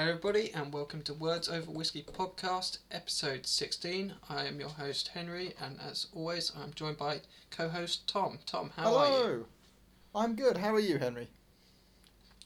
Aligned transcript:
Hello, 0.00 0.12
everybody, 0.12 0.50
and 0.54 0.72
welcome 0.72 1.02
to 1.02 1.12
Words 1.12 1.46
Over 1.46 1.70
Whiskey 1.70 2.02
podcast, 2.02 2.78
episode 2.90 3.46
16. 3.46 4.14
I 4.30 4.46
am 4.46 4.58
your 4.58 4.70
host, 4.70 5.08
Henry, 5.08 5.52
and 5.60 5.78
as 5.78 6.06
always, 6.14 6.50
I'm 6.58 6.72
joined 6.72 6.96
by 6.96 7.20
co 7.50 7.68
host 7.68 8.08
Tom. 8.08 8.38
Tom, 8.46 8.70
how 8.76 8.94
are 8.96 9.06
you? 9.06 9.12
Hello. 9.12 9.44
I'm 10.14 10.36
good. 10.36 10.56
How 10.56 10.74
are 10.74 10.80
you, 10.80 10.96
Henry? 10.96 11.28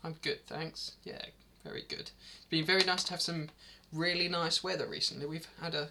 I'm 0.03 0.17
good, 0.21 0.45
thanks. 0.49 0.97
Yeah, 1.05 1.27
very 1.63 1.85
good. 1.89 2.11
It's 2.39 2.47
been 2.51 2.65
very 2.65 2.83
nice 2.83 3.05
to 3.05 3.13
have 3.13 3.23
some 3.23 3.51
really 3.93 4.27
nice 4.27 4.65
weather 4.65 4.89
recently. 4.89 5.25
We've 5.25 5.47
had 5.63 5.77
a 5.77 5.91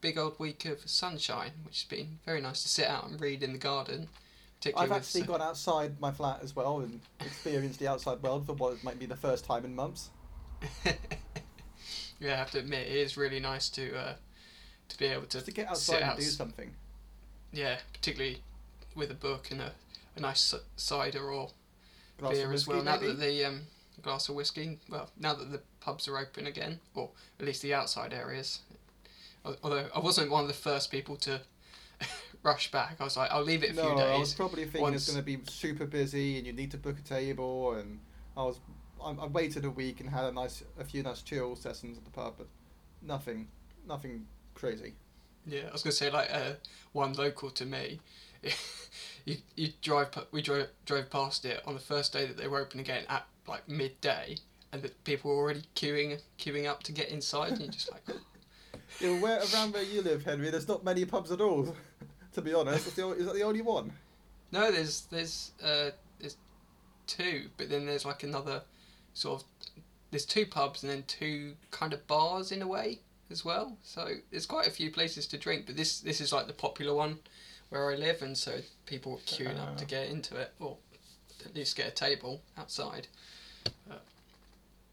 big 0.00 0.16
old 0.16 0.38
week 0.38 0.64
of 0.64 0.88
sunshine, 0.88 1.50
which 1.66 1.82
has 1.82 1.88
been 1.90 2.20
very 2.24 2.40
nice 2.40 2.62
to 2.62 2.70
sit 2.70 2.88
out 2.88 3.06
and 3.06 3.20
read 3.20 3.42
in 3.42 3.52
the 3.52 3.58
garden. 3.58 4.08
I've 4.64 4.88
with, 4.88 4.92
actually 4.96 5.22
uh, 5.24 5.26
gone 5.26 5.42
outside 5.42 6.00
my 6.00 6.10
flat 6.10 6.40
as 6.42 6.56
well 6.56 6.80
and 6.80 7.00
experienced 7.20 7.80
the 7.80 7.88
outside 7.88 8.22
world 8.22 8.46
for 8.46 8.54
what 8.54 8.82
might 8.82 8.98
be 8.98 9.04
the 9.04 9.14
first 9.14 9.44
time 9.44 9.66
in 9.66 9.74
months. 9.74 10.08
yeah, 12.20 12.34
I 12.34 12.36
have 12.36 12.50
to 12.52 12.58
admit, 12.58 12.86
it 12.86 12.96
is 12.96 13.16
really 13.16 13.40
nice 13.40 13.68
to 13.70 13.96
uh, 13.96 14.14
to 14.88 14.98
be 14.98 15.06
able 15.06 15.22
to, 15.22 15.28
Just 15.28 15.46
to 15.46 15.52
get 15.52 15.68
outside 15.68 16.02
and 16.02 16.18
do 16.18 16.24
something. 16.24 16.70
Yeah, 17.52 17.78
particularly 17.92 18.42
with 18.94 19.10
a 19.10 19.14
book 19.14 19.50
and 19.50 19.60
a, 19.60 19.72
a 20.16 20.20
nice 20.20 20.40
c- 20.40 20.58
cider 20.76 21.30
or 21.30 21.50
Glass 22.18 22.34
beer 22.34 22.52
as 22.52 22.66
well. 22.66 22.82
Now 22.82 22.96
maybe? 22.96 23.08
that 23.08 23.20
the 23.20 23.44
um, 23.44 23.60
glass 24.02 24.28
of 24.28 24.34
whiskey, 24.34 24.78
well, 24.88 25.10
now 25.18 25.34
that 25.34 25.50
the 25.50 25.60
pubs 25.80 26.06
are 26.08 26.18
open 26.18 26.46
again, 26.46 26.80
or 26.94 27.10
at 27.38 27.46
least 27.46 27.62
the 27.62 27.74
outside 27.74 28.12
areas. 28.12 28.60
Although 29.62 29.86
I 29.94 30.00
wasn't 30.00 30.30
one 30.30 30.42
of 30.42 30.48
the 30.48 30.54
first 30.54 30.90
people 30.90 31.16
to 31.16 31.40
rush 32.42 32.70
back, 32.70 32.96
I 33.00 33.04
was 33.04 33.16
like, 33.16 33.30
I'll 33.30 33.42
leave 33.42 33.64
it 33.64 33.70
a 33.70 33.72
no, 33.74 33.82
few 33.82 33.96
days. 33.96 34.16
I 34.16 34.18
was 34.18 34.34
probably 34.34 34.64
thinking 34.64 34.82
once- 34.82 34.96
it's 34.96 35.10
going 35.10 35.24
to 35.24 35.24
be 35.24 35.50
super 35.50 35.86
busy 35.86 36.36
and 36.36 36.46
you 36.46 36.52
need 36.52 36.70
to 36.72 36.76
book 36.76 36.96
a 36.98 37.02
table 37.08 37.72
and 37.74 38.00
I 38.36 38.42
was 38.42 38.60
I, 39.02 39.10
I 39.12 39.26
waited 39.26 39.64
a 39.64 39.70
week 39.70 40.00
and 40.00 40.10
had 40.10 40.24
a 40.24 40.32
nice 40.32 40.62
a 40.78 40.84
few 40.84 41.02
nice 41.02 41.22
chill 41.22 41.56
sessions 41.56 41.98
at 41.98 42.04
the 42.04 42.10
pub, 42.10 42.34
but 42.38 42.46
nothing 43.02 43.48
nothing 43.86 44.26
crazy. 44.54 44.94
Yeah, 45.46 45.68
I 45.68 45.72
was 45.72 45.82
gonna 45.82 45.92
say 45.92 46.10
like 46.10 46.28
uh, 46.32 46.52
one 46.92 47.12
local 47.14 47.50
to 47.50 47.64
me. 47.66 48.00
you 49.24 49.36
you 49.56 49.68
drive 49.82 50.08
we 50.32 50.42
drove 50.42 50.68
drove 50.86 51.10
past 51.10 51.44
it 51.44 51.62
on 51.66 51.74
the 51.74 51.80
first 51.80 52.12
day 52.12 52.26
that 52.26 52.36
they 52.36 52.48
were 52.48 52.60
open 52.60 52.80
again 52.80 53.04
at 53.08 53.26
like 53.46 53.68
midday, 53.68 54.36
and 54.72 54.82
the 54.82 54.90
people 55.04 55.30
were 55.30 55.36
already 55.42 55.62
queuing 55.74 56.20
queuing 56.38 56.66
up 56.66 56.82
to 56.84 56.92
get 56.92 57.08
inside, 57.08 57.52
and 57.52 57.60
you're 57.60 57.72
just 57.72 57.90
like, 57.90 58.02
Yeah, 59.00 59.18
where 59.20 59.40
around 59.54 59.72
where 59.72 59.82
you 59.82 60.02
live, 60.02 60.24
Henry, 60.24 60.50
there's 60.50 60.68
not 60.68 60.84
many 60.84 61.04
pubs 61.04 61.30
at 61.30 61.40
all. 61.40 61.74
to 62.32 62.42
be 62.42 62.54
honest, 62.54 62.86
is 62.86 62.94
that 62.96 63.34
the 63.34 63.42
only 63.42 63.62
one? 63.62 63.92
no, 64.52 64.70
there's 64.70 65.02
there's 65.10 65.52
uh 65.62 65.90
there's 66.18 66.36
two, 67.06 67.48
but 67.56 67.68
then 67.68 67.86
there's 67.86 68.04
like 68.04 68.22
another 68.22 68.62
sort 69.14 69.42
of 69.42 69.46
there's 70.10 70.26
two 70.26 70.44
pubs 70.46 70.82
and 70.82 70.90
then 70.90 71.04
two 71.06 71.54
kind 71.70 71.92
of 71.92 72.06
bars 72.06 72.50
in 72.50 72.62
a 72.62 72.66
way 72.66 72.98
as 73.30 73.44
well. 73.44 73.76
So 73.84 74.08
there's 74.30 74.46
quite 74.46 74.66
a 74.66 74.70
few 74.72 74.90
places 74.90 75.26
to 75.28 75.38
drink, 75.38 75.66
but 75.66 75.76
this 75.76 76.00
this 76.00 76.20
is 76.20 76.32
like 76.32 76.46
the 76.46 76.52
popular 76.52 76.94
one 76.94 77.18
where 77.68 77.90
I 77.92 77.94
live, 77.94 78.20
and 78.22 78.36
so 78.36 78.58
people 78.86 79.20
queuing 79.26 79.58
up 79.60 79.76
to 79.76 79.84
Ah. 79.84 79.88
get 79.88 80.08
into 80.08 80.36
it, 80.36 80.52
or 80.58 80.76
at 81.46 81.54
least 81.54 81.76
get 81.76 81.86
a 81.86 81.92
table 81.92 82.42
outside. 82.58 83.06
But, 83.88 84.02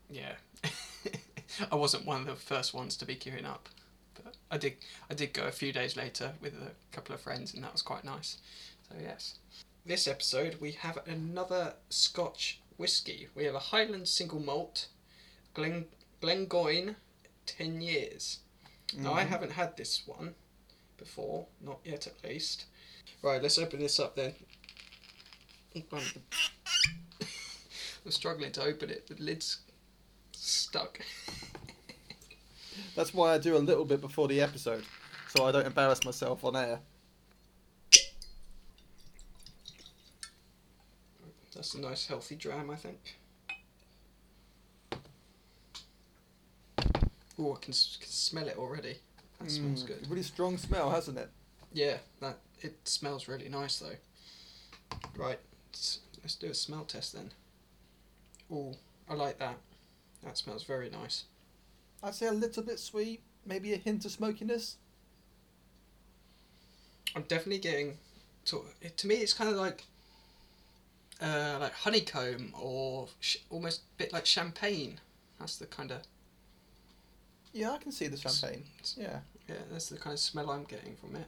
yeah, 0.10 0.34
I 1.72 1.76
wasn't 1.76 2.06
one 2.06 2.22
of 2.22 2.28
the 2.28 2.36
first 2.36 2.74
ones 2.76 2.96
to 2.98 3.06
be 3.06 3.16
queuing 3.16 3.46
up, 3.46 3.70
but 4.14 4.36
I 4.52 4.58
did 4.58 4.76
I 5.10 5.16
did 5.16 5.34
go 5.34 5.46
a 5.48 5.52
few 5.52 5.74
days 5.74 5.96
later 5.98 6.34
with 6.42 6.54
a 6.54 6.72
couple 6.96 7.16
of 7.16 7.22
friends, 7.22 7.54
and 7.56 7.64
that 7.64 7.74
was 7.74 7.82
quite 7.82 8.04
nice. 8.04 8.38
So 8.88 8.96
yes, 9.02 9.40
this 9.86 10.08
episode 10.08 10.58
we 10.62 10.74
have 10.74 11.00
another 11.08 11.74
Scotch 11.90 12.60
whiskey. 12.78 13.28
We 13.36 13.46
have 13.46 13.56
a 13.56 13.60
Highland 13.60 14.08
single 14.08 14.40
malt, 14.40 14.88
Glen 15.54 15.86
Glengoyne, 16.22 16.96
ten 17.46 17.82
years. 17.82 18.40
Now 18.96 19.14
I 19.14 19.24
Mhm. 19.24 19.28
haven't 19.30 19.52
had 19.52 19.78
this 19.78 20.06
one 20.08 20.36
before, 20.98 21.48
not 21.60 21.80
yet 21.84 22.08
at 22.08 22.24
least. 22.24 22.66
Right, 23.22 23.42
let's 23.42 23.58
open 23.58 23.80
this 23.80 24.00
up 24.00 24.16
then. 24.16 24.36
I'm 28.06 28.12
struggling 28.12 28.52
to 28.54 28.64
open 28.64 28.90
it. 28.90 29.08
The 29.08 29.16
lid's 29.22 29.60
stuck. 30.32 31.00
That's 32.96 33.14
why 33.14 33.34
I 33.34 33.38
do 33.38 33.58
a 33.58 33.60
little 33.60 33.86
bit 33.86 34.02
before 34.02 34.28
the 34.28 34.42
episode, 34.42 34.84
so 35.36 35.46
I 35.46 35.52
don't 35.52 35.66
embarrass 35.68 36.04
myself 36.06 36.44
on 36.44 36.56
air. 36.56 36.80
That's 41.58 41.74
a 41.74 41.82
nice 41.82 42.06
healthy 42.06 42.36
dram, 42.36 42.70
I 42.70 42.76
think. 42.76 43.18
Oh, 47.40 47.54
I 47.54 47.60
can, 47.60 47.74
can 47.74 47.74
smell 47.74 48.48
it 48.48 48.58
already. 48.60 48.98
That 49.40 49.50
smells 49.50 49.84
Mm, 49.84 49.88
good. 49.88 50.08
Really 50.08 50.22
strong 50.22 50.58
smell, 50.60 50.92
hasn't 50.92 51.18
it? 51.18 51.32
Yeah, 51.74 51.98
that 52.22 52.38
it 52.62 52.76
smells 52.88 53.28
really 53.28 53.50
nice 53.50 53.80
though. 53.80 53.96
Right, 55.16 55.40
let's, 55.74 56.02
let's 56.22 56.36
do 56.36 56.48
a 56.48 56.54
smell 56.54 56.86
test 56.86 57.14
then. 57.14 57.32
Oh, 58.52 58.76
I 59.10 59.16
like 59.16 59.40
that. 59.40 59.58
That 60.24 60.38
smells 60.38 60.64
very 60.64 60.92
nice. 60.92 61.24
I'd 62.04 62.14
say 62.14 62.28
a 62.28 62.32
little 62.34 62.62
bit 62.62 62.80
sweet, 62.80 63.22
maybe 63.48 63.74
a 63.74 63.78
hint 63.78 64.06
of 64.06 64.12
smokiness. 64.12 64.78
I'm 67.16 67.24
definitely 67.24 67.60
getting. 67.60 67.98
To, 68.46 68.64
to 68.96 69.08
me, 69.08 69.16
it's 69.16 69.34
kind 69.34 69.50
of 69.50 69.56
like. 69.56 69.86
Uh, 71.20 71.58
like 71.60 71.74
honeycomb 71.74 72.54
or 72.62 73.08
sh- 73.20 73.38
almost 73.50 73.82
a 73.82 73.98
bit 73.98 74.14
like 74.14 74.26
champagne. 74.26 75.00
That's 75.40 75.58
the 75.58 75.66
kind 75.66 75.92
of 75.92 76.02
Yeah, 77.54 77.72
I 77.72 77.78
can 77.78 77.92
see 77.92 78.08
the 78.08 78.18
champagne. 78.18 78.64
Yeah. 78.96 79.20
yeah. 79.48 79.56
That's 79.72 79.90
the 79.90 79.98
kind 79.98 80.14
of 80.14 80.20
smell 80.20 80.52
I'm 80.52 80.64
getting 80.64 80.96
from 80.96 81.16
it. 81.16 81.28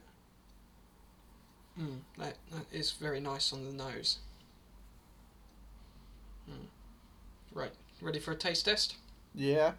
Mm, 1.80 1.98
that 2.18 2.36
that 2.52 2.66
is 2.72 2.92
very 2.92 3.20
nice 3.20 3.52
on 3.52 3.64
the 3.64 3.72
nose. 3.72 4.18
Mm. 6.48 6.66
Right, 7.52 7.72
ready 8.00 8.18
for 8.18 8.32
a 8.32 8.36
taste 8.36 8.64
test? 8.66 8.96
Yeah. 9.34 9.72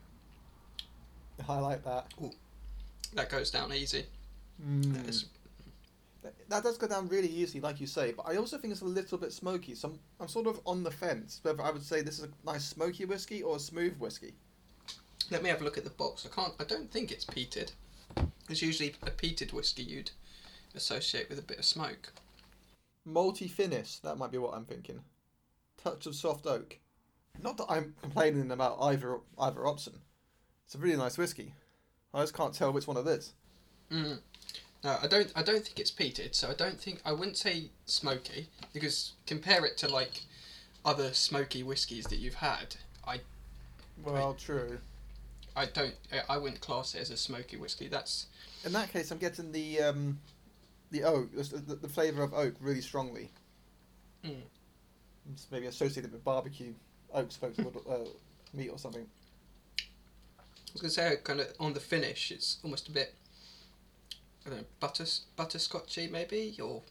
I 1.48 1.60
like 1.60 1.84
that. 1.86 2.14
That 3.14 3.30
goes 3.30 3.52
down 3.52 3.74
easy. 3.74 4.06
Mm. 4.66 5.26
That 6.24 6.30
is- 6.30 6.48
That, 6.50 6.50
that 6.50 6.64
does 6.64 6.78
go 6.78 6.88
down 6.88 7.08
really 7.08 7.28
easy, 7.28 7.60
like 7.60 7.80
you 7.82 7.88
say, 7.88 8.12
but 8.12 8.28
I 8.28 8.36
also 8.38 8.58
think 8.58 8.72
it's 8.72 8.82
a 8.82 8.86
little 8.86 9.18
bit 9.18 9.34
smoky. 9.34 9.76
So 9.76 9.90
I'm, 9.90 10.00
I'm 10.20 10.28
sort 10.28 10.48
of 10.48 10.60
on 10.66 10.84
the 10.84 10.92
fence 10.92 11.40
whether 11.44 11.62
I 11.64 11.72
would 11.72 11.84
say 11.84 12.02
this 12.02 12.20
is 12.20 12.26
a 12.26 12.30
nice 12.46 12.64
smoky 12.66 13.06
whiskey 13.06 13.42
or 13.42 13.56
a 13.56 13.60
smooth 13.60 13.98
whiskey. 13.98 14.34
Let 15.30 15.44
me 15.44 15.50
have 15.50 15.62
a 15.62 15.64
look 15.64 15.78
at 15.78 15.84
the 15.84 15.90
box. 15.92 16.28
I 16.30 16.36
can't. 16.36 16.54
I 16.60 16.64
don't 16.66 16.92
think 16.92 17.12
it's 17.12 17.26
peated. 17.26 17.72
It's 18.50 18.62
usually 18.62 18.96
a 19.04 19.10
peated 19.12 19.54
whiskey 19.54 19.84
you'd 19.84 20.12
associate 20.76 21.30
with 21.30 21.40
a 21.40 21.44
bit 21.44 21.60
of 21.60 21.66
smoke. 21.66 22.12
Malty 23.08 23.50
finish, 23.50 23.98
that 24.00 24.18
might 24.18 24.32
be 24.32 24.38
what 24.38 24.54
I'm 24.54 24.66
thinking. 24.66 25.00
Touch 25.82 26.06
of 26.06 26.16
soft 26.16 26.46
oak. 26.46 26.78
Not 27.42 27.58
that 27.58 27.66
I'm 27.70 27.96
complaining 28.02 28.52
about 28.52 28.78
either 28.82 29.20
either 29.40 29.66
option. 29.66 29.94
It's 30.66 30.76
a 30.76 30.78
really 30.78 30.98
nice 30.98 31.18
whiskey. 31.18 31.54
I 32.14 32.22
just 32.22 32.34
can't 32.34 32.54
tell 32.54 32.72
which 32.74 32.88
one 32.88 32.98
it 32.98 33.08
is. 33.08 33.34
Mm. 33.90 34.20
No, 34.84 34.98
I 35.02 35.08
don't. 35.08 35.32
I 35.36 35.44
don't 35.44 35.64
think 35.64 35.80
it's 35.80 35.92
peated. 35.92 36.34
So 36.34 36.50
I 36.50 36.54
don't 36.54 36.80
think 36.80 37.02
I 37.06 37.12
wouldn't 37.12 37.38
say 37.38 37.70
smoky 37.86 38.48
because 38.74 39.14
compare 39.28 39.64
it 39.66 39.78
to 39.78 39.88
like 39.88 40.22
other 40.84 41.14
smoky 41.14 41.62
whiskies 41.64 42.06
that 42.06 42.18
you've 42.18 42.36
had. 42.36 42.76
I 43.08 43.20
Well, 44.04 44.34
true. 44.34 44.80
I 45.56 45.66
don't. 45.66 45.96
I- 46.12 46.34
I 46.34 46.38
wouldn't 46.38 46.62
class 46.62 46.96
it 46.96 47.02
as 47.02 47.12
a 47.12 47.18
smoky 47.18 47.58
whiskey. 47.58 47.88
That's 47.88 48.28
In 48.66 48.72
that 48.74 48.92
case, 48.92 49.12
I'm 49.12 49.20
getting 49.20 49.52
the 49.52 49.82
um, 49.82 50.20
the 50.90 51.04
oak, 51.04 51.32
the, 51.36 51.44
the, 51.58 51.76
the 51.76 51.90
flavour 51.90 52.24
of 52.24 52.34
oak 52.34 52.56
really 52.60 52.82
strongly. 52.82 53.30
Mm. 54.26 54.42
It's 55.34 55.48
maybe 55.52 55.68
associated 55.68 56.12
with 56.12 56.24
barbecue, 56.24 56.74
oak 57.14 57.32
smoked 57.32 57.60
uh, 57.60 57.98
meat 58.54 58.70
or 58.70 58.80
something. 58.80 59.06
I 59.80 60.74
was 60.74 60.82
gonna 60.82 60.92
say 60.92 61.18
kind 61.24 61.40
of 61.42 61.48
on 61.60 61.74
the 61.74 61.80
finish. 61.80 62.32
It's 62.32 62.58
almost 62.64 62.88
a 62.88 62.92
bit. 62.92 63.14
I 64.46 64.50
don't 64.50 64.60
know, 64.60 64.66
butter 64.80 65.06
butterscotchy 65.38 66.10
maybe, 66.10 66.58
or 66.62 66.82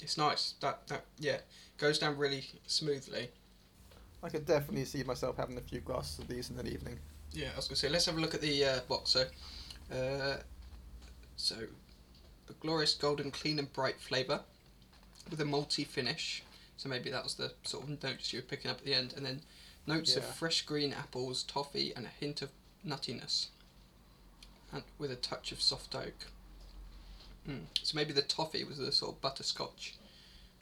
it's 0.00 0.16
nice. 0.16 0.54
That 0.60 0.86
that 0.88 1.04
yeah 1.18 1.38
goes 1.78 1.98
down 1.98 2.16
really 2.16 2.44
smoothly. 2.66 3.30
I 4.22 4.28
could 4.28 4.46
definitely 4.46 4.84
see 4.86 5.04
myself 5.04 5.36
having 5.36 5.58
a 5.58 5.60
few 5.60 5.80
glasses 5.80 6.18
of 6.18 6.28
these 6.28 6.50
in 6.50 6.58
an 6.58 6.66
evening. 6.66 6.98
Yeah, 7.32 7.48
I 7.52 7.56
was 7.56 7.68
gonna 7.68 7.76
say 7.76 7.88
let's 7.88 8.06
have 8.06 8.16
a 8.16 8.20
look 8.20 8.34
at 8.34 8.40
the 8.40 8.64
uh, 8.64 8.80
box. 8.88 9.10
So, 9.10 9.24
uh, 9.94 10.38
so 11.36 11.56
the 12.46 12.54
glorious 12.54 12.94
golden, 12.94 13.30
clean 13.30 13.58
and 13.58 13.72
bright 13.72 14.00
flavour 14.00 14.40
with 15.30 15.40
a 15.40 15.44
malty 15.44 15.86
finish. 15.86 16.42
So 16.76 16.88
maybe 16.88 17.10
that 17.10 17.24
was 17.24 17.34
the 17.34 17.52
sort 17.62 17.84
of 17.84 18.02
notes 18.02 18.32
you 18.32 18.38
were 18.38 18.46
picking 18.46 18.70
up 18.70 18.78
at 18.78 18.84
the 18.84 18.94
end, 18.94 19.14
and 19.16 19.24
then 19.24 19.42
notes 19.86 20.16
of 20.16 20.24
fresh 20.24 20.62
green 20.62 20.92
apples, 20.92 21.42
toffee, 21.42 21.92
and 21.94 22.04
a 22.04 22.10
hint 22.20 22.42
of 22.42 22.50
nuttiness, 22.86 23.46
and 24.72 24.82
with 24.98 25.10
a 25.10 25.16
touch 25.16 25.52
of 25.52 25.62
soft 25.62 25.94
oak. 25.94 26.26
Mm. 27.48 27.60
So 27.82 27.96
maybe 27.96 28.12
the 28.12 28.22
toffee 28.22 28.64
was 28.64 28.78
the 28.78 28.92
sort 28.92 29.14
of 29.14 29.20
butterscotch 29.20 29.94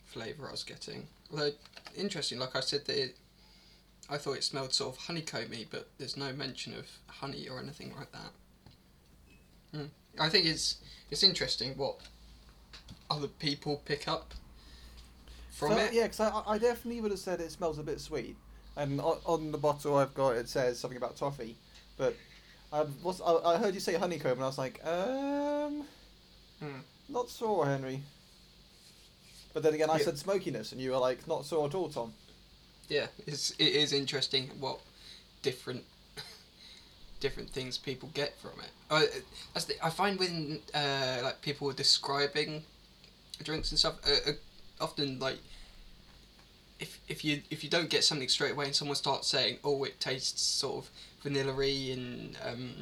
flavour 0.04 0.48
I 0.48 0.52
was 0.52 0.62
getting. 0.62 1.06
Although 1.30 1.50
interesting, 1.96 2.38
like 2.38 2.54
I 2.54 2.60
said, 2.60 2.84
that 2.86 2.96
it 2.96 3.16
I 4.08 4.18
thought 4.18 4.36
it 4.36 4.44
smelled 4.44 4.74
sort 4.74 4.94
of 4.94 5.02
honeycomby, 5.04 5.68
but 5.70 5.88
there's 5.98 6.16
no 6.16 6.32
mention 6.32 6.74
of 6.74 6.86
honey 7.06 7.48
or 7.48 7.58
anything 7.58 7.94
like 7.96 8.12
that. 8.12 8.32
Hmm. 9.72 9.86
I 10.20 10.28
think 10.28 10.46
it's 10.46 10.76
it's 11.10 11.22
interesting 11.22 11.76
what 11.76 11.96
other 13.10 13.28
people 13.28 13.82
pick 13.84 14.06
up 14.08 14.34
from 15.50 15.72
So, 15.72 15.78
it. 15.78 15.92
Yeah, 15.92 16.02
because 16.04 16.20
I, 16.20 16.42
I 16.46 16.58
definitely 16.58 17.00
would 17.00 17.10
have 17.12 17.20
said 17.20 17.40
it 17.40 17.50
smells 17.50 17.78
a 17.78 17.82
bit 17.82 18.00
sweet. 18.00 18.36
And 18.76 19.00
on, 19.00 19.18
on 19.24 19.52
the 19.52 19.58
bottle 19.58 19.96
I've 19.96 20.14
got, 20.14 20.30
it 20.30 20.48
says 20.48 20.78
something 20.78 20.96
about 20.96 21.16
toffee. 21.16 21.56
But 21.96 22.16
I, 22.72 22.84
was, 23.02 23.20
I, 23.20 23.54
I 23.54 23.56
heard 23.58 23.72
you 23.74 23.80
say 23.80 23.94
honeycomb, 23.94 24.32
and 24.32 24.42
I 24.42 24.46
was 24.46 24.58
like, 24.58 24.84
um, 24.84 25.84
Hmm. 26.64 26.80
not 27.08 27.28
sure, 27.28 27.66
Henry. 27.66 28.02
But 29.52 29.62
then 29.62 29.74
again, 29.74 29.90
I 29.90 29.98
Yeah. 29.98 30.04
said 30.04 30.18
smokiness, 30.18 30.72
and 30.72 30.80
you 30.80 30.90
were 30.92 30.98
like, 30.98 31.26
not 31.28 31.44
sure 31.46 31.66
at 31.66 31.74
all, 31.74 31.88
Tom. 31.88 32.14
yeah, 32.88 33.06
it's 33.26 33.50
it 33.52 33.68
is 33.74 33.92
interesting 33.92 34.48
what 34.60 34.80
different 35.42 35.84
different 37.20 37.50
things 37.50 37.78
people 37.78 38.10
get 38.14 38.38
from 38.40 38.58
it. 38.60 38.70
I, 38.90 39.08
as 39.54 39.66
the, 39.66 39.74
I 39.84 39.90
find 39.90 40.18
when 40.18 40.60
uh, 40.74 41.20
like 41.22 41.40
people 41.42 41.68
are 41.70 41.74
describing 41.74 42.64
drinks 43.42 43.70
and 43.70 43.78
stuff, 43.78 43.96
uh, 44.06 44.30
uh, 44.30 44.34
often 44.80 45.18
like 45.18 45.38
if 46.80 46.98
if 47.08 47.24
you 47.24 47.42
if 47.50 47.62
you 47.64 47.70
don't 47.70 47.88
get 47.90 48.04
something 48.04 48.28
straight 48.28 48.52
away 48.52 48.66
and 48.66 48.74
someone 48.74 48.96
starts 48.96 49.28
saying, 49.28 49.58
"Oh, 49.64 49.84
it 49.84 50.00
tastes 50.00 50.42
sort 50.42 50.84
of 50.84 50.90
vanilla-y 51.22 51.90
and 51.92 52.36
um, 52.44 52.74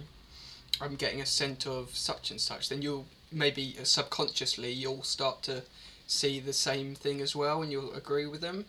I'm 0.81 0.97
getting 0.97 1.21
a 1.21 1.27
scent 1.27 1.67
of 1.67 1.95
such 1.97 2.31
and 2.31 2.41
such," 2.41 2.69
then 2.71 2.81
you'll 2.83 3.07
maybe 3.33 3.77
subconsciously 3.83 4.73
you'll 4.73 5.03
start 5.03 5.43
to 5.45 5.63
see 6.07 6.41
the 6.41 6.53
same 6.53 6.95
thing 6.95 7.21
as 7.21 7.35
well, 7.35 7.63
and 7.63 7.73
you'll 7.73 7.95
agree 7.95 8.27
with 8.27 8.41
them. 8.41 8.67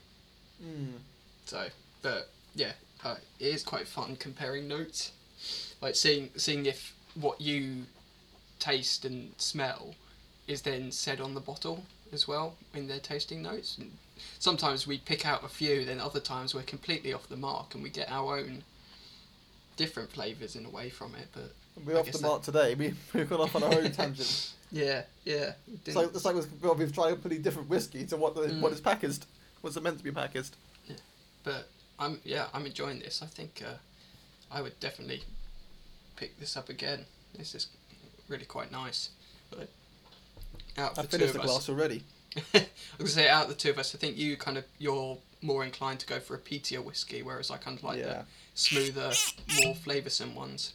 Mm. 0.64 1.00
So, 1.46 1.68
but 2.02 2.30
yeah, 2.56 2.74
uh, 3.04 3.16
it 3.40 3.48
is 3.48 3.64
quite 3.64 3.88
fun 3.88 4.16
comparing 4.16 4.68
notes, 4.68 5.12
like 5.82 5.96
seeing 5.96 6.30
seeing 6.38 6.66
if 6.66 6.94
what 7.16 7.42
you 7.42 7.86
taste 8.60 9.06
and 9.06 9.34
smell 9.38 9.96
is 10.48 10.62
then 10.62 10.92
said 10.92 11.20
on 11.20 11.34
the 11.34 11.40
bottle 11.40 11.84
as 12.12 12.28
well 12.28 12.56
in 12.74 12.88
their 12.88 13.00
tasting 13.00 13.42
notes. 13.42 13.78
And 13.78 13.92
sometimes 14.40 14.88
we 14.88 14.98
pick 14.98 15.26
out 15.26 15.44
a 15.44 15.50
few, 15.50 15.86
then 15.86 16.00
other 16.00 16.20
times 16.20 16.54
we're 16.54 16.64
completely 16.64 17.14
off 17.14 17.28
the 17.28 17.36
mark 17.36 17.74
and 17.74 17.84
we 17.84 17.90
get 17.90 18.10
our 18.10 18.38
own 18.38 18.64
different 19.76 20.12
flavors 20.12 20.56
in 20.56 20.66
a 20.66 20.70
way 20.70 20.90
from 20.90 21.16
it. 21.16 21.28
But 21.34 21.54
We're 21.86 21.98
I 21.98 22.00
off 22.00 22.06
the 22.08 22.12
that- 22.14 22.22
mark 22.22 22.42
today. 22.44 22.76
We, 22.76 22.94
we've 23.14 23.30
gone 23.30 23.42
off 23.42 23.56
on 23.56 23.64
our 23.64 23.74
own 23.74 23.92
tangent. 23.92 24.52
yeah, 24.72 25.04
yeah, 25.26 25.54
It's 25.86 25.96
like, 25.96 26.08
it's 26.14 26.26
like 26.26 26.36
well, 26.62 26.76
we've 26.76 26.94
tried 26.94 27.14
a 27.14 27.16
pretty 27.16 27.38
different 27.40 27.70
whiskey 27.70 28.06
to 28.08 28.18
what 28.18 28.36
the, 28.36 28.42
Mm. 28.42 28.62
what 28.62 28.72
is 28.72 28.82
packaged. 28.82 29.26
What's 29.62 29.78
it 29.78 29.84
meant 29.84 29.98
to 29.98 30.04
be 30.04 30.12
packaged? 30.12 30.56
Yeah. 30.88 30.96
but 31.44 31.70
I'm 32.00 32.20
yeah 32.26 32.48
I'm 32.54 32.66
enjoying 32.66 33.00
this. 33.00 33.22
I 33.22 33.28
think 33.28 33.64
uh, 33.66 33.74
I 34.52 34.62
would 34.62 34.80
definitely 34.80 35.24
pick 36.16 36.40
this 36.40 36.58
up 36.58 36.70
again. 36.70 37.06
This 37.38 37.56
is 37.56 37.68
really 38.28 38.46
quite 38.46 38.72
nice. 38.72 39.10
But 39.50 39.70
out 40.78 40.98
I 40.98 41.02
of 41.04 41.10
the 41.10 41.18
two 41.18 41.26
finished 41.26 41.36
of 41.36 41.42
the 41.42 41.48
us, 41.48 41.52
glass 41.52 41.70
already. 41.70 42.04
I 42.54 42.66
was 42.98 42.98
gonna 42.98 43.10
say 43.10 43.30
out 43.30 43.44
of 43.44 43.50
the 43.50 43.56
two 43.56 43.70
of 43.70 43.78
us, 43.80 43.94
I 43.96 43.98
think 44.00 44.18
you 44.18 44.36
kind 44.38 44.58
of 44.58 44.66
you're 44.80 45.18
more 45.42 45.64
inclined 45.64 46.00
to 46.02 46.08
go 46.08 46.20
for 46.20 46.36
a 46.36 46.40
peatier 46.40 46.84
whiskey, 46.84 47.22
whereas 47.22 47.52
I 47.52 47.58
kind 47.58 47.78
of 47.78 47.84
like 47.84 48.00
yeah. 48.00 48.06
the 48.06 48.26
smoother, 48.56 49.12
more 49.64 49.76
flavoursome 49.76 50.34
ones. 50.36 50.74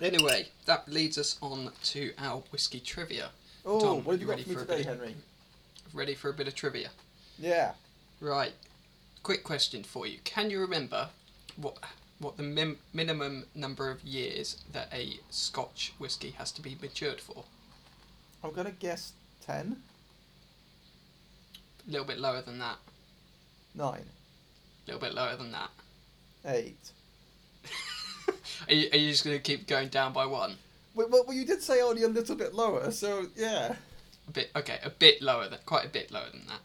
Anyway, 0.00 0.48
that 0.66 0.88
leads 0.88 1.18
us 1.18 1.38
on 1.42 1.70
to 1.84 2.12
our 2.18 2.42
whiskey 2.50 2.80
trivia. 2.80 3.30
Oh, 3.64 3.80
Tom, 3.80 4.04
what 4.04 4.12
have 4.12 4.20
you 4.20 4.26
got 4.26 4.32
ready 4.32 4.42
for 4.44 4.48
me 4.50 4.54
for 4.56 4.60
today, 4.62 4.76
bit? 4.78 4.86
Henry? 4.86 5.14
Ready 5.92 6.14
for 6.14 6.30
a 6.30 6.32
bit 6.32 6.48
of 6.48 6.54
trivia? 6.54 6.90
Yeah. 7.38 7.72
Right. 8.20 8.52
Quick 9.22 9.44
question 9.44 9.82
for 9.84 10.06
you. 10.06 10.18
Can 10.24 10.50
you 10.50 10.60
remember 10.60 11.08
what 11.56 11.78
what 12.18 12.36
the 12.36 12.42
mim- 12.42 12.78
minimum 12.92 13.44
number 13.54 13.90
of 13.90 14.02
years 14.04 14.62
that 14.72 14.88
a 14.92 15.18
Scotch 15.30 15.92
whiskey 15.98 16.30
has 16.30 16.52
to 16.52 16.62
be 16.62 16.76
matured 16.80 17.20
for? 17.20 17.44
I'm 18.44 18.52
going 18.52 18.66
to 18.66 18.72
guess 18.72 19.12
10? 19.44 19.76
A 21.86 21.90
little 21.90 22.06
bit 22.06 22.18
lower 22.18 22.40
than 22.42 22.58
that. 22.60 22.76
9? 23.74 23.94
A 23.94 24.02
little 24.86 25.00
bit 25.00 25.14
lower 25.14 25.36
than 25.36 25.50
that. 25.52 25.70
8? 26.44 26.76
Are 28.68 28.74
you, 28.74 28.88
are 28.92 28.96
you 28.96 29.10
just 29.10 29.24
going 29.24 29.36
to 29.36 29.42
keep 29.42 29.66
going 29.66 29.88
down 29.88 30.12
by 30.12 30.26
one? 30.26 30.56
Well, 30.94 31.08
well, 31.10 31.24
well, 31.26 31.36
you 31.36 31.44
did 31.44 31.62
say 31.62 31.80
only 31.80 32.02
a 32.02 32.08
little 32.08 32.36
bit 32.36 32.54
lower, 32.54 32.90
so 32.90 33.26
yeah. 33.36 33.74
A 34.28 34.30
bit. 34.30 34.50
Okay, 34.54 34.78
a 34.84 34.90
bit 34.90 35.22
lower 35.22 35.48
than 35.48 35.58
quite 35.64 35.84
a 35.84 35.88
bit 35.88 36.10
lower 36.10 36.30
than 36.30 36.46
that. 36.46 36.60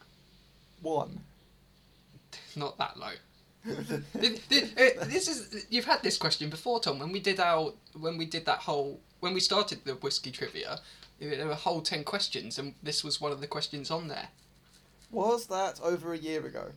1. 0.81 1.19
Not 2.55 2.77
that 2.77 2.97
low. 2.97 3.11
Th- 4.19 4.49
th- 4.49 4.63
uh, 4.77 5.05
this 5.05 5.27
is 5.27 5.65
you've 5.69 5.85
had 5.85 6.01
this 6.01 6.17
question 6.17 6.49
before, 6.49 6.79
Tom. 6.79 6.99
When 6.99 7.11
we 7.11 7.19
did 7.19 7.39
our 7.39 7.73
when 7.99 8.17
we 8.17 8.25
did 8.25 8.45
that 8.45 8.59
whole 8.59 9.01
when 9.19 9.33
we 9.33 9.39
started 9.39 9.83
the 9.83 9.95
whiskey 9.95 10.31
trivia, 10.31 10.79
there 11.19 11.45
were 11.45 11.51
a 11.51 11.55
whole 11.55 11.81
ten 11.81 12.03
questions, 12.03 12.57
and 12.59 12.75
this 12.81 13.03
was 13.03 13.19
one 13.19 13.31
of 13.31 13.41
the 13.41 13.47
questions 13.47 13.91
on 13.91 14.07
there. 14.07 14.29
Was 15.11 15.47
that 15.47 15.79
over 15.81 16.13
a 16.13 16.17
year 16.17 16.45
ago? 16.45 16.71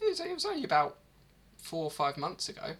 It 0.00 0.08
was, 0.10 0.20
it 0.20 0.32
was 0.34 0.44
only 0.44 0.64
about 0.64 0.96
four 1.56 1.84
or 1.84 1.90
five 1.90 2.16
months 2.16 2.48
ago. 2.48 2.74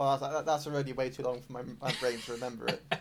Well, 0.00 0.16
that, 0.16 0.32
that, 0.32 0.46
that's 0.46 0.66
already 0.66 0.94
way 0.94 1.10
too 1.10 1.22
long 1.22 1.42
for 1.42 1.52
my, 1.52 1.60
my 1.82 1.92
brain 2.00 2.18
to 2.20 2.32
remember 2.32 2.66
it. 2.68 2.82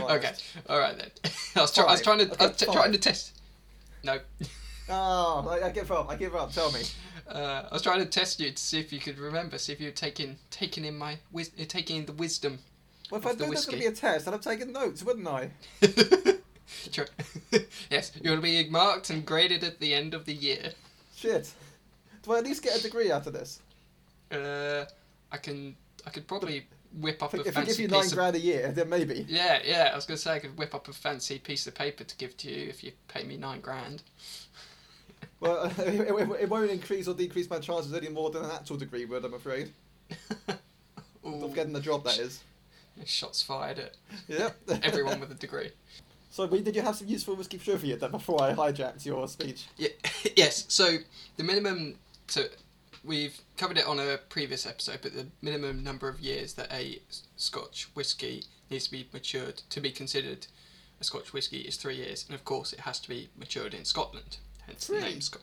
Okay, 0.00 0.32
all 0.68 0.80
right 0.80 0.96
then. 0.98 1.10
I 1.54 1.60
was, 1.60 1.72
try- 1.72 1.84
I 1.84 1.92
was 1.92 2.02
trying 2.02 2.18
to 2.18 2.24
Okay, 2.32 2.44
I 2.44 2.48
was 2.48 2.56
t- 2.56 2.66
trying 2.66 2.90
to 2.90 2.98
test. 2.98 3.40
No, 4.02 4.18
Oh, 4.88 5.46
I, 5.48 5.66
I 5.66 5.70
give 5.70 5.92
up. 5.92 6.10
I 6.10 6.16
give 6.16 6.34
up. 6.34 6.50
Tell 6.52 6.72
me. 6.72 6.80
uh, 7.28 7.64
I 7.70 7.72
was 7.72 7.82
trying 7.82 8.00
to 8.00 8.06
test 8.06 8.40
you 8.40 8.50
to 8.50 8.56
see 8.56 8.80
if 8.80 8.92
you 8.92 8.98
could 8.98 9.18
remember, 9.18 9.58
see 9.58 9.72
if 9.72 9.80
you 9.80 9.86
were 9.86 9.92
taking 9.92 10.38
taking 10.50 10.84
in 10.84 10.98
my 10.98 11.18
wis- 11.30 11.52
uh, 11.60 11.64
taking 11.68 11.98
in 11.98 12.06
the 12.06 12.12
wisdom. 12.14 12.58
Well, 13.12 13.20
if 13.20 13.26
I 13.26 13.30
knew 13.32 13.36
there's 13.46 13.66
going 13.66 13.80
to 13.80 13.88
be 13.88 13.92
a 13.92 13.96
test, 13.96 14.26
I'd 14.26 14.32
have 14.32 14.40
taken 14.40 14.72
notes, 14.72 15.04
wouldn't 15.04 15.28
I? 15.28 15.50
True. 16.90 17.04
yes, 17.90 18.10
you're 18.16 18.34
going 18.36 18.38
to 18.38 18.64
be 18.64 18.68
marked 18.70 19.10
and 19.10 19.24
graded 19.24 19.62
at 19.62 19.78
the 19.78 19.94
end 19.94 20.14
of 20.14 20.24
the 20.24 20.34
year. 20.34 20.72
Shit. 21.14 21.52
Do 22.24 22.32
I 22.32 22.38
at 22.38 22.44
least 22.44 22.64
get 22.64 22.76
a 22.76 22.82
degree 22.82 23.12
out 23.12 23.28
of 23.28 23.34
this? 23.34 23.60
Uh, 24.32 24.86
I 25.30 25.36
can 25.36 25.76
I 26.10 26.12
could 26.12 26.26
probably 26.26 26.66
whip 26.98 27.22
up 27.22 27.32
If, 27.34 27.46
a 27.46 27.48
if 27.48 27.56
I 27.56 27.60
fancy 27.60 27.70
give 27.70 27.80
you 27.82 27.88
nine 27.88 28.02
piece 28.02 28.10
of 28.10 28.18
grand 28.18 28.34
a 28.34 28.40
year, 28.40 28.72
then 28.72 28.88
maybe. 28.88 29.24
yeah 29.28 29.60
yeah. 29.64 29.90
I 29.92 29.94
was 29.94 30.06
going 30.06 30.16
to 30.16 30.22
say 30.22 30.32
I 30.34 30.38
could 30.40 30.58
whip 30.58 30.74
up 30.74 30.88
a 30.88 30.92
fancy 30.92 31.38
piece 31.38 31.68
of 31.68 31.74
paper 31.76 32.02
to 32.02 32.16
give 32.16 32.36
to 32.38 32.50
you 32.50 32.68
if 32.68 32.82
you 32.82 32.90
pay 33.06 33.22
me 33.22 33.36
nine 33.36 33.60
grand. 33.60 34.02
Well, 35.38 35.72
it, 35.78 36.10
it, 36.42 36.48
won't 36.50 36.70
increase 36.70 37.08
or 37.08 37.14
decrease 37.14 37.48
my 37.48 37.60
chances 37.60 37.94
any 37.94 38.10
more 38.10 38.30
than 38.30 38.44
an 38.44 38.50
actual 38.50 38.76
degree 38.76 39.06
would, 39.06 39.24
I'm 39.24 39.32
afraid. 39.32 39.70
Of 41.24 41.54
getting 41.54 41.72
the 41.72 41.80
job, 41.80 42.04
that 42.04 42.18
is. 42.18 42.42
shots 43.06 43.40
fired 43.42 43.78
at 43.78 43.94
Yep. 44.28 44.56
everyone 44.82 45.18
with 45.18 45.30
a 45.30 45.34
degree. 45.34 45.70
So, 46.30 46.46
did 46.46 46.76
you 46.76 46.82
have 46.82 46.96
some 46.96 47.08
useful 47.08 47.36
whiskey 47.36 47.56
trivia 47.56 47.96
then 47.96 48.10
before 48.10 48.42
I 48.42 48.52
hijacked 48.52 49.06
your 49.06 49.26
speech? 49.28 49.66
Yeah, 49.78 49.88
yes. 50.36 50.66
So 50.68 50.98
the 51.38 51.44
minimum. 51.44 51.94
So 52.26 52.42
we've 53.04 53.40
covered 53.56 53.78
it 53.78 53.86
on 53.86 53.98
a 53.98 54.18
previous 54.28 54.66
episode, 54.66 54.98
but 55.02 55.14
the 55.14 55.26
minimum 55.42 55.82
number 55.82 56.08
of 56.08 56.20
years 56.20 56.54
that 56.54 56.72
a 56.72 57.00
Scotch 57.36 57.88
whiskey 57.94 58.44
needs 58.70 58.84
to 58.86 58.90
be 58.92 59.08
matured 59.12 59.62
to 59.70 59.80
be 59.80 59.90
considered 59.90 60.46
a 61.00 61.04
Scotch 61.04 61.32
whiskey 61.32 61.58
is 61.60 61.76
three 61.76 61.96
years, 61.96 62.24
and 62.28 62.34
of 62.34 62.44
course 62.44 62.72
it 62.72 62.80
has 62.80 63.00
to 63.00 63.08
be 63.08 63.28
matured 63.38 63.74
in 63.74 63.84
Scotland. 63.84 64.36
Hence 64.66 64.86
the 64.86 65.00
name 65.00 65.20
Scotch. 65.20 65.42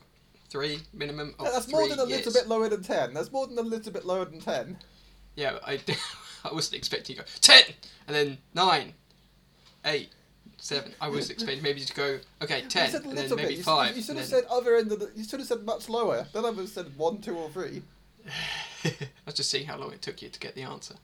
Three 0.50 0.80
minimum 0.94 1.34
of 1.38 1.46
Yeah, 1.46 1.52
that's 1.52 1.66
three 1.66 1.74
more 1.74 1.88
than 1.88 1.98
a 1.98 2.06
years. 2.06 2.24
little 2.24 2.32
bit 2.32 2.48
lower 2.48 2.68
than 2.70 2.82
10. 2.82 3.12
That's 3.12 3.30
more 3.30 3.46
than 3.46 3.58
a 3.58 3.62
little 3.62 3.92
bit 3.92 4.06
lower 4.06 4.24
than 4.24 4.40
10. 4.40 4.78
Yeah, 5.36 5.58
I, 5.66 5.78
I 6.44 6.52
wasn't 6.52 6.76
expecting 6.76 7.16
you 7.16 7.22
to 7.22 7.28
go 7.28 7.32
ten, 7.40 7.62
and 8.06 8.16
then 8.16 8.38
nine, 8.54 8.94
eight, 9.84 10.08
seven. 10.58 10.92
I 11.00 11.08
was 11.08 11.30
expecting 11.30 11.62
maybe 11.62 11.80
to 11.80 11.94
go 11.94 12.18
okay 12.42 12.62
ten, 12.68 12.86
you 12.86 12.92
said 12.92 13.04
a 13.04 13.08
and 13.08 13.18
then 13.18 13.36
maybe 13.36 13.56
bit. 13.56 13.64
Five. 13.64 13.96
you 13.96 14.02
should 14.02 14.16
have 14.16 14.28
then- 14.28 14.42
said 14.42 14.50
other 14.50 14.76
end 14.76 14.92
of 14.92 15.00
the. 15.00 15.10
You 15.14 15.24
should 15.24 15.40
have 15.40 15.48
said 15.48 15.64
much 15.64 15.88
lower. 15.88 16.26
Then 16.32 16.44
I 16.44 16.50
would 16.50 16.58
have 16.58 16.68
said 16.68 16.96
1, 16.96 17.18
2, 17.20 17.34
or 17.36 17.50
3. 17.50 17.82
I 18.84 18.90
was 19.24 19.34
just 19.34 19.50
seeing 19.50 19.66
how 19.66 19.76
long 19.78 19.92
it 19.92 20.02
took 20.02 20.20
you 20.22 20.28
to 20.28 20.40
get 20.40 20.54
the 20.54 20.62
answer. 20.62 20.94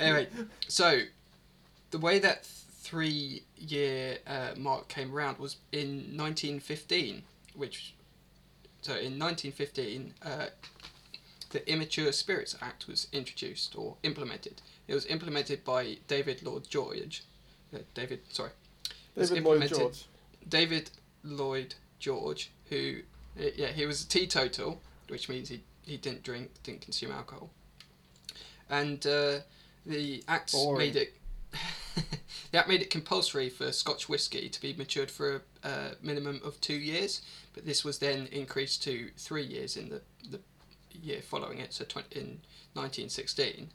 Anyway, 0.00 0.28
so 0.66 1.00
the 1.90 1.98
way 1.98 2.18
that 2.18 2.44
three 2.44 3.42
year 3.56 4.18
uh, 4.26 4.50
mark 4.56 4.88
came 4.88 5.14
around 5.14 5.38
was 5.38 5.56
in 5.70 6.16
1915, 6.16 7.22
which 7.54 7.94
so 8.80 8.92
in 8.92 9.18
1915 9.18 10.14
uh, 10.24 10.46
the 11.50 11.70
Immature 11.70 12.10
Spirits 12.12 12.56
Act 12.60 12.88
was 12.88 13.06
introduced 13.12 13.76
or 13.76 13.96
implemented. 14.02 14.60
It 14.88 14.94
was 14.94 15.06
implemented 15.06 15.64
by 15.64 15.98
David 16.08 16.42
Lord 16.42 16.68
George. 16.68 17.22
Uh, 17.72 17.78
David, 17.94 18.20
sorry, 18.30 18.50
was 19.14 19.30
David 19.30 19.44
Lloyd 19.44 19.62
implemented- 19.62 19.78
George. 19.78 20.04
David 20.48 20.90
Lloyd 21.24 21.74
George, 21.98 22.50
who, 22.68 22.98
uh, 23.38 23.44
yeah, 23.56 23.68
he 23.68 23.86
was 23.86 24.04
a 24.04 24.08
teetotal, 24.08 24.80
which 25.08 25.28
means 25.28 25.48
he, 25.48 25.62
he 25.86 25.96
didn't 25.96 26.22
drink, 26.22 26.50
didn't 26.62 26.80
consume 26.80 27.12
alcohol. 27.12 27.50
And 28.68 29.06
uh, 29.06 29.40
the 29.86 30.24
Act 30.28 30.52
Boring. 30.52 30.78
made 30.78 30.96
it. 30.96 31.14
the 32.50 32.58
Act 32.58 32.68
made 32.68 32.80
it 32.82 32.90
compulsory 32.90 33.48
for 33.50 33.70
Scotch 33.72 34.08
whisky 34.08 34.48
to 34.48 34.60
be 34.60 34.72
matured 34.72 35.10
for 35.10 35.42
a, 35.62 35.68
a 35.68 35.90
minimum 36.02 36.40
of 36.44 36.60
two 36.60 36.74
years, 36.74 37.22
but 37.54 37.66
this 37.66 37.84
was 37.84 37.98
then 37.98 38.28
increased 38.32 38.82
to 38.84 39.10
three 39.16 39.44
years 39.44 39.76
in 39.76 39.90
the, 39.90 40.00
the 40.30 40.40
year 41.02 41.20
following 41.20 41.58
it, 41.58 41.72
so 41.72 41.84
20, 41.84 42.18
in 42.18 42.26
1916. 42.74 43.70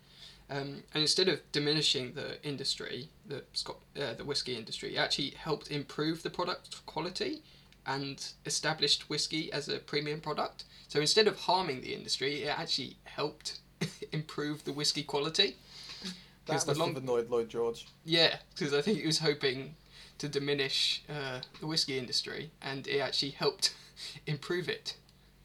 Um, 0.49 0.83
and 0.93 1.01
instead 1.01 1.27
of 1.27 1.41
diminishing 1.51 2.13
the 2.13 2.41
industry, 2.47 3.09
the 3.27 3.43
Scot- 3.53 3.81
uh, 3.99 4.13
the 4.13 4.23
whiskey 4.23 4.55
industry, 4.55 4.95
it 4.95 4.99
actually 4.99 5.31
helped 5.31 5.69
improve 5.71 6.23
the 6.23 6.29
product 6.29 6.85
quality 6.85 7.41
and 7.85 8.25
established 8.45 9.09
whiskey 9.09 9.51
as 9.51 9.67
a 9.67 9.79
premium 9.79 10.21
product. 10.21 10.63
So 10.87 10.99
instead 11.01 11.27
of 11.27 11.37
harming 11.37 11.81
the 11.81 11.93
industry, 11.93 12.43
it 12.43 12.59
actually 12.59 12.95
helped 13.03 13.59
improve 14.13 14.63
the 14.63 14.71
whiskey 14.71 15.03
quality. 15.03 15.57
That 16.03 16.13
Because 16.45 16.67
must 16.67 16.77
the 16.77 16.79
long, 16.79 16.93
have 16.93 17.03
annoyed 17.03 17.29
Lloyd 17.29 17.49
George. 17.49 17.85
yeah, 18.05 18.37
because 18.55 18.73
I 18.73 18.81
think 18.81 18.99
he 18.99 19.05
was 19.05 19.19
hoping 19.19 19.75
to 20.19 20.29
diminish 20.29 21.03
uh, 21.09 21.41
the 21.59 21.67
whiskey 21.67 21.97
industry, 21.97 22.51
and 22.61 22.87
it 22.87 22.99
actually 22.99 23.31
helped 23.31 23.75
improve 24.27 24.69
it. 24.69 24.95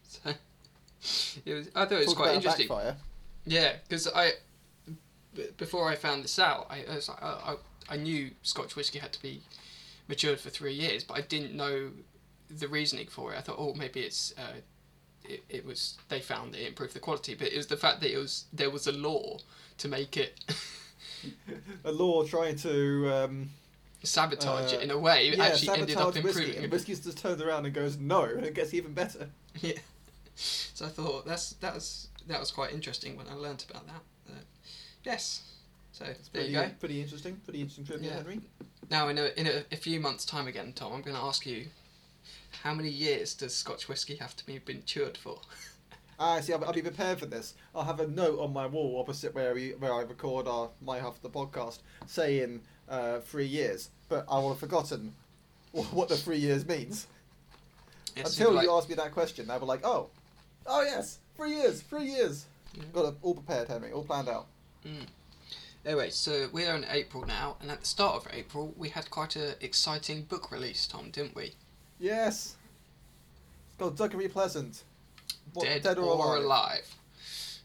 So 0.08 0.30
it 1.44 1.54
was, 1.54 1.68
I 1.74 1.84
thought 1.86 1.92
it 1.92 1.98
was 1.98 2.06
Talk 2.06 2.16
quite 2.16 2.34
interesting. 2.36 2.68
Backfire. 2.68 2.96
Yeah, 3.44 3.72
because 3.88 4.06
I 4.06 4.32
before 5.56 5.88
I 5.88 5.94
found 5.94 6.24
this 6.24 6.38
out, 6.38 6.66
I, 6.70 6.84
I 6.90 6.94
was 6.96 7.08
like, 7.08 7.22
I, 7.22 7.26
I, 7.88 7.94
I 7.94 7.96
knew 7.96 8.30
Scotch 8.42 8.76
whiskey 8.76 8.98
had 8.98 9.12
to 9.12 9.22
be 9.22 9.42
matured 10.08 10.40
for 10.40 10.50
three 10.50 10.74
years, 10.74 11.04
but 11.04 11.16
I 11.16 11.20
didn't 11.22 11.54
know 11.54 11.90
the 12.50 12.68
reasoning 12.68 13.06
for 13.06 13.32
it. 13.32 13.38
I 13.38 13.40
thought, 13.40 13.56
oh, 13.58 13.74
maybe 13.74 14.00
it's 14.00 14.34
uh, 14.38 14.58
it, 15.24 15.44
it 15.48 15.66
was 15.66 15.96
they 16.08 16.20
found 16.20 16.54
that 16.54 16.62
it 16.62 16.68
improved 16.68 16.94
the 16.94 17.00
quality, 17.00 17.34
but 17.34 17.48
it 17.48 17.56
was 17.56 17.68
the 17.68 17.76
fact 17.76 18.00
that 18.00 18.12
it 18.12 18.18
was 18.18 18.44
there 18.52 18.70
was 18.70 18.86
a 18.86 18.92
law 18.92 19.38
to 19.78 19.88
make 19.88 20.16
it 20.16 20.38
A 21.84 21.92
law 21.92 22.24
trying 22.24 22.56
to 22.56 23.12
um, 23.12 23.50
sabotage 24.02 24.72
Uh, 24.72 24.76
it 24.76 24.82
in 24.82 24.90
a 24.90 24.98
way. 24.98 25.28
It 25.28 25.38
yeah, 25.38 25.44
actually 25.44 25.80
ended 25.80 25.96
up 25.96 26.14
sabotage 26.14 26.24
whiskey, 26.24 26.40
improving. 26.42 26.64
and 26.64 26.72
whiskey 26.72 26.94
just 26.94 27.18
turns 27.18 27.40
around 27.40 27.64
and 27.66 27.74
goes 27.74 27.96
no, 27.96 28.24
and 28.24 28.44
it 28.44 28.54
gets 28.54 28.74
even 28.74 28.92
better. 28.92 29.28
Yeah. 29.60 29.78
So 30.34 30.86
I 30.86 30.88
thought 30.88 31.26
that's 31.26 31.52
that 31.54 31.74
was 31.74 32.08
that 32.26 32.40
was 32.40 32.50
quite 32.50 32.72
interesting 32.72 33.16
when 33.18 33.28
I 33.28 33.34
learnt 33.34 33.66
about 33.68 33.86
that. 33.86 34.00
Uh, 35.06 35.10
yes. 35.10 35.42
So 35.92 36.04
It's 36.06 36.28
there 36.28 36.42
pretty, 36.42 36.54
you 36.54 36.60
go. 36.60 36.70
pretty 36.80 37.00
interesting. 37.02 37.36
Pretty 37.44 37.60
interesting 37.60 37.84
trivia, 37.84 38.10
Yeah. 38.10 38.16
Henry. 38.16 38.40
Now, 38.90 39.08
in 39.08 39.18
a, 39.18 39.30
in 39.36 39.46
a, 39.46 39.64
a 39.72 39.76
few 39.76 40.00
months' 40.00 40.24
time 40.24 40.46
again, 40.46 40.72
Tom, 40.74 40.92
I'm 40.92 41.02
going 41.02 41.16
to 41.16 41.22
ask 41.22 41.46
you 41.46 41.66
how 42.62 42.74
many 42.74 42.88
years 42.88 43.34
does 43.34 43.54
Scotch 43.54 43.88
whisky 43.88 44.16
have 44.16 44.36
to 44.36 44.46
be 44.46 44.58
been 44.58 44.78
matured 44.78 45.16
for? 45.16 45.40
Ah, 46.18 46.38
see, 46.40 46.52
I'll, 46.52 46.64
I'll 46.64 46.72
be 46.72 46.82
prepared 46.82 47.18
for 47.18 47.26
this. 47.26 47.54
I'll 47.74 47.82
have 47.82 47.98
a 47.98 48.06
note 48.06 48.38
on 48.38 48.52
my 48.52 48.66
wall 48.66 49.00
opposite 49.00 49.34
where 49.34 49.54
we 49.54 49.70
where 49.70 49.92
I 49.92 50.02
record 50.02 50.46
our 50.46 50.68
my 50.80 50.98
half 51.00 51.16
of 51.16 51.22
the 51.22 51.30
podcast, 51.30 51.78
saying 52.06 52.60
uh, 52.88 53.18
three 53.20 53.46
years. 53.46 53.88
But 54.08 54.26
I 54.30 54.38
will 54.38 54.50
have 54.50 54.58
forgotten 54.60 55.14
what 55.72 56.08
the 56.08 56.16
three 56.16 56.36
years 56.36 56.64
means 56.64 57.08
It's 58.14 58.38
until 58.38 58.52
like- 58.52 58.64
you 58.64 58.72
ask 58.72 58.88
me 58.88 58.94
that 58.96 59.10
question. 59.10 59.50
I 59.50 59.56
was 59.56 59.66
like, 59.66 59.80
oh, 59.84 60.10
oh 60.66 60.82
yes, 60.82 61.18
three 61.34 61.54
years, 61.56 61.80
three 61.80 62.04
years. 62.04 62.44
Yeah. 62.74 62.84
Got 62.92 63.06
it 63.08 63.14
all 63.22 63.34
prepared, 63.34 63.66
Henry, 63.66 63.90
all 63.90 64.04
planned 64.04 64.28
out. 64.28 64.46
Mm. 64.86 65.06
Anyway, 65.84 66.10
so 66.10 66.48
we're 66.52 66.74
in 66.74 66.86
April 66.88 67.26
now, 67.26 67.56
and 67.60 67.70
at 67.70 67.80
the 67.80 67.86
start 67.86 68.14
of 68.16 68.32
April, 68.32 68.72
we 68.76 68.88
had 68.88 69.10
quite 69.10 69.34
an 69.36 69.54
exciting 69.60 70.22
book 70.22 70.52
release, 70.52 70.86
Tom, 70.86 71.10
didn't 71.10 71.34
we? 71.34 71.54
Yes. 71.98 72.56
It's 73.68 73.76
called 73.78 73.96
Duckery 73.96 74.30
Pleasant. 74.30 74.84
What, 75.54 75.82
Dead, 75.82 75.98
or, 75.98 76.36
alive. 76.36 76.94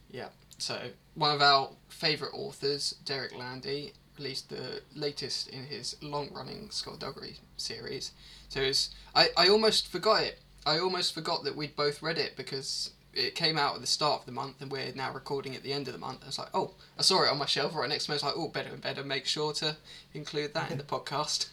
Yeah. 0.10 0.30
So 0.58 0.90
one 1.14 1.36
of 1.36 1.42
our 1.42 1.70
favourite 1.90 2.34
authors, 2.34 2.96
Derek 3.06 3.38
Landy, 3.38 3.94
released 4.18 4.50
the 4.50 4.82
latest 4.96 5.48
in 5.50 5.66
his 5.66 5.96
long-running 6.02 6.70
Skulduggery 6.70 7.38
series. 7.56 8.12
So 8.50 8.62
it's, 8.62 8.96
I 9.14 9.30
I 9.38 9.50
almost 9.50 9.88
forgot 9.88 10.24
it. 10.24 10.40
I 10.66 10.80
almost 10.80 11.14
forgot 11.14 11.44
that 11.44 11.56
we'd 11.56 11.76
both 11.76 12.02
read 12.02 12.18
it 12.18 12.36
because 12.36 12.92
it 13.18 13.36
came 13.36 13.58
out 13.58 13.76
at 13.76 13.82
the 13.82 13.88
start 13.88 14.22
of 14.22 14.26
the 14.28 14.32
month 14.32 14.62
and 14.62 14.72
we're 14.72 14.94
now 14.94 15.12
recording 15.12 15.56
at 15.56 15.64
the 15.64 15.74
end 15.74 15.88
of 15.88 15.94
the 15.94 16.00
month. 16.00 16.20
I 16.24 16.28
was 16.28 16.38
like, 16.38 16.50
oh, 16.54 16.76
I 16.98 17.02
saw 17.02 17.24
it 17.24 17.30
on 17.30 17.40
my 17.40 17.48
shelf 17.48 17.76
right 17.76 17.90
next 17.90 18.06
to 18.06 18.12
me. 18.12 18.14
I 18.14 18.18
was 18.18 18.24
like, 18.24 18.34
oh, 18.38 18.48
better 18.50 18.70
and 18.70 18.82
better 18.82 19.04
make 19.04 19.26
sure 19.26 19.54
to 19.54 19.76
include 20.14 20.54
that 20.54 20.70
in 20.72 20.78
the 20.78 20.84
podcast. 20.96 21.50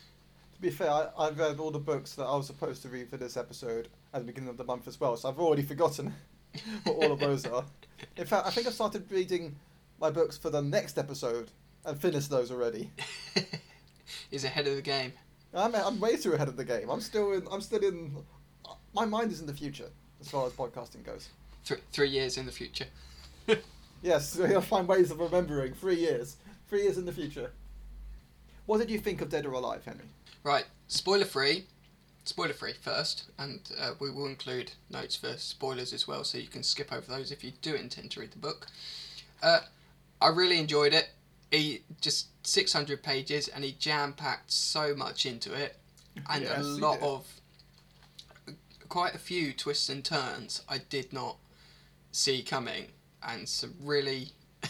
To 0.54 0.61
be 0.61 0.71
fair, 0.71 0.90
I, 0.90 1.09
I've 1.18 1.38
read 1.38 1.59
all 1.59 1.71
the 1.71 1.78
books 1.78 2.14
that 2.14 2.25
I 2.25 2.37
was 2.37 2.47
supposed 2.47 2.83
to 2.83 2.88
read 2.88 3.09
for 3.09 3.16
this 3.16 3.37
episode 3.37 3.88
at 4.12 4.21
the 4.21 4.26
beginning 4.26 4.50
of 4.50 4.59
the 4.59 4.64
month 4.64 4.87
as 4.87 5.00
well, 5.00 5.16
so 5.16 5.28
I've 5.28 5.38
already 5.38 5.62
forgotten 5.62 6.14
what 6.85 6.97
all 6.97 7.12
of 7.12 7.18
those 7.18 7.47
are. 7.47 7.64
In 8.16 8.26
fact, 8.26 8.47
I 8.47 8.50
think 8.50 8.66
I've 8.66 8.75
started 8.75 9.11
reading 9.11 9.56
my 9.99 10.11
books 10.11 10.37
for 10.37 10.50
the 10.50 10.61
next 10.61 10.99
episode 10.99 11.50
and 11.87 11.99
finished 11.99 12.30
those 12.30 12.50
already. 12.50 12.90
Is 14.30 14.44
ahead 14.44 14.66
of 14.66 14.76
the 14.76 14.83
game. 14.83 15.12
I'm, 15.54 15.75
I'm 15.75 15.99
way 15.99 16.16
too 16.16 16.33
ahead 16.33 16.49
of 16.49 16.56
the 16.56 16.64
game. 16.64 16.90
I'm 16.90 17.00
still 17.00 17.33
in. 17.33 17.47
I'm 17.50 17.61
still 17.61 17.83
in. 17.83 18.16
My 18.92 19.04
mind 19.04 19.33
is 19.33 19.40
in 19.40 19.47
the 19.47 19.54
future 19.54 19.88
as 20.21 20.28
far 20.28 20.47
as 20.47 20.52
podcasting 20.52 21.04
goes. 21.04 21.28
Th- 21.64 21.80
three 21.92 22.11
years 22.11 22.37
in 22.37 22.47
the 22.47 22.52
future. 22.52 22.87
Yes, 24.04 24.28
so 24.28 24.44
I'll 24.44 24.61
find 24.61 24.87
ways 24.87 25.11
of 25.11 25.18
remembering. 25.18 25.73
Three 25.73 25.97
years. 25.97 26.37
Three 26.68 26.83
years 26.83 26.99
in 26.99 27.06
the 27.06 27.12
future. 27.12 27.52
What 28.66 28.78
did 28.78 28.90
you 28.90 28.99
think 28.99 29.23
of 29.23 29.30
Dead 29.30 29.47
or 29.47 29.52
Alive, 29.52 29.83
Henry? 29.87 30.04
Right, 30.42 30.66
spoiler 30.88 31.25
free. 31.25 31.64
Spoiler 32.25 32.52
free 32.52 32.75
first, 32.75 33.25
and 33.38 33.61
uh, 33.80 33.92
we 33.99 34.11
will 34.11 34.26
include 34.26 34.73
notes 34.90 35.16
for 35.16 35.38
spoilers 35.38 35.94
as 35.94 36.06
well, 36.06 36.23
so 36.23 36.37
you 36.37 36.49
can 36.49 36.62
skip 36.62 36.92
over 36.92 37.11
those 37.11 37.33
if 37.33 37.42
you 37.42 37.52
do 37.62 37.75
intend 37.75 38.11
to 38.11 38.21
read 38.21 38.33
the 38.33 38.38
book. 38.38 38.66
Uh, 39.42 39.61
I 40.21 40.28
really 40.28 40.59
enjoyed 40.59 40.92
it. 40.92 41.09
He 41.50 41.80
just 42.02 42.28
600 42.47 43.02
pages, 43.02 43.49
and 43.49 43.64
he 43.64 43.73
jam 43.73 44.12
packed 44.12 44.52
so 44.52 44.94
much 44.94 45.25
into 45.25 45.54
it, 45.54 45.78
and 46.28 46.44
Yes, 46.44 46.59
a 46.59 46.62
lot 46.62 47.00
of 47.00 47.26
quite 48.90 49.14
a 49.14 49.18
few 49.18 49.52
twists 49.52 49.88
and 49.88 50.04
turns 50.04 50.62
I 50.68 50.78
did 50.78 51.12
not 51.12 51.37
see 52.14 52.42
coming, 52.42 52.87
and 53.23 53.49
some 53.49 53.75
really 53.83 54.30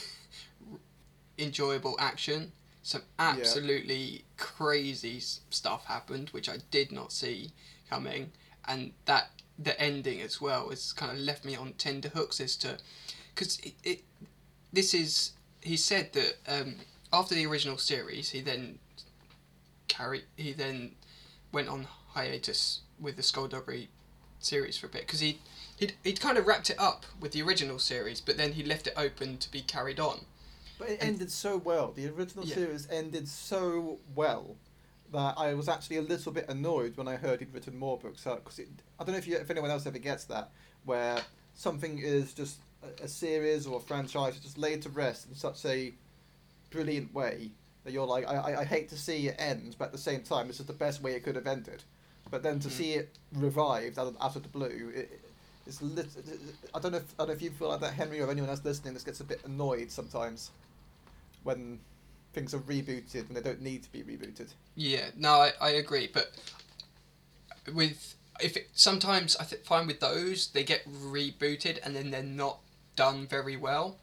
enjoyable 1.39 1.97
action. 1.99 2.53
Some 2.83 3.03
absolutely 3.19 4.25
crazy 4.37 5.21
stuff 5.21 5.87
happened, 5.87 6.29
which 6.31 6.49
I 6.49 6.59
did 6.71 6.93
not 6.93 7.13
see 7.13 7.53
coming, 7.89 8.33
and 8.67 8.93
that 9.07 9.31
the 9.59 9.79
ending 9.81 10.21
as 10.21 10.41
well 10.41 10.71
has 10.71 10.93
kind 10.93 11.13
of 11.13 11.19
left 11.19 11.45
me 11.45 11.57
on 11.57 11.73
tender 11.75 12.09
hooks 12.09 12.41
as 12.41 12.57
to 12.57 12.77
because 13.35 13.59
it, 13.61 13.75
it 13.85 14.01
this 14.73 14.95
is 14.95 15.33
he 15.61 15.77
said 15.77 16.13
that 16.13 16.35
um, 16.49 16.75
after 17.13 17.35
the 17.35 17.47
original 17.47 17.79
series 17.79 18.31
he 18.31 18.41
then 18.41 18.79
carried 19.87 20.25
he 20.37 20.53
then 20.53 20.91
went 21.53 21.69
on 21.69 21.87
hiatus 22.09 22.81
with 23.01 23.17
the 23.17 23.23
Skulduggery 23.23 23.87
series 24.41 24.77
for 24.77 24.87
a 24.87 24.91
bit 24.91 25.03
because 25.03 25.21
he 25.21 25.39
he'd, 25.77 25.95
he'd 26.03 26.21
kind 26.21 26.39
of 26.39 26.47
wrapped 26.47 26.71
it 26.71 26.79
up 26.79 27.05
with 27.21 27.33
the 27.33 27.43
original 27.43 27.79
series 27.79 28.21
but 28.21 28.37
then 28.37 28.53
he 28.53 28.63
left 28.63 28.87
it 28.87 28.95
open 28.97 29.37
to 29.39 29.51
be 29.51 29.61
carried 29.61 29.99
on 30.01 30.21
But 30.79 30.89
it 30.91 31.01
And- 31.01 31.11
ended 31.11 31.31
so 31.31 31.57
well. 31.57 31.93
The 31.93 32.09
original 32.09 32.45
Yeah. 32.45 32.55
series 32.57 32.89
ended 32.91 33.29
so 33.29 33.99
well 34.15 34.57
that 35.13 35.35
I 35.39 35.55
was 35.55 35.69
actually 35.69 35.99
a 35.99 36.03
little 36.03 36.33
bit 36.33 36.49
annoyed 36.49 36.97
when 36.97 37.07
I 37.07 37.15
heard 37.17 37.39
he'd 37.39 37.55
written 37.55 37.79
more 37.79 37.97
books 37.97 38.27
out. 38.27 38.43
Because 38.43 38.59
I 38.99 39.05
don't 39.05 39.13
know 39.13 39.19
if 39.19 39.29
you, 39.29 39.37
if 39.37 39.49
anyone 39.51 39.71
else 39.71 39.87
ever 39.87 39.99
gets 39.99 40.25
that, 40.25 40.51
where 40.85 41.21
something 41.55 41.99
is 42.01 42.35
just 42.35 42.57
a, 42.83 43.05
a 43.05 43.09
series 43.09 43.65
or 43.69 43.77
a 43.77 43.81
franchise 43.81 44.37
just 44.41 44.59
laid 44.59 44.83
to 44.83 44.89
rest 44.89 45.29
in 45.29 45.37
such 45.37 45.65
a 45.65 45.95
brilliant 46.71 47.15
way 47.15 47.53
that 47.85 47.93
you're 47.93 48.07
like, 48.07 48.27
I, 48.27 48.35
I, 48.35 48.61
I 48.63 48.65
hate 48.65 48.89
to 48.89 48.97
see 48.97 49.29
it 49.29 49.37
end, 49.39 49.77
but 49.79 49.87
at 49.87 49.93
the 49.93 49.99
same 49.99 50.23
time, 50.23 50.49
this 50.49 50.59
is 50.59 50.67
the 50.67 50.73
best 50.73 51.03
way 51.03 51.13
it 51.15 51.23
could 51.23 51.37
have 51.37 51.47
ended. 51.47 51.85
But 52.31 52.43
then 52.43 52.59
to 52.61 52.69
Mhm. 52.69 52.73
see 52.73 52.93
it 52.95 53.11
revived 53.33 53.99
out 53.99 54.09
of, 54.09 54.17
out 54.21 54.35
of 54.35 54.43
the 54.43 54.49
blue, 54.49 54.91
it, 54.95 55.21
it's 55.67 55.81
lit, 55.83 56.07
I 56.75 56.79
don't 56.79 56.93
know 56.93 56.99
if 56.99 57.15
I 57.15 57.23
don't 57.23 57.29
know 57.29 57.35
if 57.35 57.43
you 57.43 57.51
feel 57.51 57.69
like 57.69 57.81
that, 57.81 57.95
Henry, 57.95 58.21
or 58.21 58.31
anyone 58.31 58.51
else 58.51 58.65
listening. 58.65 58.95
This 58.95 59.05
gets 59.05 59.21
a 59.21 59.25
bit 59.25 59.41
annoyed 59.45 59.91
sometimes 59.91 60.51
when 61.43 61.81
things 62.33 62.53
are 62.55 62.59
rebooted 62.61 63.27
when 63.29 63.35
they 63.35 63.41
don't 63.41 63.63
need 63.63 63.83
to 63.85 63.93
be 63.93 64.03
rebooted. 64.03 64.49
Yeah, 64.75 65.07
no, 65.17 65.31
I, 65.35 65.53
I 65.61 65.71
agree, 65.71 66.11
but 66.13 66.33
with 67.73 68.15
if 68.41 68.57
it, 68.57 68.69
sometimes 68.75 69.37
I 69.37 69.45
th- 69.45 69.63
find 69.63 69.87
with 69.87 70.01
those 70.01 70.49
they 70.49 70.65
get 70.65 70.85
rebooted 70.91 71.79
and 71.85 71.95
then 71.95 72.11
they're 72.11 72.23
not 72.23 72.59
done 72.97 73.27
very 73.27 73.57
well. 73.57 73.97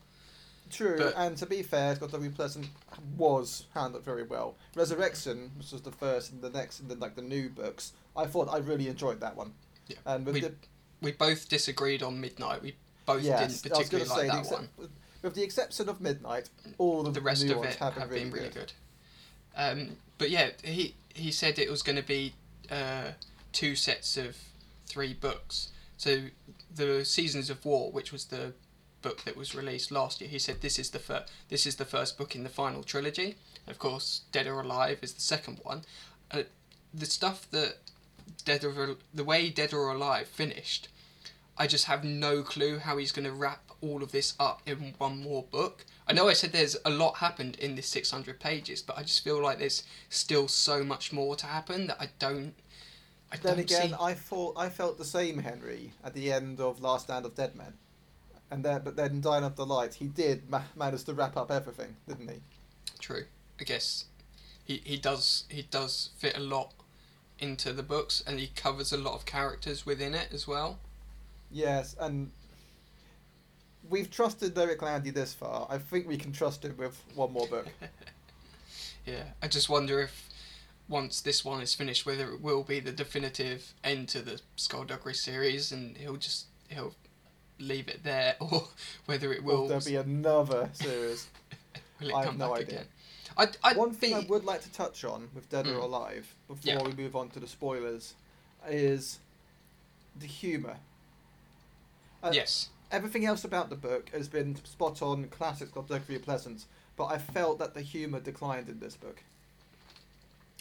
True, 0.69 0.97
But- 0.97 1.13
and 1.17 1.35
to 1.37 1.45
be 1.45 1.63
fair, 1.63 1.95
Skulduggery 1.95 2.33
Pleasant 2.33 2.67
was 3.17 3.65
handled 3.73 4.05
very 4.05 4.23
well. 4.23 4.55
Resurrection, 4.75 5.51
which 5.57 5.71
was 5.73 5.81
the 5.81 5.91
first 5.91 6.31
and 6.31 6.41
the 6.41 6.49
next 6.49 6.79
and 6.79 6.89
then 6.89 6.99
like 6.99 7.15
the 7.15 7.21
new 7.21 7.49
books, 7.49 7.91
I 8.15 8.25
thought 8.25 8.47
I 8.49 8.57
really 8.59 8.87
enjoyed 8.87 9.19
that 9.19 9.35
one. 9.35 9.53
Yeah. 9.87 9.97
And 10.05 10.25
with 10.25 10.35
We 10.35 10.41
the 10.41 10.53
We 11.01 11.11
both 11.11 11.49
disagreed 11.49 12.03
on 12.03 12.21
Midnight. 12.21 12.61
We 12.61 12.75
both 13.05 13.23
yes, 13.23 13.61
didn't 13.61 13.73
particularly 13.73 14.09
like 14.09 14.21
to 14.21 14.37
that 14.37 14.45
say, 14.45 14.55
one. 14.55 14.69
with 15.21 15.35
the 15.35 15.43
exception 15.43 15.89
of 15.89 15.99
Midnight, 16.01 16.49
all 16.77 17.05
of 17.07 17.13
The 17.13 17.21
rest 17.21 17.43
of 17.49 17.63
it 17.63 17.75
have 17.75 17.93
have 17.95 18.09
been 18.09 18.31
really 18.31 18.49
good. 18.49 18.53
good. 18.53 18.73
Um, 19.55 19.97
but 20.17 20.29
yeah, 20.29 20.51
he 20.63 20.95
he 21.13 21.31
said 21.31 21.59
it 21.59 21.69
was 21.69 21.81
going 21.81 21.97
to 21.97 22.03
be 22.03 22.33
uh, 22.69 23.11
two 23.51 23.75
sets 23.75 24.17
of 24.17 24.37
three 24.85 25.13
books. 25.13 25.69
So 25.97 26.23
the 26.73 27.03
Seasons 27.05 27.49
of 27.49 27.63
War, 27.65 27.91
which 27.91 28.11
was 28.11 28.25
the 28.25 28.53
book 29.01 29.23
that 29.23 29.35
was 29.35 29.55
released 29.55 29.91
last 29.91 30.21
year, 30.21 30.29
he 30.29 30.39
said 30.39 30.61
this 30.61 30.77
is 30.79 30.91
the 30.91 30.99
fir- 30.99 31.25
this 31.49 31.65
is 31.65 31.75
the 31.75 31.85
first 31.85 32.17
book 32.17 32.35
in 32.35 32.43
the 32.43 32.49
final 32.49 32.83
trilogy. 32.83 33.35
Of 33.67 33.77
course, 33.79 34.21
Dead 34.31 34.47
or 34.47 34.61
Alive 34.61 34.99
is 35.01 35.13
the 35.13 35.21
second 35.21 35.59
one. 35.63 35.83
Uh, 36.31 36.43
the 36.93 37.05
stuff 37.05 37.47
that 37.51 37.77
Dead 38.45 38.63
or 38.63 38.97
the 39.13 39.23
way 39.23 39.49
Dead 39.49 39.73
or 39.73 39.91
Alive 39.91 40.27
finished, 40.27 40.87
I 41.57 41.67
just 41.67 41.85
have 41.85 42.03
no 42.03 42.43
clue 42.43 42.79
how 42.79 42.97
he's 42.97 43.11
going 43.11 43.25
to 43.25 43.31
wrap 43.31 43.71
all 43.81 44.03
of 44.03 44.11
this 44.11 44.33
up 44.39 44.61
in 44.65 44.93
one 44.97 45.21
more 45.21 45.43
book. 45.43 45.85
I 46.07 46.13
know 46.13 46.27
I 46.29 46.33
said 46.33 46.51
there's 46.51 46.77
a 46.85 46.89
lot 46.89 47.17
happened 47.17 47.55
in 47.57 47.75
this 47.75 47.87
600 47.87 48.39
pages, 48.39 48.81
but 48.81 48.97
I 48.97 49.03
just 49.03 49.23
feel 49.23 49.41
like 49.41 49.59
there's 49.59 49.83
still 50.09 50.47
so 50.47 50.83
much 50.83 51.13
more 51.13 51.35
to 51.35 51.45
happen 51.45 51.87
that 51.87 51.97
I 51.99 52.09
don't. 52.19 52.53
I 53.31 53.37
Then 53.37 53.55
don't 53.55 53.59
again, 53.59 53.89
see. 53.89 53.95
I 53.99 54.13
thought 54.13 54.57
I 54.57 54.69
felt 54.69 54.97
the 54.97 55.05
same, 55.05 55.37
Henry, 55.39 55.93
at 56.03 56.13
the 56.13 56.31
end 56.31 56.59
of 56.59 56.81
Last 56.81 57.05
Stand 57.05 57.25
of 57.25 57.35
Dead 57.35 57.55
Men, 57.55 57.73
and 58.49 58.63
then 58.65 58.81
but 58.83 58.95
then 58.95 59.21
Dying 59.21 59.43
of 59.43 59.55
the 59.55 59.65
Light, 59.65 59.93
he 59.95 60.07
did 60.07 60.49
ma- 60.49 60.63
manage 60.75 61.03
to 61.05 61.13
wrap 61.13 61.37
up 61.37 61.49
everything, 61.51 61.95
didn't 62.07 62.29
he? 62.29 62.41
True. 62.99 63.25
I 63.59 63.63
guess 63.63 64.05
he 64.63 64.81
he 64.83 64.97
does 64.97 65.45
he 65.49 65.61
does 65.63 66.09
fit 66.17 66.35
a 66.35 66.41
lot 66.41 66.73
into 67.41 67.73
the 67.73 67.83
books, 67.83 68.23
and 68.25 68.39
he 68.39 68.47
covers 68.55 68.93
a 68.93 68.97
lot 68.97 69.15
of 69.15 69.25
characters 69.25 69.85
within 69.85 70.13
it 70.13 70.29
as 70.31 70.47
well. 70.47 70.79
Yes, 71.49 71.95
and 71.99 72.31
we've 73.89 74.09
trusted 74.09 74.53
Derek 74.53 74.81
Landy 74.81 75.09
this 75.09 75.33
far. 75.33 75.67
I 75.69 75.77
think 75.79 76.07
we 76.07 76.17
can 76.17 76.31
trust 76.31 76.63
him 76.63 76.77
with 76.77 77.01
one 77.15 77.33
more 77.33 77.47
book. 77.47 77.67
Yeah, 79.03 79.23
I 79.41 79.47
just 79.47 79.67
wonder 79.67 79.99
if 79.99 80.29
once 80.87 81.21
this 81.21 81.43
one 81.43 81.59
is 81.59 81.73
finished, 81.73 82.05
whether 82.05 82.31
it 82.33 82.39
will 82.39 82.63
be 82.63 82.79
the 82.79 82.91
definitive 82.91 83.73
end 83.83 84.09
to 84.09 84.21
the 84.21 84.39
Skulduggery 84.57 85.15
series, 85.15 85.71
and 85.71 85.97
he'll 85.97 86.17
just 86.17 86.45
he'll 86.69 86.93
leave 87.57 87.87
it 87.87 88.03
there, 88.03 88.35
or 88.39 88.67
whether 89.07 89.33
it 89.33 89.43
will 89.43 89.63
Will 89.63 89.67
there 89.69 89.79
be 89.81 89.95
another 89.95 90.69
series? 90.73 91.27
will 91.99 92.09
it 92.09 92.13
I 92.13 92.25
have 92.25 92.37
no 92.37 92.49
back 92.51 92.61
idea. 92.61 92.75
again. 92.75 92.87
I 93.37 93.47
I 93.63 93.73
One 93.73 93.91
thing 93.93 94.13
I 94.13 94.19
would 94.19 94.43
like 94.45 94.61
to 94.63 94.71
touch 94.71 95.03
on 95.03 95.29
with 95.33 95.49
Dead 95.49 95.67
or 95.67 95.73
Mm. 95.79 95.83
Alive 95.83 96.35
before 96.47 96.73
Yeah. 96.73 96.81
we 96.83 96.93
move 96.93 97.15
on 97.15 97.29
to 97.31 97.39
the 97.39 97.47
spoilers 97.47 98.13
is 98.67 99.19
the 100.19 100.27
humour. 100.27 100.77
Uh, 102.23 102.31
yes, 102.33 102.69
Everything 102.91 103.25
else 103.25 103.45
about 103.45 103.69
the 103.69 103.75
book 103.77 104.09
has 104.09 104.27
been 104.27 104.55
spot 104.65 105.01
on, 105.01 105.27
classic 105.29 105.71
Skulduggery 105.71 106.21
Pleasant, 106.21 106.65
but 106.97 107.05
I 107.05 107.17
felt 107.17 107.57
that 107.59 107.73
the 107.73 107.81
humour 107.81 108.19
declined 108.19 108.67
in 108.67 108.79
this 108.79 108.95
book. 108.97 109.23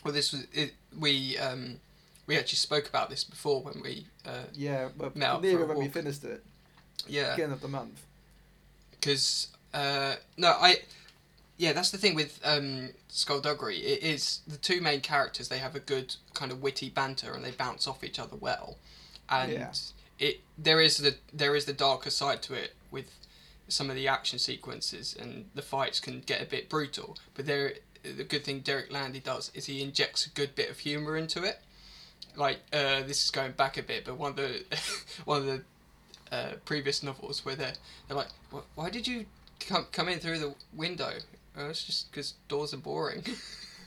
well 0.05 0.15
this 0.15 0.33
was 0.33 0.47
it. 0.53 0.75
We 0.99 1.37
um 1.39 1.81
we 2.27 2.39
actually 2.39 2.57
spoke 2.57 2.89
about 2.89 3.11
this 3.11 3.25
before 3.25 3.61
when 3.63 3.83
we 3.83 4.07
uh 4.25 4.45
Yeah, 4.55 4.89
but 4.97 5.17
Met 5.17 5.43
nearer 5.43 5.67
when 5.67 5.79
we 5.79 5.89
finished 5.89 6.23
it, 6.25 6.43
yeah 7.09 7.33
beginning 7.35 7.53
of 7.55 7.61
the 7.61 7.69
month. 7.69 8.01
because 8.93 9.49
uh, 9.75 10.15
no, 10.37 10.49
I 10.49 10.81
yeah, 11.61 11.75
that's 11.75 11.91
the 11.91 11.99
thing 11.99 12.15
with 12.15 12.41
um, 12.43 12.89
Skulduggery. 13.11 13.79
It 13.81 14.03
is 14.03 14.41
the 14.47 14.57
two 14.57 14.81
main 14.81 15.03
characters. 15.03 15.49
They 15.49 15.59
have 15.59 15.77
a 15.77 15.81
good 15.81 16.17
kind 16.33 16.51
of 16.51 16.63
witty 16.63 16.89
banter, 16.89 17.35
and 17.35 17.45
they 17.45 17.51
bounce 17.51 17.87
off 17.87 18.03
each 18.03 18.19
other 18.19 18.35
well. 18.35 18.79
And 19.29 19.53
Yeah. 19.53 19.73
it 20.19 20.41
there 20.57 20.81
is 20.81 20.97
the 20.97 21.17
there 21.35 21.55
is 21.55 21.67
the 21.67 21.75
darker 21.75 22.09
side 22.09 22.41
to 22.45 22.55
it 22.55 22.73
with 22.91 23.11
some 23.69 23.91
of 23.91 23.95
the 23.97 24.09
action 24.09 24.39
sequences, 24.39 25.15
and 25.15 25.51
the 25.55 25.61
fights 25.61 26.01
can 26.01 26.21
get 26.21 26.41
a 26.41 26.47
bit 26.47 26.71
brutal. 26.71 27.19
But 27.35 27.45
there, 27.45 27.75
the 28.03 28.25
good 28.25 28.43
thing 28.43 28.61
Derek 28.61 28.91
Landy 28.91 29.21
does 29.21 29.51
is 29.53 29.67
he 29.67 29.83
injects 29.83 30.25
a 30.25 30.31
good 30.31 30.55
bit 30.55 30.71
of 30.71 30.79
humor 30.79 31.15
into 31.15 31.45
it. 31.45 31.61
Like 32.37 32.61
uh, 32.73 33.03
this 33.03 33.23
is 33.23 33.31
going 33.31 33.53
back 33.53 33.77
a 33.77 33.83
bit, 33.83 34.07
but 34.07 34.17
one 34.17 34.31
of 34.31 34.37
the 34.37 34.65
one 35.27 35.41
of 35.43 35.47
the 35.47 35.63
uh, 36.33 36.53
previous 36.65 37.03
novels 37.03 37.45
where 37.45 37.55
they're 37.55 37.75
they're 38.09 38.17
like, 38.17 38.29
why 38.77 38.89
did 38.89 39.07
you 39.07 39.27
come 39.61 39.87
come 39.93 40.09
in 40.09 40.21
through 40.21 40.39
the 40.39 40.55
window? 40.73 41.13
Oh, 41.57 41.69
it's 41.69 41.85
just 41.85 42.11
because 42.11 42.35
doors 42.49 42.75
are 42.75 42.79
boring. 42.79 43.25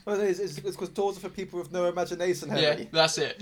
Well, 0.04 0.20
it 0.20 0.28
is. 0.28 0.38
It's 0.58 0.60
because 0.60 0.90
doors 0.90 1.16
are 1.16 1.20
for 1.20 1.28
people 1.30 1.58
with 1.58 1.72
no 1.72 1.86
imagination, 1.86 2.50
yeah, 2.54 2.78
that's 2.92 3.16
it. 3.16 3.36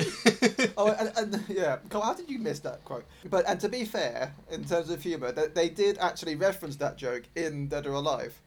oh, 0.76 0.92
and, 0.92 1.12
and 1.16 1.44
yeah, 1.48 1.78
how 1.90 2.14
did 2.14 2.30
you 2.30 2.38
miss 2.38 2.60
that 2.60 2.84
quote? 2.84 3.04
But 3.28 3.48
and 3.48 3.58
to 3.60 3.68
be 3.68 3.84
fair, 3.84 4.32
in 4.50 4.64
terms 4.64 4.88
of 4.90 5.02
humour, 5.02 5.32
they, 5.32 5.48
they 5.48 5.68
did 5.68 5.98
actually 5.98 6.36
reference 6.36 6.76
that 6.76 6.96
joke 6.96 7.24
in 7.34 7.66
Dead 7.66 7.86
or 7.86 7.94
Alive. 7.94 8.40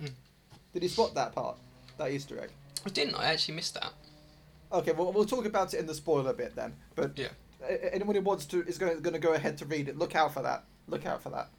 Hmm. 0.00 0.06
Did 0.72 0.84
you 0.84 0.88
spot 0.88 1.14
that 1.16 1.34
part, 1.34 1.58
that 1.98 2.10
Easter 2.10 2.40
egg? 2.40 2.50
I 2.86 2.88
didn't. 2.88 3.14
I 3.16 3.26
actually 3.26 3.56
missed 3.56 3.74
that. 3.74 3.92
Okay, 4.72 4.92
well 4.92 5.12
we'll 5.12 5.26
talk 5.26 5.44
about 5.44 5.74
it 5.74 5.80
in 5.80 5.86
the 5.86 5.94
spoiler 5.94 6.32
bit 6.32 6.56
then. 6.56 6.72
But 6.94 7.18
Yeah. 7.18 7.28
anyone 7.92 8.16
who 8.16 8.22
wants 8.22 8.46
to 8.46 8.62
is 8.66 8.78
going 8.78 9.02
to 9.02 9.18
go 9.18 9.34
ahead 9.34 9.58
to 9.58 9.66
read 9.66 9.88
it. 9.88 9.98
Look 9.98 10.16
out 10.16 10.32
for 10.32 10.42
that. 10.42 10.64
Look 10.88 11.04
out 11.04 11.22
for 11.22 11.28
that. 11.30 11.50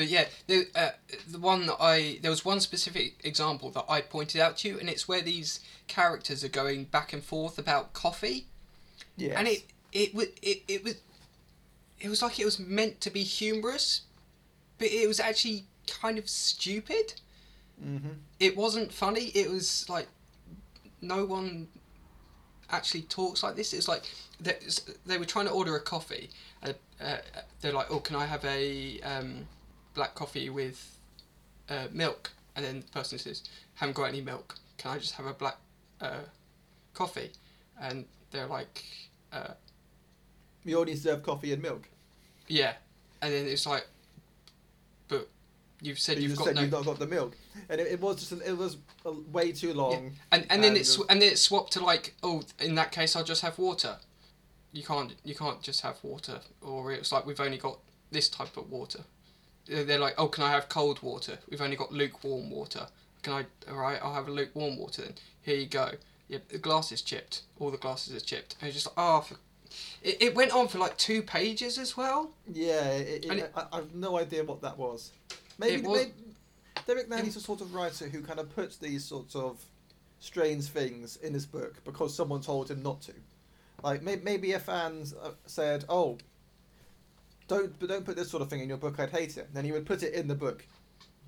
But 0.00 0.08
yeah, 0.08 0.24
the 0.46 0.66
uh, 0.74 0.92
the 1.30 1.38
one 1.38 1.66
that 1.66 1.76
I 1.78 2.20
there 2.22 2.30
was 2.30 2.42
one 2.42 2.60
specific 2.60 3.16
example 3.22 3.70
that 3.72 3.84
I 3.86 4.00
pointed 4.00 4.40
out 4.40 4.56
to 4.58 4.68
you, 4.68 4.78
and 4.80 4.88
it's 4.88 5.06
where 5.06 5.20
these 5.20 5.60
characters 5.88 6.42
are 6.42 6.48
going 6.48 6.84
back 6.84 7.12
and 7.12 7.22
forth 7.22 7.58
about 7.58 7.92
coffee, 7.92 8.46
Yeah. 9.18 9.38
and 9.38 9.46
it 9.46 9.64
it 9.92 10.14
was 10.14 10.28
it, 10.40 10.62
it 10.68 10.82
was 10.84 10.94
it 12.00 12.08
was 12.08 12.22
like 12.22 12.40
it 12.40 12.46
was 12.46 12.58
meant 12.58 13.02
to 13.02 13.10
be 13.10 13.22
humorous, 13.22 14.00
but 14.78 14.88
it 14.88 15.06
was 15.06 15.20
actually 15.20 15.64
kind 15.86 16.16
of 16.16 16.30
stupid. 16.30 17.12
Mm-hmm. 17.84 18.14
It 18.38 18.56
wasn't 18.56 18.94
funny. 18.94 19.24
It 19.34 19.50
was 19.50 19.86
like 19.90 20.08
no 21.02 21.26
one 21.26 21.68
actually 22.70 23.02
talks 23.02 23.42
like 23.42 23.54
this. 23.54 23.74
It's 23.74 23.86
like 23.86 24.04
they, 24.40 24.56
they 25.04 25.18
were 25.18 25.26
trying 25.26 25.44
to 25.48 25.52
order 25.52 25.76
a 25.76 25.80
coffee. 25.80 26.30
Uh, 26.62 26.72
uh, 27.02 27.18
they're 27.60 27.74
like, 27.74 27.90
"Oh, 27.90 28.00
can 28.00 28.16
I 28.16 28.24
have 28.24 28.46
a 28.46 28.98
um, 29.02 29.46
black 29.94 30.14
coffee 30.14 30.50
with 30.50 30.96
uh, 31.68 31.86
milk?" 31.92 32.32
And 32.56 32.64
then 32.64 32.80
the 32.80 32.92
person 32.92 33.18
says, 33.18 33.42
"Haven't 33.74 33.94
got 33.94 34.04
any 34.04 34.20
milk. 34.20 34.56
Can 34.78 34.92
I 34.92 34.98
just 34.98 35.14
have 35.14 35.26
a 35.26 35.34
black 35.34 35.56
uh, 36.00 36.24
coffee?" 36.94 37.30
And 37.80 38.04
they're 38.30 38.46
like, 38.46 38.84
uh, 39.32 39.54
We 40.64 40.74
only 40.74 40.94
serve 40.96 41.22
coffee 41.22 41.52
and 41.52 41.62
milk. 41.62 41.88
"Yeah." 42.48 42.74
And 43.22 43.32
then 43.32 43.46
it's 43.46 43.66
like, 43.66 43.86
"But 45.08 45.28
you've 45.80 45.98
said 45.98 46.16
But 46.16 46.22
you 46.22 46.28
you've 46.28 46.36
just 46.36 46.38
got 46.38 46.46
said 46.46 46.54
no." 46.56 46.62
you've 46.62 46.72
not 46.72 46.84
got 46.84 46.98
the 46.98 47.06
milk, 47.06 47.36
and 47.68 47.80
it, 47.80 47.86
it 47.86 48.00
was 48.00 48.16
just 48.16 48.32
an, 48.32 48.42
it 48.44 48.56
was 48.56 48.76
way 49.32 49.52
too 49.52 49.72
long. 49.74 50.12
And 50.32 50.46
and 50.50 50.62
then 50.62 50.76
it's 50.76 50.98
and 51.08 51.22
then 51.22 51.32
it's 51.32 51.42
swapped 51.42 51.72
to 51.72 51.84
like 51.84 52.14
oh 52.22 52.42
in 52.58 52.74
that 52.74 52.92
case 52.92 53.16
I'll 53.16 53.24
just 53.24 53.42
have 53.42 53.58
water. 53.58 53.96
You 54.72 54.82
can't 54.82 55.14
you 55.24 55.34
can't 55.34 55.62
just 55.62 55.80
have 55.82 55.96
water 56.02 56.40
or 56.60 56.92
it's 56.92 57.10
like 57.10 57.26
we've 57.26 57.40
only 57.40 57.58
got 57.58 57.78
this 58.10 58.28
type 58.28 58.56
of 58.56 58.70
water. 58.70 59.00
They're 59.66 59.98
like 59.98 60.14
oh 60.18 60.28
can 60.28 60.44
I 60.44 60.50
have 60.50 60.68
cold 60.68 61.02
water? 61.02 61.38
We've 61.48 61.60
only 61.60 61.76
got 61.76 61.92
lukewarm 61.92 62.50
water. 62.50 62.86
Can 63.22 63.32
I 63.32 63.46
all 63.70 63.78
right 63.78 63.98
I'll 64.02 64.14
have 64.14 64.28
a 64.28 64.32
lukewarm 64.32 64.78
water 64.78 65.02
then. 65.02 65.14
Here 65.42 65.56
you 65.56 65.66
go. 65.66 65.92
Yep 66.28 66.48
the 66.48 66.58
glass 66.58 66.92
is 66.92 67.02
chipped. 67.02 67.42
All 67.58 67.70
the 67.70 67.78
glasses 67.78 68.14
are 68.16 68.24
chipped. 68.24 68.56
And 68.60 68.68
it's 68.68 68.76
just 68.76 68.86
like 68.86 68.94
oh 68.98 69.20
for... 69.20 69.34
it, 70.02 70.16
it 70.20 70.34
went 70.34 70.52
on 70.52 70.68
for 70.68 70.78
like 70.78 70.96
two 70.96 71.22
pages 71.22 71.78
as 71.78 71.96
well. 71.96 72.32
Yeah, 72.52 72.90
it, 72.90 73.24
it, 73.24 73.32
it- 73.32 73.52
I, 73.54 73.66
I 73.72 73.76
have 73.76 73.94
no 73.94 74.18
idea 74.18 74.44
what 74.44 74.62
that 74.62 74.76
was. 74.78 75.12
Maybe, 75.58 75.82
was- 75.82 75.98
maybe 75.98 76.12
Derek 76.86 77.10
Landy's 77.10 77.34
the 77.34 77.40
sort 77.40 77.60
of 77.60 77.74
writer 77.74 78.08
who 78.08 78.22
kind 78.22 78.40
of 78.40 78.54
puts 78.54 78.76
these 78.76 79.04
sorts 79.04 79.36
of 79.36 79.62
strange 80.18 80.64
things 80.64 81.16
in 81.16 81.34
his 81.34 81.46
book 81.46 81.74
because 81.84 82.14
someone 82.14 82.40
told 82.40 82.70
him 82.70 82.82
not 82.82 83.00
to. 83.02 83.12
Like 83.82 84.02
may, 84.02 84.16
maybe 84.16 84.52
a 84.52 84.58
fan 84.58 85.04
uh, 85.22 85.30
said, 85.46 85.84
"Oh, 85.88 86.18
don't 87.50 87.78
but 87.78 87.88
don't 87.88 88.04
put 88.04 88.16
this 88.16 88.30
sort 88.30 88.42
of 88.42 88.48
thing 88.48 88.60
in 88.60 88.68
your 88.68 88.78
book. 88.78 88.98
I'd 88.98 89.10
hate 89.10 89.36
it." 89.36 89.46
And 89.46 89.54
Then 89.54 89.64
he 89.64 89.72
would 89.72 89.86
put 89.86 90.02
it 90.02 90.14
in 90.14 90.28
the 90.28 90.34
book, 90.34 90.66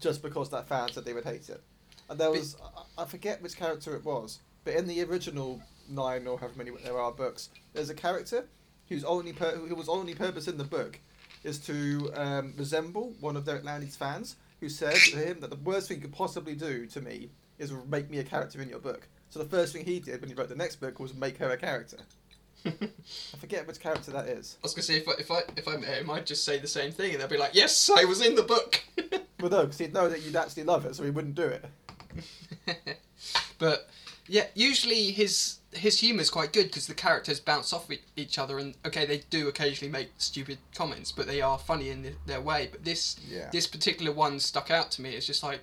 just 0.00 0.22
because 0.22 0.50
that 0.50 0.68
fan 0.68 0.90
said 0.92 1.04
they 1.04 1.12
would 1.12 1.24
hate 1.24 1.48
it. 1.48 1.60
And 2.08 2.18
there 2.18 2.30
was 2.30 2.56
I, 2.96 3.02
I 3.02 3.04
forget 3.04 3.42
which 3.42 3.56
character 3.56 3.94
it 3.96 4.04
was, 4.04 4.40
but 4.64 4.74
in 4.74 4.86
the 4.86 5.02
original 5.02 5.60
nine 5.88 6.26
or 6.26 6.38
however 6.38 6.54
many 6.56 6.70
there 6.84 6.98
are 6.98 7.12
books, 7.12 7.50
there's 7.72 7.90
a 7.90 7.94
character 7.94 8.46
whose 8.88 9.04
only 9.04 9.32
pur- 9.32 9.56
who 9.56 9.74
was 9.74 9.88
only 9.88 10.14
purpose 10.14 10.48
in 10.48 10.58
the 10.58 10.64
book 10.64 10.98
is 11.44 11.58
to 11.58 12.12
um, 12.14 12.54
resemble 12.56 13.14
one 13.20 13.36
of 13.36 13.44
Derek 13.44 13.64
Landy's 13.64 13.96
fans 13.96 14.36
who 14.60 14.68
said 14.68 14.94
to 14.94 15.16
him 15.16 15.40
that 15.40 15.50
the 15.50 15.56
worst 15.56 15.88
thing 15.88 15.96
you 15.96 16.02
could 16.02 16.12
possibly 16.12 16.54
do 16.54 16.86
to 16.86 17.00
me 17.00 17.30
is 17.58 17.72
make 17.88 18.10
me 18.10 18.18
a 18.18 18.24
character 18.24 18.62
in 18.62 18.68
your 18.68 18.78
book. 18.78 19.08
So 19.30 19.38
the 19.40 19.48
first 19.48 19.72
thing 19.72 19.84
he 19.84 19.98
did 19.98 20.20
when 20.20 20.28
he 20.28 20.34
wrote 20.36 20.48
the 20.48 20.54
next 20.54 20.76
book 20.76 21.00
was 21.00 21.14
make 21.14 21.38
her 21.38 21.50
a 21.50 21.56
character. 21.56 21.98
I 22.64 23.36
forget 23.38 23.66
which 23.66 23.80
character 23.80 24.10
that 24.12 24.26
is. 24.28 24.56
I 24.60 24.64
was 24.64 24.74
gonna 24.74 24.82
say 24.84 24.96
if 24.96 25.08
I 25.08 25.12
if 25.18 25.30
I 25.30 25.40
if 25.56 25.66
I 25.68 25.76
met 25.76 25.98
him 25.98 26.10
I'd 26.10 26.26
just 26.26 26.44
say 26.44 26.58
the 26.58 26.68
same 26.68 26.92
thing 26.92 27.12
and 27.12 27.20
they'll 27.20 27.28
be 27.28 27.36
like 27.36 27.54
yes 27.54 27.90
I 27.90 28.04
was 28.04 28.20
in 28.24 28.34
the 28.34 28.42
book. 28.42 28.82
Well, 29.40 29.50
no, 29.50 29.62
because 29.62 29.78
he'd 29.78 29.92
know 29.92 30.08
that 30.08 30.22
you'd 30.22 30.36
actually 30.36 30.62
love 30.62 30.86
it, 30.86 30.94
so 30.94 31.02
he 31.02 31.10
wouldn't 31.10 31.34
do 31.34 31.42
it. 31.42 31.64
but 33.58 33.90
yeah, 34.28 34.46
usually 34.54 35.10
his 35.10 35.58
his 35.72 35.98
humour 35.98 36.20
is 36.20 36.30
quite 36.30 36.52
good 36.52 36.66
because 36.66 36.86
the 36.86 36.94
characters 36.94 37.40
bounce 37.40 37.72
off 37.72 37.88
each 38.16 38.38
other, 38.38 38.58
and 38.58 38.74
okay, 38.86 39.04
they 39.04 39.22
do 39.30 39.48
occasionally 39.48 39.90
make 39.90 40.10
stupid 40.18 40.58
comments, 40.76 41.10
but 41.10 41.26
they 41.26 41.40
are 41.40 41.58
funny 41.58 41.88
in 41.88 42.02
th- 42.02 42.14
their 42.26 42.40
way. 42.40 42.68
But 42.70 42.84
this 42.84 43.16
Yeah. 43.28 43.48
this 43.50 43.66
particular 43.66 44.12
one 44.12 44.38
stuck 44.38 44.70
out 44.70 44.92
to 44.92 45.02
me. 45.02 45.16
It's 45.16 45.26
just 45.26 45.42
like 45.42 45.62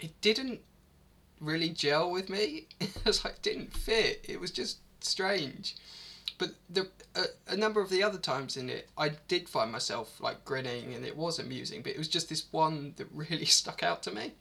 it 0.00 0.18
didn't 0.22 0.60
really 1.40 1.68
gel 1.68 2.10
with 2.10 2.30
me. 2.30 2.68
it's 2.80 3.22
like 3.22 3.34
it 3.34 3.42
didn't 3.42 3.76
fit. 3.76 4.24
It 4.26 4.40
was 4.40 4.50
just 4.50 4.78
strange. 5.00 5.76
But 6.44 6.54
the 6.68 6.88
a, 7.14 7.54
a 7.54 7.56
number 7.56 7.80
of 7.80 7.88
the 7.90 8.02
other 8.02 8.18
times 8.18 8.56
in 8.56 8.68
it, 8.68 8.88
I 8.98 9.10
did 9.28 9.48
find 9.48 9.70
myself 9.72 10.20
like 10.20 10.44
grinning, 10.44 10.94
and 10.94 11.04
it 11.04 11.16
was 11.16 11.38
amusing. 11.38 11.82
But 11.82 11.92
it 11.92 11.98
was 11.98 12.08
just 12.08 12.28
this 12.28 12.46
one 12.50 12.92
that 12.96 13.06
really 13.14 13.44
stuck 13.46 13.82
out 13.82 14.02
to 14.04 14.10
me. 14.10 14.32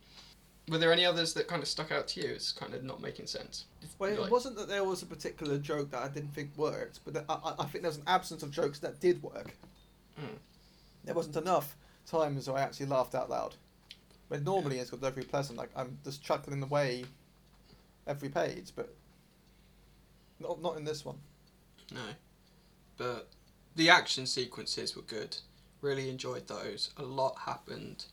Were 0.70 0.78
there 0.78 0.94
any 0.94 1.06
others 1.06 1.34
that 1.34 1.48
kind 1.48 1.62
of 1.62 1.68
stuck 1.68 1.92
out 1.92 2.08
to 2.10 2.22
you? 2.22 2.28
It's 2.30 2.52
kind 2.52 2.74
of 2.74 2.84
not 2.84 3.02
making 3.02 3.28
sense. 3.28 3.66
Well, 4.00 4.10
it 4.12 4.20
Like- 4.20 4.32
wasn't 4.32 4.56
that 4.58 4.70
there 4.70 4.84
was 4.84 5.02
a 5.02 5.06
particular 5.06 5.58
joke 5.58 5.92
that 5.92 6.02
I 6.04 6.08
didn't 6.08 6.34
think 6.34 6.52
worked, 6.58 7.00
but 7.06 7.18
I, 7.30 7.34
I- 7.34 7.56
I 7.60 7.66
think 7.66 7.82
there 7.84 7.90
was 7.92 7.98
an 7.98 8.04
absence 8.08 8.44
of 8.44 8.52
jokes 8.52 8.80
that 8.80 9.00
did 9.02 9.22
work. 9.22 9.56
Mm. 10.20 10.38
There 11.04 11.16
wasn't 11.16 11.36
enough 11.36 11.76
times 12.06 12.48
where 12.50 12.58
I 12.58 12.62
actually 12.62 12.86
laughed 12.86 13.14
out 13.14 13.30
loud. 13.30 13.56
When 14.30 14.44
normally 14.46 14.80
it's 14.80 14.90
Skulduggery 14.92 15.28
Pleasant, 15.28 15.58
like 15.58 15.70
I'm 15.76 15.98
just 16.06 16.24
chuckling 16.24 16.64
away 16.64 17.06
every 18.08 18.30
page, 18.30 18.72
but 18.76 18.94
not 20.40 20.62
not 20.62 20.78
in 20.78 20.86
this 20.86 21.04
one. 21.06 21.18
No, 21.92 22.02
but 22.98 23.28
the 23.76 23.90
action 23.90 24.26
sequences 24.26 24.96
were 24.96 25.02
good. 25.02 25.38
Really 25.82 26.10
enjoyed 26.10 26.48
those. 26.48 26.92
A 26.98 27.04
lot 27.04 27.38
happened. 27.46 28.06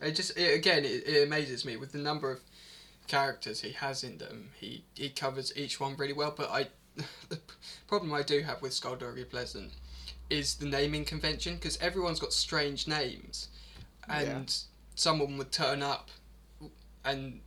It 0.00 0.12
just 0.12 0.36
it, 0.36 0.54
again 0.54 0.84
it, 0.84 1.08
it 1.08 1.26
amazes 1.26 1.64
me 1.64 1.76
with 1.76 1.92
the 1.92 1.98
number 1.98 2.30
of 2.30 2.40
characters 3.06 3.60
he 3.60 3.72
has 3.72 4.04
in 4.04 4.18
them. 4.18 4.50
He 4.58 4.84
he 4.94 5.08
covers 5.08 5.52
each 5.56 5.80
one 5.80 5.96
really 5.96 6.12
well. 6.12 6.34
But 6.36 6.50
I 6.50 6.68
the 7.28 7.38
problem 7.86 8.12
I 8.12 8.22
do 8.22 8.40
have 8.40 8.62
with 8.62 8.72
Skulduggery 8.72 9.28
Pleasant 9.28 9.72
is 10.30 10.54
the 10.54 10.66
naming 10.66 11.04
convention 11.04 11.54
because 11.54 11.78
everyone's 11.78 12.20
got 12.20 12.32
strange 12.32 12.88
names, 12.88 13.48
and 14.08 14.54
someone 14.94 15.38
would 15.38 15.52
turn 15.52 15.82
up, 15.82 16.10
and 17.04 17.40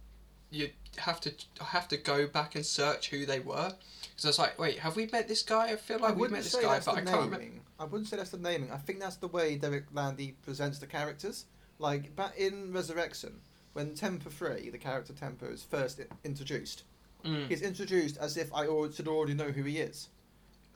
you 0.52 0.70
have 0.98 1.20
to 1.22 1.34
have 1.62 1.88
to 1.89 1.98
go 1.98 2.28
back 2.28 2.56
and 2.56 2.65
search 2.65 3.10
who 3.10 3.26
they 3.26 3.39
were. 3.39 3.74
So 4.19 4.27
I 4.27 4.32
was 4.32 4.39
like, 4.39 4.60
wait, 4.60 4.79
have 4.79 4.97
we 4.97 5.05
met 5.08 5.29
this 5.29 5.43
guy? 5.43 5.67
I 5.67 5.75
feel 5.77 5.99
like 5.99 6.17
we've 6.17 6.29
met 6.29 6.43
this 6.43 6.53
guy, 6.55 6.79
but 6.86 6.91
I 6.97 7.01
can't 7.01 7.32
remember. 7.32 7.45
I 7.79 7.86
wouldn't 7.86 8.10
say 8.10 8.17
that's 8.17 8.32
the 8.32 8.38
naming. 8.38 8.69
I 8.69 8.75
think 8.75 8.99
that's 8.99 9.15
the 9.15 9.29
way 9.29 9.55
Derek 9.55 9.86
Landy 9.93 10.36
presents 10.43 10.77
the 10.79 10.88
characters. 10.88 11.45
Like 11.79 12.13
back 12.17 12.38
in 12.38 12.73
Resurrection, 12.73 13.39
when 13.71 13.95
Temper 13.95 14.29
Fray, 14.29 14.69
the 14.69 14.77
character 14.77 15.13
Temper, 15.13 15.49
is 15.49 15.63
first 15.63 16.01
introduced, 16.25 16.84
Mm. 17.25 17.47
he's 17.49 17.62
introduced 17.62 18.17
as 18.17 18.38
if 18.38 18.53
I 18.53 18.65
should 18.93 19.08
already 19.08 19.34
know 19.34 19.51
who 19.51 19.63
he 19.63 19.77
is, 19.79 20.08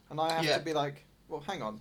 and 0.10 0.20
I 0.20 0.32
have 0.34 0.44
Yeah. 0.46 0.58
to 0.58 0.64
be 0.64 0.74
like, 0.74 1.06
well, 1.30 1.40
hang 1.40 1.62
on, 1.62 1.80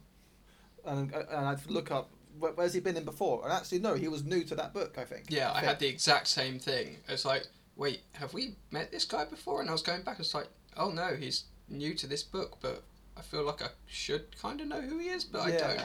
and 0.85 1.13
uh, 1.15 1.23
and 1.31 1.47
I'd 1.49 1.67
look 1.71 1.91
up 1.91 2.11
where's 2.39 2.73
he 2.75 2.79
been 2.81 2.97
in 2.97 3.05
before, 3.05 3.43
and 3.45 3.53
actually 3.53 3.81
no, 3.81 3.95
he 3.95 4.07
was 4.09 4.23
new 4.25 4.43
to 4.45 4.55
that 4.57 4.73
book. 4.73 4.99
I 4.99 5.05
think. 5.05 5.27
Yeah, 5.31 5.51
I 5.51 5.55
think. 5.55 5.65
had 5.67 5.79
the 5.81 5.89
exact 5.89 6.29
same 6.29 6.59
thing. 6.61 6.99
It's 7.09 7.25
like, 7.25 7.47
wait, 7.77 8.03
have 8.15 8.35
we 8.35 8.55
met 8.71 8.91
this 8.93 9.05
guy 9.05 9.25
before? 9.25 9.61
And 9.61 9.69
I 9.69 9.73
was 9.73 9.83
going 9.83 10.03
back, 10.03 10.19
it's 10.21 10.33
like, 10.35 10.49
oh 10.77 10.91
no, 10.91 11.15
he's 11.17 11.45
new 11.69 11.95
to 11.95 12.07
this 12.07 12.23
book, 12.23 12.59
but 12.61 12.83
I 13.17 13.21
feel 13.23 13.45
like 13.45 13.63
I 13.63 13.69
should 13.87 14.37
kind 14.41 14.61
of 14.61 14.69
know 14.69 14.81
who 14.81 14.99
he 14.99 15.09
is, 15.09 15.25
but 15.25 15.43
I 15.43 15.51
don't. 15.53 15.83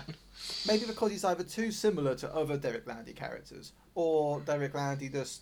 Maybe 0.67 0.85
because 0.85 1.11
he's 1.11 1.23
either 1.23 1.43
too 1.43 1.71
similar 1.71 2.15
to 2.15 2.33
other 2.33 2.57
Derek 2.57 2.87
Landy 2.87 3.13
characters, 3.13 3.73
or 3.95 4.39
Derek 4.41 4.73
Landy 4.73 5.09
just 5.09 5.41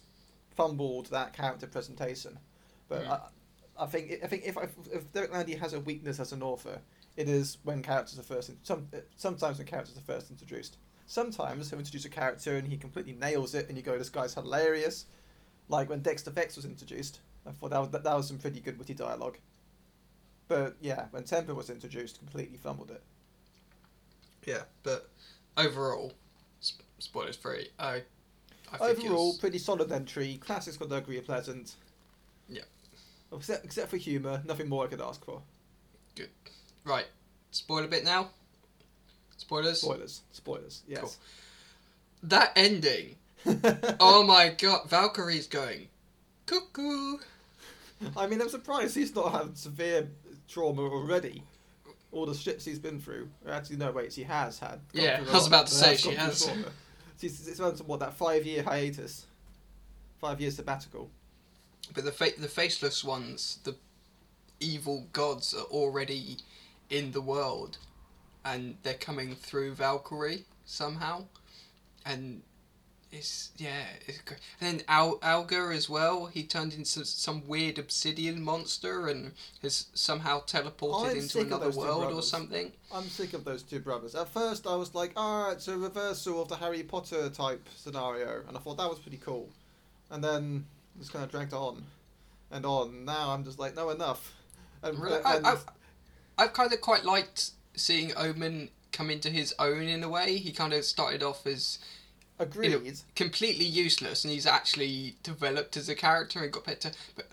fumbled 0.56 1.08
that 1.08 1.34
character 1.34 1.68
presentation. 1.68 2.40
But 2.88 3.04
Mm. 3.06 3.10
I, 3.78 3.84
I 3.84 3.86
think 3.88 4.14
I 4.24 4.28
think 4.28 4.44
if, 4.46 4.58
if 4.92 5.12
Derek 5.12 5.34
Landy 5.34 5.56
has 5.56 5.74
a 5.74 5.80
weakness 5.80 6.20
as 6.20 6.32
an 6.32 6.42
author, 6.42 6.80
it 7.18 7.28
is 7.28 7.58
when 7.64 7.82
characters 7.84 8.18
are 8.18 8.24
first. 8.24 8.50
In, 8.50 8.58
some 8.64 8.88
sometimes 9.18 9.58
when 9.58 9.68
characters 9.68 9.98
are 9.98 10.02
first 10.02 10.32
introduced. 10.32 10.78
Sometimes 11.08 11.70
he'll 11.70 11.78
introduce 11.78 12.06
a 12.06 12.10
character 12.10 12.56
and 12.58 12.68
he 12.68 12.78
completely 12.78 13.14
nails 13.14 13.54
it, 13.54 13.68
and 13.68 13.78
you 13.78 13.84
go, 13.84 13.98
"This 13.98 14.10
guy's 14.10 14.34
hilarious." 14.34 15.06
Like 15.68 15.90
when 15.90 16.02
Dexter 16.02 16.32
Vex 16.32 16.56
was 16.56 16.66
introduced, 16.66 17.20
I 17.46 17.52
thought 17.52 17.72
that 17.72 17.80
was 17.80 17.90
that, 17.90 18.04
that 18.04 18.16
was 18.16 18.28
some 18.28 18.38
pretty 18.38 18.60
good 18.60 18.78
witty 18.80 18.94
dialogue. 18.94 19.38
But 20.48 20.76
yeah, 20.82 21.06
when 21.12 21.24
Temper 21.24 21.54
was 21.56 21.70
introduced, 21.70 22.20
completely 22.20 22.58
fumbled 22.58 22.92
it. 22.92 23.02
Yeah, 24.46 24.62
but 24.84 25.10
overall, 25.58 26.14
sp- 26.62 26.86
spoilers 27.00 27.36
free. 27.36 27.70
I, 27.80 28.04
I 28.72 28.78
Overall, 28.90 29.30
was- 29.30 29.38
pretty 29.40 29.58
solid 29.58 29.92
entry. 29.92 30.38
Classic 30.40 30.74
Skulduggery 30.74 31.18
are 31.18 31.24
pleasant. 31.24 31.74
Yeah. 32.48 32.62
Except, 33.34 33.66
except 33.66 33.90
for 33.90 33.98
humour, 33.98 34.42
nothing 34.46 34.70
more 34.70 34.84
I 34.86 34.88
could 34.88 35.02
ask 35.02 35.24
for. 35.26 35.42
Good. 36.14 36.30
Right. 36.84 37.08
Spoiler 37.52 37.88
bit 37.88 38.04
now. 38.06 38.30
Spoilers. 39.38 39.82
Spoilers. 39.82 40.22
Spoilers. 40.32 40.84
Yes. 40.88 41.18
That 42.24 42.52
ending. 42.56 43.16
oh 44.00 44.24
my 44.24 44.50
god, 44.58 44.90
Valkyrie's 44.90 45.48
going 45.48 45.88
cuckoo. 46.46 47.18
I 48.18 48.28
mean, 48.28 48.42
I'm 48.42 48.50
surprised 48.50 48.96
he's 48.96 49.16
not 49.16 49.32
had 49.32 49.58
severe 49.58 50.08
trauma 50.48 50.82
already. 50.82 51.44
All 52.12 52.26
the 52.26 52.34
ships 52.34 52.64
he's 52.64 52.80
been 52.80 53.00
through. 53.00 53.30
Actually, 53.50 53.78
no, 53.78 53.92
wait, 53.92 54.14
she 54.14 54.24
has 54.24 54.60
had. 54.60 54.80
Yeah, 54.94 55.22
I 55.30 55.34
was 55.34 55.48
about 55.48 55.68
to 55.68 55.74
say 55.74 55.90
Has 55.90 56.02
she 56.02 56.12
has. 56.12 56.50
She's 57.20 57.48
it's 57.48 57.60
on 57.60 57.76
to 57.76 57.84
what 57.84 58.00
that 58.02 58.14
five 58.14 58.46
year 58.46 58.64
hiatus, 58.64 59.26
five 60.20 60.40
year 60.42 60.52
sabbatical. 60.52 61.10
But 61.94 62.06
the 62.06 62.12
fa- 62.12 62.38
the 62.38 62.48
faceless 62.48 63.04
ones, 63.04 63.60
the 63.64 63.76
evil 64.60 65.08
gods, 65.14 65.54
are 65.54 65.66
already 65.66 66.38
in 66.90 67.12
the 67.12 67.22
world, 67.22 67.78
and 68.44 68.78
they're 68.84 68.94
coming 68.96 69.36
through 69.36 69.74
Valkyrie 69.74 70.46
somehow, 70.66 71.26
and 72.06 72.42
it's 73.16 73.52
yeah, 73.58 73.84
it's 74.08 74.20
great. 74.22 74.40
And 74.60 74.80
then 74.80 74.86
Al- 74.88 75.20
Alga 75.22 75.72
as 75.74 75.90
well. 75.90 76.26
He 76.26 76.44
turned 76.44 76.74
into 76.74 77.06
some 77.06 77.48
weird 77.48 77.80
obsidian 77.80 78.44
monster 78.44 79.08
and 79.08 79.32
has 79.62 79.88
somehow 79.94 80.42
teleported 80.42 81.12
I'm 81.12 81.18
into 81.18 81.40
another 81.40 81.72
world 81.72 82.14
or 82.14 82.22
something. 82.22 82.72
I'm 82.94 83.08
sick 83.08 83.34
of 83.34 83.46
those 83.46 83.64
two 83.64 83.80
brothers. 83.80 84.16
At 84.16 84.30
first, 84.30 84.68
I 84.68 84.76
was 84.76 84.94
like, 84.94 85.14
"Ah, 85.16 85.52
it's 85.52 85.68
a 85.68 85.78
reversal 85.78 86.42
of 86.42 86.50
the 86.50 86.58
Harry 86.58 86.84
Potter 86.84 87.30
type 87.30 87.68
scenario," 87.76 88.44
and 88.48 88.58
I 88.58 88.60
thought 88.60 88.78
that 88.78 88.90
was 88.90 89.00
pretty 89.00 89.18
cool. 89.18 89.50
And 90.12 90.24
then 90.24 90.66
just 91.00 91.12
kind 91.12 91.24
of 91.24 91.32
dragged 91.32 91.54
on 91.54 91.84
and 92.52 92.66
on. 92.66 93.06
Now 93.06 93.32
I'm 93.32 93.44
just 93.44 93.60
like, 93.60 93.76
"No, 93.76 93.90
enough." 93.90 94.34
And, 94.84 95.00
Really? 95.00 95.22
and 95.26 95.48
I, 95.48 95.54
I, 95.54 95.58
I've 96.38 96.54
kind 96.54 96.72
of 96.72 96.82
quite 96.82 97.06
liked 97.06 97.52
seeing 97.76 98.16
Omen 98.16 98.70
come 98.92 99.10
into 99.10 99.30
his 99.30 99.54
own 99.60 99.84
in 99.84 100.04
a 100.04 100.10
way. 100.10 100.38
He 100.38 100.52
kind 100.52 100.74
of 100.74 100.86
started 100.86 101.24
off 101.24 101.46
as 101.48 101.80
agreed. 102.40 103.00
completely 103.16 103.66
useless, 103.66 104.24
and 104.24 104.34
he's 104.34 104.46
actually 104.46 105.16
developed 105.24 105.78
as 105.78 105.90
a 105.90 105.96
character 105.96 106.44
and 106.44 106.52
got 106.52 106.66
better. 106.66 106.92
But 107.16 107.28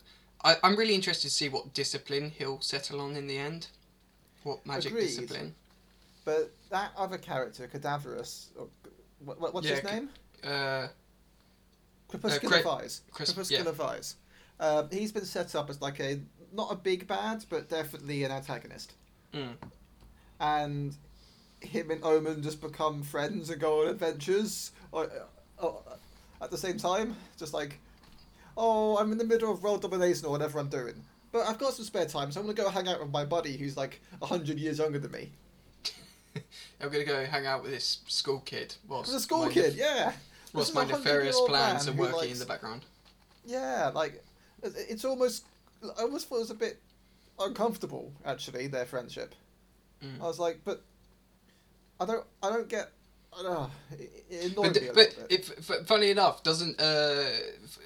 I, 0.44 0.56
I'm 0.62 0.76
really 0.76 0.94
interested 0.94 1.28
to 1.28 1.34
see 1.34 1.48
what 1.48 1.74
discipline 1.74 2.32
he'll 2.36 2.60
settle 2.60 3.00
on 3.00 3.16
in 3.16 3.26
the 3.26 3.38
end. 3.38 3.68
What 4.42 4.64
magic 4.66 4.92
Agreed. 4.92 5.06
discipline? 5.06 5.54
But 6.24 6.50
that 6.70 6.92
other 6.96 7.18
character, 7.18 7.66
Cadaverous, 7.66 8.50
or, 8.58 8.68
what, 9.24 9.52
what's 9.54 9.66
Yeah, 9.66 9.74
his 9.76 9.84
name? 9.84 10.08
Uh, 10.44 10.88
Crepuscular 12.08 12.58
Cre- 12.58 12.62
Vies. 12.62 13.00
Cres- 13.10 13.32
Crepuscular 13.32 13.72
Vies. 13.72 14.16
Um, 14.60 14.88
he's 14.90 15.12
been 15.12 15.24
set 15.24 15.54
up 15.54 15.70
as 15.70 15.80
like 15.80 15.98
a 16.00 16.20
not 16.52 16.70
a 16.70 16.76
big 16.76 17.06
bad, 17.06 17.44
but 17.48 17.68
definitely 17.68 18.24
an 18.24 18.30
antagonist. 18.30 18.92
mm, 19.32 19.54
and 20.40 20.94
him 21.60 21.90
and 21.90 22.02
Omen 22.04 22.42
just 22.42 22.60
become 22.60 23.02
friends 23.02 23.48
and 23.48 23.60
go 23.60 23.82
on 23.82 23.88
adventures 23.88 24.72
or, 24.92 25.10
or, 25.58 25.82
at 26.40 26.50
the 26.50 26.58
same 26.58 26.76
time. 26.76 27.16
Just 27.38 27.54
like, 27.54 27.78
oh, 28.56 28.96
I'm 28.98 29.10
in 29.12 29.18
the 29.18 29.24
middle 29.24 29.52
of 29.52 29.62
world 29.62 29.82
domination 29.82 30.26
or 30.26 30.30
whatever 30.30 30.58
I'm 30.58 30.68
doing. 30.68 30.94
But 31.32 31.46
I've 31.46 31.58
got 31.58 31.72
some 31.72 31.86
spare 31.86 32.06
time, 32.06 32.30
so 32.30 32.40
I'm 32.40 32.46
gonna 32.46 32.56
go 32.56 32.68
hang 32.68 32.88
out 32.88 33.00
with 33.00 33.10
my 33.10 33.24
buddy 33.24 33.56
who's 33.56 33.76
like 33.76 34.00
hundred 34.22 34.58
years 34.58 34.78
younger 34.78 34.98
than 34.98 35.10
me. 35.10 35.30
I'm 36.80 36.90
gonna 36.90 37.04
go 37.04 37.24
hang 37.24 37.46
out 37.46 37.62
with 37.62 37.72
this 37.72 38.00
school 38.06 38.40
kid. 38.40 38.74
What's 38.86 39.12
a 39.12 39.18
school 39.18 39.46
my 39.46 39.52
kid, 39.52 39.74
yeah. 39.74 40.12
What's 40.52 40.74
my 40.74 40.84
nefarious 40.84 41.40
plans 41.46 41.88
are 41.88 41.92
working 41.92 42.30
in 42.30 42.38
the 42.38 42.44
background. 42.44 42.84
Yeah, 43.46 43.90
like 43.94 44.22
it's 44.62 45.04
almost. 45.04 45.46
I 45.82 46.02
almost 46.02 46.28
thought 46.28 46.36
it 46.36 46.40
was 46.40 46.50
a 46.50 46.54
bit 46.54 46.80
uncomfortable 47.40 48.12
actually 48.24 48.66
their 48.66 48.84
friendship. 48.84 49.34
Mm. 50.04 50.20
I 50.20 50.24
was 50.24 50.38
like, 50.38 50.60
but 50.64 50.82
I 51.98 52.04
don't. 52.04 52.26
I 52.42 52.50
don't 52.50 52.68
get. 52.68 52.90
It, 53.38 54.24
it 54.30 54.54
But, 54.54 54.78
but 54.94 55.16
if, 55.30 55.70
f- 55.70 55.86
funny 55.86 56.10
enough, 56.10 56.42
doesn't 56.42 56.80
uh, 56.80 57.24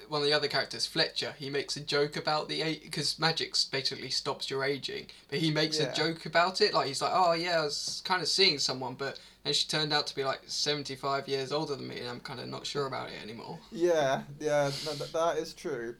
one 0.07 0.21
of 0.21 0.27
the 0.27 0.33
other 0.33 0.47
characters, 0.47 0.85
Fletcher, 0.85 1.35
he 1.37 1.49
makes 1.49 1.77
a 1.77 1.79
joke 1.79 2.15
about 2.17 2.49
the 2.49 2.61
age 2.61 2.81
because 2.83 3.17
magic 3.19 3.55
basically 3.71 4.09
stops 4.09 4.49
your 4.49 4.63
aging. 4.63 5.07
But 5.29 5.39
he 5.39 5.51
makes 5.51 5.79
Yeah. 5.79 5.91
a 5.91 5.95
joke 5.95 6.25
about 6.25 6.61
it, 6.61 6.73
like 6.73 6.87
he's 6.87 7.01
like, 7.01 7.11
"Oh 7.13 7.33
yeah, 7.33 7.61
I 7.61 7.63
was 7.63 8.01
kind 8.05 8.21
of 8.21 8.27
seeing 8.27 8.59
someone, 8.59 8.95
but 8.95 9.19
then 9.43 9.53
she 9.53 9.67
turned 9.67 9.93
out 9.93 10.07
to 10.07 10.15
be 10.15 10.23
like 10.23 10.41
seventy-five 10.47 11.27
years 11.27 11.51
older 11.51 11.75
than 11.75 11.87
me, 11.87 11.99
and 11.99 12.09
I'm 12.09 12.19
kind 12.19 12.39
of 12.39 12.47
not 12.47 12.65
sure 12.65 12.85
about 12.85 13.09
it 13.09 13.21
anymore." 13.23 13.59
Yeah, 13.71 14.23
yeah, 14.39 14.71
no, 14.85 14.93
that, 14.93 15.13
that 15.13 15.37
is 15.37 15.53
true. 15.53 15.95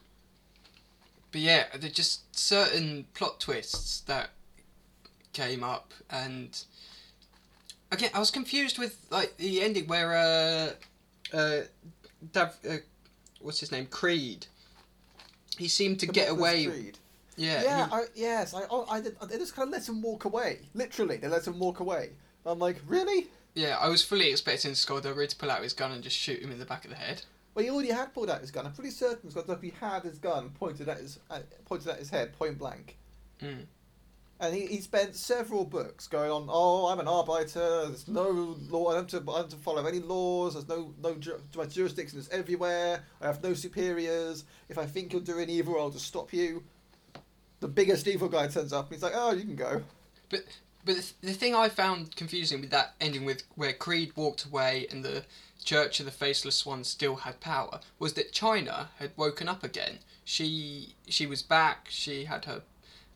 But 1.32 1.42
yeah, 1.42 1.66
there's 1.76 1.94
just 1.94 2.38
certain 2.38 3.06
plot 3.14 3.40
twists 3.40 4.02
that 4.02 4.30
came 5.34 5.64
up, 5.64 5.94
and 6.10 6.64
again, 7.92 8.10
I 8.14 8.20
was 8.20 8.32
confused 8.32 8.78
with 8.80 8.98
like 9.10 9.38
the 9.38 9.62
ending 9.62 9.88
where 9.88 10.14
uh, 11.34 11.36
uh, 11.38 11.62
Dav, 12.32 12.56
uh 12.70 12.78
what's 13.42 13.60
his 13.60 13.72
name, 13.72 13.86
Creed. 13.88 14.48
He 15.58 15.68
seemed 15.68 16.00
to 16.02 16.06
The 16.06 16.14
get 16.14 16.30
away. 16.30 16.66
Creed. 16.66 16.98
Yeah, 17.36 17.64
Yeah, 17.64 17.86
he- 17.88 17.94
I, 17.94 18.04
yes, 18.16 18.54
I, 18.54 18.64
oh, 18.70 18.86
I 18.90 19.02
did. 19.02 19.16
They 19.30 19.38
just 19.38 19.56
kind 19.56 19.68
of 19.68 19.74
let 19.74 19.88
him 19.88 20.02
walk 20.02 20.26
away. 20.26 20.60
Literally, 20.74 21.18
they 21.18 21.28
let 21.28 21.46
him 21.46 21.60
walk 21.60 21.80
away. 21.80 22.12
I'm 22.46 22.60
like, 22.60 22.78
really? 22.88 23.28
yeah. 23.56 23.78
I 23.80 23.90
was 23.90 24.04
fully 24.04 24.30
expecting 24.32 24.72
Skulduggery 24.72 25.28
to 25.28 25.36
pull 25.36 25.52
out 25.52 25.62
his 25.62 25.74
gun 25.74 25.92
and 25.92 26.02
just 26.04 26.16
shoot 26.16 26.42
him 26.42 26.52
in 26.52 26.60
the 26.60 26.66
back 26.66 26.84
of 26.86 26.92
the 26.92 26.96
head. 26.98 27.24
Well, 27.54 27.64
he 27.66 27.72
already 27.72 27.92
had 27.92 28.14
pulled 28.14 28.30
out 28.30 28.42
his 28.42 28.52
gun. 28.52 28.66
I'm 28.68 28.72
pretty 28.74 28.92
certain 28.92 29.30
Duffy 29.32 29.74
had 29.80 30.04
his 30.04 30.20
gun 30.20 30.52
pointed 30.52 30.88
at 30.90 31.00
his 31.00 31.20
uh, 31.30 31.40
pointed 31.66 31.90
at 31.90 31.98
his 32.00 32.10
head, 32.10 32.34
point 32.38 32.58
blank. 32.60 32.96
Mm. 33.42 33.66
And 34.40 34.54
he, 34.54 34.68
he 34.68 34.82
spent 34.82 35.16
several 35.16 35.66
books 35.66 36.08
going 36.08 36.30
on. 36.30 36.46
Oh, 36.48 36.88
I'm 36.88 37.00
an 37.00 37.08
arbiter. 37.08 37.88
There's 37.88 38.08
no 38.08 38.56
law. 38.70 38.92
I 38.92 38.96
don't 38.96 39.12
have 39.12 39.26
to, 39.26 39.32
I 39.32 39.34
don't 39.36 39.42
have 39.44 39.50
to 39.50 39.56
follow 39.58 39.86
any 39.86 40.00
laws. 40.00 40.54
There's 40.54 40.68
no 40.68 40.94
no. 41.02 41.16
ju- 41.16 41.42
My 41.56 41.66
jurisdiction 41.66 42.20
is 42.20 42.30
everywhere. 42.30 43.04
I 43.20 43.26
have 43.26 43.42
no 43.44 43.54
superiors. 43.56 44.44
If 44.70 44.78
I 44.78 44.86
think 44.86 45.12
you're 45.12 45.22
doing 45.24 45.50
evil, 45.50 45.80
I'll 45.80 45.90
just 45.90 46.06
stop 46.06 46.32
you. 46.34 46.64
The 47.62 47.68
biggest 47.68 48.08
evil 48.08 48.30
guy 48.30 48.48
turns 48.48 48.72
up 48.74 48.86
and 48.86 48.94
he's 48.96 49.04
like, 49.04 49.14
"Oh, 49.16 49.32
you 49.34 49.42
can 49.42 49.56
go." 49.56 49.82
But 50.30 50.44
but 50.86 50.96
the, 50.98 51.14
the 51.22 51.34
thing 51.34 51.56
I 51.56 51.70
found 51.70 52.16
confusing 52.16 52.62
with 52.62 52.70
that 52.70 52.94
ending 53.02 53.26
with 53.26 53.44
where 53.56 53.74
Creed 53.74 54.12
walked 54.16 54.46
away 54.46 54.86
and 54.92 55.04
the 55.04 55.26
Church 55.64 56.00
of 56.00 56.06
the 56.06 56.12
Faceless 56.12 56.66
One 56.66 56.84
still 56.84 57.16
had 57.18 57.40
power 57.42 57.80
was 57.98 58.14
that 58.14 58.32
China 58.32 58.90
had 59.00 59.12
woken 59.18 59.50
up 59.50 59.64
again. 59.64 60.00
She 60.24 60.94
she 61.08 61.26
was 61.26 61.42
back. 61.42 61.88
She 61.90 62.26
had 62.26 62.46
her 62.46 62.62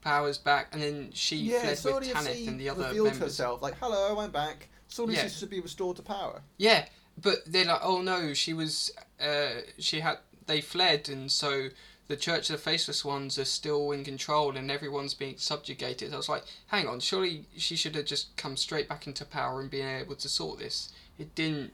powers 0.02 0.38
back, 0.38 0.70
and 0.74 0.82
then 0.82 1.12
she 1.14 1.38
yeah, 1.38 1.74
fled 1.76 1.96
with 2.02 2.14
Tanith 2.14 2.48
and 2.48 2.60
the 2.60 2.70
other 2.70 2.84
revealed 2.86 3.08
members. 3.08 3.24
herself 3.24 3.62
like, 3.62 3.76
"Hello, 3.80 4.20
I'm 4.20 4.32
back." 4.32 4.68
Saudi 4.88 5.14
Yeah. 5.14 5.28
Should 5.28 5.50
be 5.50 5.62
restored 5.62 5.98
to 5.98 6.04
power. 6.04 6.42
Yeah, 6.58 6.86
but 7.18 7.44
they're 7.46 7.66
like, 7.66 7.80
oh 7.82 8.02
no, 8.02 8.34
she 8.34 8.54
was, 8.54 8.92
uh, 9.22 9.62
she 9.78 10.02
had, 10.02 10.18
they 10.48 10.62
fled, 10.62 11.08
and 11.08 11.32
so 11.32 11.70
the 12.08 12.18
Church 12.18 12.50
of 12.50 12.58
the 12.58 12.62
Faceless 12.62 13.06
Ones 13.06 13.40
are 13.40 13.46
still 13.46 13.92
in 13.92 14.04
control, 14.04 14.58
and 14.58 14.70
everyone's 14.70 15.14
being 15.14 15.38
subjugated. 15.38 16.14
I 16.14 16.18
was 16.18 16.28
like, 16.28 16.44
hang 16.68 16.88
on, 16.88 17.00
surely 17.00 17.46
she 17.56 17.76
should 17.78 17.96
have 17.96 18.06
just 18.06 18.36
come 18.36 18.58
straight 18.58 18.90
back 18.90 19.08
into 19.08 19.24
power 19.24 19.62
and 19.62 19.72
been 19.72 19.88
able 19.88 20.16
to 20.16 20.30
sort 20.30 20.60
this. 20.60 20.92
It 21.18 21.34
didn't. 21.36 21.72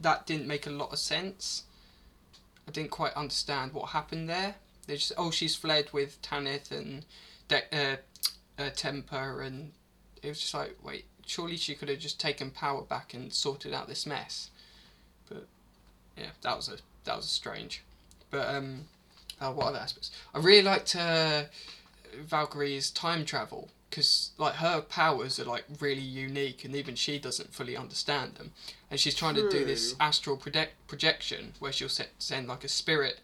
That 0.00 0.26
didn't 0.26 0.46
make 0.46 0.66
a 0.66 0.70
lot 0.70 0.92
of 0.92 0.98
sense. 0.98 1.64
I 2.68 2.70
didn't 2.70 2.90
quite 2.90 3.14
understand 3.14 3.72
what 3.72 3.90
happened 3.90 4.28
there. 4.28 4.56
They 4.86 4.96
just, 4.96 5.12
oh, 5.16 5.30
she's 5.30 5.56
fled 5.56 5.92
with 5.92 6.20
Tanith 6.22 6.70
and 6.70 7.04
De- 7.48 7.76
uh, 7.76 7.96
uh, 8.58 8.70
Temper, 8.74 9.42
and 9.42 9.72
it 10.22 10.28
was 10.28 10.40
just 10.40 10.54
like, 10.54 10.76
wait, 10.82 11.06
surely 11.26 11.56
she 11.56 11.74
could 11.74 11.88
have 11.88 11.98
just 11.98 12.20
taken 12.20 12.50
power 12.50 12.82
back 12.82 13.14
and 13.14 13.32
sorted 13.32 13.72
out 13.72 13.88
this 13.88 14.06
mess. 14.06 14.50
But 15.28 15.46
yeah, 16.16 16.30
that 16.42 16.56
was 16.56 16.68
a 16.68 16.76
that 17.04 17.16
was 17.16 17.26
a 17.26 17.30
strange. 17.30 17.82
But 18.30 18.54
um, 18.54 18.84
uh, 19.40 19.52
what 19.52 19.66
other 19.66 19.78
aspects? 19.78 20.10
I 20.34 20.38
really 20.38 20.62
liked 20.62 20.94
uh, 20.96 21.44
Valkyrie's 22.28 22.90
time 22.90 23.24
travel 23.24 23.70
because 23.88 24.32
like 24.38 24.54
her 24.54 24.80
powers 24.80 25.38
are 25.38 25.44
like 25.44 25.64
really 25.80 26.00
unique, 26.00 26.64
and 26.64 26.74
even 26.74 26.94
she 26.94 27.18
doesn't 27.18 27.54
fully 27.54 27.76
understand 27.76 28.34
them. 28.34 28.52
And 28.90 28.98
she's 28.98 29.14
trying 29.14 29.34
to 29.36 29.48
do 29.48 29.64
this 29.64 29.94
astral 30.00 30.36
project 30.36 30.72
projection 30.86 31.52
where 31.58 31.72
she'll 31.72 31.88
set, 31.88 32.10
send 32.18 32.48
like 32.48 32.64
a 32.64 32.68
spirit 32.68 33.20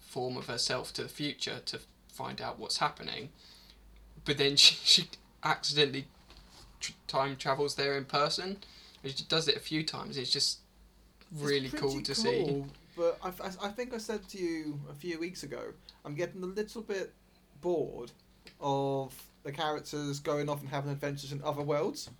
form 0.00 0.36
of 0.36 0.46
herself 0.46 0.92
to 0.94 1.02
the 1.02 1.08
future 1.08 1.60
to 1.66 1.80
find 2.12 2.40
out 2.40 2.58
what's 2.58 2.78
happening. 2.78 3.30
But 4.24 4.38
then 4.38 4.56
she, 4.56 4.76
she 4.84 5.08
accidentally 5.42 6.06
tr- 6.80 6.92
time 7.08 7.36
travels 7.36 7.74
there 7.74 7.96
in 7.96 8.04
person. 8.04 8.58
And 9.02 9.12
she 9.12 9.24
does 9.24 9.48
it 9.48 9.56
a 9.56 9.60
few 9.60 9.82
times. 9.82 10.16
It's 10.16 10.30
just 10.30 10.58
really 11.32 11.68
pretty 11.68 11.82
cool 11.82 12.02
to 12.02 12.14
see. 12.14 12.64
But 12.96 13.18
I, 13.22 13.28
I, 13.28 13.66
I 13.66 13.68
think 13.68 13.94
I 13.94 13.98
said 13.98 14.28
to 14.28 14.38
you 14.38 14.80
a 14.90 14.94
few 14.94 15.18
weeks 15.18 15.42
ago, 15.42 15.72
I'm 16.04 16.14
getting 16.14 16.42
a 16.42 16.46
little 16.46 16.82
bit 16.82 17.12
bored 17.60 18.12
of 18.60 19.14
the 19.42 19.52
characters 19.52 20.20
going 20.20 20.48
off 20.48 20.60
and 20.60 20.68
having 20.68 20.90
adventures 20.92 21.32
in 21.32 21.42
other 21.42 21.62
worlds. 21.62 22.10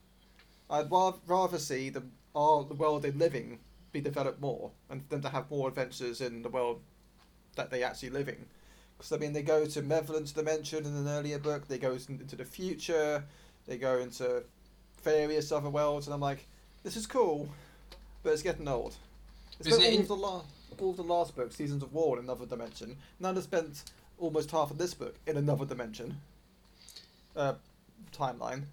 I'd 0.70 0.90
rather, 0.90 1.18
rather 1.26 1.58
see 1.58 1.90
the 1.90 2.02
our, 2.34 2.64
the 2.64 2.74
world 2.74 3.02
they're 3.02 3.12
living 3.12 3.58
be 3.92 4.00
developed 4.00 4.40
more, 4.40 4.70
and 4.88 5.06
them 5.10 5.20
to 5.20 5.28
have 5.28 5.50
more 5.50 5.68
adventures 5.68 6.22
in 6.22 6.42
the 6.42 6.48
world 6.48 6.80
that 7.56 7.70
they 7.70 7.82
actually 7.82 8.08
live 8.08 8.28
in. 8.28 8.46
Because 9.02 9.16
I 9.16 9.18
mean, 9.18 9.32
they 9.32 9.42
go 9.42 9.66
to 9.66 9.82
Malevolence 9.82 10.30
Dimension 10.30 10.86
in 10.86 10.94
an 10.94 11.08
earlier 11.08 11.40
book. 11.40 11.66
They 11.66 11.78
go 11.78 11.90
into 12.08 12.36
the 12.36 12.44
future. 12.44 13.24
They 13.66 13.76
go 13.76 13.98
into 13.98 14.44
various 15.02 15.50
other 15.50 15.70
worlds, 15.70 16.06
and 16.06 16.14
I'm 16.14 16.20
like, 16.20 16.46
this 16.84 16.96
is 16.96 17.04
cool, 17.04 17.48
but 18.22 18.32
it's 18.32 18.42
getting 18.42 18.68
old. 18.68 18.94
Isn't 19.58 19.72
spent 19.72 19.82
it 19.82 19.86
all 19.88 19.94
in- 19.94 20.00
of 20.02 20.08
the 20.08 20.16
la- 20.16 20.44
all 20.78 20.92
the 20.92 21.02
last 21.02 21.34
book, 21.34 21.52
Seasons 21.52 21.82
of 21.82 21.92
War, 21.92 22.16
in 22.16 22.24
another 22.26 22.46
dimension. 22.46 22.96
Now 23.18 23.32
they 23.32 23.40
spent 23.40 23.82
almost 24.20 24.52
half 24.52 24.70
of 24.70 24.78
this 24.78 24.94
book 24.94 25.16
in 25.26 25.36
another 25.36 25.64
dimension. 25.64 26.20
Uh, 27.34 27.54
timeline. 28.16 28.66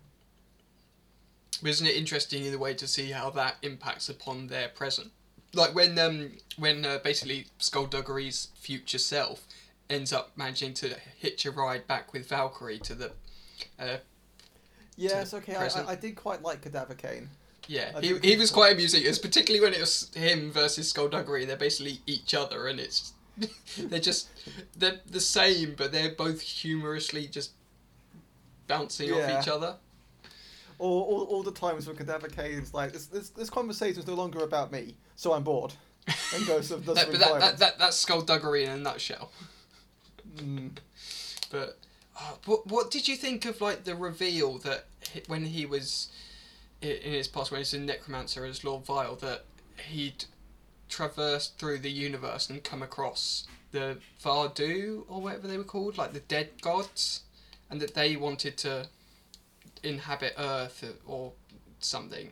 But 1.64 1.72
isn't 1.72 1.88
it 1.88 1.96
interesting 1.96 2.46
in 2.46 2.54
a 2.54 2.58
way 2.60 2.76
to 2.76 2.88
see 2.88 3.10
how 3.10 3.32
that 3.32 3.56
impacts 3.64 4.10
upon 4.10 4.46
their 4.48 4.70
present? 4.70 5.12
Like 5.56 5.74
when 5.74 5.98
um 5.98 6.34
when 6.58 6.86
uh, 6.86 7.00
basically 7.04 7.48
Skulduggery's 7.60 8.50
future 8.54 9.00
self 9.00 9.48
ends 9.90 10.14
up 10.14 10.32
managing 10.36 10.74
to 10.76 10.96
hitch 11.18 11.46
a 11.46 11.52
ride 11.52 11.88
back 11.88 12.14
with 12.14 12.28
Valkyrie 12.28 12.80
to 12.80 12.96
the 12.96 13.12
uh, 13.80 13.98
Yes, 14.96 15.34
okay. 15.34 15.56
I. 15.56 15.66
I, 15.68 15.90
I 15.92 15.96
did 15.96 16.16
quite 16.16 16.42
like 16.42 16.62
Cadaver 16.62 16.94
Cain. 16.94 17.30
yeah 17.68 17.92
I 17.96 18.02
he, 18.02 18.18
he 18.20 18.36
was 18.38 18.52
quite 18.52 18.74
amusing. 18.74 19.04
It's 19.06 19.18
particularly 19.20 19.64
when 19.66 19.74
it 19.74 19.80
was 19.80 20.12
him 20.14 20.52
versus 20.52 20.92
Skulduggery. 20.92 21.48
They're 21.48 21.56
basically 21.56 22.00
each 22.06 22.34
other, 22.34 22.68
and 22.68 22.80
it's 22.80 23.14
they're 23.78 24.00
just 24.00 24.28
they're 24.78 25.00
the 25.10 25.22
same, 25.22 25.76
but 25.78 25.92
they're 25.92 26.14
both 26.16 26.42
humorously 26.42 27.28
just 27.28 27.52
bouncing 28.68 29.12
off 29.14 29.42
each 29.42 29.48
other. 29.48 29.76
All, 30.78 31.02
all, 31.02 31.24
all 31.26 31.44
the 31.44 31.52
times 31.52 31.88
when 31.88 31.98
Cadaver 31.98 32.30
Cain's 32.30 32.74
like, 32.74 32.94
this, 32.94 33.08
this, 33.08 33.32
this 33.32 33.50
conversation 33.50 34.00
is 34.00 34.08
no 34.08 34.14
longer 34.14 34.46
about 34.46 34.72
me, 34.72 34.96
so 35.18 35.34
I'm 35.34 35.44
bored. 35.44 35.74
And 36.34 36.48
goes 36.48 36.70
That- 36.70 36.86
but 36.86 36.96
that, 36.96 37.40
that, 37.40 37.58
that 37.58 37.80
that's 37.80 38.06
Skulduggery 38.06 38.64
in 38.64 38.70
a 38.70 38.78
nutshell. 38.78 39.32
Mm. 40.40 40.72
But 41.52 41.78
uh, 42.18 42.34
what 42.46 42.68
what 42.68 42.92
did 42.92 43.08
you 43.08 43.16
think 43.16 43.46
of 43.46 43.62
like 43.62 43.84
the 43.84 43.96
reveal 43.96 44.58
that 44.60 44.86
he, 45.12 45.22
when 45.28 45.46
he 45.46 45.66
was 45.66 46.10
in 46.82 47.14
his 47.14 47.28
past, 47.28 47.52
when 47.52 47.60
he's 47.60 47.74
a 47.74 47.80
necromancer 47.80 48.46
as 48.46 48.64
Lord 48.64 48.86
Vile, 48.86 49.16
that 49.18 49.46
he'd 49.90 50.26
traversed 50.88 51.58
through 51.58 51.80
the 51.80 51.92
universe 51.92 52.50
and 52.50 52.64
come 52.64 52.82
across 52.82 53.48
the 53.72 53.98
Vardu 54.24 55.04
or 55.08 55.22
whatever 55.22 55.48
they 55.48 55.58
were 55.58 55.64
called, 55.64 55.98
like 55.98 56.14
the 56.14 56.22
dead 56.22 56.50
gods, 56.62 57.22
and 57.70 57.80
that 57.82 57.94
they 57.94 58.16
wanted 58.16 58.58
to 58.58 58.88
inhabit 59.84 60.34
Earth 60.38 60.84
or 61.06 61.34
something. 61.80 62.32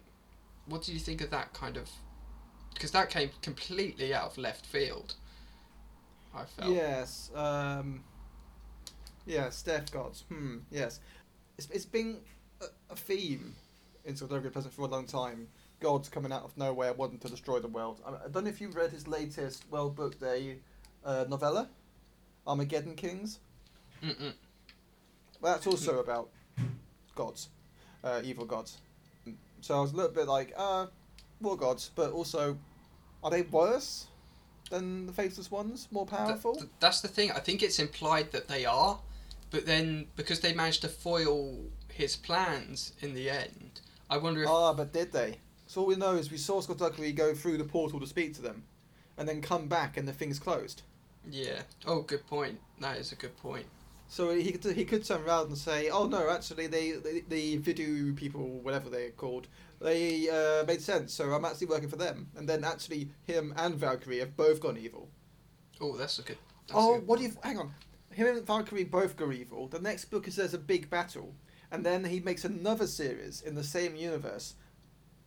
What 0.65 0.83
do 0.83 0.93
you 0.93 0.99
think 0.99 1.21
of 1.21 1.29
that 1.29 1.53
kind 1.53 1.77
of? 1.77 1.89
Because 2.73 2.91
that 2.91 3.09
came 3.09 3.29
completely 3.41 4.13
out 4.13 4.31
of 4.31 4.37
left 4.37 4.65
field. 4.65 5.15
I 6.33 6.45
felt. 6.45 6.73
Yes. 6.73 7.31
Um, 7.35 8.03
yes, 9.25 9.61
death 9.61 9.91
gods. 9.91 10.23
Hmm. 10.29 10.57
Yes. 10.71 10.99
It's, 11.57 11.69
it's 11.71 11.85
been 11.85 12.17
a, 12.61 12.65
a 12.91 12.95
theme 12.95 13.55
in 14.05 14.15
Skulduggery 14.15 14.51
Pleasant 14.51 14.73
for 14.73 14.83
a 14.83 14.85
long 14.85 15.05
time. 15.05 15.47
Gods 15.79 16.09
coming 16.09 16.31
out 16.31 16.43
of 16.43 16.57
nowhere 16.57 16.93
wanting 16.93 17.19
to 17.19 17.29
destroy 17.29 17.59
the 17.59 17.67
world. 17.67 18.01
I, 18.05 18.25
I 18.25 18.29
don't 18.31 18.43
know 18.43 18.49
if 18.49 18.61
you've 18.61 18.75
read 18.75 18.91
his 18.91 19.07
latest 19.07 19.65
well 19.69 19.89
booked 19.89 20.23
a 20.23 20.57
uh, 21.05 21.25
novella, 21.27 21.69
Armageddon 22.45 22.95
Kings. 22.95 23.39
Mm-mm. 24.03 24.33
Well, 25.41 25.53
that's 25.53 25.67
also 25.67 25.99
about 25.99 26.29
gods, 27.15 27.49
uh, 28.03 28.21
evil 28.23 28.45
gods. 28.45 28.77
So 29.61 29.77
I 29.77 29.81
was 29.81 29.91
a 29.91 29.95
little 29.95 30.11
bit 30.11 30.27
like, 30.27 30.53
uh, 30.57 30.87
war 31.41 31.57
gods, 31.57 31.91
but 31.95 32.11
also, 32.11 32.57
are 33.23 33.29
they 33.29 33.43
worse 33.43 34.07
than 34.69 35.05
the 35.05 35.13
faceless 35.13 35.49
ones? 35.51 35.87
More 35.91 36.05
powerful? 36.05 36.55
th- 36.55 36.69
that's 36.79 37.01
the 37.01 37.07
thing. 37.07 37.31
I 37.31 37.39
think 37.39 37.61
it's 37.63 37.79
implied 37.79 38.31
that 38.31 38.47
they 38.47 38.65
are, 38.65 38.99
but 39.51 39.65
then 39.65 40.07
because 40.15 40.39
they 40.41 40.53
managed 40.53 40.81
to 40.81 40.89
foil 40.89 41.65
his 41.91 42.15
plans 42.15 42.93
in 43.01 43.13
the 43.13 43.29
end, 43.29 43.81
I 44.09 44.17
wonder 44.17 44.43
if 44.43 44.49
Ah, 44.49 44.73
but 44.73 44.93
did 44.93 45.11
they? 45.11 45.37
So 45.67 45.81
all 45.81 45.87
we 45.87 45.95
know 45.95 46.15
is 46.15 46.31
we 46.31 46.37
saw 46.37 46.61
Skulduggery 46.61 47.13
go 47.15 47.33
through 47.33 47.57
the 47.57 47.63
portal 47.65 47.99
to 47.99 48.07
speak 48.07 48.33
to 48.35 48.41
them, 48.41 48.63
and 49.17 49.27
then 49.27 49.41
come 49.41 49.67
back 49.67 49.97
and 49.97 50.07
the 50.07 50.13
thing's 50.13 50.39
closed. 50.39 50.83
yeah. 51.29 51.61
Oh, 51.85 52.01
good 52.01 52.25
point. 52.27 52.59
That 52.79 52.97
is 52.97 53.11
a 53.11 53.15
good 53.15 53.35
point. 53.37 53.65
So 54.09 54.33
he 54.33 54.53
could 54.53 54.73
he 54.75 54.85
could 54.85 55.03
turn 55.03 55.23
around 55.23 55.47
and 55.47 55.57
say, 55.57 55.89
"Oh 55.89 56.07
no, 56.07 56.29
actually, 56.29 56.67
they, 56.67 56.91
they 56.93 57.19
the 57.27 57.57
Vidu 57.59 58.15
people, 58.15 58.59
whatever 58.61 58.89
they're 58.89 59.09
called, 59.09 59.47
they 59.79 60.29
uh, 60.29 60.65
made 60.65 60.81
sense. 60.81 61.13
So 61.13 61.31
I'm 61.31 61.45
actually 61.45 61.67
working 61.67 61.89
for 61.89 61.97
them." 61.97 62.29
And 62.35 62.47
then 62.47 62.63
actually, 62.63 63.09
him 63.25 63.53
and 63.57 63.75
Valkyrie 63.75 64.19
have 64.19 64.35
both 64.35 64.59
gone 64.59 64.77
evil. 64.77 65.09
Oh, 65.79 65.95
that's 65.95 66.19
a 66.19 66.23
good. 66.23 66.37
That's 66.67 66.73
a 66.73 66.77
oh, 66.77 66.95
good 66.95 67.07
what 67.07 67.19
do 67.19 67.25
you? 67.25 67.33
Hang 67.43 67.59
on, 67.59 67.73
him 68.11 68.27
and 68.27 68.45
Valkyrie 68.45 68.83
both 68.83 69.15
go 69.15 69.31
evil. 69.31 69.67
The 69.67 69.79
next 69.79 70.05
book 70.05 70.27
is 70.27 70.35
there's 70.35 70.53
a 70.53 70.59
big 70.59 70.89
battle, 70.89 71.33
and 71.71 71.85
then 71.85 72.03
he 72.03 72.19
makes 72.19 72.45
another 72.45 72.87
series 72.87 73.41
in 73.41 73.55
the 73.55 73.63
same 73.63 73.95
universe, 73.95 74.55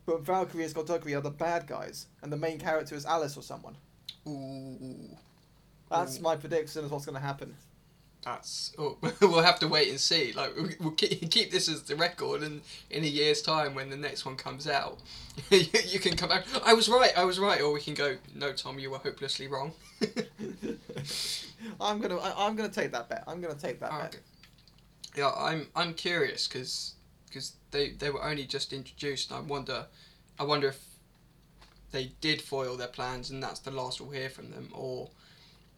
but 0.06 0.22
Valkyrie 0.22 0.64
and 0.64 0.74
Skulduggery 0.74 1.16
are 1.16 1.20
the 1.20 1.30
bad 1.30 1.66
guys, 1.66 2.06
and 2.22 2.32
the 2.32 2.36
main 2.36 2.58
character 2.58 2.94
is 2.94 3.06
Alice 3.06 3.36
or 3.36 3.42
someone. 3.42 3.76
Ooh, 4.26 5.16
That's 5.90 6.18
Ooh. 6.18 6.22
my 6.22 6.36
prediction 6.36 6.84
of 6.84 6.90
what's 6.90 7.06
going 7.06 7.14
to 7.14 7.26
happen. 7.26 7.54
That's. 8.24 8.72
Oh, 8.78 8.98
we'll 9.20 9.42
have 9.42 9.58
to 9.60 9.68
wait 9.68 9.88
and 9.88 9.98
see. 10.00 10.32
Like 10.32 10.56
we- 10.56 10.76
we'll 10.80 10.92
keep, 10.92 11.30
keep 11.30 11.50
this 11.50 11.68
as 11.68 11.82
the 11.82 11.96
record, 11.96 12.42
and 12.42 12.60
in 12.90 13.04
a 13.04 13.06
year's 13.06 13.42
time, 13.42 13.74
when 13.74 13.90
the 13.90 13.96
next 13.96 14.24
one 14.24 14.36
comes 14.36 14.66
out, 14.66 14.98
you, 15.50 15.64
you 15.86 15.98
can 15.98 16.16
come 16.16 16.28
back. 16.28 16.44
I 16.64 16.74
was 16.74 16.88
right. 16.88 17.16
I 17.16 17.24
was 17.24 17.38
right. 17.38 17.60
Or 17.60 17.72
we 17.72 17.80
can 17.80 17.94
go. 17.94 18.16
No, 18.34 18.52
Tom, 18.52 18.78
you 18.78 18.90
were 18.90 18.98
hopelessly 18.98 19.48
wrong. 19.48 19.72
I'm 21.80 22.00
gonna 22.00 22.16
I, 22.18 22.46
I'm 22.46 22.56
gonna 22.56 22.68
take 22.68 22.92
that 22.92 23.08
bet. 23.08 23.24
I'm 23.26 23.40
gonna 23.40 23.54
take 23.54 23.80
that 23.80 23.90
bet. 23.90 24.18
Yeah, 25.16 25.32
I'm 25.36 25.66
I'm 25.74 25.94
curious 25.94 26.46
because 26.46 26.94
because 27.26 27.52
they 27.70 27.90
they 27.90 28.10
were 28.10 28.22
only 28.24 28.44
just 28.44 28.72
introduced. 28.72 29.30
And 29.30 29.38
I 29.38 29.42
wonder, 29.42 29.86
I 30.38 30.44
wonder 30.44 30.68
if 30.68 30.80
they 31.90 32.12
did 32.20 32.40
foil 32.40 32.76
their 32.76 32.86
plans 32.88 33.30
and 33.30 33.42
that's 33.42 33.60
the 33.60 33.70
last 33.70 34.00
we'll 34.00 34.10
hear 34.10 34.30
from 34.30 34.50
them, 34.50 34.68
or 34.72 35.10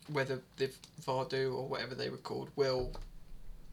whether 0.08 0.40
the 0.56 0.70
Vardu 1.04 1.54
or 1.54 1.66
whatever 1.68 1.94
they 1.94 2.10
were 2.10 2.16
called 2.16 2.50
will 2.56 2.92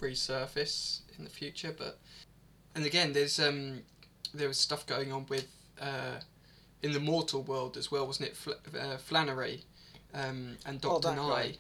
resurface 0.02 1.02
in 1.18 1.24
the 1.24 1.30
future. 1.30 1.74
But 1.78 1.98
and 2.76 2.86
again, 2.86 3.14
there's 3.14 3.40
um 3.40 3.82
there 4.34 4.48
was 4.48 4.58
stuff 4.58 4.86
going 4.86 5.12
on 5.12 5.26
with 5.30 5.48
uh, 5.82 6.20
in 6.84 6.94
the 6.94 7.00
mortal 7.00 7.44
world 7.44 7.78
as 7.78 7.92
well, 7.92 8.06
wasn't 8.06 8.30
it? 8.30 8.36
Fl- 8.36 8.52
uh, 8.78 8.98
Flannery 8.98 9.64
um, 10.14 10.58
and 10.66 10.78
Oh, 10.86 11.00
Doctor 11.00 11.10
that 11.10 11.16
Nye. 11.18 11.56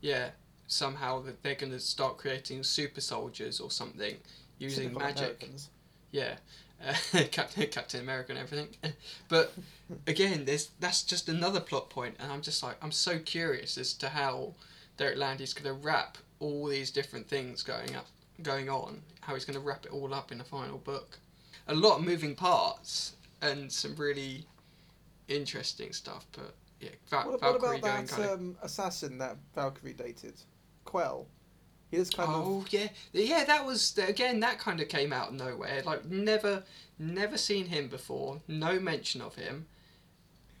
Yeah, 0.00 0.30
somehow 0.66 1.22
that 1.22 1.42
they're 1.42 1.54
going 1.54 1.72
to 1.72 1.80
start 1.80 2.18
creating 2.18 2.62
super 2.62 3.00
soldiers 3.00 3.58
or 3.60 3.70
something 3.70 4.16
using 4.58 4.94
magic. 4.94 5.18
Americans. 5.18 5.70
Yeah, 6.12 6.36
uh, 6.86 6.94
Captain 7.30 7.66
Captain 7.68 8.00
America 8.00 8.32
and 8.32 8.38
everything. 8.40 8.68
but 9.28 9.52
again, 10.06 10.44
there's 10.44 10.70
that's 10.80 11.02
just 11.02 11.28
another 11.28 11.60
plot 11.60 11.90
point, 11.90 12.16
and 12.18 12.32
I'm 12.32 12.42
just 12.42 12.62
like 12.62 12.76
I'm 12.82 12.92
so 12.92 13.18
curious 13.18 13.78
as 13.78 13.92
to 13.94 14.08
how 14.08 14.54
Derek 14.96 15.16
Landy's 15.16 15.54
going 15.54 15.74
to 15.74 15.82
wrap 15.84 16.18
all 16.40 16.66
these 16.66 16.90
different 16.90 17.28
things 17.28 17.62
going 17.62 17.94
up, 17.96 18.06
going 18.42 18.68
on. 18.68 19.02
How 19.20 19.34
he's 19.34 19.44
going 19.44 19.58
to 19.58 19.64
wrap 19.64 19.84
it 19.86 19.92
all 19.92 20.12
up 20.14 20.32
in 20.32 20.38
the 20.38 20.44
final 20.44 20.78
book. 20.78 21.18
A 21.68 21.74
lot 21.74 21.98
of 21.98 22.04
moving 22.04 22.34
parts 22.34 23.14
and 23.42 23.70
some 23.70 23.94
really 23.96 24.46
interesting 25.28 25.92
stuff. 25.92 26.26
But 26.32 26.54
yeah, 26.80 26.90
Val- 27.08 27.30
What, 27.30 27.42
what 27.42 27.56
about 27.56 28.08
that 28.08 28.30
um, 28.30 28.56
assassin 28.62 29.18
that 29.18 29.36
Valkyrie 29.54 29.92
dated? 29.92 30.34
Quell. 30.84 31.26
He 31.90 31.96
is 31.96 32.10
kind 32.10 32.30
of. 32.30 32.46
Oh 32.46 32.64
yeah, 32.70 32.88
yeah. 33.12 33.44
That 33.44 33.64
was 33.64 33.96
again. 33.98 34.40
That 34.40 34.58
kind 34.58 34.80
of 34.80 34.88
came 34.88 35.12
out 35.12 35.28
of 35.28 35.34
nowhere. 35.34 35.82
Like 35.84 36.04
never, 36.04 36.62
never 36.98 37.38
seen 37.38 37.66
him 37.66 37.88
before. 37.88 38.40
No 38.46 38.78
mention 38.78 39.20
of 39.22 39.34
him. 39.34 39.66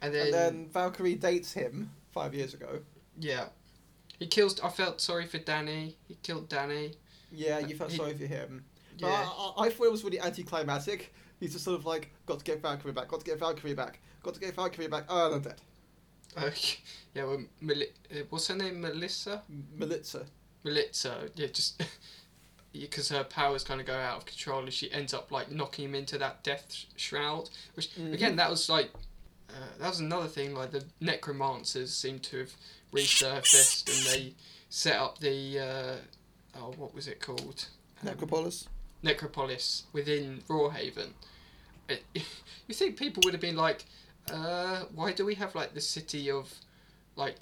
And 0.00 0.14
then, 0.14 0.26
And 0.26 0.34
then 0.34 0.68
Valkyrie 0.72 1.16
dates 1.16 1.52
him 1.52 1.90
five 2.12 2.32
years 2.34 2.54
ago. 2.54 2.80
yeah, 3.18 3.46
he 4.18 4.26
kills. 4.26 4.60
I 4.60 4.68
felt 4.70 5.00
sorry 5.00 5.26
for 5.26 5.38
Danny. 5.38 5.96
He 6.06 6.16
killed 6.22 6.48
Danny. 6.48 6.92
Yeah, 7.32 7.58
you 7.58 7.76
felt 7.76 7.90
He- 7.90 7.96
sorry 7.96 8.14
for 8.14 8.26
him. 8.26 8.64
But 9.00 9.08
Yeah, 9.08 9.28
I, 9.28 9.66
I, 9.66 9.70
thought 9.70 9.84
it 9.86 9.92
was 9.92 10.02
really 10.02 10.20
anticlimactic. 10.20 11.12
He's 11.40 11.52
just 11.52 11.64
sort 11.64 11.78
of 11.78 11.84
like, 11.86 12.10
got 12.26 12.38
to 12.40 12.44
get 12.44 12.60
Valkyrie 12.62 12.92
back, 12.92 13.08
got 13.08 13.20
to 13.20 13.26
get 13.26 13.38
Valkyrie 13.38 13.74
back, 13.74 14.00
got 14.24 14.34
to 14.34 14.40
get 14.40 14.54
Valkyrie 14.56 14.88
back. 14.88 15.04
Oh, 15.08 15.30
they're 15.30 15.38
dead. 15.38 15.60
uh, 16.36 16.50
yeah. 17.14 17.24
Well, 17.24 17.44
Meli- 17.60 17.92
uh, 18.12 18.22
what's 18.30 18.48
her 18.48 18.56
name? 18.56 18.80
Melissa. 18.80 19.42
Melitza. 19.78 20.26
Melitza. 20.64 21.30
Yeah, 21.34 21.46
just 21.48 21.82
because 22.72 23.08
her 23.08 23.24
powers 23.24 23.64
kind 23.64 23.80
of 23.80 23.86
go 23.86 23.94
out 23.94 24.18
of 24.18 24.26
control, 24.26 24.60
and 24.60 24.72
she 24.72 24.90
ends 24.92 25.12
up 25.14 25.30
like 25.32 25.50
knocking 25.50 25.86
him 25.86 25.94
into 25.94 26.18
that 26.18 26.42
death 26.42 26.66
sh- 26.72 26.84
shroud. 26.96 27.50
Which 27.74 27.94
Mhm. 27.96 28.12
again, 28.14 28.36
that 28.36 28.50
was 28.50 28.68
like 28.68 28.90
uh, 29.50 29.78
that 29.78 29.88
was 29.88 30.00
another 30.00 30.28
thing. 30.28 30.54
Like 30.54 30.70
the 30.72 30.84
necromancers 31.00 31.92
seem 31.94 32.18
to 32.20 32.38
have 32.40 32.52
resurfaced, 32.92 33.88
and 33.88 34.06
they 34.12 34.34
set 34.68 34.96
up 34.96 35.18
the 35.18 35.58
uh, 35.58 35.96
oh, 36.58 36.72
what 36.76 36.94
was 36.94 37.08
it 37.08 37.20
called? 37.20 37.66
Um, 38.02 38.06
Necropolis. 38.08 38.68
Necropolis 39.02 39.84
within 39.92 40.42
Roarhaven. 40.48 41.10
It, 41.88 42.02
you 42.66 42.74
think 42.74 42.96
people 42.96 43.22
would 43.24 43.32
have 43.32 43.40
been 43.40 43.56
like, 43.56 43.84
uh, 44.32 44.82
why 44.94 45.12
do 45.12 45.24
we 45.24 45.34
have 45.36 45.54
like 45.54 45.72
the 45.74 45.80
city 45.80 46.30
of, 46.30 46.52
like, 47.16 47.36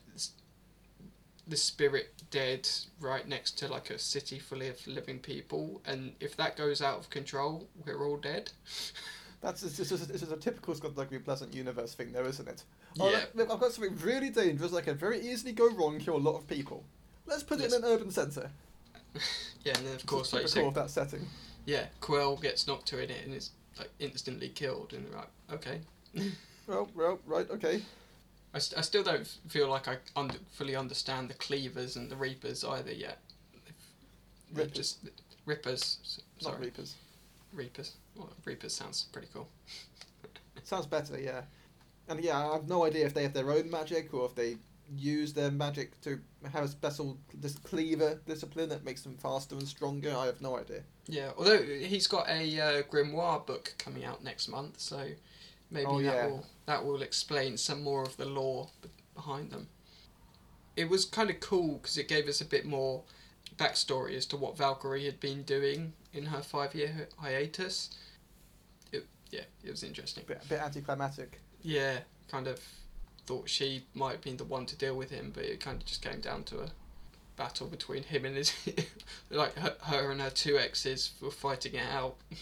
the 1.47 1.57
spirit 1.57 2.13
dead 2.31 2.69
right 3.01 3.27
next 3.29 3.53
to 3.59 3.69
like 3.69 3.91
a 3.91 3.99
city 3.99 4.39
full 4.39 4.63
of 4.63 4.85
living 4.87 5.19
people, 5.19 5.81
and 5.87 6.13
if 6.21 6.37
that 6.37 6.57
goes 6.57 6.83
out 6.83 6.99
of 6.99 7.11
control, 7.11 7.67
we're 7.85 8.05
all 8.07 8.17
dead. 8.17 8.51
That's 9.43 9.63
it's 9.63 9.77
just, 9.77 9.93
it's 10.11 10.21
just 10.21 10.33
a 10.33 10.37
typical 10.37 10.75
Skulduggery 10.75 11.23
Pleasant 11.23 11.55
universe 11.55 11.95
thing, 11.95 12.11
though, 12.13 12.25
isn't 12.25 12.49
it? 12.49 12.65
Oh, 12.99 13.11
Yeah. 13.11 13.25
look, 13.35 13.51
I've 13.51 13.61
got 13.61 13.71
something 13.73 13.97
really 13.99 14.31
dangerous 14.31 14.73
that 14.73 14.83
can 14.85 14.97
very 14.97 15.21
easily 15.21 15.53
go 15.53 15.69
wrong, 15.71 15.99
kill 16.01 16.17
a 16.17 16.19
lot 16.19 16.37
of 16.37 16.49
people. 16.49 16.83
Let's 17.27 17.43
put 17.43 17.61
it 17.61 17.67
in 17.73 17.75
an 17.75 17.85
urban 17.85 18.11
centre. 18.11 18.51
Yeah, 19.65 19.77
and 19.79 19.87
then 19.87 19.95
of 19.95 20.05
course, 20.07 20.33
like 20.35 20.43
you 20.43 20.49
said, 20.49 20.65
of 20.65 20.75
that 20.75 20.91
setting. 20.91 21.27
yeah, 21.65 21.87
Quell 22.01 22.37
gets 22.37 22.67
knocked 22.67 22.87
to 22.89 22.99
it 22.99 23.11
and 23.25 23.35
is 23.35 23.51
like 23.79 23.89
instantly 23.99 24.49
killed, 24.51 24.93
and 24.93 25.07
like, 25.13 25.29
okay. 25.53 25.81
Well, 26.67 26.89
well, 26.95 27.19
right, 27.27 27.49
okay. 27.51 27.81
I, 28.57 28.59
st- 28.59 28.79
I 28.79 28.81
still 28.81 29.03
don't 29.03 29.27
feel 29.49 29.69
like 29.69 29.87
I 29.87 29.99
under- 30.17 30.39
fully 30.51 30.75
understand 30.75 31.29
the 31.29 31.35
cleavers 31.35 31.95
and 31.97 32.11
the 32.11 32.17
reapers 32.17 32.65
either 32.65 32.93
yet. 32.93 33.19
Rippers. 34.55 34.73
just 34.73 34.99
rippers. 35.45 35.99
s- 36.03 36.21
Not 36.43 36.53
Sorry, 36.55 36.65
Reapers. 36.67 36.95
reapers. 37.53 37.93
Well, 38.17 38.31
reapers 38.47 38.73
sounds 38.73 39.07
pretty 39.13 39.29
cool. 39.33 39.49
Sounds 40.65 40.87
better, 40.87 41.21
yeah. 41.21 41.43
And 42.09 42.19
yeah, 42.25 42.49
I 42.49 42.55
have 42.55 42.67
no 42.69 42.85
idea 42.85 43.05
if 43.07 43.15
they 43.15 43.23
have 43.25 43.35
their 43.35 43.51
own 43.53 43.71
magic 43.71 44.13
or 44.15 44.25
if 44.27 44.35
they 44.35 44.57
use 44.97 45.33
their 45.33 45.51
magic 45.51 46.01
to 46.01 46.19
have 46.53 46.65
a 46.65 46.69
special 46.69 47.19
dis- 47.41 47.59
cleaver 47.59 48.19
discipline 48.27 48.69
that 48.71 48.85
makes 48.85 49.03
them 49.03 49.17
faster 49.19 49.55
and 49.55 49.69
stronger. 49.69 50.15
I 50.17 50.27
have 50.27 50.41
no 50.41 50.57
idea. 50.59 50.83
Yeah, 51.07 51.31
although 51.37 51.63
he's 51.63 52.07
got 52.07 52.29
a 52.29 52.59
uh, 52.61 52.83
grimoire 52.85 53.45
book 53.47 53.75
coming 53.79 54.05
out 54.05 54.25
next 54.25 54.49
month, 54.49 54.81
so 54.81 55.07
maybe 55.71 55.87
Oh, 55.87 56.03
that 56.03 56.05
yeah. 56.15 56.27
will 56.27 56.47
that 56.67 56.85
will 56.85 57.03
explain 57.03 57.57
some 57.57 57.83
more 57.83 58.03
of 58.03 58.17
the 58.17 58.25
lore 58.27 58.69
behind 59.15 59.51
them. 59.51 59.69
It 60.77 60.89
was 60.89 61.05
kind 61.05 61.31
of 61.31 61.41
cool 61.41 61.79
because 61.79 61.97
it 61.97 62.09
gave 62.09 62.29
us 62.29 62.41
a 62.41 62.45
bit 62.45 62.65
more 62.67 63.03
backstory 63.57 64.15
as 64.17 64.27
to 64.27 64.37
what 64.37 64.59
Valkyrie 64.59 65.05
had 65.07 65.21
been 65.21 65.43
doing 65.43 65.93
in 66.13 66.27
her 66.27 66.43
five 66.43 66.75
year 66.75 67.09
hiatus. 67.19 67.91
It, 68.93 69.07
yeah, 69.31 69.45
it 69.65 69.71
was 69.71 69.83
interesting. 69.83 70.25
Bit, 70.27 70.43
a 70.45 70.49
bit 70.49 70.61
anticlimactic. 70.61 71.41
Yeah, 71.63 71.99
kind 72.29 72.47
of 72.49 72.61
thought 73.27 73.49
she 73.49 73.87
might 73.95 74.13
have 74.13 74.21
been 74.21 74.37
the 74.37 74.45
one 74.45 74.67
to 74.67 74.77
deal 74.77 74.97
with 74.97 75.11
him, 75.11 75.31
but 75.35 75.45
it 75.45 75.61
kind 75.61 75.81
of 75.81 75.87
just 75.87 76.03
came 76.03 76.21
down 76.21 76.45
to 76.45 76.61
a 76.61 76.69
battle 77.37 77.67
between 77.67 78.03
him 78.03 78.25
and 78.25 78.37
his, 78.37 78.53
like 79.31 79.55
her, 79.57 79.77
her 79.83 80.11
and 80.11 80.21
her 80.21 80.31
two 80.31 80.59
exes 80.59 81.13
were 81.21 81.31
fighting 81.31 81.75
it 81.75 81.87
out. 81.93 82.17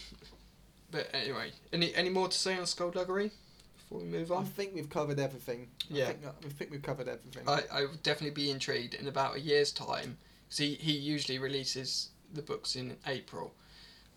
but 0.91 1.09
anyway, 1.13 1.51
any 1.73 1.93
any 1.95 2.09
more 2.09 2.27
to 2.27 2.37
say 2.37 2.53
on 2.57 2.63
Skulduggery 2.63 3.31
before 3.77 3.99
we 3.99 4.05
move 4.05 4.31
on? 4.31 4.43
I 4.43 4.47
think 4.47 4.73
we've 4.73 4.89
covered 4.89 5.19
everything. 5.19 5.67
Yeah. 5.89 6.05
I 6.05 6.07
think, 6.13 6.25
I 6.45 6.49
think 6.49 6.71
we've 6.71 6.81
covered 6.81 7.07
everything. 7.07 7.43
I 7.47 7.63
I 7.71 7.81
would 7.81 8.03
definitely 8.03 8.35
be 8.43 8.51
intrigued 8.51 8.93
in 8.93 9.07
about 9.07 9.35
a 9.35 9.39
year's 9.39 9.71
time. 9.71 10.17
Because 10.47 10.57
he, 10.59 10.73
he 10.75 10.91
usually 10.93 11.39
releases 11.39 12.09
the 12.33 12.41
books 12.43 12.75
in 12.75 12.97
April. 13.07 13.53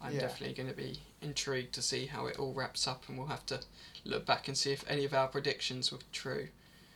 I'm 0.00 0.12
Yeah. 0.14 0.20
definitely 0.20 0.54
going 0.54 0.68
to 0.68 0.76
be 0.76 1.00
intrigued 1.22 1.72
to 1.74 1.82
see 1.82 2.06
how 2.06 2.26
it 2.26 2.38
all 2.38 2.52
wraps 2.52 2.86
up, 2.86 3.08
and 3.08 3.16
we'll 3.18 3.26
have 3.28 3.46
to 3.46 3.60
look 4.04 4.26
back 4.26 4.46
and 4.46 4.56
see 4.56 4.70
if 4.72 4.84
any 4.88 5.04
of 5.04 5.12
our 5.14 5.26
predictions 5.28 5.90
were 5.90 5.98
true. 6.12 6.48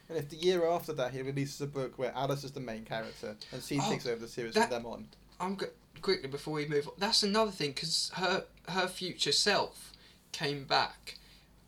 and 0.09 0.19
if 0.19 0.29
the 0.29 0.37
year 0.37 0.67
after 0.69 0.93
that 0.93 1.13
he 1.13 1.23
releases 1.23 1.61
a 1.63 1.67
book 1.67 1.97
where 1.99 2.13
Alice 2.15 2.45
is 2.45 2.53
the 2.53 2.61
main 2.61 2.85
character 2.85 3.35
and 3.53 3.63
she 3.63 3.79
Oh, 3.81 3.89
takes 3.91 4.05
over 4.07 4.21
the 4.21 4.29
series 4.29 4.53
that- 4.55 4.69
from 4.69 4.83
them 4.83 4.87
on. 4.87 5.09
I'm 5.41 5.55
go- 5.55 5.71
quickly 6.03 6.29
before 6.29 6.53
we 6.55 6.67
move 6.67 6.87
on. 6.89 6.95
That's 6.99 7.23
another 7.23 7.51
thing 7.51 7.71
because 7.73 8.11
her 8.17 8.45
her 8.69 8.89
future 8.89 9.33
self 9.33 9.93
came 10.33 10.65
back, 10.65 11.19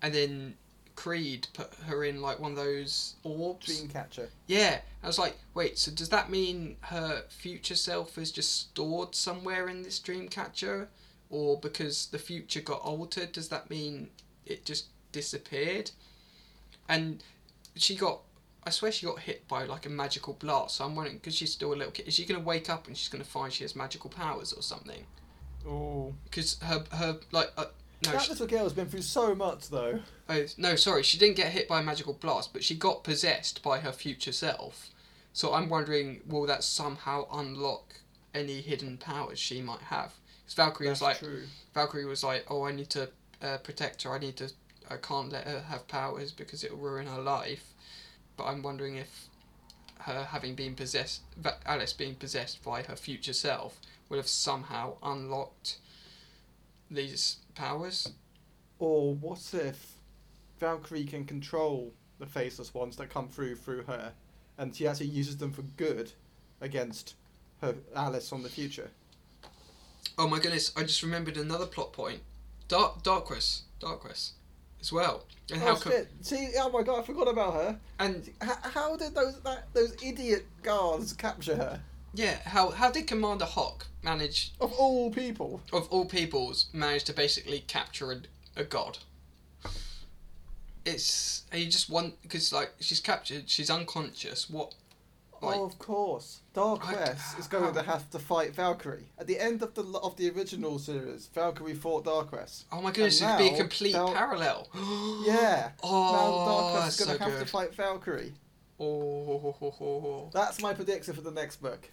and 0.03 0.15
then 0.15 0.55
Creed 0.97 1.49
put 1.55 1.75
her 1.87 2.05
in 2.05 2.23
like 2.23 2.39
one 2.39 2.53
of 2.53 2.57
those 2.57 3.15
orbs. 3.25 3.67
Dreamcatcher. 3.67 4.29
Yeah, 4.47 4.81
I 5.03 5.07
was 5.07 5.19
like, 5.19 5.37
wait. 5.55 5.79
So 5.79 5.91
does 5.91 6.09
that 6.11 6.31
mean 6.31 6.77
her 6.83 7.25
future 7.29 7.75
self 7.75 8.17
is 8.17 8.31
just 8.31 8.55
stored 8.55 9.15
somewhere 9.15 9.69
in 9.69 9.83
this 9.83 9.99
dream 9.99 10.29
catcher, 10.29 10.89
or 11.31 11.59
because 11.59 12.07
the 12.07 12.19
future 12.19 12.61
got 12.61 12.81
altered, 12.81 13.33
does 13.33 13.49
that 13.49 13.71
mean 13.71 14.11
it 14.47 14.65
just 14.65 14.87
disappeared? 15.13 15.91
And 16.89 17.23
she 17.77 17.97
got. 17.97 18.21
I 18.67 18.71
swear 18.71 18.93
she 18.93 19.05
got 19.05 19.19
hit 19.19 19.47
by 19.47 19.65
like 19.65 19.85
a 19.85 19.91
magical 19.91 20.35
blast. 20.35 20.77
So 20.77 20.87
I'm 20.87 20.97
wondering, 20.97 21.19
because 21.19 21.35
she's 21.35 21.53
still 21.53 21.75
a 21.75 21.77
little 21.77 21.93
kid, 21.93 22.09
is 22.09 22.15
she 22.15 22.25
going 22.25 22.41
to 22.41 22.47
wake 22.47 22.71
up 22.71 22.87
and 22.87 22.97
she's 22.97 23.11
going 23.11 23.23
to 23.23 23.29
find 23.29 23.53
she 23.53 23.63
has 23.63 23.77
magical 23.77 24.09
powers 24.09 24.55
or 24.55 24.63
something? 24.63 25.05
Oh. 25.67 26.15
Because 26.25 26.59
her 26.63 26.85
her 26.93 27.19
like 27.33 27.51
uh, 27.57 27.67
no 28.05 28.13
that 28.13 28.23
she, 28.23 28.31
little 28.31 28.47
girl 28.47 28.65
has 28.65 28.73
been 28.73 28.87
through 28.87 29.03
so 29.03 29.35
much 29.35 29.71
though. 29.71 30.01
oh, 30.29 30.47
no 30.59 30.77
sorry 30.77 31.03
she 31.03 31.19
didn't 31.19 31.37
get 31.37 31.53
hit 31.53 31.69
by 31.69 31.81
a 31.81 31.83
magical 31.83 32.15
blast, 32.15 32.53
but 32.53 32.63
she 32.65 32.75
got 32.75 33.05
possessed 33.05 33.63
by 33.63 33.81
her 33.81 33.93
future 33.93 34.33
self. 34.33 34.91
So 35.33 35.53
I'm 35.53 35.69
wondering, 35.69 36.21
will 36.27 36.47
that 36.47 36.63
somehow 36.63 37.27
unlock 37.33 37.95
any 38.33 38.61
hidden 38.61 38.99
powers 38.99 39.39
she 39.39 39.61
might 39.63 39.81
have? 39.81 40.15
Because 40.45 40.55
Valkyrie 40.55 40.89
was 40.89 41.03
like 41.03 41.19
true. 41.19 41.43
Valkyrie 41.73 42.05
was 42.05 42.23
like, 42.23 42.45
oh 42.49 42.65
I 42.65 42.73
need 42.73 42.91
to 42.91 43.09
uh, 43.43 43.59
protect 43.59 44.03
her. 44.03 44.13
I 44.13 44.19
need 44.19 44.37
to. 44.37 44.51
I 44.91 44.97
can't 44.97 45.33
let 45.33 45.47
her 45.47 45.61
have 45.61 45.89
powers 45.89 46.31
because 46.31 46.63
it 46.63 46.71
will 46.71 46.79
ruin 46.79 47.07
her 47.07 47.21
life. 47.21 47.73
But 48.37 48.45
I'm 48.45 48.63
wondering 48.63 48.97
if 48.97 49.29
her 50.01 50.25
having 50.25 50.55
been 50.55 50.75
possessed, 50.75 51.23
Alice 51.65 51.93
being 51.93 52.15
possessed 52.15 52.63
by 52.63 52.83
her 52.83 52.97
future 52.97 53.33
self, 53.33 53.81
would 54.15 54.21
have 54.21 54.29
somehow 54.29 54.95
unlocked 55.03 55.79
these 56.89 57.39
powers. 57.57 58.13
Or 58.79 59.13
what 59.13 59.53
if 59.53 59.95
Valkyrie 60.61 61.03
can 61.03 61.25
control 61.25 61.93
the 62.21 62.27
faceless 62.27 62.73
ones 62.73 62.97
that 62.99 63.11
come 63.11 63.27
through 63.27 63.57
through 63.57 63.83
her, 63.83 64.13
and 64.57 64.75
she 64.75 64.87
actually 64.87 65.07
uses 65.07 65.37
them 65.39 65.51
for 65.51 65.63
good 65.63 66.13
against 66.61 67.15
her 67.61 67.75
Alice 67.97 68.33
on 68.33 68.45
the 68.45 68.49
future? 68.49 68.89
Oh 70.17 70.29
my 70.29 70.39
goodness! 70.39 70.73
I 70.77 70.83
just 70.83 71.03
remembered 71.03 71.37
another 71.37 71.67
plot 71.67 71.93
point. 71.93 72.21
Dark 72.69 73.03
Darquesse, 73.03 73.63
Darquesse, 73.81 74.35
as 74.81 74.93
well. 74.93 75.25
And 75.51 75.61
oh, 75.61 75.67
how 75.67 75.73
oh 75.73 75.77
come? 75.77 75.91
shit! 75.91 76.09
See, 76.21 76.51
oh 76.61 76.71
my 76.71 76.85
god, 76.85 77.01
I 77.01 77.03
forgot 77.03 77.27
about 77.27 77.55
her. 77.55 77.81
And 77.99 78.31
How, 78.41 78.57
how 78.63 78.97
did 78.97 79.13
those 79.13 79.41
that, 79.41 79.75
those 79.75 79.97
idiot 80.05 80.47
guards 80.63 81.15
capture 81.15 81.57
her? 81.57 81.81
Yeah, 82.15 82.39
how 82.45 82.71
how 82.71 82.91
did 82.91 83.07
Commander 83.07 83.45
Hawk 83.45 83.87
manage, 84.03 84.53
Of 84.61 84.73
all 84.75 85.11
people. 85.11 85.61
of 85.73 85.89
all 85.89 86.05
peoples, 86.05 86.67
manage 86.73 87.05
to 87.05 87.13
basically 87.13 87.61
capture 87.67 88.13
a, 88.13 88.61
a 88.61 88.65
god? 88.65 88.99
It's 90.85 91.43
and 91.51 91.61
you 91.63 91.71
just 91.71 91.89
want 91.89 92.21
because 92.23 92.53
like 92.53 92.73
she's 92.81 93.01
captured, 93.01 93.49
she's 93.49 93.71
unconscious. 93.71 94.49
What? 94.51 94.75
Like, 95.43 95.57
oh, 95.57 95.65
of 95.65 95.79
course. 95.79 96.41
Dark 96.55 96.87
I- 96.89 96.93
Quest 96.95 97.39
is 97.39 97.47
going 97.49 97.75
to 97.75 97.83
have 97.83 98.09
to 98.11 98.19
fight 98.19 98.55
Valkyrie. 98.55 99.07
At 99.19 99.27
the 99.27 99.39
end 99.39 99.63
of 99.63 99.75
the 99.75 99.83
of 99.99 100.17
the 100.17 100.31
original 100.31 100.79
series, 100.79 101.27
Valkyrie 101.35 101.75
fought 101.75 102.05
Darquesse. 102.05 102.65
oh 102.71 102.81
my 102.81 102.93
goodness, 102.93 103.21
it'd 103.21 103.39
be 103.39 103.49
a 103.49 103.53
now 103.53 103.57
complete 103.57 103.95
parallel. 103.95 104.69
Yeah. 105.27 105.71
Oh, 105.83 106.13
now 106.13 106.45
Dark 106.53 106.65
oh, 106.65 106.71
Quest 106.79 106.99
that's 106.99 107.01
is 107.01 107.07
going 107.07 107.19
so 107.19 107.19
to 107.19 107.25
have 107.25 107.39
good. 107.41 107.47
to 107.47 107.51
fight 107.53 107.75
Valkyrie. 107.75 108.33
Oh, 108.79 109.39
ho, 109.39 109.57
ho, 109.59 109.71
ho, 109.71 110.01
ho. 110.01 110.31
That's 110.33 110.61
my 110.61 110.75
prediction 110.75 111.15
for 111.15 111.21
the 111.21 111.31
next 111.31 111.57
book. 111.63 111.89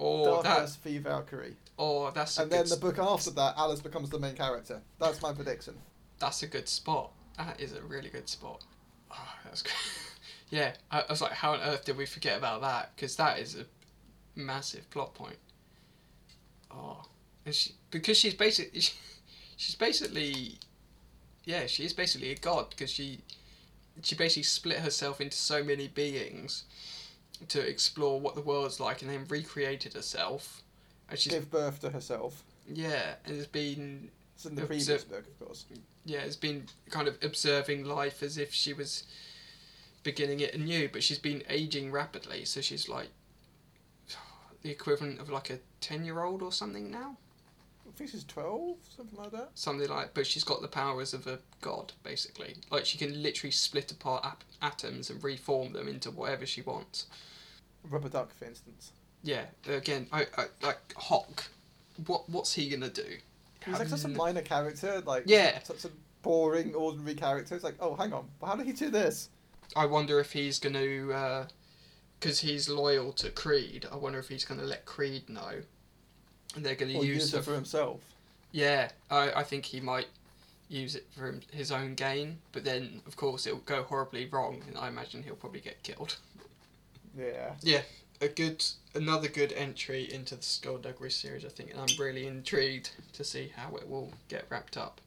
Oh, 0.00 0.42
Dark 0.42 0.44
that, 0.44 0.76
v 0.82 0.98
Valkyrie. 0.98 1.56
oh, 1.78 2.10
that's 2.10 2.38
a 2.38 2.42
And 2.42 2.50
then 2.50 2.68
the 2.68 2.76
book 2.76 2.98
after 2.98 3.30
that, 3.32 3.54
Alice 3.56 3.80
becomes 3.80 4.10
the 4.10 4.18
main 4.18 4.34
character. 4.34 4.80
That's 4.98 5.20
my 5.22 5.32
prediction. 5.32 5.74
that's 6.18 6.42
a 6.42 6.46
good 6.46 6.68
spot. 6.68 7.12
That 7.36 7.60
is 7.60 7.72
a 7.72 7.82
really 7.82 8.08
good 8.08 8.28
spot. 8.28 8.62
Oh, 9.10 9.34
that's 9.44 9.62
good. 9.62 9.72
yeah, 10.50 10.72
I, 10.90 11.00
I 11.00 11.06
was 11.10 11.20
like, 11.20 11.32
how 11.32 11.52
on 11.52 11.60
earth 11.60 11.84
did 11.84 11.96
we 11.96 12.06
forget 12.06 12.38
about 12.38 12.62
that? 12.62 12.92
Because 12.94 13.16
that 13.16 13.38
is 13.38 13.56
a 13.56 13.66
massive 14.34 14.88
plot 14.90 15.14
point. 15.14 15.38
Oh, 16.70 17.04
and 17.44 17.54
she 17.54 17.72
because 17.90 18.18
she's 18.18 18.34
basically 18.34 18.80
she's 19.56 19.74
basically 19.74 20.58
yeah 21.44 21.66
she 21.66 21.84
is 21.84 21.92
basically 21.92 22.30
a 22.32 22.34
god 22.34 22.68
because 22.70 22.90
she 22.90 23.20
she 24.02 24.14
basically 24.14 24.42
split 24.42 24.78
herself 24.78 25.20
into 25.20 25.36
so 25.36 25.64
many 25.64 25.88
beings 25.88 26.64
to 27.48 27.60
explore 27.60 28.20
what 28.20 28.34
the 28.34 28.40
world's 28.40 28.80
like 28.80 29.02
and 29.02 29.10
then 29.10 29.24
recreated 29.28 29.92
herself 29.94 30.62
and 31.08 31.18
she's 31.18 31.32
Give 31.32 31.50
birth 31.50 31.80
to 31.80 31.90
herself. 31.90 32.42
yeah 32.68 33.14
and 33.24 33.36
has 33.36 33.46
been 33.46 34.10
It's 34.34 34.46
in 34.46 34.54
the 34.54 34.62
Obser- 34.62 34.66
previous 34.98 35.04
book, 35.04 35.24
of 35.26 35.46
course. 35.46 35.64
yeah, 36.04 36.20
has 36.20 36.36
been 36.36 36.66
kind 36.90 37.08
of 37.08 37.16
observing 37.22 37.84
life 37.84 38.22
as 38.22 38.38
if 38.38 38.52
she 38.52 38.72
was 38.72 39.04
beginning 40.02 40.40
it 40.40 40.54
anew, 40.54 40.88
but 40.92 41.02
she's 41.02 41.18
been 41.18 41.42
aging 41.48 41.90
rapidly, 41.90 42.44
so 42.44 42.60
she's 42.60 42.88
like 42.88 43.08
the 44.62 44.70
equivalent 44.70 45.20
of 45.20 45.28
like 45.30 45.50
a 45.50 45.58
10 45.80 46.04
year 46.04 46.22
old 46.22 46.42
or 46.42 46.52
something 46.52 46.90
now. 46.90 47.16
I 47.96 47.98
think 47.98 48.10
she's 48.10 48.24
12, 48.24 48.76
something 48.94 49.18
like 49.18 49.30
that. 49.30 49.48
Something 49.54 49.88
like, 49.88 50.12
but 50.12 50.26
she's 50.26 50.44
got 50.44 50.60
the 50.60 50.68
powers 50.68 51.14
of 51.14 51.26
a 51.26 51.38
god, 51.62 51.94
basically. 52.02 52.56
Like 52.70 52.84
she 52.84 52.98
can 52.98 53.22
literally 53.22 53.50
split 53.50 53.90
apart 53.90 54.22
ap- 54.26 54.44
atoms 54.60 55.08
and 55.08 55.24
reform 55.24 55.72
them 55.72 55.88
into 55.88 56.10
whatever 56.10 56.44
she 56.44 56.60
wants. 56.60 57.06
Rubber 57.88 58.10
duck, 58.10 58.34
for 58.34 58.44
instance. 58.44 58.92
Yeah, 59.22 59.44
again, 59.66 60.08
I, 60.12 60.26
I 60.36 60.44
like 60.62 60.92
Hawk. 60.94 61.46
What 62.06 62.28
what's 62.28 62.52
he 62.52 62.68
gonna 62.68 62.90
do? 62.90 63.16
He's 63.64 63.78
like 63.78 63.88
such 63.88 64.04
a 64.04 64.08
minor 64.08 64.42
character, 64.42 65.00
like 65.06 65.22
Yeah. 65.24 65.62
such 65.62 65.86
a 65.86 65.90
boring, 66.20 66.74
ordinary 66.74 67.14
character. 67.14 67.54
It's 67.54 67.64
like, 67.64 67.76
oh, 67.80 67.94
hang 67.94 68.12
on, 68.12 68.26
how 68.44 68.56
did 68.56 68.66
he 68.66 68.72
do 68.74 68.90
this? 68.90 69.30
I 69.74 69.86
wonder 69.86 70.20
if 70.20 70.32
he's 70.32 70.58
going 70.58 70.74
to, 70.74 71.12
uh, 71.14 71.46
because 72.20 72.40
he's 72.40 72.68
loyal 72.68 73.12
to 73.14 73.30
Creed. 73.30 73.86
I 73.90 73.96
wonder 73.96 74.18
if 74.18 74.28
he's 74.28 74.44
going 74.44 74.60
to 74.60 74.66
let 74.66 74.84
Creed 74.84 75.28
know, 75.28 75.48
and 75.48 75.64
they're 76.64 76.74
going 76.74 76.92
to 76.92 76.98
use 76.98 77.06
use 77.06 77.34
it 77.34 77.44
for 77.44 77.54
himself. 77.54 78.00
yeah. 78.52 78.90
I 79.10 79.32
I 79.32 79.42
think 79.42 79.64
he 79.64 79.80
might 79.80 80.06
use 80.68 80.94
it 80.96 81.06
for 81.16 81.38
his 81.52 81.70
own 81.70 81.94
gain, 81.94 82.38
but 82.52 82.64
then 82.64 83.02
of 83.06 83.16
course 83.16 83.46
it'll 83.46 83.60
go 83.60 83.82
horribly 83.84 84.26
wrong, 84.26 84.62
and 84.66 84.76
I 84.76 84.88
imagine 84.88 85.22
he'll 85.22 85.36
probably 85.36 85.60
get 85.60 85.82
killed. 85.82 86.16
Yeah. 87.16 87.52
Yeah, 87.62 87.82
a 88.20 88.28
good 88.28 88.64
another 88.94 89.28
good 89.28 89.52
entry 89.52 90.12
into 90.12 90.36
the 90.36 90.42
Skulduggery 90.42 91.12
series, 91.12 91.44
I 91.44 91.48
think, 91.48 91.70
and 91.70 91.80
I'm 91.80 91.98
really 91.98 92.26
intrigued 92.26 92.90
to 93.12 93.24
see 93.24 93.52
how 93.56 93.76
it 93.76 93.88
will 93.88 94.12
get 94.28 94.44
wrapped 94.48 94.76
up. 94.76 95.00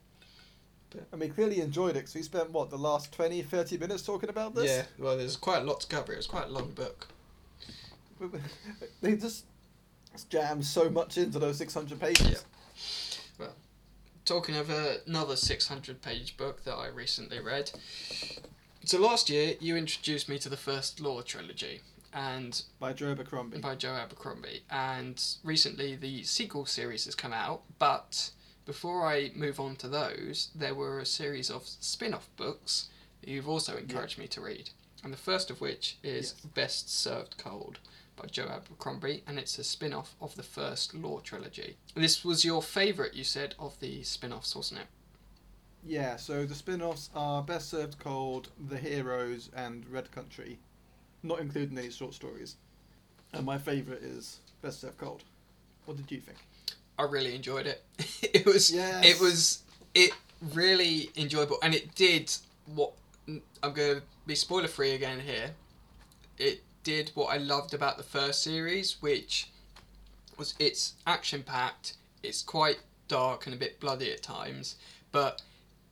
And 1.11 1.21
we 1.21 1.29
clearly 1.29 1.61
enjoyed 1.61 1.91
it 1.91 1.99
because 1.99 2.15
we 2.15 2.23
spent, 2.23 2.49
what, 2.49 2.71
the 2.71 2.77
last 2.77 3.11
20, 3.13 3.43
30 3.43 3.77
minutes 3.77 4.01
talking 4.01 4.29
about 4.29 4.55
this? 4.55 4.65
Yeah, 4.65 4.83
well, 4.97 5.17
there's 5.17 5.35
quite 5.37 5.61
a 5.61 5.65
lot 5.65 5.81
to 5.81 5.87
cover. 5.87 6.13
It 6.13 6.17
was 6.17 6.25
quite 6.25 6.47
a 6.47 6.51
long 6.51 6.71
book. 6.71 7.07
they 9.01 9.15
just 9.15 9.45
jammed 10.29 10.65
so 10.65 10.89
much 10.89 11.17
into 11.17 11.39
those 11.39 11.57
600 11.57 11.99
pages. 11.99 12.43
Well, 13.39 13.55
talking 14.25 14.55
of 14.55 14.69
another 14.69 15.35
600 15.35 16.01
page 16.01 16.37
book 16.37 16.63
that 16.65 16.75
I 16.75 16.87
recently 16.87 17.39
read. 17.39 17.71
So 18.85 18.99
last 18.99 19.29
year 19.29 19.55
you 19.59 19.75
introduced 19.75 20.29
me 20.29 20.39
to 20.39 20.49
the 20.49 20.57
first 20.57 20.99
Law 20.99 21.21
trilogy 21.21 21.81
and 22.13 22.63
By 22.79 22.93
Joe 22.93 23.11
Abercrombie. 23.11 23.59
by 23.59 23.75
Joe 23.75 23.93
Abercrombie 23.93 24.63
and 24.71 25.23
recently 25.43 25.95
the 25.95 26.23
sequel 26.23 26.65
series 26.65 27.05
has 27.05 27.13
come 27.13 27.33
out 27.33 27.61
but 27.77 28.31
before 28.65 29.05
I 29.05 29.31
move 29.35 29.59
on 29.59 29.75
to 29.77 29.87
those 29.87 30.49
there 30.55 30.73
were 30.73 30.97
a 30.99 31.05
series 31.05 31.51
of 31.51 31.67
spin-off 31.67 32.27
books 32.35 32.89
that 33.21 33.29
you've 33.29 33.47
also 33.47 33.77
encouraged 33.77 34.17
me 34.17 34.25
to 34.29 34.41
read 34.41 34.71
and 35.03 35.13
the 35.13 35.17
first 35.17 35.51
of 35.51 35.61
which 35.61 35.97
is 36.01 36.33
Yes. 36.35 36.51
Best 36.55 36.89
Served 36.99 37.37
Cold 37.37 37.77
by 38.21 38.27
Joe 38.27 38.47
Abercrombie 38.47 39.23
and 39.27 39.39
it's 39.39 39.57
a 39.57 39.63
spin-off 39.63 40.15
of 40.21 40.35
the 40.35 40.43
first 40.43 40.93
Law 40.93 41.19
trilogy. 41.19 41.77
This 41.95 42.23
was 42.25 42.43
your 42.45 42.61
favourite 42.61 43.13
you 43.13 43.23
said 43.23 43.55
of 43.59 43.79
the 43.79 44.03
spin-offs 44.03 44.55
wasn't 44.55 44.81
it? 44.81 44.87
Yeah, 45.85 46.17
so 46.17 46.45
the 46.45 46.55
spin 46.55 46.81
offs 46.81 47.09
are 47.15 47.41
Best 47.41 47.69
Served 47.69 47.99
Cold, 47.99 48.49
The 48.67 48.77
Heroes, 48.77 49.49
and 49.55 49.87
Red 49.89 50.11
Country, 50.11 50.59
not 51.23 51.39
including 51.39 51.77
any 51.77 51.89
short 51.89 52.13
stories. 52.13 52.57
And 53.31 53.45
my 53.45 53.57
favourite 53.57 54.01
is 54.01 54.39
Best 54.61 54.81
Served 54.81 54.97
Cold. 54.97 55.23
What 55.85 55.95
did 55.95 56.11
you 56.11 56.19
think? 56.19 56.37
I 56.97 57.03
really 57.03 57.33
enjoyed 57.33 57.65
it. 57.65 57.83
it 58.21 58.45
was 58.45 58.71
Yes. 58.71 59.05
it 59.05 59.21
was 59.21 59.63
it 59.95 60.11
really 60.53 61.09
enjoyable 61.15 61.57
and 61.63 61.73
it 61.73 61.95
did 61.95 62.31
what 62.75 62.91
I'm 63.27 63.73
going 63.73 63.97
to 63.97 64.01
be 64.27 64.35
spoiler 64.35 64.67
free 64.67 64.91
again 64.91 65.19
here. 65.21 65.51
It 66.37 66.61
did 66.83 67.11
what 67.13 67.27
I 67.27 67.37
loved 67.37 67.73
about 67.73 67.97
the 67.97 68.03
first 68.03 68.43
series 68.43 69.01
which 69.01 69.49
was 70.37 70.53
it's 70.59 70.93
action 71.05 71.43
packed, 71.43 71.93
it's 72.23 72.41
quite 72.41 72.79
dark 73.07 73.45
and 73.45 73.53
a 73.53 73.57
bit 73.57 73.79
bloody 73.79 74.11
at 74.11 74.23
times, 74.23 74.75
but 75.11 75.41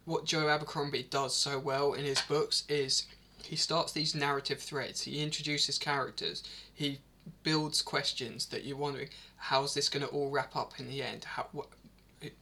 what 0.06 0.26
Joe 0.26 0.48
Abercrombie 0.48 1.08
does 1.10 1.36
so 1.36 1.60
well 1.60 1.94
in 1.94 2.06
his 2.06 2.22
books 2.22 2.64
is 2.70 3.08
he 3.44 3.56
starts 3.56 3.92
these 3.92 4.16
narrative 4.16 4.60
threads, 4.60 5.02
he 5.04 5.22
introduces 5.22 5.78
characters, 5.78 6.44
he 6.74 7.00
builds 7.44 7.82
questions 7.82 8.46
that 8.48 8.64
you're 8.64 8.78
wondering 8.78 9.10
how's 9.38 9.74
this 9.74 9.90
going 9.90 10.06
to 10.06 10.12
all 10.12 10.30
wrap 10.30 10.56
up 10.56 10.80
in 10.80 10.88
the 10.88 11.02
end? 11.02 11.24
How 11.24 11.48
what 11.52 11.68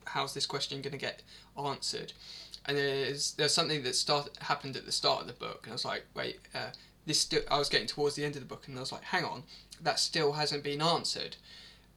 how's 0.06 0.34
this 0.34 0.46
question 0.46 0.82
going 0.82 0.94
to 0.94 0.98
get 0.98 1.22
answered? 1.58 2.14
And 2.66 2.78
there's 2.78 3.34
there's 3.34 3.54
something 3.54 3.84
that 3.84 3.96
start 3.96 4.30
happened 4.42 4.76
at 4.76 4.86
the 4.86 4.92
start 4.92 5.22
of 5.22 5.28
the 5.28 5.34
book 5.34 5.62
and 5.64 5.72
I 5.72 5.74
was 5.74 5.86
like 5.86 6.06
wait 6.16 6.40
uh, 6.54 6.72
this 7.06 7.22
still 7.22 7.42
I 7.50 7.58
was 7.60 7.70
getting 7.70 7.88
towards 7.88 8.16
the 8.16 8.26
end 8.26 8.36
of 8.36 8.42
the 8.42 8.48
book 8.48 8.68
and 8.68 8.78
I 8.78 8.82
was 8.82 8.92
like 8.92 9.04
hang 9.04 9.24
on 9.24 9.44
that 9.82 10.00
still 10.00 10.34
hasn't 10.34 10.64
been 10.64 10.82
answered. 10.82 11.36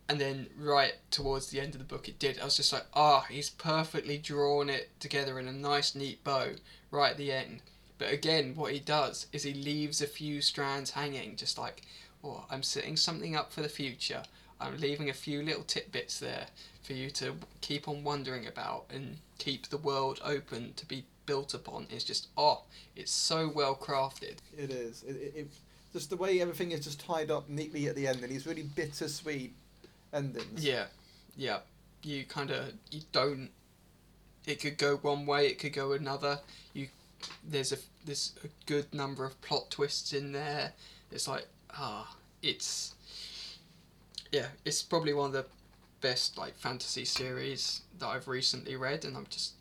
And 0.09 0.21
then 0.21 0.47
right 0.59 0.95
towards 1.11 1.49
the 1.49 1.61
end 1.61 1.75
of 1.75 1.79
the 1.79 1.85
book 1.85 2.09
it 2.09 2.19
did. 2.19 2.39
I 2.41 2.45
was 2.45 2.57
just 2.57 2.73
like 2.73 2.87
ah 2.95 3.27
he's 3.31 3.51
perfectly 3.51 4.19
drawn 4.19 4.71
it 4.71 4.91
together 5.01 5.39
in 5.39 5.49
a 5.49 5.53
nice 5.53 5.95
neat 5.95 6.23
bow 6.25 6.53
right 6.91 7.13
at 7.13 7.17
the 7.17 7.33
end. 7.33 7.61
But 7.99 8.13
again 8.13 8.55
what 8.55 8.73
he 8.73 8.81
does 8.81 9.27
is 9.33 9.43
he 9.43 9.55
leaves 9.55 10.01
a 10.01 10.07
few 10.07 10.41
strands 10.41 10.93
hanging 10.93 11.37
just 11.37 11.59
like 11.59 11.83
oh 12.25 12.45
I'm 12.51 12.63
setting 12.63 12.97
something 12.97 13.37
up 13.37 13.53
for 13.53 13.63
the 13.63 13.69
future. 13.69 14.23
I'm 14.61 14.79
leaving 14.79 15.09
a 15.09 15.15
few 15.15 15.43
little 15.43 15.63
tidbits 15.63 16.19
there 16.19 16.47
for 16.83 16.93
you 16.93 17.11
to 17.11 17.35
keep 17.61 17.87
on 17.87 18.03
wondering 18.03 18.47
about 18.47 18.87
and 18.91 19.19
keep 19.39 19.69
the 19.69 19.79
world 19.79 20.21
open 20.25 20.75
to 20.75 20.87
be 20.87 21.05
built 21.27 21.55
upon. 21.55 21.87
It's 21.91 22.05
just 22.05 22.29
oh, 22.37 22.63
it's 22.97 23.13
so 23.13 23.51
well 23.55 23.75
crafted. 23.75 24.37
It 24.57 24.71
is. 24.71 25.03
It, 25.05 25.17
it, 25.17 25.33
it, 25.37 25.49
just 25.93 26.11
the 26.11 26.17
way 26.17 26.41
everything 26.41 26.73
is 26.73 26.85
just 26.85 27.01
tied 27.01 27.31
up 27.31 27.49
neatly 27.49 27.87
at 27.89 27.97
the 27.97 28.07
end, 28.07 28.23
and 28.23 28.31
these 28.31 28.47
really 28.47 28.63
bittersweet 28.63 29.55
endings. 30.13 30.65
Yeah, 30.65 30.87
yeah. 31.37 31.59
You 32.03 32.25
kind 32.25 32.51
of 32.51 32.73
you 32.91 33.01
don't. 33.13 33.51
It 34.47 34.61
could 34.61 34.79
go 34.79 34.97
one 34.97 35.27
way. 35.27 35.47
It 35.47 35.59
could 35.59 35.73
go 35.73 35.93
another. 35.93 36.41
You 36.75 36.89
there's 37.47 37.73
a 37.73 37.79
there's 38.05 38.33
a 38.45 38.49
good 38.67 38.93
number 38.95 39.25
of 39.25 39.41
plot 39.43 39.71
twists 39.71 40.13
in 40.13 40.33
there. 40.33 40.73
It's 41.11 41.27
like 41.27 41.47
ah, 41.73 42.17
it's 42.43 42.95
yeah, 44.31 44.47
it's 44.65 44.83
probably 44.83 45.15
one 45.15 45.27
of 45.27 45.33
the 45.33 45.47
best 46.01 46.39
like 46.39 46.57
fantasy 46.57 47.05
series 47.05 47.83
that 47.99 48.07
I've 48.07 48.29
recently 48.29 48.77
read, 48.77 49.05
and 49.05 49.17
I'm 49.17 49.27
just 49.29 49.55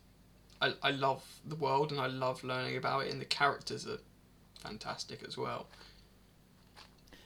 I 0.60 0.74
I 0.82 0.90
love 0.90 1.24
the 1.46 1.56
world 1.56 1.90
and 1.92 2.00
I 2.00 2.06
love 2.06 2.42
learning 2.44 2.76
about 2.76 3.06
it, 3.06 3.12
and 3.12 3.20
the 3.20 3.24
characters 3.26 3.86
are 3.86 3.98
fantastic 4.60 5.22
as 5.26 5.36
well. 5.36 5.66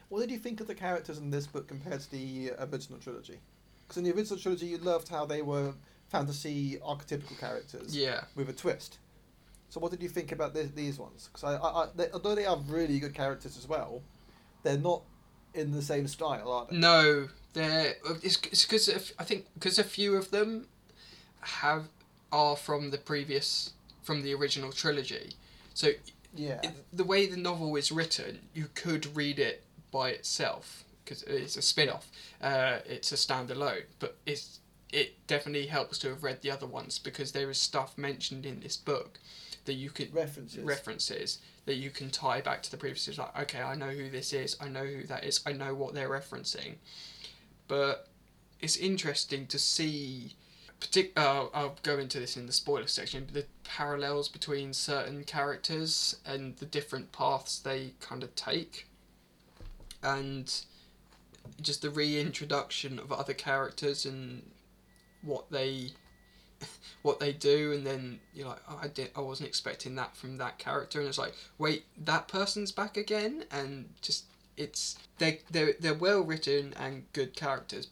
What 0.09 0.21
did 0.21 0.31
you 0.31 0.39
think 0.39 0.61
of 0.61 0.67
the 0.67 0.75
characters 0.75 1.19
in 1.19 1.31
this 1.31 1.47
book 1.47 1.69
compared 1.69 2.01
to 2.01 2.11
the 2.11 2.53
original 2.59 2.99
trilogy? 2.99 3.39
Because 3.83 3.97
in 3.97 4.05
the 4.05 4.13
original 4.15 4.39
trilogy, 4.39 4.67
you 4.67 4.79
loved 4.79 5.09
how 5.09 5.25
they 5.25 5.41
were 5.43 5.73
fantasy 6.11 6.79
archetypical 6.87 7.39
characters 7.39 7.97
Yeah. 7.97 8.25
with 8.35 8.51
a 8.51 8.53
twist. 8.53 8.99
So 9.71 9.81
what 9.81 9.91
did 9.91 10.03
you 10.03 10.11
think 10.11 10.31
about 10.33 10.53
this, 10.53 10.71
these 10.73 10.99
ones? 10.99 11.31
Because 11.33 11.45
I, 11.45 11.57
I, 11.57 11.85
I 11.85 11.89
they, 11.97 12.11
although 12.11 12.35
they 12.35 12.45
are 12.45 12.59
really 12.69 12.99
good 12.99 13.15
characters 13.15 13.57
as 13.57 13.67
well, 13.67 14.03
they're 14.63 14.77
not 14.77 15.01
in 15.55 15.73
the 15.73 15.81
same 15.81 16.07
style, 16.07 16.53
are 16.53 16.67
they? 16.71 16.77
No, 16.77 17.29
they're 17.53 17.95
it's 18.23 18.37
because 18.37 18.89
I 19.19 19.25
think 19.25 19.47
because 19.55 19.79
a 19.79 19.85
few 19.85 20.17
of 20.17 20.31
them 20.31 20.67
have 21.41 21.85
are 22.31 22.57
from 22.57 22.91
the 22.91 22.99
previous 22.99 23.73
from 24.03 24.23
the 24.23 24.35
original 24.35 24.73
trilogy. 24.73 25.35
So 25.75 25.91
Yeah. 26.35 26.61
it, 26.63 26.73
the 26.93 27.05
way 27.05 27.27
the 27.27 27.37
novel 27.37 27.77
is 27.77 27.93
written, 27.93 28.41
you 28.55 28.69
could 28.75 29.15
read 29.17 29.39
it 29.39 29.63
by 29.91 30.11
itself 30.11 30.85
because 31.05 31.23
it's 31.25 31.57
a 31.57 31.63
spin-off. 31.63 32.11
Uh, 32.41 32.79
it's 32.87 33.13
a 33.13 33.17
standalone, 33.17 33.85
but 33.99 34.17
it's 34.27 34.61
it 34.93 35.27
definitely 35.27 35.67
helps 35.67 35.99
to 35.99 36.09
have 36.09 36.23
read 36.23 36.43
the 36.43 36.51
other 36.51 36.67
ones 36.67 36.99
because 36.99 37.33
there 37.33 37.51
is 37.51 37.59
stuff 37.59 37.97
mentioned 37.97 38.45
in 38.45 38.61
this 38.61 38.77
book 38.77 39.19
that 39.65 39.75
you 39.75 39.91
could 39.91 40.13
References. 40.15 40.63
references 40.65 41.39
that 41.65 41.77
you 41.77 41.89
can 41.91 42.11
tie 42.11 42.41
back 42.41 42.63
to 42.63 42.71
the 42.71 42.77
previous. 42.77 43.07
It's 43.09 43.17
like, 43.19 43.39
okay, 43.43 43.63
I 43.63 43.75
know 43.75 43.89
who 43.91 44.11
this 44.11 44.33
is. 44.33 44.57
I 44.61 44.69
know 44.69 44.85
who 44.85 45.05
that 45.05 45.25
is. 45.25 45.41
I 45.47 45.53
know 45.53 45.75
what 45.75 45.95
they're 45.95 46.11
referencing. 46.11 46.75
But 47.73 48.07
it's 48.61 48.77
interesting 48.77 49.47
to 49.47 49.59
see. 49.59 50.35
Partic- 50.79 51.17
uh, 51.17 51.47
I'll 51.55 51.79
go 51.83 51.99
into 51.99 52.21
this 52.21 52.37
in 52.37 52.45
the 52.47 52.53
spoiler 52.53 52.87
section. 52.87 53.27
The 53.33 53.47
parallels 53.65 54.29
between 54.29 54.75
certain 54.75 55.25
characters 55.25 56.17
and 56.27 56.55
the 56.59 56.67
different 56.67 57.13
paths 57.13 57.59
they 57.59 57.95
kind 57.99 58.23
of 58.23 58.35
take, 58.35 58.89
and 60.03 60.55
just 61.63 61.81
the 61.81 61.89
reintroduction 61.89 62.99
of 62.99 63.11
other 63.11 63.33
characters 63.33 64.05
and 64.05 64.43
what 65.23 65.51
they 65.51 65.93
what 67.03 67.21
they 67.21 67.33
do 67.33 67.73
and 67.73 67.87
then 67.87 68.21
you're 68.35 68.49
like 68.49 68.63
oh, 68.69 68.79
I 68.83 68.89
did 68.89 69.11
I 69.17 69.21
wasn't 69.21 69.49
expecting 69.49 69.95
that 69.95 70.17
from 70.17 70.37
that 70.37 70.59
character 70.59 71.01
and 71.01 71.09
it's 71.09 71.19
like 71.19 71.35
wait 71.59 71.85
that 72.05 72.29
person's 72.29 72.71
back 72.71 72.97
again 72.97 73.45
and 73.51 73.89
just 74.03 74.27
it's 74.57 74.99
they 75.19 75.41
they're, 75.51 75.75
they're 75.81 75.95
well 75.95 76.21
written 76.23 76.75
and 76.77 77.05
good 77.13 77.35
characters 77.35 77.89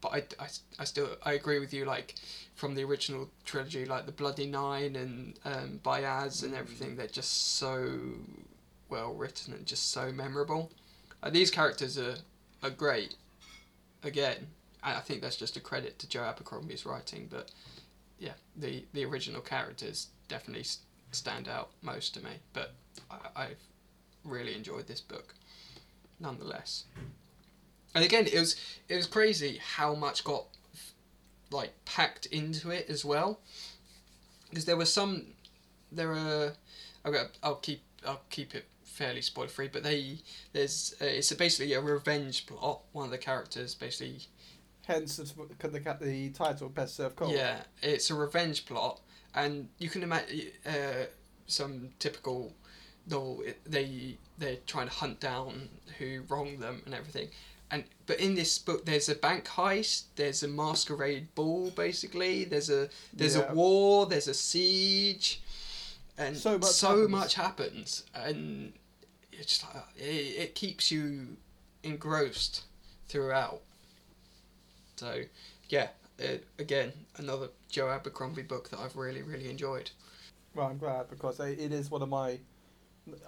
but 0.00 0.12
I, 0.12 0.44
I, 0.44 0.48
I 0.80 0.84
still 0.84 1.08
I 1.22 1.32
agree 1.32 1.58
with 1.58 1.72
you 1.72 1.84
like 1.84 2.14
from 2.54 2.74
the 2.74 2.84
original 2.84 3.30
trilogy 3.44 3.84
like 3.84 4.06
the 4.06 4.12
Bloody 4.12 4.46
Nine 4.46 4.96
and 4.96 5.38
um, 5.44 5.80
Bayaz 5.84 6.42
and 6.42 6.54
everything 6.54 6.96
they're 6.96 7.06
just 7.06 7.56
so 7.56 7.90
well 8.88 9.14
written 9.14 9.52
and 9.54 9.66
just 9.66 9.90
so 9.90 10.12
memorable 10.12 10.70
uh, 11.22 11.30
these 11.30 11.50
characters 11.50 11.98
are 11.98 12.16
are 12.62 12.70
great 12.70 13.16
again 14.02 14.48
I 14.82 14.96
I 14.96 15.00
think 15.00 15.22
that's 15.22 15.36
just 15.36 15.56
a 15.56 15.60
credit 15.60 15.98
to 16.00 16.08
Joe 16.08 16.24
Abercrombie's 16.24 16.86
writing 16.86 17.28
but 17.30 17.50
yeah, 18.18 18.32
the 18.56 18.84
the 18.92 19.04
original 19.04 19.40
characters 19.40 20.08
definitely 20.28 20.64
stand 21.12 21.48
out 21.48 21.70
most 21.82 22.14
to 22.14 22.24
me. 22.24 22.30
But 22.52 22.74
I, 23.10 23.16
I've 23.36 23.62
really 24.24 24.54
enjoyed 24.54 24.86
this 24.86 25.00
book, 25.00 25.34
nonetheless. 26.20 26.84
And 27.94 28.04
again, 28.04 28.26
it 28.26 28.38
was 28.38 28.56
it 28.88 28.96
was 28.96 29.06
crazy 29.06 29.60
how 29.76 29.94
much 29.94 30.24
got 30.24 30.44
like 31.50 31.72
packed 31.84 32.26
into 32.26 32.70
it 32.70 32.86
as 32.88 33.04
well, 33.04 33.40
because 34.50 34.64
there 34.64 34.76
were 34.76 34.84
some 34.84 35.26
there 35.90 36.12
are 36.12 36.52
okay, 37.04 37.22
I'll 37.42 37.56
keep 37.56 37.82
I'll 38.06 38.22
keep 38.30 38.54
it 38.54 38.66
fairly 38.84 39.22
spoiler 39.22 39.48
free, 39.48 39.68
but 39.68 39.82
they 39.82 40.18
there's 40.52 40.94
uh, 41.00 41.04
it's 41.06 41.32
basically 41.32 41.72
a 41.72 41.80
revenge 41.80 42.46
plot. 42.46 42.82
One 42.92 43.06
of 43.06 43.10
the 43.10 43.18
characters 43.18 43.74
basically 43.74 44.26
Hence 44.86 45.16
the, 45.16 45.68
the, 45.68 45.96
the 46.00 46.30
title 46.30 46.68
Best 46.68 46.96
Served 46.96 47.16
Cold. 47.16 47.32
yeah, 47.32 47.62
it's 47.82 48.08
a 48.10 48.14
revenge 48.14 48.66
plot, 48.66 49.00
and 49.34 49.68
you 49.78 49.88
can 49.88 50.04
imagine 50.04 50.42
uh, 50.64 51.06
some 51.48 51.90
typical 51.98 52.52
it- 53.10 53.60
They 53.64 54.18
they're 54.38 54.58
trying 54.66 54.88
to 54.88 54.94
hunt 54.94 55.18
down 55.20 55.68
who 55.98 56.22
wronged 56.28 56.60
them 56.60 56.82
and 56.84 56.94
everything, 56.94 57.30
and 57.70 57.84
but 58.06 58.20
in 58.20 58.34
this 58.34 58.58
book 58.58 58.84
there's 58.84 59.08
a 59.08 59.14
bank 59.14 59.44
heist, 59.46 60.04
there's 60.16 60.42
a 60.42 60.48
masquerade 60.48 61.34
ball 61.34 61.70
basically, 61.70 62.44
there's 62.44 62.68
a 62.70 62.90
there's 63.14 63.36
Yeah. 63.36 63.50
a 63.50 63.54
war, 63.54 64.06
there's 64.06 64.28
a 64.28 64.34
siege, 64.34 65.40
and 66.18 66.36
So 66.36 66.58
much 66.58 66.70
so 66.72 66.88
happens. 66.88 67.10
much 67.10 67.34
happens, 67.34 68.04
and 68.14 68.72
it's 69.32 69.58
just 69.58 69.74
like, 69.74 69.84
it, 69.96 70.02
it 70.44 70.54
keeps 70.54 70.90
you 70.90 71.36
engrossed 71.82 72.64
throughout. 73.08 73.62
So 74.96 75.22
yeah, 75.68 75.88
uh, 76.22 76.38
again 76.58 76.92
another 77.16 77.48
Joe 77.70 77.88
Abercrombie 77.88 78.42
book 78.42 78.68
that 78.70 78.80
I've 78.80 78.96
really 78.96 79.22
really 79.22 79.48
enjoyed. 79.48 79.90
Well, 80.54 80.66
I'm 80.66 80.78
glad 80.78 81.08
because 81.10 81.38
it 81.40 81.58
is 81.72 81.90
one 81.90 82.02
of 82.02 82.08
my. 82.10 82.38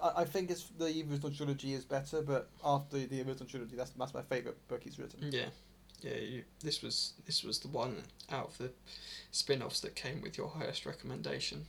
I, 0.03 0.21
I 0.21 0.25
think 0.25 0.49
it's 0.51 0.65
the 0.77 0.85
original 1.09 1.31
trilogy 1.31 1.73
is 1.73 1.85
better, 1.85 2.21
but 2.21 2.49
after 2.63 2.97
the 3.05 3.21
original 3.21 3.45
trilogy, 3.49 3.75
that's 3.75 3.91
that's 3.91 4.13
my 4.13 4.21
favourite 4.21 4.57
book 4.67 4.81
he's 4.83 4.99
written. 4.99 5.31
Yeah, 5.31 5.45
yeah. 6.01 6.15
You, 6.17 6.43
this 6.61 6.81
was 6.81 7.13
this 7.25 7.43
was 7.43 7.59
the 7.59 7.67
one 7.69 8.03
out 8.31 8.47
of 8.49 8.57
the 8.57 8.71
spin-offs 9.31 9.79
that 9.81 9.95
came 9.95 10.21
with 10.21 10.37
your 10.37 10.49
highest 10.49 10.85
recommendation. 10.85 11.65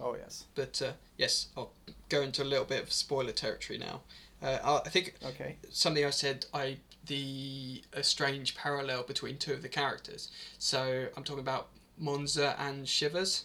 Oh 0.00 0.16
yes. 0.16 0.44
But 0.54 0.80
uh, 0.82 0.92
yes, 1.16 1.48
I'll 1.56 1.72
go 2.08 2.22
into 2.22 2.42
a 2.42 2.44
little 2.44 2.64
bit 2.64 2.82
of 2.82 2.92
spoiler 2.92 3.32
territory 3.32 3.78
now. 3.78 4.00
Uh, 4.42 4.58
I 4.62 4.86
I 4.86 4.90
think 4.90 5.14
Okay. 5.24 5.56
something 5.70 6.04
I 6.04 6.10
said 6.10 6.46
I 6.54 6.78
the 7.06 7.82
a 7.92 8.02
strange 8.02 8.56
parallel 8.56 9.02
between 9.02 9.36
two 9.36 9.52
of 9.52 9.62
the 9.62 9.68
characters. 9.68 10.30
So 10.58 11.06
I'm 11.16 11.22
talking 11.24 11.42
about 11.42 11.68
Monza 11.98 12.56
and 12.58 12.88
Shivers. 12.88 13.44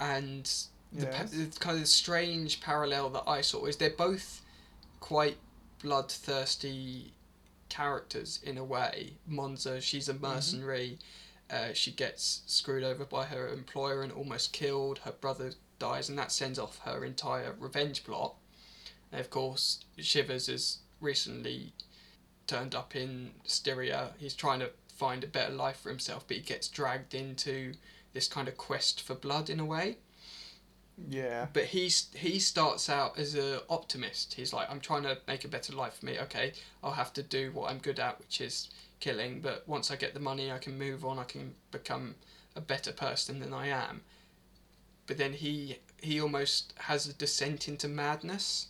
And 0.00 0.50
the, 0.92 1.06
pa- 1.06 1.12
Yes. 1.22 1.30
the 1.30 1.46
kind 1.60 1.80
of 1.80 1.88
strange 1.88 2.60
parallel 2.60 3.10
that 3.10 3.24
I 3.26 3.40
saw 3.40 3.64
is 3.66 3.76
they're 3.76 3.90
both 3.90 4.42
quite 5.00 5.38
bloodthirsty 5.82 7.12
characters 7.68 8.40
in 8.42 8.58
a 8.58 8.64
way. 8.64 9.14
Monza, 9.26 9.80
she's 9.80 10.08
a 10.08 10.14
mercenary. 10.14 10.98
Uh, 11.50 11.72
she 11.72 11.90
gets 11.90 12.42
screwed 12.46 12.82
over 12.84 13.04
by 13.04 13.24
her 13.26 13.48
employer 13.48 14.02
and 14.02 14.12
almost 14.12 14.52
killed. 14.52 14.98
Her 14.98 15.12
brother 15.12 15.52
dies, 15.78 16.08
and 16.08 16.18
that 16.18 16.32
sends 16.32 16.58
off 16.58 16.78
her 16.84 17.04
entire 17.04 17.54
revenge 17.58 18.04
plot. 18.04 18.34
And 19.10 19.20
of 19.20 19.30
course, 19.30 19.84
Shivers 19.98 20.46
has 20.46 20.78
recently 21.00 21.72
turned 22.46 22.74
up 22.74 22.96
in 22.96 23.32
Styria. 23.44 24.10
He's 24.18 24.34
trying 24.34 24.60
to 24.60 24.70
find 24.94 25.24
a 25.24 25.26
better 25.26 25.52
life 25.52 25.80
for 25.80 25.88
himself, 25.90 26.24
but 26.26 26.36
he 26.38 26.42
gets 26.42 26.68
dragged 26.68 27.14
into 27.14 27.74
this 28.12 28.28
kind 28.28 28.48
of 28.48 28.56
quest 28.56 29.00
for 29.00 29.14
blood 29.14 29.48
in 29.50 29.60
a 29.60 29.64
way. 29.64 29.96
Yeah. 31.08 31.46
But 31.52 31.64
he's 31.64 32.08
he 32.14 32.38
starts 32.38 32.88
out 32.88 33.18
as 33.18 33.34
a 33.34 33.62
optimist. 33.68 34.34
He's 34.34 34.52
like, 34.52 34.70
I'm 34.70 34.80
trying 34.80 35.02
to 35.04 35.18
make 35.26 35.44
a 35.44 35.48
better 35.48 35.72
life 35.72 35.98
for 35.98 36.06
me. 36.06 36.18
Okay, 36.18 36.52
I'll 36.82 36.92
have 36.92 37.12
to 37.14 37.22
do 37.22 37.50
what 37.52 37.70
I'm 37.70 37.78
good 37.78 37.98
at, 37.98 38.18
which 38.18 38.40
is 38.40 38.68
killing. 39.00 39.40
But 39.40 39.66
once 39.66 39.90
I 39.90 39.96
get 39.96 40.14
the 40.14 40.20
money, 40.20 40.52
I 40.52 40.58
can 40.58 40.78
move 40.78 41.04
on. 41.04 41.18
I 41.18 41.24
can 41.24 41.54
become 41.70 42.14
a 42.54 42.60
better 42.60 42.92
person 42.92 43.40
than 43.40 43.52
I 43.52 43.68
am. 43.68 44.02
But 45.06 45.18
then 45.18 45.32
he 45.32 45.78
he 46.00 46.20
almost 46.20 46.74
has 46.76 47.06
a 47.08 47.12
descent 47.12 47.68
into 47.68 47.88
madness. 47.88 48.68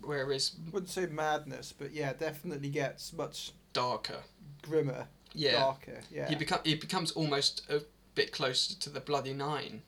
Whereas 0.00 0.52
Wouldn't 0.72 0.90
say 0.90 1.06
madness, 1.06 1.72
but 1.76 1.92
yeah, 1.92 2.12
definitely 2.12 2.68
gets 2.68 3.12
much 3.12 3.52
darker, 3.72 4.20
grimmer, 4.62 5.08
yeah, 5.32 5.52
darker. 5.52 6.00
Yeah. 6.10 6.28
he 6.28 6.34
become 6.34 6.60
he 6.64 6.74
becomes 6.74 7.12
almost 7.12 7.62
a 7.70 7.80
bit 8.14 8.30
closer 8.30 8.74
to 8.74 8.90
the 8.90 9.00
Bloody 9.00 9.32
Nine, 9.32 9.82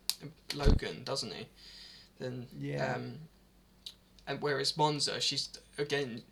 Logen, 0.51 1.05
doesn't 1.05 1.33
he? 1.33 1.47
Than 2.19 2.47
Yeah. 2.59 2.95
Um, 2.97 3.15
and 4.27 4.43
whereas 4.43 4.77
Monza, 4.77 5.21
she's 5.21 5.49
again, 5.79 6.23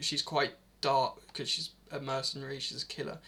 she's 0.00 0.22
quite 0.22 0.54
dark 0.80 1.26
because 1.28 1.48
she's 1.48 1.70
a 1.90 2.00
mercenary. 2.00 2.60
She's 2.60 2.82
a 2.82 2.86
killer. 2.86 3.18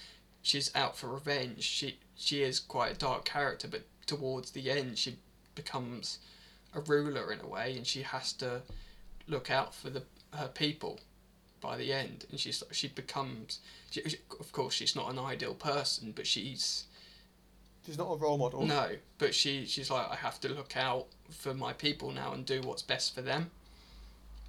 She's 0.43 0.75
out 0.75 0.97
for 0.97 1.09
revenge. 1.09 1.63
She 1.63 1.99
she 2.17 2.43
is 2.43 2.61
quite 2.61 2.93
a 2.93 2.99
dark 2.99 3.25
character, 3.25 3.69
but 3.69 3.83
towards 4.07 4.51
the 4.51 4.71
end, 4.71 4.99
she 4.99 5.17
becomes 5.55 6.19
a 6.75 6.81
ruler 6.81 7.33
in 7.33 7.41
a 7.41 7.47
way, 7.47 7.77
and 7.77 7.87
she 7.87 8.03
has 8.03 8.33
to 8.35 8.63
look 9.29 9.51
out 9.51 9.75
for 9.75 9.91
the 9.91 10.03
her 10.35 10.49
people 10.49 11.01
by 11.61 11.77
the 11.77 11.93
end, 11.93 12.27
and 12.31 12.41
she's 12.41 12.63
she 12.73 12.89
becomes. 12.89 13.61
She- 13.91 14.19
of 14.41 14.53
course, 14.53 14.75
she's 14.75 14.97
not 14.97 15.11
an 15.11 15.19
ideal 15.19 15.55
person, 15.55 16.13
but 16.13 16.27
she's 16.27 16.85
She's 17.85 17.99
not 17.99 18.13
a 18.13 18.17
role 18.17 18.39
model. 18.39 18.65
no, 18.65 18.91
but 19.19 19.35
she 19.35 19.67
she's 19.67 19.91
like 19.91 20.09
I 20.11 20.17
have 20.17 20.41
to 20.41 20.49
look 20.49 20.77
out 20.77 21.07
for 21.31 21.53
my 21.53 21.73
people 21.73 22.13
now 22.13 22.33
and 22.33 22.47
do 22.47 22.61
what's 22.63 22.83
best 22.83 23.15
for 23.15 23.23
them, 23.23 23.51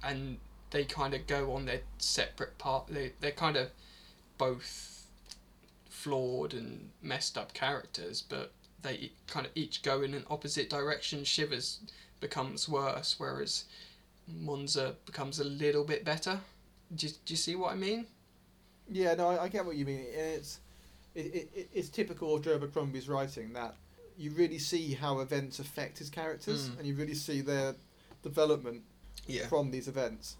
and 0.02 0.38
they 0.70 0.84
kind 0.84 1.14
of 1.14 1.26
go 1.26 1.52
on 1.52 1.66
their 1.66 1.80
separate 1.98 2.58
path. 2.58 2.84
They 2.88 3.12
they're 3.20 3.32
kind 3.32 3.56
of 3.56 3.70
both 4.38 5.06
flawed 5.88 6.54
and 6.54 6.90
messed 7.02 7.38
up 7.38 7.54
characters, 7.54 8.22
but 8.22 8.52
they 8.82 9.12
kind 9.26 9.46
of 9.46 9.52
each 9.54 9.82
go 9.82 10.02
in 10.02 10.14
an 10.14 10.24
opposite 10.30 10.70
direction. 10.70 11.24
Shivers 11.24 11.80
becomes 12.20 12.68
worse, 12.68 13.16
whereas 13.18 13.64
Monza 14.28 14.94
becomes 15.06 15.40
a 15.40 15.44
little 15.44 15.84
bit 15.84 16.04
better. 16.04 16.40
Do 16.94 17.06
you, 17.06 17.12
do 17.24 17.32
you 17.32 17.36
see 17.36 17.56
what 17.56 17.72
I 17.72 17.76
mean? 17.76 18.06
Yeah, 18.90 19.14
no, 19.14 19.28
I, 19.28 19.44
I 19.44 19.48
get 19.48 19.64
what 19.64 19.76
you 19.76 19.86
mean. 19.86 20.04
It's 20.10 20.60
it, 21.14 21.20
it, 21.34 21.50
it- 21.54 21.68
it's 21.72 21.88
typical 21.88 22.34
of 22.34 22.42
Joe 22.42 22.54
Abercrombie's 22.56 23.08
writing 23.08 23.52
that 23.54 23.76
you 24.16 24.30
really 24.32 24.58
see 24.58 24.94
how 24.94 25.18
events 25.20 25.58
affect 25.58 25.98
his 25.98 26.08
characters, 26.10 26.68
Mm. 26.68 26.78
and 26.78 26.86
you 26.86 26.94
really 26.94 27.14
see 27.14 27.40
their 27.40 27.74
development 28.22 28.82
Yeah. 29.26 29.46
from 29.48 29.70
these 29.72 29.88
events. 29.88 30.36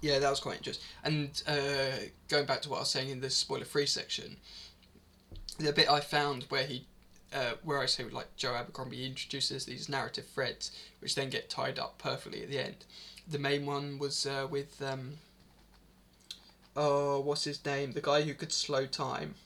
Yeah, 0.00 0.18
that 0.18 0.28
was 0.30 0.40
quite 0.40 0.56
interesting. 0.58 0.84
And 1.04 1.42
uh, 1.46 2.08
going 2.28 2.46
back 2.46 2.62
to 2.62 2.68
what 2.68 2.76
I 2.76 2.80
was 2.80 2.90
saying 2.90 3.08
in 3.10 3.20
the 3.20 3.30
spoiler-free 3.30 3.86
section, 3.86 4.36
the 5.58 5.72
bit 5.72 5.88
I 5.88 6.00
found 6.00 6.42
where 6.50 6.66
he, 6.66 6.84
uh, 7.32 7.52
where 7.62 7.78
I 7.78 7.86
say 7.86 8.04
like 8.04 8.34
Joe 8.36 8.54
Abercrombie 8.54 9.06
introduces 9.06 9.64
these 9.64 9.88
narrative 9.88 10.26
threads, 10.26 10.72
which 10.98 11.14
then 11.14 11.30
get 11.30 11.48
tied 11.48 11.78
up 11.78 11.96
perfectly 11.98 12.42
at 12.42 12.50
the 12.50 12.58
end. 12.58 12.84
The 13.28 13.38
main 13.38 13.64
one 13.66 13.98
was 13.98 14.26
uh, 14.26 14.46
with, 14.50 14.82
um, 14.82 15.18
oh, 16.76 17.20
what's 17.20 17.44
his 17.44 17.64
name? 17.64 17.92
The 17.92 18.00
guy 18.00 18.22
who 18.22 18.34
could 18.34 18.52
slow 18.52 18.86
time, 18.86 19.36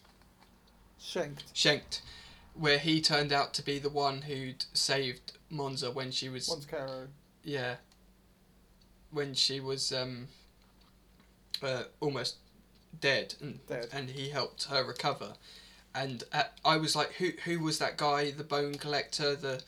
Shenkt. 1.01 1.53
Shenkt, 1.55 2.01
where 2.55 2.79
he 2.79 3.01
turned 3.01 3.33
out 3.33 3.55
to 3.55 3.63
be 3.63 3.79
the 3.79 3.89
one 3.91 4.23
who'd 4.23 4.65
saved 4.73 5.33
Monza 5.51 5.91
when 5.91 6.11
she 6.11 6.29
was 6.29 6.49
Once 6.49 6.67
Caro. 6.67 7.09
yeah. 7.45 7.77
When 9.11 9.33
she 9.35 9.61
was 9.61 9.91
um, 9.93 10.29
uh, 11.63 11.85
almost 12.01 12.37
dead, 13.01 13.35
and 13.41 13.65
Dead. 13.67 13.89
and 13.93 14.11
he 14.11 14.29
helped 14.29 14.65
her 14.65 14.85
recover, 14.85 15.33
and 15.95 16.25
uh, 16.33 16.43
I 16.65 16.77
was 16.77 16.95
like, 16.95 17.13
who 17.15 17.31
who 17.45 17.61
was 17.61 17.79
that 17.79 17.97
guy, 17.97 18.31
the 18.33 18.45
bone 18.45 18.75
collector, 18.75 19.35
the 19.35 19.63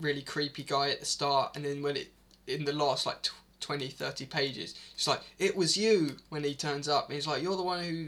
really 0.00 0.22
creepy 0.22 0.62
guy 0.62 0.88
at 0.90 1.00
the 1.00 1.04
start, 1.06 1.56
and 1.56 1.64
then 1.66 1.82
when 1.82 1.96
it 1.96 2.08
in 2.46 2.64
the 2.64 2.72
last 2.72 3.04
like 3.04 3.20
tw- 3.22 3.34
20, 3.60 3.88
30 3.88 4.24
pages, 4.26 4.74
it's 4.94 5.06
like 5.06 5.20
it 5.38 5.54
was 5.54 5.76
you 5.76 6.16
when 6.30 6.42
he 6.42 6.54
turns 6.54 6.88
up, 6.88 7.08
and 7.10 7.16
he's 7.16 7.26
like, 7.26 7.42
you're 7.42 7.56
the 7.58 7.62
one 7.62 7.84
who 7.84 8.06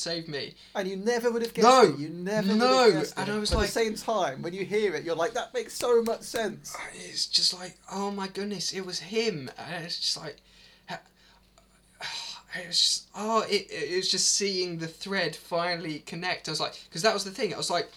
saved 0.00 0.28
me. 0.28 0.54
And 0.74 0.88
you 0.88 0.96
never 0.96 1.30
would 1.30 1.42
have 1.42 1.54
guessed 1.54 1.68
No! 1.68 1.82
it. 1.82 1.98
You 1.98 2.08
never 2.08 2.54
No! 2.54 2.84
would 2.84 2.92
have 2.94 3.02
guessed 3.02 3.14
And 3.16 3.28
it. 3.28 3.32
I 3.32 3.38
was 3.38 3.50
But 3.50 3.56
like- 3.58 3.68
at 3.68 3.74
the 3.74 3.80
same 3.84 3.94
time, 3.96 4.42
when 4.42 4.52
you 4.54 4.64
hear 4.64 4.94
it, 4.94 5.04
you're 5.04 5.14
like, 5.14 5.34
that 5.34 5.52
makes 5.54 5.74
so 5.74 6.02
much 6.02 6.22
sense. 6.22 6.74
Uh, 6.74 6.78
it's 6.94 7.26
just 7.26 7.54
like, 7.54 7.76
oh 7.92 8.10
my 8.10 8.28
goodness, 8.28 8.72
it 8.72 8.84
was 8.86 8.98
him. 9.00 9.50
And 9.58 9.84
it's 9.84 9.98
just 10.00 10.16
like, 10.16 10.36
it 10.90 12.66
was 12.66 12.78
just, 12.78 13.08
oh, 13.14 13.42
it, 13.48 13.66
it 13.70 13.96
was 13.96 14.10
just 14.10 14.30
seeing 14.34 14.78
the 14.78 14.88
thread 14.88 15.36
finally 15.36 16.00
connect. 16.00 16.48
I 16.48 16.52
was 16.52 16.60
like, 16.60 16.74
because 16.88 17.02
that 17.02 17.14
was 17.14 17.24
the 17.24 17.30
thing. 17.30 17.54
I 17.54 17.56
was 17.56 17.70
like, 17.70 17.88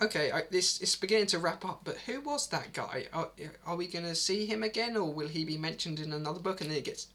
okay, 0.00 0.30
I, 0.32 0.42
this 0.50 0.80
it's 0.80 0.96
beginning 0.96 1.26
to 1.26 1.38
wrap 1.38 1.64
up, 1.64 1.80
but 1.84 1.96
who 2.06 2.20
was 2.20 2.46
that 2.48 2.72
guy? 2.72 3.06
Are, 3.12 3.28
are 3.66 3.76
we 3.76 3.86
to 4.04 4.14
see 4.14 4.46
him 4.46 4.62
again, 4.62 4.96
or 4.96 5.12
will 5.12 5.28
he 5.28 5.44
be 5.44 5.58
mentioned 5.58 5.98
in 6.00 6.12
another 6.12 6.40
book? 6.40 6.60
And 6.60 6.70
then 6.70 6.78
it 6.78 6.84
gets 6.84 7.08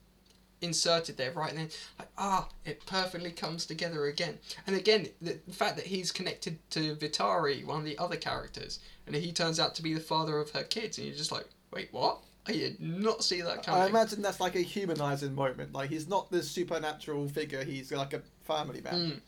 inserted 0.63 1.17
there 1.17 1.31
right 1.33 1.53
then 1.55 1.69
like 1.99 2.07
ah 2.17 2.47
it 2.65 2.83
perfectly 2.85 3.31
comes 3.31 3.65
together 3.65 4.05
again 4.05 4.37
and 4.65 4.75
again 4.75 5.07
the, 5.21 5.37
the 5.45 5.53
fact 5.53 5.75
that 5.75 5.85
he's 5.85 6.11
connected 6.11 6.57
to 6.69 6.95
vitari 6.95 7.63
one 7.65 7.79
of 7.79 7.85
the 7.85 7.97
other 7.97 8.15
characters 8.15 8.79
and 9.05 9.15
he 9.15 9.31
turns 9.31 9.59
out 9.59 9.75
to 9.75 9.83
be 9.83 9.93
the 9.93 9.99
father 9.99 10.37
of 10.37 10.49
her 10.51 10.63
kids 10.63 10.97
and 10.97 11.05
you're 11.05 11.15
just 11.15 11.31
like 11.31 11.47
wait 11.71 11.89
what 11.91 12.19
i 12.47 12.51
did 12.51 12.79
not 12.79 13.23
see 13.23 13.41
that 13.41 13.63
coming 13.63 13.81
I 13.81 13.87
imagine 13.87 14.21
that's 14.21 14.39
like 14.39 14.55
a 14.55 14.61
humanizing 14.61 15.33
moment. 15.33 15.73
Like 15.73 15.89
he's 15.89 16.09
not 16.09 16.29
this 16.29 16.49
supernatural 16.49 17.27
figure. 17.29 17.63
He's 17.63 17.91
like 17.91 18.13
a 18.13 18.21
family 18.45 18.81
man. 18.81 18.93
Mm. 18.93 19.19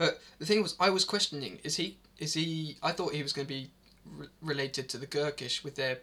But 0.00 0.18
the 0.38 0.46
thing 0.46 0.62
was, 0.62 0.76
I 0.80 0.88
was 0.88 1.04
questioning: 1.04 1.58
is 1.62 1.76
he? 1.76 1.98
Is 2.18 2.32
he? 2.32 2.78
I 2.82 2.92
thought 2.92 3.12
he 3.12 3.22
was 3.22 3.34
going 3.34 3.46
to 3.46 3.52
be 3.52 3.70
re- 4.06 4.28
related 4.40 4.88
to 4.90 4.98
the 4.98 5.06
Gurkish 5.06 5.62
with 5.62 5.76
their 5.76 5.98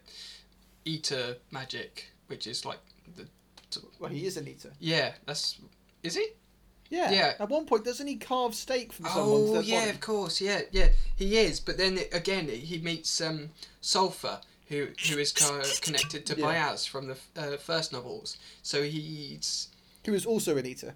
eater 0.86 1.38
magic, 1.49 2.11
which 2.28 2.45
is 2.45 2.63
like 2.63 2.80
the. 3.15 3.28
Well, 3.99 4.09
he 4.11 4.26
is 4.26 4.38
an 4.38 4.47
eater. 4.47 4.72
Yeah, 4.80 5.13
that's. 5.26 5.59
Is 6.03 6.15
he? 6.15 6.28
Yeah. 6.89 7.11
Yeah. 7.11 7.34
At 7.39 7.49
one 7.49 7.65
point, 7.65 7.84
doesn't 7.84 8.07
he 8.07 8.15
carve 8.15 8.55
steak 8.55 8.93
from 8.93 9.05
someone's 9.07 9.49
Oh 9.51 9.59
yeah, 9.59 9.80
body? 9.80 9.89
of 9.91 9.99
course, 9.99 10.39
yeah, 10.39 10.61
yeah, 10.72 10.89
he 11.15 11.38
is. 11.38 11.59
But 11.59 11.78
then 11.78 11.99
again, 12.13 12.47
he 12.47 12.78
meets 12.80 13.20
um, 13.20 13.49
Sulfur, 13.82 14.39
who 14.70 14.88
who 15.09 15.18
is 15.18 15.32
co- 15.34 15.61
connected 15.82 16.26
to 16.28 16.38
Yeah. 16.38 16.45
Bayaz 16.45 16.88
from 16.88 17.07
the 17.07 17.18
uh, 17.36 17.57
first 17.57 17.91
novels. 17.91 18.38
So 18.61 18.84
he's 18.84 19.68
Who 20.05 20.13
is 20.13 20.26
also 20.26 20.55
an 20.57 20.65
eater. 20.65 20.95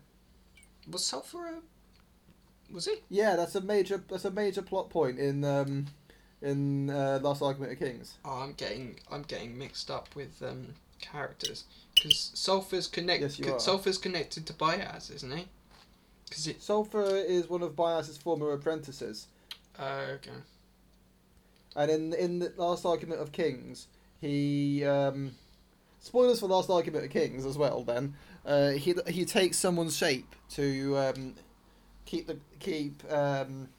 was 0.90 1.06
Sulfur 1.06 1.46
a 1.48 2.74
was 2.74 2.86
he? 2.86 2.96
Yeah, 3.10 3.36
that's 3.36 3.56
a 3.56 3.62
major. 3.62 4.02
That's 4.10 4.24
a 4.24 4.32
major 4.32 4.62
plot 4.62 4.90
point 4.90 5.20
in 5.20 5.44
um, 5.44 5.88
in 6.42 6.90
uh, 6.90 7.20
Last 7.22 7.42
Argument 7.42 7.74
of 7.74 7.80
Kings. 7.80 8.14
Oh, 8.24 8.40
I'm 8.40 8.54
getting 8.54 8.98
I'm 9.12 9.24
getting 9.24 9.58
mixed 9.58 9.92
up 9.92 10.08
with 10.16 10.42
um, 10.42 10.68
characters 11.02 11.66
because 12.02 12.32
Sulfur's 12.34 12.88
connected. 12.88 13.38
Yes, 13.38 13.40
you 13.40 13.54
are. 13.54 13.60
Sulfur's 13.60 13.98
connected 13.98 14.46
to 14.48 14.54
Bayaz, 14.54 15.14
isn't 15.14 15.38
he? 15.38 15.48
Because 16.28 16.48
it. 16.48 16.62
Sulfur 16.62 17.16
is 17.16 17.50
one 17.50 17.62
of 17.62 17.76
Bayaz's 17.76 18.18
former 18.18 18.52
apprentices, 18.54 19.28
Uh, 19.78 20.06
okay. 20.14 20.32
and 21.76 21.92
in 21.92 22.14
in 22.14 22.40
the 22.40 22.54
Last 22.58 22.86
Argument 22.86 23.22
of 23.22 23.32
Kings, 23.32 23.88
he 24.20 24.84
um, 24.86 25.36
spoilers 26.00 26.40
for 26.40 26.48
Last 26.48 26.70
Argument 26.70 27.06
of 27.06 27.12
Kings 27.12 27.46
as 27.46 27.58
well. 27.58 27.84
Then 27.84 28.16
uh, 28.46 28.72
he 28.72 28.96
he 29.08 29.26
takes 29.26 29.58
someone's 29.58 29.96
shape 29.98 30.36
to 30.52 30.98
um, 30.98 31.36
keep 32.06 32.28
the 32.28 32.38
keep 32.60 33.04
um, 33.12 33.70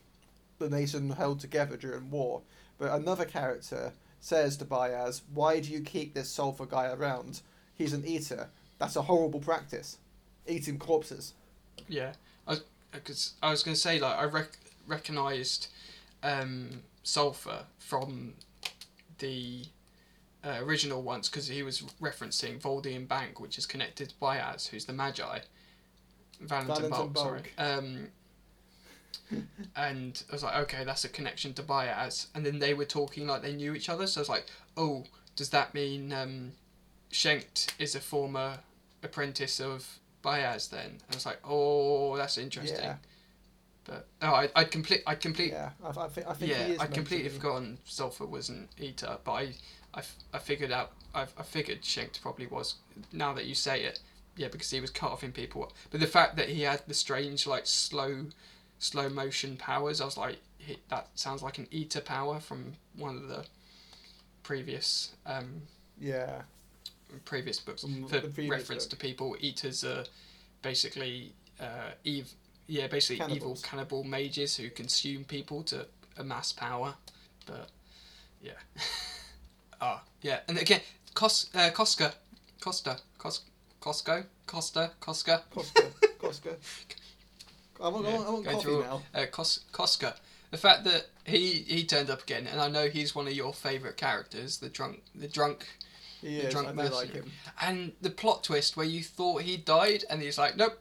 the 0.59 0.69
nation 0.71 1.11
held 1.11 1.41
together 1.41 1.77
during 1.77 2.11
war. 2.11 2.43
But 2.79 2.93
another 2.93 3.25
character 3.25 3.93
says 4.21 4.57
to 4.59 4.65
Bayaz, 4.65 5.23
"Why 5.33 5.61
do 5.61 5.71
you 5.71 5.81
keep 5.81 6.15
this 6.15 6.29
sulfur 6.31 6.67
guy 6.67 6.93
around? 6.93 7.41
He's 7.75 7.93
an 7.93 8.05
eater. 8.07 8.49
That's 8.79 8.97
a 8.97 9.03
horrible 9.03 9.41
practice. 9.41 9.99
Eating 10.47 10.79
corpses." 10.79 11.35
Yeah, 11.89 12.13
I 12.47 12.59
because 12.91 13.35
I 13.43 13.51
was 13.51 13.63
going 13.63 13.75
to 13.75 13.81
say 13.81 13.99
like 13.99 14.17
I 14.17 14.25
rec- 14.25 14.59
recognized 14.87 15.69
um, 16.23 16.83
Sulfur 17.03 17.65
from 17.79 18.35
the 19.19 19.65
uh, 20.45 20.59
original 20.61 21.03
ones 21.03 21.29
because 21.29 21.47
he 21.47 21.63
was 21.63 21.83
referencing 22.01 22.61
Voldian 22.61 23.07
Bank, 23.07 23.41
which 23.41 23.59
is 23.59 23.67
connected 23.67 24.11
to 24.11 24.15
Bayaz, 24.17 24.69
who's 24.69 24.85
the 24.85 24.93
Magi. 24.93 25.39
Valentin, 26.41 26.91
Valentin 26.91 27.13
Bulk, 27.13 27.19
sorry. 27.19 27.43
Um, 27.59 28.09
and 29.77 30.23
I 30.29 30.33
was 30.33 30.43
like, 30.43 30.57
okay, 30.57 30.85
that's 30.85 31.05
a 31.05 31.09
connection 31.09 31.55
to 31.55 31.63
Bayaz. 31.63 32.27
And 32.35 32.45
then 32.45 32.59
they 32.59 32.75
were 32.75 32.85
talking 32.85 33.27
like 33.27 33.43
they 33.43 33.55
knew 33.55 33.75
each 33.75 33.89
other, 33.89 34.07
so 34.07 34.21
I 34.21 34.23
was 34.23 34.29
like, 34.29 34.47
oh, 34.77 35.05
does 35.37 35.51
that 35.51 35.75
mean 35.75 36.13
um, 36.13 36.53
Shenkt 37.13 37.75
is 37.79 37.95
a 37.95 38.01
former 38.01 38.59
apprentice 39.03 39.61
of 39.61 39.99
Bayaz 40.25 40.71
then? 40.71 40.87
And 40.91 41.03
I 41.13 41.15
was 41.15 41.27
like, 41.27 41.41
oh, 41.45 42.17
that's 42.17 42.39
interesting. 42.39 42.85
Yeah, 42.85 42.97
But 43.85 44.07
oh, 44.23 44.33
I 44.35 44.49
I 44.55 44.65
complete 44.65 45.03
I 45.07 45.15
complete 45.17 45.53
yeah. 45.53 45.71
I, 45.85 45.89
I 45.89 46.09
think 46.09 46.27
I 46.29 46.33
think 46.35 46.53
he 46.53 46.59
yeah 46.59 46.67
is 46.75 46.81
I 46.81 46.87
completely 46.87 47.29
forgotten 47.31 47.79
Sulfur 47.85 48.27
was 48.27 48.49
an 48.49 48.69
eater, 48.79 49.19
but 49.25 49.33
I 49.33 49.43
I, 49.95 49.99
f- 49.99 50.17
I 50.33 50.39
figured 50.39 50.73
out 50.73 50.93
I 51.15 51.23
I 51.23 51.43
figured 51.43 51.83
Shenkt 51.83 52.21
probably 52.23 52.47
was. 52.47 52.77
Now 53.13 53.33
that 53.35 53.47
you 53.47 53.55
say 53.55 53.83
it, 53.83 54.01
yeah, 54.37 54.49
because 54.49 54.71
he 54.71 54.81
was 54.81 54.91
carving 54.91 55.33
people 55.33 55.65
up. 55.65 55.73
But 55.91 56.01
the 56.01 56.07
fact 56.07 56.37
that 56.37 56.49
he 56.49 56.63
had 56.63 56.83
the 56.87 56.95
strange 56.95 57.47
like 57.47 57.67
slow 57.67 58.27
slow 58.79 59.09
motion 59.09 59.57
powers, 59.57 60.01
I 60.01 60.05
was 60.05 60.17
like, 60.17 60.39
he, 60.59 60.79
that 60.89 61.09
sounds 61.15 61.43
like 61.43 61.59
an 61.59 61.67
eater 61.71 62.01
power 62.01 62.41
from 62.41 62.75
one 62.97 63.17
of 63.17 63.29
the 63.29 63.47
previous 64.43 65.13
um 65.27 65.63
Yeah. 65.99 66.43
Previous 67.21 67.61
books 67.61 67.83
From 67.83 68.07
for 68.09 68.21
previous 68.21 68.51
reference 68.51 68.85
book. 68.87 68.91
to 68.99 69.07
people. 69.07 69.37
Eaters 69.41 69.85
are 69.85 70.05
basically 70.63 71.33
uh, 71.61 71.93
ev- 72.07 72.33
yeah, 72.67 72.87
basically 72.87 73.35
evil 73.35 73.59
cannibal 73.63 74.05
mages 74.05 74.57
who 74.57 74.71
consume 74.71 75.25
people 75.25 75.63
to 75.65 75.87
amass 76.17 76.53
power. 76.53 76.95
But 77.47 77.69
yeah, 78.43 78.53
ah 79.81 80.03
yeah, 80.23 80.41
and 80.49 80.59
again, 80.59 80.81
Cos 81.15 81.51
uh, 81.55 81.71
Cosca, 81.73 82.13
Costa, 82.61 82.99
Cos 83.19 83.43
Costco, 83.81 84.25
Costa, 84.47 84.93
Cosca, 85.01 85.43
Costco. 85.53 85.93
Costco. 86.21 86.55
I 87.83 87.89
want, 87.89 88.07
I 88.07 88.11
Yeah, 88.11 88.17
want, 88.19 88.29
I 88.29 88.31
want 88.33 88.45
coffee 88.47 88.63
through- 88.63 88.81
now. 88.83 89.03
uh, 89.15 89.27
Cos 89.27 89.61
Cosca. 89.73 90.15
The 90.53 90.59
fact 90.59 90.85
that 90.85 91.07
he 91.25 91.65
he 91.67 91.85
turned 91.85 92.11
up 92.11 92.23
again, 92.23 92.47
and 92.47 92.61
I 92.61 92.69
know 92.69 92.89
he's 92.89 93.15
one 93.15 93.27
of 93.27 93.33
your 93.33 93.53
favourite 93.53 93.97
characters, 93.97 94.59
the 94.59 94.69
drunk, 94.69 95.03
the 95.15 95.27
drunk 95.27 95.67
He 96.23 96.39
is. 96.39 96.55
I 96.69 96.71
do 96.71 96.77
like 96.95 97.13
him. 97.13 97.31
And 97.61 97.93
the 98.01 98.11
plot 98.11 98.45
twist 98.45 98.77
where 98.77 98.87
you 98.87 99.03
thought 99.03 99.43
he 99.43 99.57
died, 99.57 100.05
and 100.09 100.23
he's 100.23 100.39
like, 100.39 100.57
nope. 100.57 100.81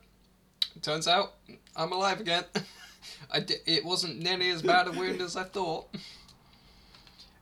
Turns 0.82 1.08
out 1.08 1.34
I'm 1.76 1.92
alive 1.92 2.22
again. 2.22 2.46
I 3.32 3.42
di- 3.42 3.56
it 3.66 3.84
wasn't 3.84 4.20
nearly 4.22 4.52
as 4.52 4.62
bad 4.62 4.88
a 4.88 4.92
wound 4.92 5.22
as 5.22 5.36
I 5.36 5.44
thought. 5.44 5.88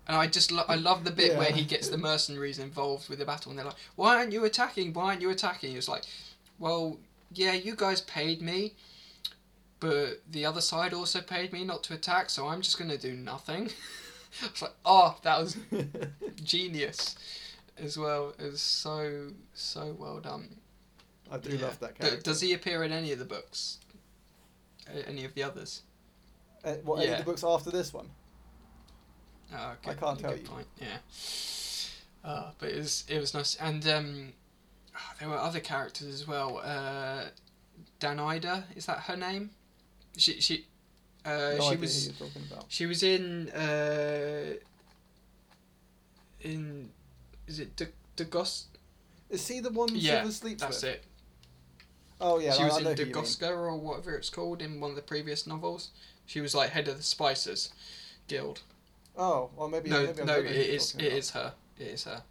And 0.08 0.18
I 0.18 0.26
just 0.26 0.52
lo- 0.52 0.66
I 0.68 0.76
love 0.76 1.04
the 1.04 1.12
bit 1.12 1.38
where 1.38 1.52
he 1.52 1.64
gets 1.64 1.90
the 1.90 1.98
mercenaries 1.98 2.58
involved 2.58 3.08
with 3.10 3.20
the 3.20 3.26
battle, 3.26 3.52
and 3.52 3.60
they're 3.60 3.66
like, 3.66 3.76
"Why 3.96 4.16
aren't 4.18 4.32
you 4.32 4.44
attacking? 4.46 4.94
Why 4.94 5.06
aren't 5.06 5.22
you 5.22 5.30
attacking?" 5.30 5.76
It's 5.78 5.88
like, 5.88 6.06
"Well, 6.58 6.98
yeah, 7.32 7.54
you 7.54 7.76
guys 7.76 8.02
paid 8.02 8.42
me, 8.42 8.74
but 9.80 10.22
the 10.28 10.46
other 10.46 10.62
side 10.62 10.94
also 10.94 11.22
paid 11.22 11.54
me 11.54 11.64
not 11.64 11.84
to 11.84 11.94
attack, 11.94 12.32
so 12.32 12.48
I'm 12.48 12.62
just 12.62 12.80
gonna 12.80 12.98
do 12.98 13.14
nothing." 13.14 13.70
It's 14.44 14.62
like, 14.62 14.74
"Oh, 14.86 15.18
that 15.24 15.40
was 15.40 15.58
genius 16.44 17.16
as 17.80 17.98
well. 17.98 18.34
It 18.40 18.52
was 18.52 18.62
so 18.62 19.32
so 19.54 19.96
well 19.98 20.20
done. 20.20 20.58
I 21.32 21.38
do 21.38 21.56
Yeah. 21.56 21.66
love 21.68 21.80
that 21.80 21.96
character. 21.96 22.22
Does 22.22 22.42
he 22.42 22.54
appear 22.54 22.84
in 22.84 22.92
any 22.92 23.12
of 23.12 23.20
the 23.20 23.26
books? 23.26 23.80
any 25.06 25.24
of 25.24 25.36
the 25.36 25.44
others? 25.44 25.84
Uh, 26.64 26.74
what 26.84 27.02
any 27.04 27.12
of 27.12 27.20
the 27.20 27.24
books 27.24 27.44
after 27.44 27.70
this 27.70 27.94
one? 27.94 28.10
Oh, 29.54 29.74
okay. 29.74 29.92
I 29.92 29.94
can't 29.94 30.18
good 30.18 30.24
tell 30.24 30.38
you. 30.38 30.44
Point. 30.44 30.68
Yeah. 30.82 30.98
Uh, 32.24 32.52
but 32.58 32.70
it 32.70 32.78
was 32.78 33.04
it 33.08 33.20
was 33.20 33.34
nice, 33.34 33.56
and 33.56 33.88
um, 33.88 34.34
ah, 34.96 35.14
there 35.20 35.30
were 35.30 35.38
other 35.38 35.60
characters 35.60 36.08
as 36.08 36.28
well. 36.28 36.60
Uh, 36.64 37.26
Danida, 38.00 38.64
is 38.76 38.88
that 38.88 39.00
her 39.02 39.16
name? 39.16 39.52
She 40.18 40.42
she 40.42 40.66
uh, 41.26 41.56
no 41.58 41.70
she 41.70 41.76
was 41.78 42.06
who 42.08 42.12
you're 42.12 42.28
talking 42.30 42.48
about. 42.52 42.66
she 42.68 42.86
was 42.88 43.04
in 43.04 43.50
uh, 43.52 44.54
in 46.42 46.90
is 47.50 47.60
it 47.60 47.76
De, 47.76 47.88
De 48.16 48.24
Gos? 48.26 48.66
Is 49.30 49.48
he 49.48 49.60
the 49.60 49.72
one 49.72 49.90
Yeah, 49.94 50.22
Silver 50.22 50.32
sleeps 50.32 50.62
That's 50.62 50.82
with? 50.84 50.92
it. 50.96 51.04
Oh 52.22 52.40
yeah, 52.40 52.52
she 52.54 52.64
I, 52.64 52.66
was 52.66 52.76
I 52.76 52.78
in 52.80 52.84
who 52.86 52.90
you 52.92 53.06
mean. 53.06 53.14
Dagoska 53.16 53.50
or 53.50 53.76
whatever 53.78 54.16
it's 54.16 54.30
called 54.30 54.62
in 54.62 54.80
one 54.80 54.90
of 54.92 54.96
the 54.96 55.02
previous 55.02 55.48
novels. 55.48 55.92
She 56.26 56.42
was 56.42 56.54
like 56.54 56.72
head 56.72 56.88
of 56.88 56.98
the 56.98 57.04
Spicers 57.04 57.70
Guild. 58.28 58.62
Oh, 59.18 59.50
well 59.56 59.68
maybe. 59.68 59.90
no, 59.90 60.06
maybe 60.06 60.24
no, 60.24 60.36
it 60.40 60.46
is 60.46 60.96
it 60.96 61.02
about. 61.02 61.12
is 61.14 61.30
her. 61.32 61.54
It 61.80 61.88
is 61.88 62.04
her. 62.06 62.24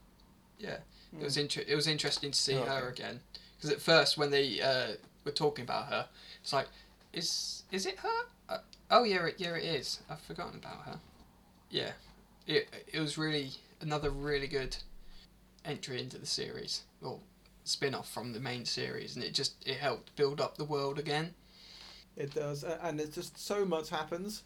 Yeah, 0.59 0.79
Hmm. 1.11 1.21
it 1.21 1.25
was 1.25 1.37
inter- 1.37 1.65
It 1.67 1.75
was 1.75 1.87
interesting 1.87 2.31
to 2.33 2.39
see 2.39 2.57
Oh, 2.57 2.65
her 2.65 2.89
okay. 2.89 3.03
again 3.03 3.21
because 3.57 3.71
at 3.71 3.81
first 3.81 4.19
when 4.19 4.31
they 4.31 4.61
uh, 4.61 4.93
were 5.25 5.33
talking 5.33 5.65
about 5.65 5.87
her, 5.87 6.09
it's 6.43 6.53
like, 6.53 6.69
is 7.13 7.63
is 7.73 7.87
it 7.87 7.99
her? 7.99 8.19
Uh, 8.49 8.59
oh 8.91 9.05
yeah, 9.05 9.27
it, 9.27 9.37
yeah 9.39 9.55
it 9.55 9.65
is. 9.65 10.01
I've 10.11 10.21
forgotten 10.21 10.59
about 10.59 10.83
her. 10.85 11.01
Yeah, 11.71 11.93
it 12.47 12.69
it 12.93 13.01
was 13.01 13.17
really 13.19 13.53
another 13.81 14.11
really 14.11 14.47
good 14.49 14.77
entry 15.69 16.01
into 16.01 16.19
the 16.19 16.27
series 16.27 16.83
or 17.03 17.21
spin 17.65 17.95
off 17.95 18.11
from 18.11 18.33
the 18.33 18.41
main 18.41 18.65
series, 18.65 19.15
and 19.15 19.25
it 19.25 19.35
just 19.35 19.55
it 19.67 19.77
helped 19.77 20.15
build 20.17 20.41
up 20.41 20.57
the 20.57 20.65
world 20.65 20.99
again. 20.99 21.35
It 22.17 22.35
does, 22.35 22.65
and 22.65 23.01
it's 23.01 23.15
just 23.15 23.39
so 23.39 23.65
much 23.65 23.91
happens. 23.91 24.43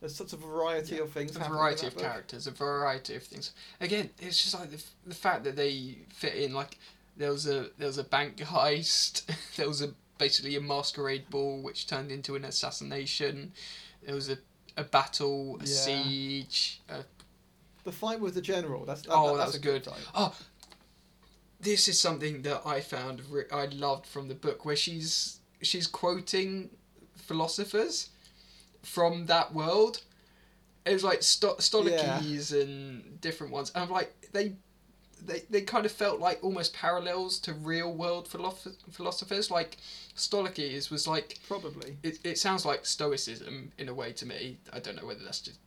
There's 0.00 0.14
such 0.14 0.32
a 0.34 0.36
variety 0.36 0.96
Yeah, 0.96 1.02
of 1.02 1.12
things. 1.12 1.34
a 1.34 1.40
variety 1.40 1.86
of 1.86 1.94
book. 1.94 2.02
characters, 2.02 2.46
a 2.46 2.50
variety 2.50 3.14
of 3.16 3.22
things. 3.22 3.52
Again, 3.80 4.10
it's 4.20 4.42
just 4.42 4.54
like 4.54 4.70
the, 4.70 4.82
the 5.06 5.14
fact 5.14 5.42
that 5.44 5.56
they 5.56 5.96
fit 6.10 6.34
in. 6.34 6.52
Like 6.52 6.78
there 7.16 7.32
was 7.32 7.46
a 7.48 7.70
there 7.78 7.86
was 7.88 7.98
a 7.98 8.04
bank 8.04 8.36
heist. 8.36 9.22
there 9.56 9.66
was 9.66 9.80
a 9.82 9.88
basically 10.18 10.54
a 10.56 10.60
masquerade 10.60 11.28
ball 11.30 11.60
which 11.62 11.86
turned 11.86 12.10
into 12.12 12.36
an 12.36 12.44
assassination. 12.44 13.52
There 14.04 14.14
was 14.14 14.28
a 14.28 14.38
a 14.76 14.84
battle, 14.84 15.56
a 15.56 15.64
Yeah. 15.64 15.66
siege. 15.66 16.80
A, 16.90 17.02
The 17.84 17.92
fight 17.92 18.20
with 18.20 18.34
the 18.34 18.42
general. 18.42 18.84
That's 18.84 19.02
that, 19.02 19.10
Oh, 19.12 19.28
that- 19.32 19.38
that 19.38 19.46
was 19.46 19.54
a 19.56 19.60
good. 19.60 19.86
fight. 19.86 19.98
Oh, 20.14 20.36
this 21.60 21.88
is 21.88 22.00
something 22.00 22.42
that 22.42 22.62
I 22.66 22.80
found 22.80 23.22
re- 23.30 23.44
I 23.52 23.66
loved 23.66 24.06
from 24.06 24.28
the 24.28 24.34
book, 24.34 24.64
where 24.64 24.76
she's 24.76 25.40
she's 25.62 25.86
quoting 25.86 26.70
philosophers 27.16 28.10
from 28.82 29.26
that 29.26 29.54
world. 29.54 30.02
It 30.84 30.92
was 30.92 31.04
like 31.04 31.22
Sto- 31.22 31.56
Stolicus 31.56 32.52
and 32.52 33.20
different 33.20 33.52
ones. 33.52 33.72
And 33.74 33.84
I'm 33.84 33.90
like 33.90 34.14
they. 34.32 34.54
They, 35.24 35.42
they 35.48 35.62
kind 35.62 35.86
of 35.86 35.92
felt 35.92 36.20
like 36.20 36.38
almost 36.44 36.74
parallels 36.74 37.38
to 37.40 37.54
real 37.54 37.92
world 37.92 38.28
philosoph- 38.28 38.76
philosophers. 38.92 39.50
Like 39.50 39.78
Stolicus 40.14 40.90
was 40.90 41.08
like 41.08 41.40
Probably. 41.48 41.96
it, 42.02 42.18
it 42.22 42.38
sounds 42.38 42.66
like 42.66 42.84
stoicism 42.84 43.72
in 43.78 43.88
a 43.88 43.94
way 43.94 44.12
to 44.12 44.26
me. 44.26 44.58
I 44.74 44.78
don't 44.78 44.94
know 44.94 45.06
whether 45.06 45.24
that's 45.24 45.40
just 45.40 45.58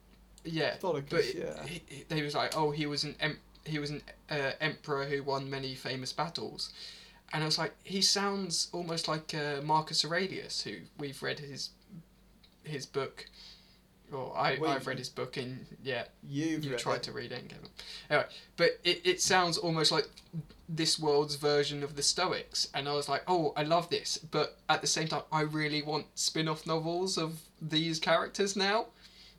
yeah, 0.45 0.75
but 0.81 1.35
yeah. 1.35 1.63
he, 1.65 1.81
he, 1.87 2.05
they 2.07 2.21
was 2.21 2.35
like, 2.35 2.55
oh, 2.55 2.71
he 2.71 2.85
was 2.85 3.03
an 3.03 3.15
em- 3.19 3.39
he 3.69 3.79
was 3.79 3.89
an 3.91 4.01
uh, 4.29 4.51
emperor 4.59 5.05
who 5.05 5.23
won 5.23 5.49
many 5.49 5.75
famous 5.75 6.11
battles, 6.13 6.71
and 7.33 7.43
I 7.43 7.45
was 7.45 7.57
like, 7.57 7.73
he 7.83 8.01
sounds 8.01 8.67
almost 8.71 9.07
like 9.07 9.33
uh, 9.33 9.61
Marcus 9.63 10.03
Aurelius, 10.05 10.61
who 10.63 10.75
we've 10.97 11.21
read 11.23 11.39
his 11.39 11.69
his 12.63 12.85
book, 12.85 13.25
or 14.11 14.35
I 14.37 14.57
We- 14.59 14.67
I've 14.67 14.87
read 14.87 14.97
his 14.97 15.09
book 15.09 15.37
in 15.37 15.65
yeah 15.83 16.03
You've 16.27 16.63
you 16.65 16.77
tried 16.77 16.97
it. 16.97 17.03
to 17.03 17.11
read 17.11 17.31
it 17.31 17.41
and. 17.41 17.53
Anyway, 18.09 18.27
but 18.57 18.79
it, 18.83 19.01
it 19.05 19.21
sounds 19.21 19.57
almost 19.57 19.91
like 19.91 20.07
this 20.67 20.99
world's 20.99 21.35
version 21.35 21.83
of 21.83 21.95
the 21.95 22.03
Stoics, 22.03 22.67
and 22.75 22.87
I 22.87 22.93
was 22.93 23.09
like, 23.09 23.23
oh, 23.27 23.53
I 23.55 23.63
love 23.63 23.89
this, 23.89 24.17
but 24.19 24.57
at 24.67 24.81
the 24.81 24.87
same 24.87 25.07
time, 25.07 25.23
I 25.31 25.41
really 25.41 25.81
want 25.81 26.05
spin-off 26.15 26.67
novels 26.67 27.17
of 27.17 27.39
these 27.61 27.99
characters 27.99 28.55
now. 28.55 28.87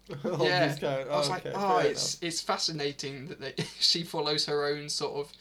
Yeah, 0.25 0.75
characters. 0.77 1.13
I 1.13 1.17
was 1.17 1.29
like, 1.29 1.47
Okay, 1.47 1.55
oh, 1.57 1.81
fair 1.81 1.91
it's 1.91 2.19
it's 2.21 2.41
fascinating 2.41 3.29
that 3.29 3.41
they, 3.41 3.55
she 3.79 4.03
follows 4.03 4.47
her 4.47 4.65
own 4.67 4.89
sort 4.89 5.15
of 5.27 5.33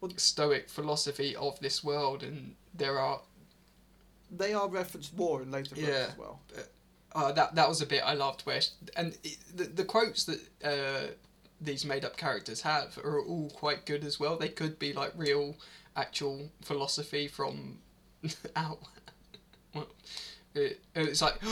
Well- 0.00 0.12
Stoic 0.16 0.68
philosophy 0.68 1.34
of 1.36 1.58
this 1.60 1.82
world, 1.82 2.22
and 2.22 2.54
there 2.74 2.98
are. 2.98 3.20
They 4.30 4.52
are 4.52 4.68
referenced 4.68 5.16
more 5.16 5.42
in 5.42 5.50
later 5.50 5.74
books 5.76 5.86
Yeah. 5.88 6.06
as 6.10 6.18
well. 6.18 6.40
uh, 7.14 7.32
that 7.32 7.54
that 7.54 7.68
was 7.68 7.80
a 7.80 7.86
bit 7.86 8.02
I 8.04 8.14
loved 8.14 8.42
where 8.42 8.60
sh 8.60 8.70
and 8.96 9.16
the 9.54 9.64
the 9.64 9.84
quotes 9.84 10.24
that 10.24 10.40
uh, 10.64 11.12
these 11.60 11.84
made 11.84 12.04
up 12.04 12.16
characters 12.16 12.62
have 12.62 12.98
are 13.04 13.20
all 13.20 13.50
quite 13.50 13.86
good 13.86 14.04
as 14.04 14.18
well. 14.20 14.36
They 14.36 14.48
could 14.48 14.78
be 14.78 14.92
like 14.92 15.12
real, 15.16 15.56
actual 15.96 16.50
philosophy 16.62 17.28
from 17.28 17.78
out. 18.56 18.80
well, 19.74 19.86
it, 20.54 20.80
it's 20.94 21.22
like. 21.22 21.34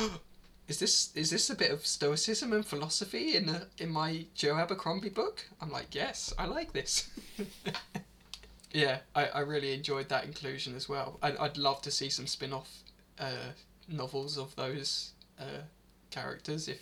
Is 0.69 0.79
this 0.79 1.15
is 1.15 1.31
this 1.31 1.51
a 1.51 1.55
bit 1.55 1.71
of 1.71 1.87
stoicism 1.87 2.53
and 2.53 2.65
philosophy 2.65 3.37
in 3.37 3.49
a, 3.49 3.67
in 3.79 3.91
my 3.91 4.27
Joe 4.35 4.57
Abercrombie 4.57 5.11
book? 5.11 5.45
I'm 5.61 5.71
like, 5.71 5.95
yes, 5.95 6.33
I 6.39 6.47
like 6.47 6.73
this. 6.73 7.11
yeah, 8.73 8.99
I, 9.15 9.27
I 9.27 9.41
really 9.41 9.73
enjoyed 9.75 10.09
that 10.09 10.25
inclusion 10.25 10.75
as 10.75 10.89
well. 10.89 11.19
I'd, 11.23 11.37
I'd 11.37 11.57
love 11.59 11.83
to 11.83 11.91
see 11.91 12.09
some 12.09 12.27
spin 12.27 12.53
off 12.53 12.71
uh, 13.19 13.53
novels 13.89 14.39
of 14.39 14.55
those 14.57 15.13
uh, 15.39 15.63
characters 16.11 16.69
if 16.69 16.81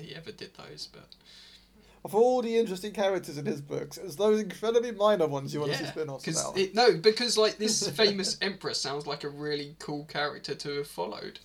he 0.00 0.14
ever 0.14 0.32
did 0.32 0.52
those. 0.56 0.88
But 0.90 1.08
Of 2.04 2.14
all 2.14 2.40
the 2.42 2.56
interesting 2.56 2.92
characters 2.92 3.36
in 3.38 3.44
his 3.46 3.60
books, 3.60 3.98
it's 3.98 4.16
those 4.16 4.40
incredibly 4.40 4.92
minor 4.92 5.26
ones 5.26 5.52
you 5.52 5.60
want 5.60 5.72
to 5.72 5.78
see 5.78 5.84
spin-offs 5.86 6.26
about. 6.28 6.56
it, 6.56 6.74
no, 6.74 6.94
because 6.94 7.36
like 7.36 7.58
this 7.58 7.88
famous 7.90 8.38
emperor 8.40 8.74
sounds 8.74 9.06
like 9.06 9.24
a 9.24 9.28
really 9.28 9.74
cool 9.78 10.04
character 10.04 10.54
to 10.54 10.76
have 10.76 10.86
followed. 10.86 11.40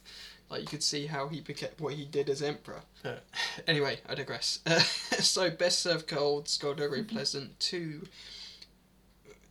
Like 0.51 0.61
you 0.61 0.67
could 0.67 0.83
see 0.83 1.05
how 1.05 1.29
he 1.29 1.39
became 1.39 1.69
what 1.79 1.93
he 1.93 2.03
did 2.05 2.29
as 2.29 2.41
emperor. 2.41 2.81
Anyway, 3.67 3.99
I 4.07 4.15
digress. 4.15 4.59
so 5.19 5.49
best 5.49 5.79
served 5.79 6.07
cold, 6.07 6.45
Skulduggery 6.45 7.07
Pleasant, 7.07 7.59
two 7.59 8.07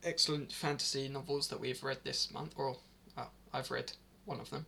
excellent 0.04 0.52
fantasy 0.52 1.08
novels 1.08 1.48
that 1.48 1.60
we've 1.60 1.82
read 1.82 1.98
this 2.04 2.30
month, 2.32 2.54
or 2.56 2.76
uh, 3.16 3.24
I've 3.52 3.70
read 3.70 3.92
one 4.24 4.40
of 4.40 4.48
them. 4.50 4.64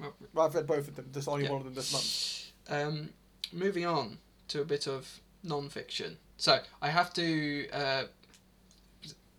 Well, 0.00 0.14
Well, 0.32 0.46
I've 0.46 0.54
read 0.54 0.66
both 0.66 0.86
of 0.88 0.96
them. 0.96 1.06
There's 1.12 1.26
only 1.28 1.44
Yeah. 1.44 1.50
one 1.52 1.60
of 1.60 1.64
them 1.64 1.74
this 1.74 1.92
month. 1.92 2.52
Um, 2.68 3.10
moving 3.52 3.84
on 3.84 4.18
to 4.48 4.60
a 4.60 4.64
bit 4.64 4.86
of 4.86 5.20
non-fiction. 5.42 6.18
So 6.36 6.60
I 6.80 6.90
have 6.90 7.12
to 7.14 7.68
uh, 7.72 8.04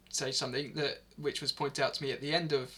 say 0.10 0.32
something 0.32 0.74
that 0.74 1.04
which 1.18 1.42
was 1.42 1.52
pointed 1.52 1.84
out 1.84 1.94
to 1.96 2.04
me 2.04 2.12
at 2.12 2.20
the 2.22 2.34
end 2.34 2.52
of 2.52 2.78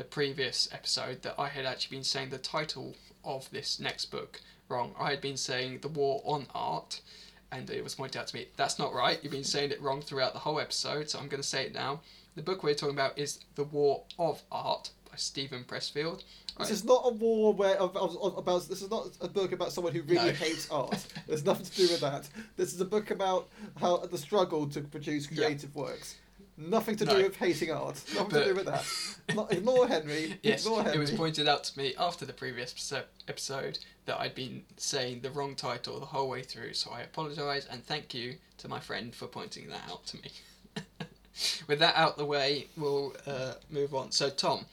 the 0.00 0.04
previous 0.04 0.66
episode 0.72 1.20
that 1.20 1.34
I 1.38 1.48
had 1.48 1.66
actually 1.66 1.98
been 1.98 2.04
saying 2.04 2.30
the 2.30 2.38
title 2.38 2.94
of 3.22 3.50
this 3.50 3.78
next 3.78 4.06
book 4.06 4.40
wrong. 4.66 4.94
I 4.98 5.10
had 5.10 5.20
been 5.20 5.36
saying 5.36 5.80
the 5.82 5.88
war 5.88 6.22
on 6.24 6.46
art, 6.54 7.02
and 7.52 7.68
it 7.68 7.84
was 7.84 7.96
pointed 7.96 8.18
out 8.18 8.28
to 8.28 8.34
me 8.36 8.46
that's 8.56 8.78
not 8.78 8.94
right. 8.94 9.18
You've 9.22 9.30
been 9.30 9.44
saying 9.44 9.72
it 9.72 9.82
wrong 9.82 10.00
throughout 10.00 10.32
the 10.32 10.38
whole 10.38 10.58
episode, 10.58 11.10
so 11.10 11.18
I'm 11.18 11.28
going 11.28 11.42
to 11.42 11.46
say 11.46 11.66
it 11.66 11.74
now. 11.74 12.00
The 12.34 12.40
book 12.40 12.62
we're 12.62 12.72
talking 12.72 12.94
about 12.94 13.18
is 13.18 13.40
The 13.56 13.64
War 13.64 14.04
of 14.18 14.40
Art 14.50 14.88
by 15.10 15.16
Steven 15.16 15.64
Pressfield. 15.64 16.20
This 16.20 16.24
Right. 16.58 16.70
is 16.70 16.82
not 16.84 17.02
a 17.04 17.10
war 17.10 17.52
where 17.52 17.76
about. 17.76 18.68
This 18.70 18.80
is 18.80 18.90
not 18.90 19.08
a 19.20 19.28
book 19.28 19.52
about 19.52 19.70
someone 19.70 19.92
who 19.92 20.00
really 20.00 20.28
No. 20.28 20.32
hates 20.32 20.66
art. 20.70 21.04
There's 21.26 21.44
nothing 21.44 21.66
to 21.66 21.76
do 21.76 21.88
with 21.92 22.00
that. 22.00 22.26
This 22.56 22.72
is 22.72 22.80
a 22.80 22.86
book 22.86 23.10
about 23.10 23.50
how 23.78 23.98
the 23.98 24.16
struggle 24.16 24.66
to 24.70 24.80
produce 24.80 25.26
creative 25.26 25.74
works. 25.76 26.14
Nothing 26.60 26.96
to 26.96 27.04
No. 27.06 27.16
do 27.16 27.22
with 27.24 27.36
hating 27.36 27.70
art. 27.70 27.96
Nothing 28.14 28.28
But- 28.28 28.38
to 28.40 28.44
do 28.44 28.54
with 28.54 28.66
that. 28.66 28.84
Not, 29.34 29.52
ignore 29.52 29.88
Henry. 29.88 30.38
Yes, 30.42 30.64
ignore 30.64 30.82
Henry. 30.82 30.96
it 30.98 31.00
was 31.00 31.10
pointed 31.10 31.48
out 31.48 31.64
to 31.64 31.78
me 31.78 31.94
after 31.98 32.26
the 32.26 32.32
previous 32.34 32.92
episode 33.28 33.78
that 34.04 34.20
I'd 34.20 34.34
been 34.34 34.64
saying 34.76 35.20
the 35.22 35.30
wrong 35.30 35.54
title 35.56 35.98
the 35.98 36.06
whole 36.06 36.28
way 36.28 36.42
through, 36.42 36.74
so 36.74 36.90
I 36.90 37.00
apologise 37.00 37.64
and 37.66 37.84
thank 37.84 38.12
you 38.12 38.36
to 38.58 38.68
my 38.68 38.78
friend 38.80 39.14
for 39.14 39.26
pointing 39.26 39.68
that 39.70 39.82
out 39.90 40.04
to 40.08 40.16
me. 40.18 40.30
With 41.66 41.78
that 41.78 41.96
out 41.96 42.18
the 42.18 42.26
way, 42.26 42.66
we'll 42.76 43.14
uh, 43.26 43.54
move 43.70 43.94
on. 43.94 44.10
So, 44.10 44.28
Tom, 44.28 44.66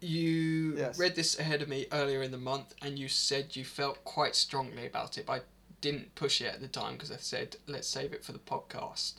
you 0.00 0.76
Yes. 0.76 0.98
read 0.98 1.14
this 1.14 1.38
ahead 1.38 1.62
of 1.62 1.68
me 1.68 1.86
earlier 1.92 2.22
in 2.22 2.30
the 2.30 2.38
month 2.38 2.74
and 2.82 2.98
you 2.98 3.08
said 3.08 3.54
you 3.56 3.64
felt 3.64 4.04
quite 4.04 4.34
strongly 4.34 4.86
about 4.86 5.16
it, 5.18 5.26
but 5.26 5.32
I 5.32 5.40
didn't 5.80 6.14
push 6.14 6.40
it 6.40 6.46
at 6.54 6.60
the 6.60 6.68
time 6.68 6.94
because 6.94 7.12
I 7.12 7.16
said, 7.18 7.56
let's 7.66 7.86
save 7.88 8.12
it 8.12 8.24
for 8.24 8.32
the 8.32 8.38
podcast. 8.38 9.14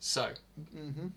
So, 0.00 0.30
hmm 0.72 1.08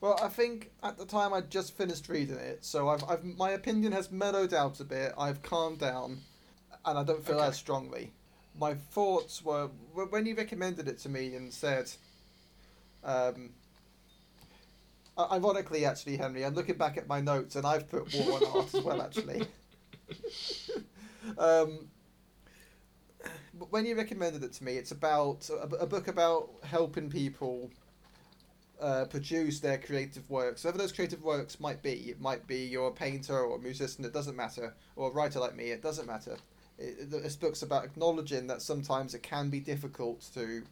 Well, 0.00 0.18
I 0.22 0.28
think 0.28 0.72
at 0.82 0.98
the 0.98 1.04
time 1.06 1.32
I'd 1.34 1.50
just 1.50 1.76
finished 1.76 2.08
reading 2.08 2.36
it, 2.38 2.64
so 2.64 2.88
I've, 2.88 3.04
I've 3.04 3.24
my 3.24 3.50
opinion 3.50 3.92
has 3.92 4.10
mellowed 4.10 4.54
out 4.54 4.80
a 4.80 4.84
bit. 4.84 5.12
I've 5.18 5.42
calmed 5.42 5.78
down, 5.78 6.22
and 6.84 6.98
I 6.98 7.04
don't 7.04 7.24
feel 7.24 7.36
Okay. 7.36 7.48
as 7.48 7.56
strongly. 7.56 8.12
My 8.58 8.74
thoughts 8.74 9.44
were 9.44 9.68
when 9.94 10.26
you 10.26 10.34
recommended 10.34 10.88
it 10.88 10.98
to 11.00 11.08
me 11.08 11.34
and 11.36 11.52
said, 11.52 11.92
um, 13.04 13.50
ironically, 15.18 15.84
actually, 15.84 16.16
Henry, 16.16 16.44
I'm 16.44 16.54
looking 16.54 16.76
back 16.76 16.96
at 16.96 17.06
my 17.06 17.20
notes 17.20 17.56
and 17.56 17.66
I've 17.66 17.88
put 17.88 18.12
war 18.12 18.36
on 18.36 18.44
art 18.44 18.74
as 18.74 18.82
well, 18.82 19.00
actually. 19.00 19.48
um, 21.38 21.88
but 23.54 23.70
when 23.72 23.84
you 23.86 23.96
recommended 23.96 24.42
it 24.44 24.52
to 24.54 24.64
me, 24.64 24.76
it's 24.76 24.90
about 24.92 25.48
a, 25.50 25.76
a 25.76 25.86
book 25.86 26.08
about 26.08 26.50
helping 26.64 27.10
people 27.10 27.70
uh, 28.80 29.04
produce 29.06 29.60
their 29.60 29.78
creative 29.78 30.28
works. 30.30 30.64
Whatever 30.64 30.78
those 30.78 30.92
creative 30.92 31.22
works 31.22 31.60
might 31.60 31.82
be, 31.82 32.10
it 32.10 32.20
might 32.20 32.46
be 32.46 32.58
you're 32.58 32.88
a 32.88 32.92
painter 32.92 33.38
or 33.38 33.56
a 33.56 33.60
musician, 33.60 34.04
it 34.04 34.12
doesn't 34.12 34.36
matter, 34.36 34.74
or 34.96 35.10
a 35.10 35.12
writer 35.12 35.38
like 35.38 35.54
me, 35.54 35.70
it 35.70 35.82
doesn't 35.82 36.06
matter. 36.06 36.36
It, 36.78 37.10
this 37.10 37.36
book's 37.36 37.62
about 37.62 37.84
acknowledging 37.84 38.46
that 38.46 38.62
sometimes 38.62 39.14
it 39.14 39.22
can 39.22 39.50
be 39.50 39.60
difficult 39.60 40.26
to 40.34 40.62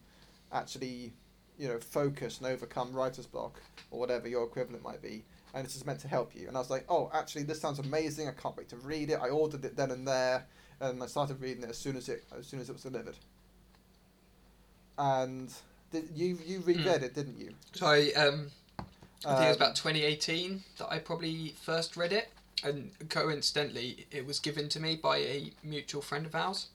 actually, 0.51 1.13
you 1.57 1.67
know, 1.67 1.79
focus 1.79 2.39
and 2.39 2.47
overcome 2.47 2.93
writer's 2.93 3.27
block 3.27 3.61
or 3.91 3.99
whatever 3.99 4.27
your 4.27 4.43
equivalent 4.43 4.83
might 4.83 5.01
be. 5.01 5.23
And 5.53 5.65
this 5.65 5.75
is 5.75 5.85
meant 5.85 5.99
to 6.01 6.07
help 6.07 6.35
you. 6.35 6.47
And 6.47 6.55
I 6.55 6.59
was 6.59 6.69
like, 6.69 6.85
oh, 6.89 7.09
actually, 7.13 7.43
this 7.43 7.59
sounds 7.59 7.79
amazing. 7.79 8.27
I 8.27 8.31
can't 8.31 8.55
wait 8.55 8.69
to 8.69 8.75
read 8.77 9.09
it. 9.09 9.19
I 9.21 9.29
ordered 9.29 9.65
it 9.65 9.75
then 9.75 9.89
and 9.91 10.07
there, 10.07 10.45
and 10.79 11.01
I 11.01 11.07
started 11.07 11.41
reading 11.41 11.63
it 11.63 11.69
as 11.71 11.77
soon 11.77 11.97
as 11.97 12.07
it 12.07 12.23
as 12.37 12.45
soon 12.45 12.59
as 12.59 12.69
it 12.69 12.73
was 12.73 12.83
delivered. 12.83 13.15
And 14.97 15.51
did, 15.91 16.09
you 16.13 16.37
you 16.45 16.59
reread 16.61 17.03
it, 17.03 17.13
didn't 17.15 17.39
you? 17.39 17.53
So 17.73 17.87
I 17.87 18.11
um, 18.13 18.51
I 19.25 19.35
think 19.35 19.41
it 19.41 19.47
was 19.47 19.55
Um, 19.57 19.61
about 19.61 19.75
2018 19.75 20.63
that 20.77 20.91
I 20.91 20.99
probably 20.99 21.55
first 21.61 21.97
read 21.97 22.13
it, 22.13 22.29
and 22.63 22.91
coincidentally, 23.09 24.05
it 24.11 24.25
was 24.25 24.39
given 24.39 24.69
to 24.69 24.79
me 24.79 24.95
by 24.95 25.17
a 25.17 25.51
mutual 25.63 26.01
friend 26.01 26.25
of 26.25 26.35
ours. 26.35 26.67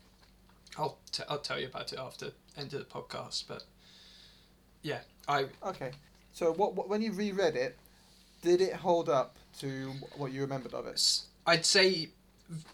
I'll 0.77 0.99
t- 1.13 1.23
I'll 1.29 1.39
tell 1.39 1.59
you 1.59 1.67
about 1.67 1.93
it 1.93 1.99
after 1.99 2.33
end 2.57 2.75
of 2.75 2.81
the 2.81 2.85
podcast, 2.87 3.45
but 3.49 3.65
yeah, 4.83 5.01
I 5.29 5.47
Okay. 5.63 5.93
So 6.33 6.53
what, 6.53 6.75
what 6.75 6.89
when 6.89 7.01
you 7.01 7.13
reread 7.13 7.55
it, 7.55 7.77
did 8.43 8.61
it 8.61 8.75
hold 8.75 9.09
up 9.09 9.37
to 9.61 9.93
what 10.17 10.33
you 10.33 10.41
remembered 10.41 10.75
of 10.75 10.87
it? 10.87 11.21
I'd 11.47 11.65
say 11.65 12.09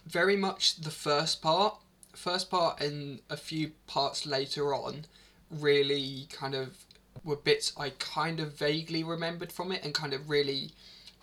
very 0.07 0.37
much 0.37 0.77
the 0.77 0.91
first 0.91 1.43
part, 1.43 1.77
first 2.15 2.51
part, 2.51 2.81
and 2.81 3.21
a 3.29 3.37
few 3.37 3.73
parts 3.87 4.25
later 4.25 4.75
on, 4.75 5.05
really 5.51 6.27
kind 6.31 6.55
of 6.55 6.77
were 7.25 7.37
bits 7.37 7.73
I 7.77 7.91
kind 7.99 8.41
of 8.41 8.53
vaguely 8.55 9.05
remembered 9.05 9.53
from 9.53 9.73
it, 9.73 9.85
and 9.85 9.93
kind 9.95 10.13
of 10.15 10.31
really, 10.31 10.71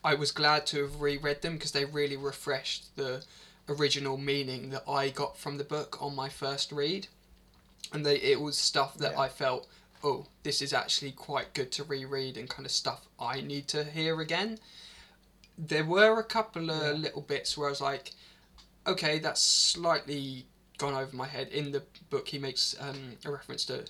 I 0.03 0.13
was 0.15 0.31
glad 0.31 0.65
to 0.67 0.81
have 0.83 1.01
reread 1.01 1.41
them 1.41 1.53
because 1.53 1.71
they 1.71 1.85
really 1.85 2.17
refreshed 2.17 2.95
the 2.95 3.23
original 3.69 4.17
meaning 4.17 4.69
that 4.69 4.83
I 4.87 5.09
got 5.09 5.37
from 5.37 5.57
the 5.57 5.63
book 5.63 5.97
on 6.01 6.15
my 6.15 6.29
first 6.29 6.71
read, 6.71 7.07
and 7.93 8.05
they 8.05 8.17
it 8.17 8.41
was 8.41 8.57
stuff 8.57 8.97
that 8.97 9.13
Yeah. 9.13 9.19
I 9.21 9.29
felt. 9.29 9.67
Oh, 10.03 10.27
this 10.43 10.61
is 10.61 10.73
actually 10.73 11.11
quite 11.11 11.55
good 11.55 11.71
to 11.73 11.83
reread 11.83 12.37
and 12.37 12.47
kind 12.47 12.65
of 12.67 12.71
stuff 12.71 13.07
I 13.19 13.41
need 13.41 13.67
to 13.69 13.83
hear 13.83 14.21
again 14.21 14.59
there 15.57 15.83
were 15.83 16.19
a 16.19 16.23
couple 16.23 16.69
of 16.69 16.81
Yeah. 16.81 16.91
little 16.91 17.21
bits 17.21 17.57
where 17.57 17.67
I 17.67 17.71
was 17.71 17.81
like, 17.81 18.11
okay, 18.85 19.19
that's 19.19 19.41
slightly 19.41 20.45
gone 20.77 20.93
over 20.93 21.15
my 21.15 21.27
head. 21.27 21.47
In 21.49 21.71
the 21.71 21.83
book, 22.11 22.27
he 22.27 22.37
makes 22.37 22.75
um, 22.79 23.17
a 23.25 23.31
reference 23.31 23.65
to, 23.65 23.85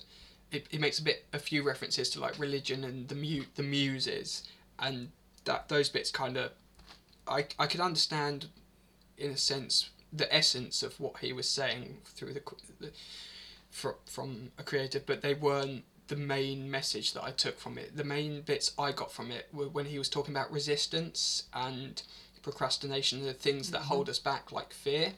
it, 0.50 0.66
he 0.70 0.78
makes 0.78 0.98
a 0.98 1.02
bit, 1.02 1.26
a 1.32 1.38
few 1.38 1.62
references 1.62 2.08
to 2.10 2.20
like 2.20 2.38
religion 2.38 2.84
and 2.84 3.08
the 3.08 3.14
mu- 3.14 3.44
the 3.54 3.62
muses, 3.62 4.48
and 4.78 5.10
that 5.44 5.68
those 5.68 5.88
bits 5.88 6.10
kind 6.10 6.36
of, 6.36 6.52
I 7.26 7.46
I 7.58 7.66
could 7.66 7.80
understand, 7.80 8.46
in 9.16 9.30
a 9.30 9.36
sense, 9.36 9.90
the 10.12 10.32
essence 10.34 10.82
of 10.82 10.98
what 10.98 11.18
he 11.18 11.32
was 11.32 11.48
saying 11.48 11.98
through 12.04 12.32
the, 12.34 12.42
the 12.80 12.92
from 13.70 13.94
from 14.06 14.52
a 14.58 14.62
creative, 14.62 15.06
but 15.06 15.22
they 15.22 15.34
weren't 15.34 15.84
the 16.08 16.16
main 16.16 16.70
message 16.70 17.12
that 17.12 17.22
I 17.22 17.30
took 17.30 17.58
from 17.58 17.76
it. 17.76 17.96
The 17.96 18.04
main 18.04 18.40
bits 18.40 18.72
I 18.78 18.92
got 18.92 19.12
from 19.12 19.30
it 19.30 19.48
were 19.52 19.68
when 19.68 19.86
he 19.86 19.98
was 19.98 20.08
talking 20.08 20.34
about 20.34 20.50
resistance 20.50 21.44
and 21.52 22.02
procrastination, 22.42 23.24
the 23.24 23.34
things 23.34 23.70
that 23.70 23.82
mm-hmm. 23.82 23.88
hold 23.88 24.08
us 24.08 24.18
back, 24.18 24.50
like 24.50 24.72
fear. 24.72 25.12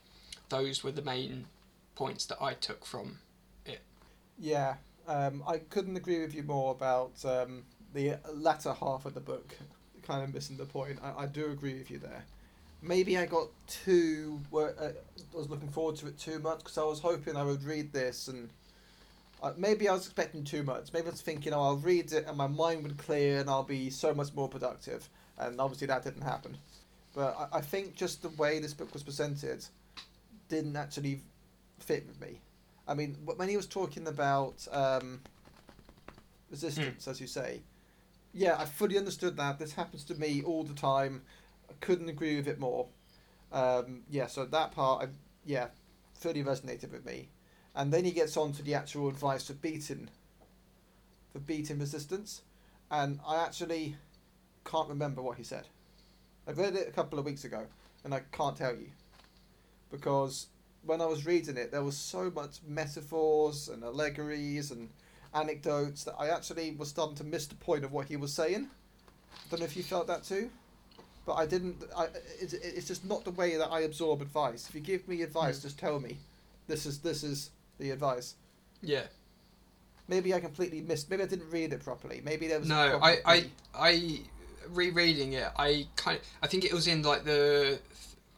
Those 0.48 0.82
were 0.82 0.90
the 0.90 1.02
main 1.02 1.46
points 1.94 2.26
that 2.26 2.42
I 2.42 2.54
took 2.54 2.84
from. 2.84 3.20
It 3.64 3.82
yeah, 4.36 4.74
um, 5.10 5.42
I 5.46 5.58
couldn't 5.58 5.96
agree 5.96 6.20
with 6.20 6.34
you 6.34 6.44
more 6.44 6.70
about 6.70 7.12
um, 7.24 7.64
the 7.94 8.14
latter 8.32 8.72
half 8.72 9.06
of 9.06 9.14
the 9.14 9.20
book. 9.20 9.56
Kind 10.06 10.22
of 10.22 10.32
missing 10.32 10.56
the 10.56 10.64
point. 10.64 11.00
I, 11.02 11.24
I 11.24 11.26
do 11.26 11.50
agree 11.50 11.74
with 11.74 11.90
you 11.90 11.98
there. 11.98 12.24
Maybe 12.80 13.18
I 13.18 13.26
got 13.26 13.48
too. 13.66 14.40
Uh, 14.54 14.68
I 14.78 14.92
was 15.34 15.50
looking 15.50 15.68
forward 15.68 15.96
to 15.96 16.06
it 16.06 16.18
too 16.18 16.38
much 16.38 16.58
because 16.58 16.78
I 16.78 16.84
was 16.84 17.00
hoping 17.00 17.36
I 17.36 17.42
would 17.42 17.64
read 17.64 17.92
this 17.92 18.28
and. 18.28 18.50
Uh, 19.42 19.54
maybe 19.56 19.88
I 19.88 19.94
was 19.94 20.04
expecting 20.04 20.44
too 20.44 20.62
much. 20.62 20.92
Maybe 20.92 21.06
I 21.06 21.12
was 21.12 21.22
thinking, 21.22 21.54
oh, 21.54 21.62
I'll 21.62 21.76
read 21.78 22.12
it 22.12 22.26
and 22.26 22.36
my 22.36 22.46
mind 22.46 22.82
would 22.82 22.98
clear 22.98 23.40
and 23.40 23.48
I'll 23.48 23.62
be 23.62 23.88
so 23.88 24.12
much 24.12 24.34
more 24.34 24.50
productive. 24.50 25.08
And 25.38 25.58
obviously 25.58 25.86
that 25.86 26.04
didn't 26.04 26.20
happen. 26.20 26.58
But 27.14 27.34
I, 27.38 27.56
I 27.56 27.60
think 27.62 27.94
just 27.94 28.20
the 28.20 28.28
way 28.28 28.58
this 28.58 28.74
book 28.74 28.92
was 28.92 29.02
presented 29.02 29.64
didn't 30.50 30.76
actually 30.76 31.22
fit 31.78 32.06
with 32.06 32.20
me. 32.20 32.38
I 32.90 32.94
mean, 32.94 33.16
when 33.24 33.48
he 33.48 33.56
was 33.56 33.68
talking 33.68 34.08
about 34.08 34.66
um, 34.72 35.20
resistance, 36.50 37.06
as 37.06 37.20
you 37.20 37.28
say, 37.28 37.60
yeah, 38.34 38.56
I 38.58 38.64
fully 38.64 38.98
understood 38.98 39.36
that. 39.36 39.60
This 39.60 39.74
happens 39.74 40.02
to 40.06 40.16
me 40.16 40.42
all 40.44 40.64
the 40.64 40.74
time. 40.74 41.22
I 41.68 41.74
couldn't 41.80 42.08
agree 42.08 42.34
with 42.34 42.48
it 42.48 42.58
more. 42.58 42.88
Um, 43.52 44.00
yeah, 44.10 44.26
so 44.26 44.44
that 44.44 44.72
part, 44.72 45.04
I, 45.04 45.08
yeah, 45.46 45.68
fully 46.14 46.42
resonated 46.42 46.90
with 46.90 47.06
me. 47.06 47.28
And 47.76 47.92
then 47.92 48.04
he 48.04 48.10
gets 48.10 48.36
on 48.36 48.50
to 48.54 48.62
the 48.62 48.74
actual 48.74 49.08
advice 49.08 49.46
for 49.46 49.54
beating, 49.54 50.08
for 51.32 51.38
beating 51.38 51.78
resistance, 51.78 52.42
and 52.90 53.20
I 53.24 53.36
actually 53.36 53.94
can't 54.64 54.88
remember 54.88 55.22
what 55.22 55.36
he 55.36 55.44
said. 55.44 55.68
I 56.48 56.50
read 56.50 56.74
it 56.74 56.88
a 56.88 56.92
couple 56.92 57.20
of 57.20 57.24
weeks 57.24 57.44
ago, 57.44 57.66
and 58.02 58.12
I 58.12 58.22
can't 58.32 58.56
tell 58.56 58.74
you, 58.74 58.90
because 59.92 60.48
when 60.84 61.00
I 61.00 61.06
was 61.06 61.26
reading 61.26 61.56
it, 61.56 61.70
there 61.70 61.82
was 61.82 61.96
so 61.96 62.30
much 62.30 62.58
metaphors 62.66 63.68
and 63.68 63.82
allegories 63.84 64.70
and 64.70 64.88
anecdotes 65.34 66.04
that 66.04 66.14
I 66.18 66.28
actually 66.28 66.72
was 66.72 66.88
starting 66.88 67.16
to 67.16 67.24
miss 67.24 67.46
the 67.46 67.54
point 67.54 67.84
of 67.84 67.92
what 67.92 68.06
he 68.06 68.16
was 68.16 68.32
saying. 68.32 68.68
I 69.32 69.50
don't 69.50 69.60
know 69.60 69.66
if 69.66 69.76
you 69.76 69.82
felt 69.82 70.06
that 70.08 70.24
too, 70.24 70.50
but 71.26 71.34
I 71.34 71.46
didn't. 71.46 71.82
I, 71.96 72.08
it's, 72.40 72.52
it's 72.54 72.88
just 72.88 73.04
not 73.04 73.24
the 73.24 73.30
way 73.30 73.56
that 73.56 73.68
I 73.70 73.80
absorb 73.80 74.22
advice. 74.22 74.68
If 74.68 74.74
you 74.74 74.80
give 74.80 75.06
me 75.08 75.22
advice, 75.22 75.58
Mm. 75.58 75.62
just 75.62 75.78
tell 75.78 76.00
me, 76.00 76.18
this 76.66 76.86
is 76.86 76.98
this 77.00 77.22
is 77.22 77.50
the 77.78 77.90
advice. 77.90 78.34
Yeah. 78.82 79.04
Maybe 80.08 80.34
I 80.34 80.40
completely 80.40 80.80
missed. 80.80 81.08
Maybe 81.10 81.22
I 81.22 81.26
didn't 81.26 81.50
read 81.50 81.72
it 81.72 81.84
properly. 81.84 82.20
Maybe 82.24 82.48
there 82.48 82.58
was. 82.58 82.68
No, 82.68 82.98
I, 83.00 83.18
I. 83.24 83.44
I, 83.74 84.20
rereading 84.68 85.32
it, 85.32 85.48
I 85.56 85.86
kind 85.96 86.16
of, 86.18 86.24
I 86.42 86.46
think 86.46 86.64
it 86.64 86.72
was 86.72 86.86
in 86.86 87.02
like 87.02 87.24
the, 87.24 87.78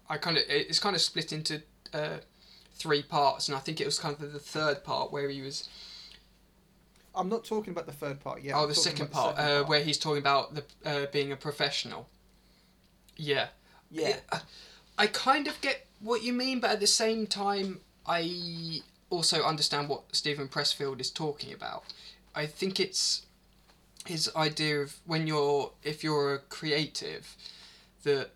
I 0.09 0.16
kind 0.16 0.36
of, 0.38 0.45
it's 0.49 0.78
kind 0.78 0.95
of 0.97 1.03
split 1.03 1.32
into 1.32 1.62
uh, 1.93 2.18
three 2.82 3.02
parts, 3.02 3.48
and 3.48 3.56
I 3.56 3.60
think 3.60 3.80
it 3.80 3.86
was 3.86 3.98
kind 3.98 4.14
of 4.20 4.32
the 4.32 4.38
third 4.38 4.82
part 4.84 5.12
where 5.12 5.28
he 5.28 5.40
was, 5.42 5.68
I'm 7.14 7.28
not 7.28 7.44
talking 7.44 7.70
about 7.70 7.86
the 7.86 7.92
third 7.92 8.20
part 8.20 8.42
yet. 8.42 8.54
oh, 8.56 8.66
the 8.66 8.74
second 8.74 9.10
part, 9.10 9.36
the 9.36 9.42
second 9.42 9.52
uh, 9.52 9.58
part. 9.60 9.68
where 9.68 9.82
he's 9.84 9.98
talking 9.98 10.18
about 10.18 10.54
the 10.54 10.64
uh, 10.84 11.06
being 11.12 11.30
a 11.32 11.36
professional. 11.36 12.08
Yeah. 13.16 13.48
Yeah. 13.90 14.08
It- 14.08 14.24
uh, 14.32 14.40
I 14.98 15.06
kind 15.06 15.46
of 15.48 15.58
get 15.60 15.86
what 16.00 16.22
you 16.22 16.32
mean, 16.32 16.60
but 16.60 16.70
at 16.70 16.80
the 16.80 16.86
same 16.86 17.26
time, 17.26 17.80
I 18.06 18.80
also 19.10 19.42
understand 19.42 19.88
what 19.88 20.14
Steven 20.14 20.48
Pressfield 20.48 21.00
is 21.00 21.10
talking 21.10 21.52
about. 21.52 21.84
I 22.34 22.46
think 22.46 22.78
it's 22.80 23.26
his 24.06 24.30
idea 24.36 24.80
of 24.80 24.96
when 25.06 25.26
you're, 25.26 25.72
if 25.82 26.02
you're 26.04 26.34
a 26.34 26.38
creative, 26.38 27.36
that 28.02 28.30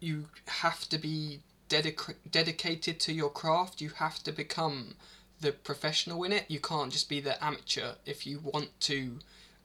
you 0.00 0.26
have 0.46 0.88
to 0.88 0.98
be 0.98 1.40
dedic- 1.68 2.16
dedicated 2.30 3.00
to 3.00 3.12
your 3.12 3.30
craft. 3.30 3.80
You 3.80 3.90
have 3.90 4.22
to 4.24 4.32
become 4.32 4.94
the 5.40 5.52
professional 5.52 6.24
in 6.24 6.32
it. 6.32 6.44
You 6.48 6.60
can't 6.60 6.92
just 6.92 7.08
be 7.08 7.20
the 7.20 7.42
amateur 7.44 7.92
if 8.04 8.26
you 8.26 8.40
want 8.40 8.70
to 8.80 9.18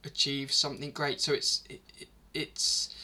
achieve 0.04 0.52
something 0.52 0.90
great. 0.90 1.20
So 1.20 1.32
it's 1.32 1.64
it, 1.68 1.80
it, 1.98 2.08
it's 2.32 2.94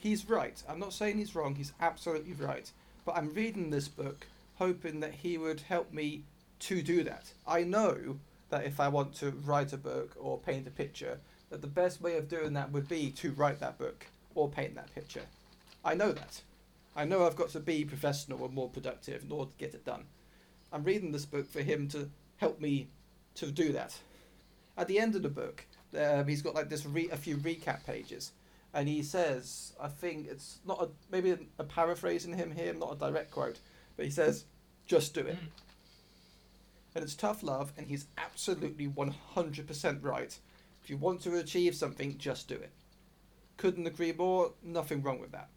He's 0.00 0.28
right. 0.28 0.62
I'm 0.68 0.78
not 0.78 0.92
saying 0.92 1.18
he's 1.18 1.34
wrong. 1.34 1.56
He's 1.56 1.72
absolutely 1.80 2.32
right. 2.34 2.70
But 3.04 3.16
I'm 3.16 3.30
reading 3.34 3.70
this 3.70 3.88
book 3.88 4.26
hoping 4.56 5.00
that 5.00 5.14
he 5.14 5.38
would 5.38 5.60
help 5.60 5.92
me 5.92 6.22
to 6.60 6.82
do 6.82 7.02
that. 7.04 7.32
I 7.46 7.64
know 7.64 8.18
that 8.50 8.64
if 8.64 8.80
I 8.80 8.88
want 8.88 9.14
to 9.16 9.30
write 9.30 9.72
a 9.72 9.76
book 9.76 10.16
or 10.18 10.38
paint 10.38 10.66
a 10.66 10.70
picture, 10.70 11.18
that 11.50 11.60
the 11.60 11.66
best 11.66 12.00
way 12.00 12.16
of 12.16 12.28
doing 12.28 12.52
that 12.54 12.72
would 12.72 12.88
be 12.88 13.10
to 13.12 13.32
write 13.32 13.60
that 13.60 13.78
book 13.78 14.06
or 14.34 14.48
paint 14.48 14.74
that 14.76 14.94
picture. 14.94 15.22
I 15.84 15.94
know 15.94 16.12
that. 16.12 16.40
I 16.98 17.04
know 17.04 17.24
I've 17.24 17.36
got 17.36 17.50
to 17.50 17.60
be 17.60 17.84
professional 17.84 18.44
and 18.44 18.52
more 18.52 18.68
productive 18.68 19.22
in 19.22 19.30
order 19.30 19.52
to 19.52 19.56
get 19.56 19.72
it 19.72 19.84
done. 19.84 20.06
I'm 20.72 20.82
reading 20.82 21.12
this 21.12 21.26
book 21.26 21.48
for 21.48 21.60
him 21.60 21.86
to 21.90 22.10
help 22.38 22.60
me 22.60 22.88
to 23.36 23.52
do 23.52 23.72
that. 23.72 23.96
At 24.76 24.88
the 24.88 24.98
end 24.98 25.14
of 25.14 25.22
the 25.22 25.28
book, 25.28 25.64
um, 25.96 26.26
he's 26.26 26.42
got 26.42 26.56
like 26.56 26.68
this 26.68 26.84
re- 26.84 27.08
a 27.10 27.16
few 27.16 27.36
recap 27.36 27.86
pages, 27.86 28.32
and 28.74 28.88
he 28.88 29.04
says, 29.04 29.74
I 29.80 29.86
think 29.86 30.26
it's 30.28 30.58
not 30.66 30.82
a 30.82 30.88
maybe 31.12 31.30
a, 31.30 31.38
a 31.60 31.64
paraphrasing 31.64 32.36
him 32.36 32.50
here, 32.50 32.74
not 32.74 32.94
a 32.94 32.98
direct 32.98 33.30
quote, 33.30 33.60
but 33.96 34.04
he 34.04 34.10
says, 34.10 34.44
"Just 34.86 35.14
do 35.14 35.20
it." 35.20 35.36
Mm. 35.36 35.48
And 36.96 37.04
it's 37.04 37.14
tough 37.14 37.44
love, 37.44 37.72
and 37.76 37.86
he's 37.86 38.06
absolutely 38.18 38.88
one 38.88 39.14
hundred 39.34 39.68
percent 39.68 40.02
right. 40.02 40.36
If 40.82 40.90
you 40.90 40.96
want 40.96 41.20
to 41.22 41.36
achieve 41.36 41.76
something, 41.76 42.18
just 42.18 42.48
do 42.48 42.56
it. 42.56 42.72
Couldn't 43.56 43.86
agree 43.86 44.12
more. 44.12 44.52
Nothing 44.64 45.02
wrong 45.02 45.20
with 45.20 45.30
that. 45.30 45.48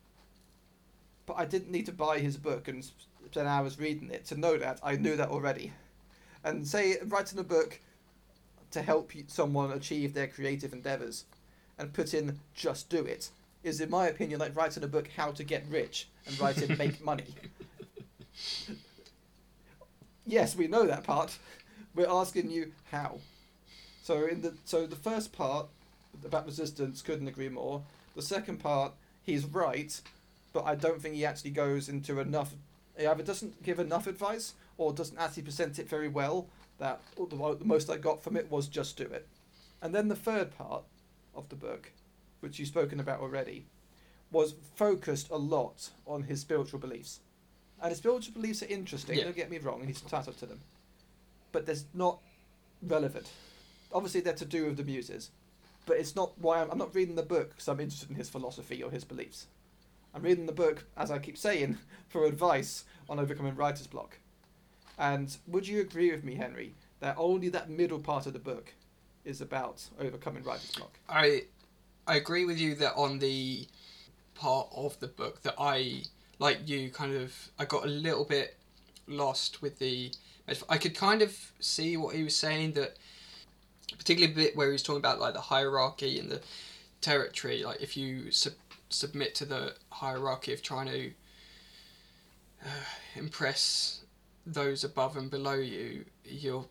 But 1.25 1.37
I 1.37 1.45
didn't 1.45 1.71
need 1.71 1.85
to 1.87 1.91
buy 1.91 2.19
his 2.19 2.37
book 2.37 2.67
and 2.67 2.83
spend 2.83 3.47
hours 3.47 3.79
reading 3.79 4.09
it 4.09 4.25
to 4.25 4.39
know 4.39 4.57
that. 4.57 4.79
I 4.83 4.95
knew 4.95 5.15
that 5.15 5.29
already. 5.29 5.73
And 6.43 6.67
say 6.67 6.97
writing 7.05 7.39
a 7.39 7.43
book 7.43 7.79
to 8.71 8.81
help 8.81 9.11
someone 9.27 9.71
achieve 9.71 10.13
their 10.13 10.27
creative 10.27 10.73
endeavors 10.73 11.25
and 11.77 11.93
put 11.93 12.13
in 12.13 12.39
just 12.53 12.89
do 12.89 13.03
it 13.03 13.29
is 13.63 13.79
in 13.79 13.89
my 13.89 14.07
opinion 14.07 14.39
like 14.39 14.55
writing 14.55 14.83
a 14.83 14.87
book 14.87 15.09
how 15.15 15.31
to 15.31 15.43
get 15.43 15.63
rich 15.69 16.07
and 16.25 16.39
writing 16.39 16.75
make 16.77 17.03
money. 17.05 17.35
Yes, 20.25 20.55
we 20.55 20.67
know 20.67 20.85
that 20.87 21.03
part. 21.03 21.37
We're 21.93 22.09
asking 22.09 22.49
you 22.49 22.71
how. 22.91 23.19
So 24.03 24.25
in 24.25 24.41
the 24.41 24.53
so 24.65 24.87
the 24.87 24.95
first 24.95 25.31
part 25.31 25.67
about 26.25 26.45
resistance 26.45 27.01
couldn't 27.01 27.27
agree 27.27 27.49
more. 27.49 27.83
The 28.15 28.21
second 28.21 28.57
part, 28.57 28.93
he's 29.23 29.45
right, 29.45 29.99
but 30.53 30.65
I 30.65 30.75
don't 30.75 31.01
think 31.01 31.15
he 31.15 31.25
actually 31.25 31.51
goes 31.51 31.89
into 31.89 32.19
enough. 32.19 32.53
He 32.97 33.05
either 33.05 33.23
doesn't 33.23 33.63
give 33.63 33.79
enough 33.79 34.07
advice 34.07 34.53
or 34.77 34.93
doesn't 34.93 35.17
actually 35.17 35.43
present 35.43 35.79
it 35.79 35.89
very 35.89 36.07
well. 36.07 36.47
That 36.79 37.01
the, 37.15 37.55
the 37.55 37.65
most 37.65 37.89
I 37.89 37.97
got 37.97 38.23
from 38.23 38.35
it 38.35 38.49
was 38.51 38.67
just 38.67 38.97
do 38.97 39.03
it. 39.03 39.27
And 39.81 39.93
then 39.95 40.07
the 40.07 40.15
third 40.15 40.55
part 40.57 40.83
of 41.35 41.49
the 41.49 41.55
book, 41.55 41.91
which 42.39 42.59
you've 42.59 42.67
spoken 42.67 42.99
about 42.99 43.19
already, 43.21 43.65
was 44.31 44.55
focused 44.75 45.29
a 45.29 45.37
lot 45.37 45.89
on 46.05 46.23
his 46.23 46.41
spiritual 46.41 46.79
beliefs. 46.79 47.19
And 47.81 47.89
his 47.89 47.97
spiritual 47.99 48.33
beliefs 48.33 48.61
are 48.63 48.67
interesting, 48.67 49.17
Yeah. 49.17 49.25
don't 49.25 49.35
get 49.35 49.49
me 49.51 49.57
wrong, 49.57 49.79
and 49.79 49.87
he's 49.89 50.01
entitled 50.01 50.37
to 50.39 50.45
them. 50.45 50.59
But 51.51 51.65
there's 51.65 51.85
not 51.93 52.19
relevant. 52.81 53.29
Obviously, 53.93 54.21
they're 54.21 54.33
to 54.33 54.45
do 54.45 54.65
with 54.65 54.77
the 54.77 54.83
muses, 54.83 55.31
but 55.85 55.97
it's 55.97 56.15
not 56.15 56.37
why 56.39 56.61
I'm, 56.61 56.71
I'm 56.71 56.77
not 56.77 56.95
reading 56.95 57.15
the 57.15 57.23
book 57.23 57.49
because 57.49 57.67
I'm 57.67 57.79
interested 57.79 58.09
in 58.09 58.15
his 58.15 58.29
philosophy 58.29 58.81
or 58.83 58.89
his 58.91 59.03
beliefs. 59.03 59.47
I'm 60.13 60.23
reading 60.23 60.45
the 60.45 60.51
book, 60.51 60.85
as 60.97 61.11
I 61.11 61.19
keep 61.19 61.37
saying, 61.37 61.77
for 62.09 62.25
advice 62.25 62.85
on 63.09 63.19
overcoming 63.19 63.55
writer's 63.55 63.87
block. 63.87 64.17
And 64.97 65.35
would 65.47 65.67
you 65.67 65.81
agree 65.81 66.11
with 66.11 66.23
me, 66.23 66.35
Henry, 66.35 66.75
that 66.99 67.15
only 67.17 67.49
that 67.49 67.69
middle 67.69 67.99
part 67.99 68.27
of 68.27 68.33
the 68.33 68.39
book 68.39 68.73
is 69.25 69.41
about 69.41 69.87
overcoming 69.99 70.43
writer's 70.43 70.71
block? 70.71 70.99
I 71.07 71.43
I 72.07 72.15
agree 72.15 72.45
with 72.45 72.59
you 72.59 72.75
that 72.75 72.95
on 72.95 73.19
the 73.19 73.67
part 74.35 74.67
of 74.75 74.99
the 74.99 75.07
book 75.07 75.41
that 75.43 75.55
I 75.57 76.03
like 76.39 76.67
you 76.67 76.89
kind 76.89 77.15
of 77.15 77.51
I 77.59 77.65
got 77.65 77.85
a 77.85 77.87
little 77.87 78.25
bit 78.25 78.57
lost 79.07 79.61
with 79.61 79.79
the 79.79 80.11
I 80.69 80.77
could 80.77 80.95
kind 80.95 81.21
of 81.21 81.37
see 81.59 81.95
what 81.97 82.15
he 82.15 82.23
was 82.23 82.35
saying 82.35 82.73
that 82.73 82.97
particularly 83.97 84.33
bit 84.33 84.55
where 84.55 84.67
he 84.67 84.73
was 84.73 84.83
talking 84.83 84.99
about 84.99 85.19
like 85.19 85.33
the 85.33 85.41
hierarchy 85.41 86.19
and 86.19 86.29
the 86.29 86.41
territory 86.99 87.63
like 87.63 87.81
if 87.81 87.95
you 87.95 88.31
sub- 88.31 88.53
submit 88.89 89.35
to 89.35 89.45
the 89.45 89.75
hierarchy 89.91 90.53
of 90.53 90.61
trying 90.61 90.87
to 90.87 91.11
uh, 92.63 92.67
impress 93.15 94.01
those 94.45 94.83
above 94.83 95.17
and 95.17 95.29
below 95.29 95.53
you 95.55 96.05
you're 96.25 96.65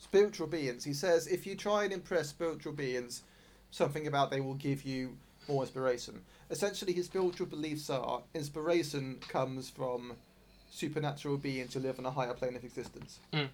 spiritual 0.00 0.46
beings. 0.46 0.84
He 0.84 0.92
says 0.94 1.26
if 1.26 1.46
you 1.46 1.54
try 1.54 1.84
and 1.84 1.92
impress 1.92 2.28
spiritual 2.28 2.72
beings, 2.72 3.22
something 3.70 4.06
about 4.06 4.30
they 4.30 4.40
will 4.40 4.54
give 4.54 4.82
you 4.82 5.16
more 5.48 5.62
inspiration. 5.62 6.22
Essentially, 6.50 6.92
his 6.92 7.06
spiritual 7.06 7.46
beliefs 7.46 7.90
are 7.90 8.22
inspiration 8.34 9.18
comes 9.28 9.68
from 9.68 10.14
supernatural 10.70 11.36
beings 11.36 11.74
who 11.74 11.80
live 11.80 11.98
on 11.98 12.06
a 12.06 12.10
higher 12.10 12.34
plane 12.34 12.56
of 12.56 12.64
existence. 12.64 13.18
Mm. 13.32 13.48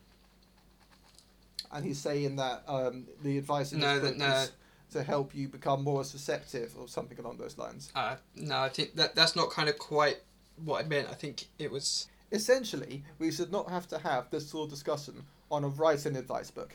And 1.72 1.84
he's 1.84 1.98
saying 1.98 2.36
that 2.36 2.62
um, 2.68 3.06
the 3.22 3.38
advice 3.38 3.72
No, 3.72 3.98
that- 3.98 4.16
no. 4.16 4.44
To 4.92 5.02
help 5.02 5.34
you 5.34 5.48
become 5.48 5.82
more 5.82 5.98
receptive 5.98 6.74
or 6.78 6.88
something 6.88 7.18
along 7.18 7.38
those 7.38 7.58
lines. 7.58 7.90
uh, 7.94 8.16
no 8.36 8.58
I 8.58 8.68
think 8.68 8.94
that 8.96 9.14
that's 9.14 9.36
not 9.36 9.50
kind 9.50 9.68
of 9.68 9.78
quite 9.78 10.18
what 10.64 10.84
I 10.84 10.88
meant 10.88 11.08
I 11.10 11.14
think 11.14 11.46
it 11.58 11.70
was 11.70 12.06
Essentially, 12.34 13.04
we 13.20 13.30
should 13.30 13.52
not 13.52 13.70
have 13.70 13.86
to 13.88 13.98
have 13.98 14.28
this 14.30 14.50
sort 14.50 14.64
of 14.64 14.70
discussion 14.70 15.22
on 15.52 15.62
a 15.62 15.68
writing 15.68 16.16
advice 16.16 16.50
book 16.50 16.74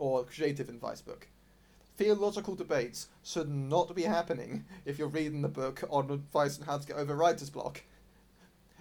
or 0.00 0.24
creative 0.24 0.68
advice 0.68 1.00
book. 1.00 1.28
Theological 1.96 2.56
debates 2.56 3.06
should 3.22 3.48
not 3.48 3.94
be 3.94 4.02
happening 4.02 4.64
if 4.84 4.98
you're 4.98 5.06
reading 5.06 5.42
the 5.42 5.48
book 5.48 5.84
on 5.88 6.10
advice 6.10 6.58
on 6.58 6.66
how 6.66 6.78
to 6.78 6.86
get 6.86 6.96
over 6.96 7.14
writer's 7.14 7.48
block. 7.48 7.82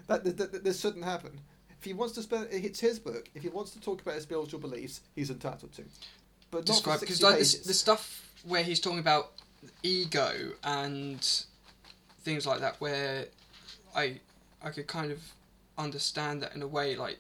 That, 0.07 0.23
that, 0.23 0.51
that 0.51 0.63
this 0.63 0.79
shouldn't 0.79 1.05
happen. 1.05 1.39
If 1.69 1.85
he 1.85 1.93
wants 1.93 2.15
to 2.15 2.23
spend, 2.23 2.47
it's 2.51 2.79
his 2.79 2.97
book. 2.97 3.29
If 3.35 3.43
he 3.43 3.49
wants 3.49 3.71
to 3.71 3.79
talk 3.79 4.01
about 4.01 4.15
his 4.15 4.23
spiritual 4.23 4.59
beliefs, 4.59 5.01
he's 5.13 5.29
entitled 5.29 5.73
to. 5.73 5.83
But 6.49 6.59
not 6.59 6.65
describe 6.65 6.99
for 6.99 7.05
because 7.05 7.19
60 7.19 7.25
like 7.25 7.65
the 7.65 7.73
stuff 7.75 8.26
where 8.45 8.63
he's 8.63 8.79
talking 8.79 8.99
about 8.99 9.31
ego 9.83 10.51
and 10.63 11.43
things 12.21 12.45
like 12.45 12.59
that 12.59 12.79
where 12.79 13.25
I 13.95 14.19
I 14.61 14.69
could 14.69 14.87
kind 14.87 15.11
of 15.11 15.19
understand 15.77 16.41
that 16.41 16.55
in 16.55 16.61
a 16.61 16.67
way 16.67 16.95
like 16.95 17.19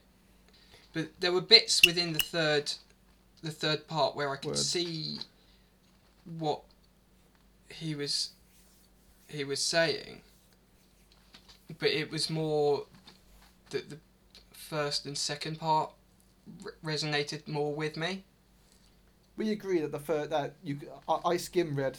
but 0.93 1.09
there 1.19 1.31
were 1.31 1.41
bits 1.41 1.81
within 1.85 2.13
the 2.13 2.19
third 2.19 2.73
the 3.43 3.51
third 3.51 3.87
part 3.87 4.15
where 4.15 4.31
I 4.31 4.35
could 4.37 4.49
Word. 4.49 4.57
see 4.57 5.19
what 6.39 6.61
he 7.69 7.95
was 7.95 8.31
he 9.27 9.43
was 9.43 9.61
saying 9.61 10.21
but 11.79 11.89
it 11.89 12.11
was 12.11 12.29
more 12.29 12.85
that 13.69 13.89
the 13.89 13.97
first 14.51 15.05
and 15.05 15.17
second 15.17 15.59
part 15.59 15.91
re- 16.63 16.93
resonated 16.95 17.47
more 17.47 17.73
with 17.73 17.97
me 17.97 18.23
we 19.37 19.51
agree 19.51 19.79
that 19.81 19.91
the 19.91 19.99
third 19.99 20.29
that 20.31 20.55
you 20.63 20.79
I, 21.07 21.19
I 21.25 21.37
skim 21.37 21.75
read. 21.75 21.97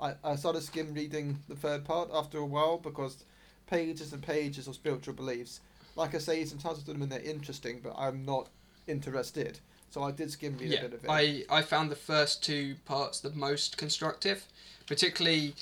I, 0.00 0.14
I 0.22 0.36
started 0.36 0.62
skim 0.62 0.94
reading 0.94 1.38
the 1.48 1.56
third 1.56 1.84
part 1.84 2.10
after 2.12 2.38
a 2.38 2.46
while 2.46 2.78
because 2.78 3.24
pages 3.66 4.12
and 4.12 4.22
pages 4.22 4.68
of 4.68 4.74
spiritual 4.74 5.14
beliefs 5.14 5.60
like 5.96 6.14
I 6.14 6.18
say 6.18 6.38
he's 6.38 6.52
entitled 6.52 6.86
do 6.86 6.92
them 6.92 7.02
and 7.02 7.10
they're 7.10 7.20
interesting 7.20 7.80
but 7.82 7.94
I'm 7.98 8.24
not 8.24 8.48
interested. 8.86 9.58
So 9.90 10.02
I 10.02 10.12
did 10.12 10.30
skim 10.30 10.56
read 10.58 10.70
yeah, 10.70 10.78
a 10.78 10.82
bit 10.82 10.94
of 10.94 11.04
it. 11.04 11.10
I, 11.10 11.44
I 11.50 11.62
found 11.62 11.90
the 11.90 11.96
first 11.96 12.44
two 12.44 12.76
parts 12.84 13.20
the 13.20 13.30
most 13.30 13.76
constructive. 13.76 14.44
Particularly, 14.86 15.54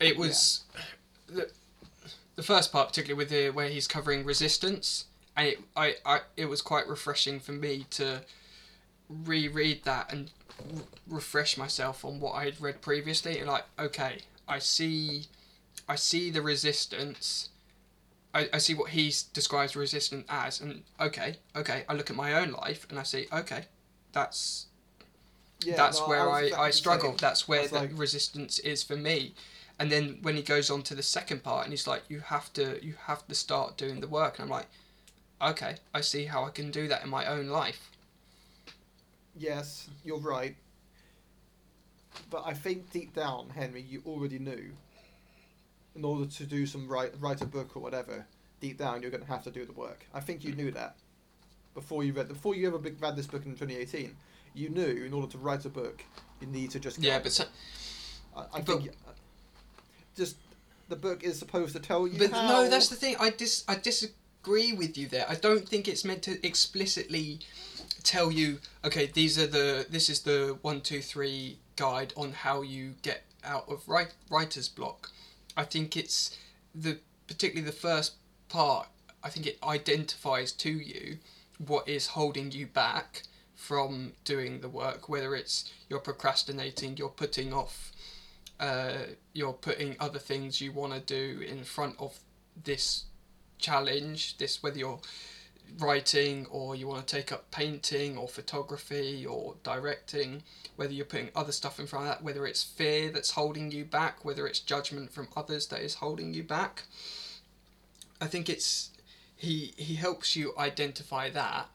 it 0.00 0.16
was 0.16 0.62
the, 1.26 1.50
the 2.36 2.42
first 2.42 2.72
part, 2.72 2.88
particularly 2.88 3.18
with 3.18 3.30
the 3.30 3.50
where 3.50 3.68
he's 3.68 3.86
covering 3.86 4.24
resistance, 4.24 5.06
and 5.36 5.48
it, 5.48 5.58
I, 5.76 5.96
I 6.04 6.20
it 6.36 6.46
was 6.46 6.62
quite 6.62 6.88
refreshing 6.88 7.40
for 7.40 7.52
me 7.52 7.86
to 7.90 8.22
reread 9.08 9.84
that 9.84 10.12
and 10.12 10.30
r- 10.74 10.82
refresh 11.08 11.56
myself 11.56 12.04
on 12.04 12.20
what 12.20 12.32
I 12.32 12.44
had 12.44 12.60
read 12.60 12.80
previously. 12.80 13.38
And 13.38 13.48
like, 13.48 13.64
okay, 13.78 14.20
I 14.46 14.58
see, 14.58 15.26
I 15.88 15.96
see 15.96 16.30
the 16.30 16.42
resistance. 16.42 17.50
I, 18.34 18.48
I 18.52 18.58
see 18.58 18.74
what 18.74 18.90
he 18.90 19.12
describes 19.32 19.74
resistance 19.74 20.26
as, 20.28 20.60
and 20.60 20.82
okay, 21.00 21.36
okay, 21.56 21.84
I 21.88 21.94
look 21.94 22.10
at 22.10 22.16
my 22.16 22.34
own 22.34 22.52
life 22.52 22.86
and 22.90 22.98
I 22.98 23.02
see, 23.02 23.26
okay, 23.32 23.64
that's 24.12 24.66
yeah, 25.64 25.76
that's 25.76 26.00
no, 26.00 26.08
where 26.08 26.30
I, 26.30 26.42
exactly 26.42 26.66
I 26.66 26.70
struggle. 26.70 27.14
That's 27.18 27.48
where 27.48 27.66
the 27.66 27.74
like- 27.80 27.90
resistance 27.98 28.58
is 28.60 28.82
for 28.82 28.96
me. 28.96 29.34
And 29.80 29.92
then 29.92 30.18
when 30.22 30.34
he 30.34 30.42
goes 30.42 30.70
on 30.70 30.82
to 30.82 30.94
the 30.94 31.04
second 31.04 31.44
part 31.44 31.64
and 31.64 31.72
he's 31.72 31.86
like, 31.86 32.02
you 32.08 32.20
have 32.20 32.52
to 32.54 32.84
you 32.84 32.94
have 33.06 33.26
to 33.28 33.34
start 33.34 33.76
doing 33.76 34.00
the 34.00 34.08
work. 34.08 34.38
And 34.38 34.44
I'm 34.44 34.50
like, 34.50 34.66
okay, 35.40 35.76
I 35.94 36.00
see 36.00 36.24
how 36.24 36.44
I 36.44 36.50
can 36.50 36.70
do 36.70 36.88
that 36.88 37.04
in 37.04 37.08
my 37.08 37.26
own 37.26 37.46
life. 37.46 37.90
Yes 39.38 39.88
you're 40.04 40.18
right 40.18 40.56
but 42.30 42.42
I 42.46 42.52
think 42.54 42.90
deep 42.90 43.14
down 43.14 43.50
Henry 43.54 43.82
you 43.82 44.02
already 44.06 44.38
knew 44.38 44.70
in 45.94 46.04
order 46.04 46.26
to 46.26 46.44
do 46.44 46.66
some 46.66 46.88
write 46.88 47.12
write 47.20 47.40
a 47.40 47.46
book 47.46 47.76
or 47.76 47.80
whatever 47.80 48.26
deep 48.60 48.78
down 48.78 49.02
you're 49.02 49.10
going 49.10 49.22
to 49.22 49.28
have 49.28 49.44
to 49.44 49.50
do 49.50 49.64
the 49.64 49.72
work 49.72 50.04
I 50.12 50.20
think 50.20 50.44
you 50.44 50.52
knew 50.54 50.70
that 50.72 50.96
before 51.74 52.02
you 52.04 52.12
read 52.12 52.28
before 52.28 52.54
you 52.54 52.66
ever 52.66 52.78
read 52.78 53.16
this 53.16 53.26
book 53.26 53.44
in 53.46 53.52
2018 53.52 54.14
you 54.54 54.68
knew 54.70 55.04
in 55.04 55.12
order 55.12 55.28
to 55.28 55.38
write 55.38 55.64
a 55.64 55.68
book 55.68 56.02
you 56.40 56.46
need 56.46 56.70
to 56.72 56.80
just 56.80 57.00
get 57.00 57.08
Yeah, 57.08 57.18
but 57.20 57.32
so. 57.32 57.44
I, 58.36 58.40
I 58.40 58.60
but- 58.60 58.66
think 58.66 58.88
uh, 59.06 59.12
just 60.16 60.36
the 60.88 60.96
book 60.96 61.22
is 61.22 61.38
supposed 61.38 61.74
to 61.76 61.80
tell 61.80 62.06
you 62.08 62.18
but 62.18 62.30
how 62.32 62.48
no, 62.48 62.68
that's 62.70 62.88
the 62.88 62.96
thing. 62.96 63.14
I 63.20 63.30
dis 63.30 63.62
I 63.68 63.74
disagree 63.76 64.72
with 64.72 64.96
you 64.96 65.06
there. 65.06 65.26
I 65.28 65.34
don't 65.34 65.68
think 65.68 65.86
it's 65.86 66.04
meant 66.04 66.22
to 66.22 66.44
explicitly 66.46 67.40
tell 68.02 68.30
you, 68.30 68.58
okay, 68.84 69.06
these 69.06 69.38
are 69.38 69.46
the 69.46 69.86
this 69.88 70.08
is 70.08 70.22
the 70.22 70.58
one 70.62 70.80
two 70.80 71.00
three 71.00 71.58
guide 71.76 72.12
on 72.16 72.32
how 72.32 72.62
you 72.62 72.94
get 73.02 73.24
out 73.44 73.68
of 73.68 73.88
write, 73.88 74.14
writer's 74.30 74.68
block. 74.68 75.10
I 75.56 75.64
think 75.64 75.96
it's 75.96 76.36
the 76.74 76.98
particularly 77.26 77.66
the 77.68 77.76
first 77.76 78.14
part. 78.48 78.88
I 79.22 79.30
think 79.30 79.46
it 79.46 79.58
identifies 79.62 80.52
to 80.52 80.70
you 80.70 81.18
what 81.58 81.88
is 81.88 82.08
holding 82.08 82.52
you 82.52 82.66
back 82.66 83.22
from 83.54 84.12
doing 84.24 84.60
the 84.60 84.68
work. 84.68 85.08
Whether 85.08 85.34
it's 85.34 85.70
you're 85.88 85.98
procrastinating, 85.98 86.96
you're 86.96 87.08
putting 87.08 87.52
off, 87.52 87.92
uh, 88.60 88.98
you're 89.32 89.52
putting 89.52 89.96
other 89.98 90.20
things 90.20 90.60
you 90.60 90.72
want 90.72 90.92
to 90.92 91.00
do 91.00 91.40
in 91.42 91.64
front 91.64 91.96
of 91.98 92.18
this 92.62 93.04
challenge. 93.58 94.38
This 94.38 94.62
whether 94.62 94.78
you're 94.78 95.00
writing 95.78 96.46
or 96.50 96.74
you 96.74 96.86
want 96.88 97.06
to 97.06 97.16
take 97.16 97.30
up 97.30 97.50
painting 97.50 98.16
or 98.16 98.26
photography 98.26 99.26
or 99.26 99.54
directing 99.62 100.42
whether 100.76 100.92
you're 100.92 101.04
putting 101.04 101.30
other 101.34 101.52
stuff 101.52 101.78
in 101.78 101.86
front 101.86 102.06
of 102.06 102.10
that 102.12 102.24
whether 102.24 102.46
it's 102.46 102.62
fear 102.62 103.10
that's 103.10 103.32
holding 103.32 103.70
you 103.70 103.84
back 103.84 104.24
whether 104.24 104.46
it's 104.46 104.60
judgment 104.60 105.12
from 105.12 105.28
others 105.36 105.66
that 105.66 105.80
is 105.80 105.94
holding 105.94 106.32
you 106.32 106.42
back 106.42 106.84
I 108.20 108.26
think 108.26 108.48
it's 108.48 108.90
he 109.36 109.74
he 109.76 109.94
helps 109.94 110.34
you 110.34 110.52
identify 110.58 111.30
that, 111.30 111.68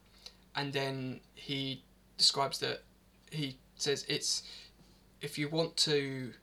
and 0.55 0.73
then 0.73 1.21
he 1.33 1.83
describes 2.17 2.59
that 2.59 2.83
he 3.31 3.57
says 3.75 4.05
it's 4.07 4.43
if 5.21 5.37
you 5.37 5.47
want 5.47 5.77
to 5.77 6.33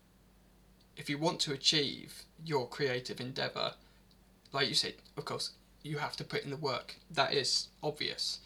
if 0.97 1.09
you 1.11 1.19
want 1.19 1.41
to 1.41 1.53
achieve 1.53 2.25
your 2.45 2.67
creative 2.69 3.21
endeavor, 3.21 3.75
like 4.53 4.69
you 4.69 4.75
said, 4.75 4.95
of 5.17 5.25
course 5.25 5.53
you 5.83 5.99
have 5.99 6.17
to 6.17 6.25
put 6.25 6.45
in 6.45 6.51
the 6.51 6.57
work. 6.57 6.97
That 7.11 7.33
is 7.33 7.69
obvious, 7.83 8.41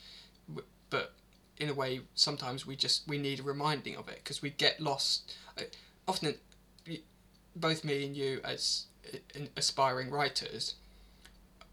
but 0.90 1.12
in 1.58 1.68
a 1.68 1.74
way, 1.74 2.00
sometimes 2.14 2.66
we 2.66 2.76
just 2.76 3.06
we 3.08 3.18
need 3.18 3.40
a 3.40 3.42
reminding 3.42 3.96
of 3.96 4.08
it 4.08 4.20
because 4.22 4.42
we 4.42 4.50
get 4.50 4.80
lost. 4.80 5.34
Often, 6.06 6.34
both 7.56 7.84
me 7.84 8.04
and 8.06 8.16
you 8.16 8.40
as 8.44 8.86
aspiring 9.56 10.10
writers, 10.10 10.74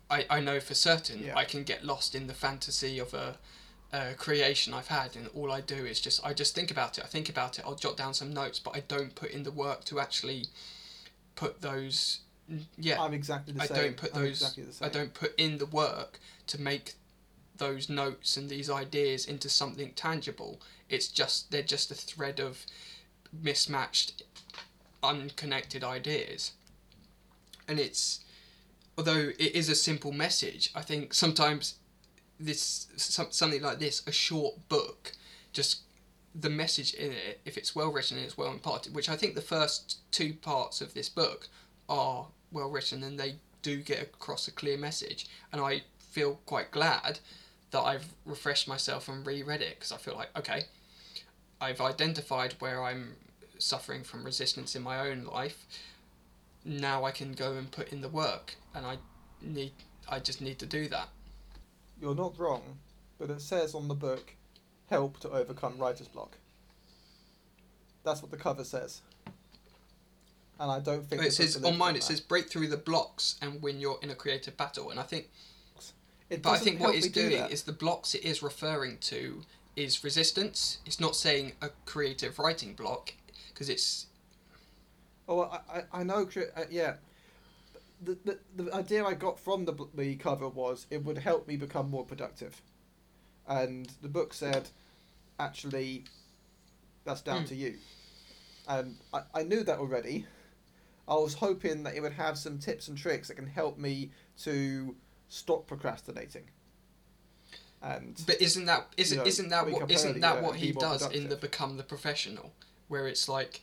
I, 0.09 0.25
I 0.29 0.39
know 0.39 0.59
for 0.59 0.73
certain 0.73 1.23
Yeah. 1.23 1.35
I 1.35 1.45
can 1.45 1.63
get 1.63 1.85
lost 1.85 2.15
in 2.15 2.27
the 2.27 2.33
fantasy 2.33 2.99
of 2.99 3.13
a, 3.13 3.37
a 3.91 4.13
creation 4.13 4.73
I've 4.73 4.87
had, 4.87 5.15
and 5.15 5.27
all 5.33 5.51
I 5.51 5.61
do 5.61 5.85
is 5.85 5.99
just 5.99 6.23
I 6.25 6.33
just 6.33 6.53
think 6.53 6.69
about 6.71 6.97
it. 6.97 7.03
I 7.03 7.07
think 7.07 7.29
about 7.29 7.57
it. 7.57 7.65
I'll 7.65 7.75
jot 7.75 7.97
down 7.97 8.13
some 8.13 8.33
notes, 8.33 8.59
but 8.59 8.75
I 8.75 8.81
don't 8.81 9.15
put 9.15 9.31
in 9.31 9.43
the 9.43 9.51
work 9.51 9.83
to 9.85 9.99
actually 9.99 10.45
put 11.35 11.61
those. 11.61 12.19
Yeah, 12.77 13.01
I'm 13.01 13.13
exactly 13.13 13.53
the 13.53 13.61
I 13.61 13.65
same. 13.65 13.77
don't 13.77 13.97
put 13.97 14.13
those. 14.13 14.41
exactly. 14.41 14.65
I 14.81 14.89
don't 14.89 15.13
put 15.13 15.33
in 15.37 15.57
the 15.57 15.65
work 15.65 16.19
to 16.47 16.59
make 16.59 16.95
those 17.57 17.89
notes 17.89 18.37
and 18.37 18.49
these 18.49 18.69
ideas 18.69 19.25
into 19.25 19.49
something 19.49 19.91
tangible. 19.93 20.59
It's 20.89 21.07
just 21.07 21.51
they're 21.51 21.61
just 21.61 21.91
a 21.91 21.95
thread 21.95 22.39
of 22.39 22.65
mismatched, 23.31 24.23
unconnected 25.03 25.83
ideas. 25.83 26.51
And 27.67 27.79
it's 27.79 28.21
although 28.97 29.29
it 29.39 29.55
is 29.55 29.69
a 29.69 29.75
simple 29.75 30.11
message, 30.11 30.71
I 30.75 30.81
think 30.81 31.13
sometimes 31.13 31.75
this 32.39 32.87
some, 32.97 33.27
something 33.29 33.61
like 33.61 33.79
this, 33.79 34.05
a 34.07 34.11
short 34.11 34.67
book, 34.67 35.13
just 35.53 35.81
the 36.33 36.49
message 36.49 36.93
in 36.93 37.11
it, 37.11 37.41
if 37.45 37.57
it's 37.57 37.75
well 37.75 37.91
written 37.91 38.17
and 38.17 38.25
it's 38.25 38.37
well 38.37 38.51
imparted, 38.51 38.95
which 38.95 39.09
I 39.09 39.15
think 39.15 39.35
the 39.35 39.41
first 39.41 39.99
two 40.11 40.33
parts 40.33 40.81
of 40.81 40.93
this 40.93 41.09
book 41.09 41.47
are 41.91 42.27
well 42.51 42.71
written 42.71 43.03
and 43.03 43.19
they 43.19 43.35
do 43.61 43.81
get 43.81 44.01
across 44.01 44.47
a 44.47 44.51
clear 44.51 44.77
message. 44.77 45.27
And 45.51 45.61
I 45.61 45.83
feel 45.99 46.39
quite 46.45 46.71
glad 46.71 47.19
that 47.71 47.81
I've 47.81 48.13
refreshed 48.25 48.67
myself 48.67 49.07
and 49.07 49.25
reread 49.25 49.61
it 49.61 49.75
because 49.75 49.91
I 49.91 49.97
feel 49.97 50.15
like, 50.15 50.29
okay, 50.37 50.63
I've 51.59 51.81
identified 51.81 52.55
where 52.59 52.83
I'm 52.83 53.15
suffering 53.59 54.03
from 54.03 54.23
resistance 54.23 54.75
in 54.75 54.81
my 54.81 54.99
own 54.99 55.25
life. 55.25 55.65
Now 56.65 57.03
I 57.05 57.11
can 57.11 57.33
go 57.33 57.53
and 57.53 57.71
put 57.71 57.91
in 57.91 58.01
the 58.01 58.09
work, 58.09 58.55
and 58.75 58.85
I 58.85 58.97
need, 59.41 59.73
I 60.07 60.19
just 60.19 60.41
need 60.41 60.59
to 60.59 60.65
do 60.65 60.87
that. 60.89 61.09
You're 61.99 62.15
not 62.15 62.37
wrong, 62.39 62.79
but 63.19 63.29
it 63.29 63.41
says 63.41 63.73
on 63.73 63.87
the 63.87 63.95
book, 63.95 64.35
"Help 64.87 65.19
to 65.21 65.29
overcome 65.29 65.77
writer's 65.77 66.07
block." 66.07 66.37
That's 68.03 68.21
what 68.21 68.31
the 68.31 68.37
cover 68.37 68.63
says, 68.63 69.01
and 70.61 70.71
I 70.71 70.79
don't 70.79 71.05
think 71.05 71.23
It 71.23 71.33
says 71.33 71.61
on 71.63 71.77
mine. 71.77 71.95
It 71.95 72.03
says 72.03 72.21
break 72.21 72.49
through 72.49 72.67
the 72.67 72.77
blocks 72.77 73.35
and 73.41 73.61
win 73.61 73.79
your 73.79 73.97
inner 74.03 74.15
creative 74.15 74.55
battle. 74.55 74.91
And 74.91 74.99
I 74.99 75.03
think, 75.03 75.29
It 76.29 76.41
but 76.43 76.51
I 76.51 76.57
think 76.57 76.79
what 76.79 76.95
it's 76.95 77.07
do 77.07 77.29
doing 77.29 77.41
that. 77.41 77.51
is 77.51 77.63
the 77.63 77.73
blocks 77.73 78.13
it 78.15 78.23
is 78.23 78.41
referring 78.43 78.99
to 78.99 79.41
is 79.75 80.03
resistance. 80.03 80.77
It's 80.85 80.99
not 80.99 81.15
saying 81.15 81.53
a 81.61 81.69
creative 81.85 82.37
writing 82.39 82.73
block 82.75 83.13
because 83.49 83.69
it's 83.69 84.05
Oh, 85.27 85.41
I, 85.41 85.59
I, 85.77 85.83
I 86.01 86.03
know. 86.03 86.27
Uh, 86.55 86.61
yeah. 86.69 86.95
The, 88.03 88.17
the, 88.25 88.39
the 88.63 88.73
idea 88.73 89.05
I 89.05 89.13
got 89.13 89.39
from 89.39 89.65
the, 89.65 89.73
the 89.95 90.15
cover 90.15 90.49
was 90.49 90.87
it 90.89 91.03
would 91.05 91.17
help 91.19 91.47
me 91.47 91.55
become 91.55 91.89
more 91.89 92.03
productive. 92.05 92.61
And 93.47 93.87
the 94.01 94.09
book 94.09 94.33
said, 94.33 94.69
actually, 95.39 96.03
that's 97.05 97.21
down 97.21 97.41
Hmm. 97.41 97.47
to 97.47 97.55
you. 97.55 97.75
And 98.67 98.97
I, 99.13 99.21
I 99.33 99.43
knew 99.43 99.63
that 99.63 99.79
already. 99.79 100.25
I 101.11 101.15
was 101.15 101.33
hoping 101.33 101.83
that 101.83 101.93
it 101.93 102.01
would 102.01 102.13
have 102.13 102.37
some 102.37 102.57
tips 102.57 102.87
and 102.87 102.97
tricks 102.97 103.27
that 103.27 103.35
can 103.35 103.45
help 103.45 103.77
me 103.77 104.11
to 104.43 104.95
stop 105.27 105.67
procrastinating. 105.67 106.45
And 107.81 108.15
But 108.25 108.41
isn't 108.41 108.63
that 108.65 108.87
isn't 108.95 109.17
know, 109.17 109.25
isn't 109.25 109.49
that 109.49 109.69
what 109.69 109.91
isn't 109.91 110.21
that 110.21 110.41
what 110.41 110.55
he 110.55 110.71
does 110.71 111.05
in 111.11 111.27
the 111.27 111.35
become 111.35 111.75
the 111.75 111.83
professional, 111.83 112.53
where 112.87 113.07
it's 113.07 113.27
like 113.27 113.59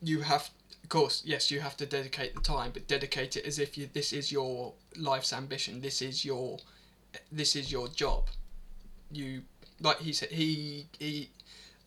you 0.00 0.22
have, 0.22 0.48
of 0.82 0.88
course, 0.88 1.22
yes, 1.26 1.50
you 1.50 1.60
have 1.60 1.76
to 1.76 1.84
dedicate 1.84 2.34
the 2.34 2.40
time, 2.40 2.70
but 2.72 2.88
dedicate 2.88 3.36
it 3.36 3.44
as 3.44 3.58
if 3.58 3.76
you 3.76 3.90
this 3.92 4.12
is 4.14 4.32
your 4.32 4.72
life's 4.96 5.32
ambition. 5.32 5.82
This 5.82 6.00
is 6.00 6.24
your 6.24 6.58
this 7.30 7.54
is 7.54 7.70
your 7.70 7.88
job. 7.88 8.28
You 9.12 9.42
like 9.78 9.98
he 9.98 10.14
said 10.14 10.30
he 10.30 10.86
he. 10.98 11.28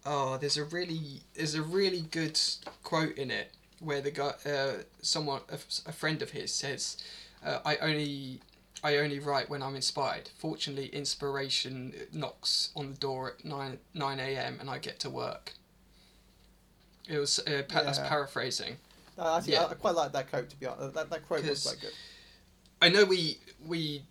Oh, 0.06 0.38
there's 0.38 0.58
a 0.58 0.64
really 0.64 1.24
there's 1.34 1.56
a 1.56 1.64
really 1.64 2.02
good 2.02 2.40
quote 2.84 3.18
in 3.18 3.32
it 3.32 3.57
where 3.80 4.02
the 4.02 4.12
guy 4.12 4.34
uh, 4.46 4.84
someone 5.02 5.42
a, 5.50 5.58
a 5.90 5.92
friend 5.92 6.22
of 6.22 6.32
his 6.32 6.54
says, 6.54 6.98
uh, 7.46 7.60
"I 7.66 7.78
only 7.78 8.42
I 8.84 8.98
only 8.98 9.20
write 9.20 9.50
when 9.50 9.62
I'm 9.64 9.76
inspired. 9.76 10.30
Fortunately, 10.38 10.88
inspiration 10.88 11.94
knocks 12.14 12.70
on 12.76 12.92
the 12.92 12.98
door 12.98 13.30
at 13.30 13.46
9, 13.46 13.80
9 13.94 14.20
a.m. 14.20 14.58
and 14.60 14.70
I 14.70 14.78
get 14.78 15.00
to 15.00 15.10
work. 15.10 15.54
It 17.10 17.18
was 17.18 17.40
uh, 17.40 17.64
pa- 17.68 17.84
that's 17.84 18.00
paraphrasing. 18.00 18.78
uh, 19.18 19.38
actually, 19.38 19.54
Yeah. 19.54 19.64
I, 19.66 19.72
I 19.72 19.74
quite 19.74 19.96
like 19.96 20.12
that 20.12 20.30
quote, 20.30 20.50
to 20.50 20.60
be 20.60 20.66
honest. 20.66 20.94
That, 20.94 21.10
that 21.10 21.28
quote 21.28 21.44
was 21.48 21.64
quite 21.64 21.82
good. 21.82 21.94
I 22.82 22.90
know 22.90 23.06
we 23.06 23.40
we 23.66 24.04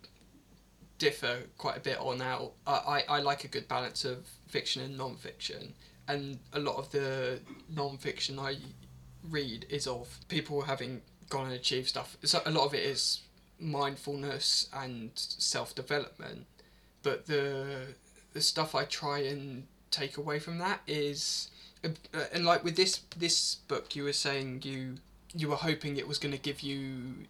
differ 0.97 1.43
quite 1.57 1.77
a 1.77 1.79
bit 1.79 1.97
on 1.99 2.19
how 2.19 2.51
I, 2.65 3.03
I, 3.09 3.17
I 3.17 3.19
like 3.19 3.43
a 3.43 3.47
good 3.47 3.67
balance 3.67 4.03
of 4.03 4.25
fiction 4.47 4.81
and 4.81 4.97
non-fiction 4.97 5.73
and 6.07 6.39
a 6.53 6.59
lot 6.59 6.77
of 6.77 6.91
the 6.91 7.39
non-fiction 7.69 8.39
I 8.39 8.57
read 9.29 9.65
is 9.69 9.87
of 9.87 10.19
people 10.27 10.61
having 10.63 11.01
gone 11.29 11.45
and 11.45 11.53
achieved 11.55 11.87
stuff 11.89 12.17
so 12.23 12.41
a 12.45 12.51
lot 12.51 12.65
of 12.65 12.73
it 12.73 12.83
is 12.83 13.21
mindfulness 13.59 14.69
and 14.73 15.11
self-development 15.15 16.45
but 17.03 17.25
the 17.27 17.87
the 18.33 18.41
stuff 18.41 18.75
I 18.75 18.83
try 18.85 19.19
and 19.19 19.65
take 19.91 20.17
away 20.17 20.39
from 20.39 20.57
that 20.59 20.81
is 20.87 21.49
uh, 21.83 21.89
and 22.33 22.45
like 22.45 22.63
with 22.63 22.75
this 22.75 23.01
this 23.17 23.55
book 23.67 23.95
you 23.95 24.03
were 24.03 24.13
saying 24.13 24.61
you 24.63 24.95
you 25.35 25.47
were 25.49 25.55
hoping 25.55 25.97
it 25.97 26.07
was 26.07 26.17
going 26.17 26.33
to 26.33 26.39
give 26.41 26.61
you 26.61 27.25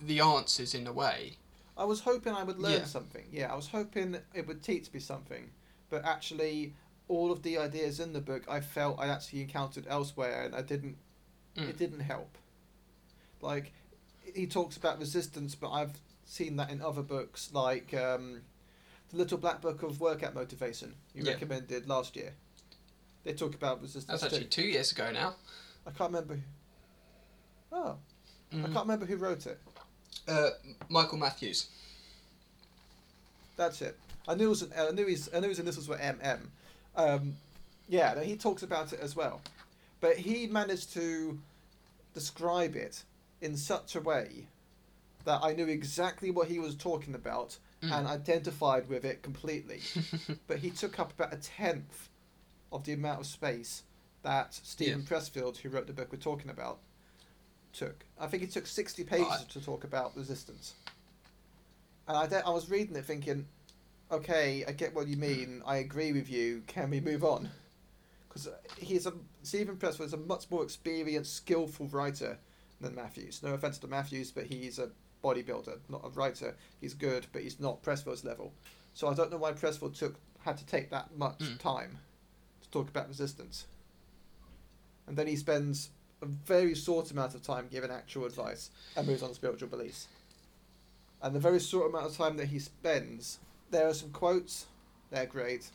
the 0.00 0.20
answers 0.20 0.74
in 0.74 0.86
a 0.86 0.92
way 0.92 1.32
I 1.76 1.84
was 1.84 2.00
hoping 2.00 2.32
I 2.32 2.42
would 2.42 2.58
learn 2.58 2.80
Yeah. 2.80 2.84
something. 2.86 3.24
Yeah, 3.30 3.52
I 3.52 3.54
was 3.54 3.68
hoping 3.68 4.16
it 4.34 4.48
would 4.48 4.64
teach 4.64 4.92
me 4.92 4.98
something. 4.98 5.48
But 5.90 6.04
actually, 6.04 6.74
all 7.06 7.30
of 7.30 7.44
the 7.44 7.56
ideas 7.56 8.00
in 8.00 8.12
the 8.12 8.20
book, 8.20 8.42
I 8.48 8.60
felt 8.60 8.98
I 8.98 9.06
actually 9.06 9.42
encountered 9.42 9.86
elsewhere, 9.88 10.42
and 10.42 10.56
I 10.56 10.62
didn't. 10.62 10.96
Mm. 11.56 11.68
It 11.70 11.78
didn't 11.78 12.00
help. 12.00 12.36
Like, 13.40 13.72
he 14.34 14.46
talks 14.46 14.76
about 14.76 14.98
resistance, 14.98 15.54
but 15.54 15.70
I've 15.70 15.92
seen 16.24 16.56
that 16.56 16.70
in 16.70 16.80
other 16.82 17.02
books, 17.02 17.50
like 17.52 17.94
um, 17.94 18.42
the 19.10 19.16
Little 19.16 19.38
Black 19.38 19.60
Book 19.60 19.82
of 19.82 20.00
Workout 20.00 20.34
Motivation 20.34 20.94
you 21.14 21.24
Yeah. 21.24 21.32
recommended 21.32 21.88
last 21.88 22.14
year. 22.16 22.34
They 23.24 23.32
talk 23.32 23.54
about 23.54 23.80
resistance 23.80 24.20
that's 24.20 24.24
actually 24.32 24.48
too. 24.48 24.62
two 24.62 24.68
years 24.68 24.92
ago 24.92 25.10
now 25.10 25.34
I 25.86 25.90
can't 25.90 26.12
remember. 26.12 26.34
Who... 26.34 26.40
Oh, 27.72 27.96
I 28.52 28.54
Mm. 28.56 28.62
can't 28.72 28.76
remember 28.86 29.06
who 29.06 29.16
wrote 29.16 29.46
it. 29.46 29.58
uh, 30.26 30.50
Michael 30.88 31.18
Matthews 31.18 31.68
That's 33.56 33.82
it. 33.82 33.98
I 34.26 34.34
knew 34.34 34.46
it 34.46 34.48
was 34.50 34.62
an, 34.62 34.72
I 34.78 34.90
knew 34.90 35.06
his 35.06 35.30
I 35.34 35.40
knew 35.40 35.48
his 35.48 35.58
initials 35.58 35.88
were 35.88 35.96
MM. 35.98 36.40
Um, 36.96 37.36
yeah, 37.88 38.14
no, 38.14 38.20
he 38.22 38.36
talks 38.36 38.62
about 38.62 38.92
it 38.92 39.00
as 39.00 39.16
well, 39.16 39.40
but 40.00 40.16
he 40.18 40.46
managed 40.46 40.92
to 40.94 41.38
describe 42.14 42.74
it 42.76 43.04
in 43.40 43.56
such 43.56 43.94
a 43.96 44.00
way 44.00 44.46
that 45.24 45.40
I 45.42 45.52
knew 45.52 45.66
exactly 45.66 46.30
what 46.30 46.48
he 46.48 46.58
was 46.58 46.74
talking 46.74 47.14
about 47.14 47.58
Mm. 47.80 47.92
and 47.96 48.06
identified 48.08 48.88
with 48.88 49.04
it 49.04 49.22
completely. 49.22 49.80
but 50.48 50.58
he 50.58 50.70
took 50.70 50.98
up 50.98 51.12
about 51.12 51.32
a 51.32 51.36
tenth 51.36 52.08
of 52.72 52.82
the 52.82 52.92
amount 52.92 53.20
of 53.20 53.26
space 53.26 53.84
that 54.24 54.52
Steven 54.52 55.02
Pressfield, 55.02 55.58
who 55.58 55.68
wrote 55.68 55.86
the 55.86 55.92
book 55.92 56.08
we're 56.10 56.18
talking 56.18 56.50
about, 56.50 56.78
took. 57.72 58.04
I 58.18 58.26
think 58.26 58.42
he 58.42 58.48
took 58.48 58.66
sixty 58.66 59.04
pages 59.04 59.28
I- 59.30 59.44
to 59.52 59.60
talk 59.60 59.84
about 59.84 60.16
resistance. 60.16 60.74
And 62.08 62.16
I, 62.16 62.26
de- 62.26 62.44
I 62.44 62.50
was 62.50 62.68
reading 62.68 62.96
it 62.96 63.04
thinking, 63.04 63.46
okay, 64.10 64.64
I 64.66 64.72
get 64.72 64.92
what 64.92 65.06
you 65.06 65.16
mean. 65.16 65.62
I 65.64 65.76
agree 65.76 66.10
with 66.12 66.28
you. 66.28 66.64
Can 66.66 66.90
we 66.90 66.98
move 66.98 67.22
on? 67.22 67.48
Because 68.28 68.48
he's 68.78 69.06
a 69.06 69.12
Steven 69.42 69.76
Pressfield 69.76 70.06
is 70.06 70.12
a 70.12 70.18
much 70.18 70.50
more 70.50 70.62
experienced, 70.62 71.34
skillful 71.36 71.86
writer 71.88 72.38
than 72.80 72.94
Matthews. 72.94 73.42
No 73.42 73.54
offense 73.54 73.78
to 73.78 73.88
Matthews, 73.88 74.30
but 74.30 74.44
he's 74.44 74.78
a 74.78 74.90
bodybuilder, 75.24 75.78
not 75.88 76.04
a 76.04 76.10
writer. 76.10 76.54
He's 76.80 76.94
good, 76.94 77.26
but 77.32 77.42
he's 77.42 77.58
not 77.58 77.82
Pressfield's 77.82 78.24
level. 78.24 78.52
So 78.94 79.08
I 79.08 79.14
don't 79.14 79.30
know 79.30 79.36
why 79.38 79.52
Pressfield 79.52 79.96
took 79.98 80.16
had 80.40 80.56
to 80.58 80.66
take 80.66 80.90
that 80.90 81.16
much 81.16 81.38
Mm. 81.40 81.58
time 81.58 81.98
to 82.62 82.70
talk 82.70 82.88
about 82.88 83.08
resistance. 83.08 83.66
And 85.06 85.16
then 85.16 85.26
he 85.26 85.36
spends 85.36 85.90
a 86.22 86.26
very 86.26 86.74
short 86.74 87.10
amount 87.10 87.34
of 87.34 87.42
time 87.42 87.68
giving 87.70 87.90
actual 87.90 88.24
advice 88.26 88.70
and 88.96 89.06
moves 89.06 89.22
on 89.22 89.30
to 89.30 89.34
spiritual 89.34 89.68
beliefs. 89.68 90.06
and 91.20 91.34
the 91.34 91.40
very 91.40 91.58
short 91.58 91.90
amount 91.90 92.06
of 92.06 92.16
time 92.16 92.36
that 92.36 92.46
he 92.46 92.60
spends, 92.60 93.40
there 93.72 93.88
are 93.88 93.94
some 93.94 94.10
quotes, 94.10 94.66
they're 95.10 95.26
great. 95.26 95.68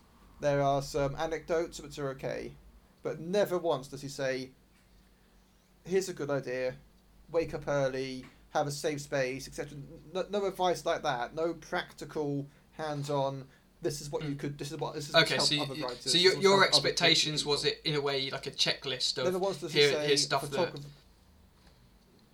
There 0.44 0.62
are 0.62 0.82
some 0.82 1.16
anecdotes 1.16 1.80
which 1.80 1.98
are 2.00 2.10
okay, 2.10 2.52
but 3.02 3.18
never 3.22 3.58
once 3.58 3.88
does 3.88 4.02
he 4.02 4.10
say, 4.10 4.50
"Here's 5.86 6.10
a 6.10 6.14
good 6.14 6.30
idea, 6.30 6.76
wake 7.32 7.54
up 7.54 7.66
early, 7.66 8.26
have 8.50 8.68
a 8.68 8.72
safe 8.72 9.00
space, 9.00 9.48
etc." 9.48 9.78
No, 10.14 10.26
no 10.30 10.46
advice 10.46 10.86
like 10.86 11.02
that. 11.04 11.34
No 11.34 11.54
practical, 11.54 12.46
hands-on. 12.74 13.48
This 13.82 14.02
is 14.02 14.10
what 14.10 14.24
you 14.24 14.32
Mm. 14.36 14.40
could. 14.40 14.58
This 14.58 14.74
is 14.74 14.80
what 14.80 14.96
this 14.96 15.08
is. 15.08 15.16
Okay, 15.16 15.38
so, 15.40 15.62
other 15.62 15.76
you, 15.76 15.86
writers, 15.86 16.12
so 16.12 16.18
your, 16.18 16.36
your 16.42 16.66
expectations 16.66 17.46
was 17.46 17.64
it 17.64 17.80
in 17.86 17.96
a 17.96 18.02
way 18.02 18.30
like 18.30 18.46
a 18.46 18.52
checklist 18.52 19.16
Never 19.16 19.30
of 19.38 19.42
once 19.42 19.60
does 19.62 19.72
he 19.72 19.80
here- 19.80 19.94
say 19.94 20.08
here's 20.08 20.24
stuff 20.24 20.50
that- 20.52 20.74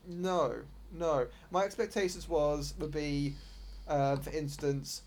No, 0.08 0.64
no. 0.92 1.28
My 1.52 1.64
expectations 1.64 2.28
was 2.28 2.74
would 2.80 2.92
be, 2.92 3.36
uh, 3.88 4.16
for 4.16 4.32
instance, 4.32 5.04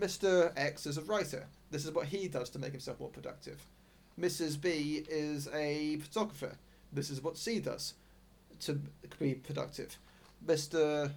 Mr. 0.00 0.50
X 0.56 0.86
is 0.86 0.96
a 0.96 1.02
writer. 1.02 1.46
This 1.72 1.84
is 1.86 1.90
what 1.90 2.06
he 2.06 2.28
does 2.28 2.50
to 2.50 2.58
make 2.58 2.72
himself 2.72 3.00
more 3.00 3.08
productive. 3.08 3.66
Mrs. 4.20 4.60
B 4.60 5.04
is 5.08 5.48
a 5.48 5.96
photographer. 5.96 6.56
This 6.92 7.10
is 7.10 7.22
what 7.22 7.38
C 7.38 7.58
does 7.58 7.94
to 8.60 8.78
be 9.18 9.34
productive. 9.34 9.96
Mr. 10.46 11.10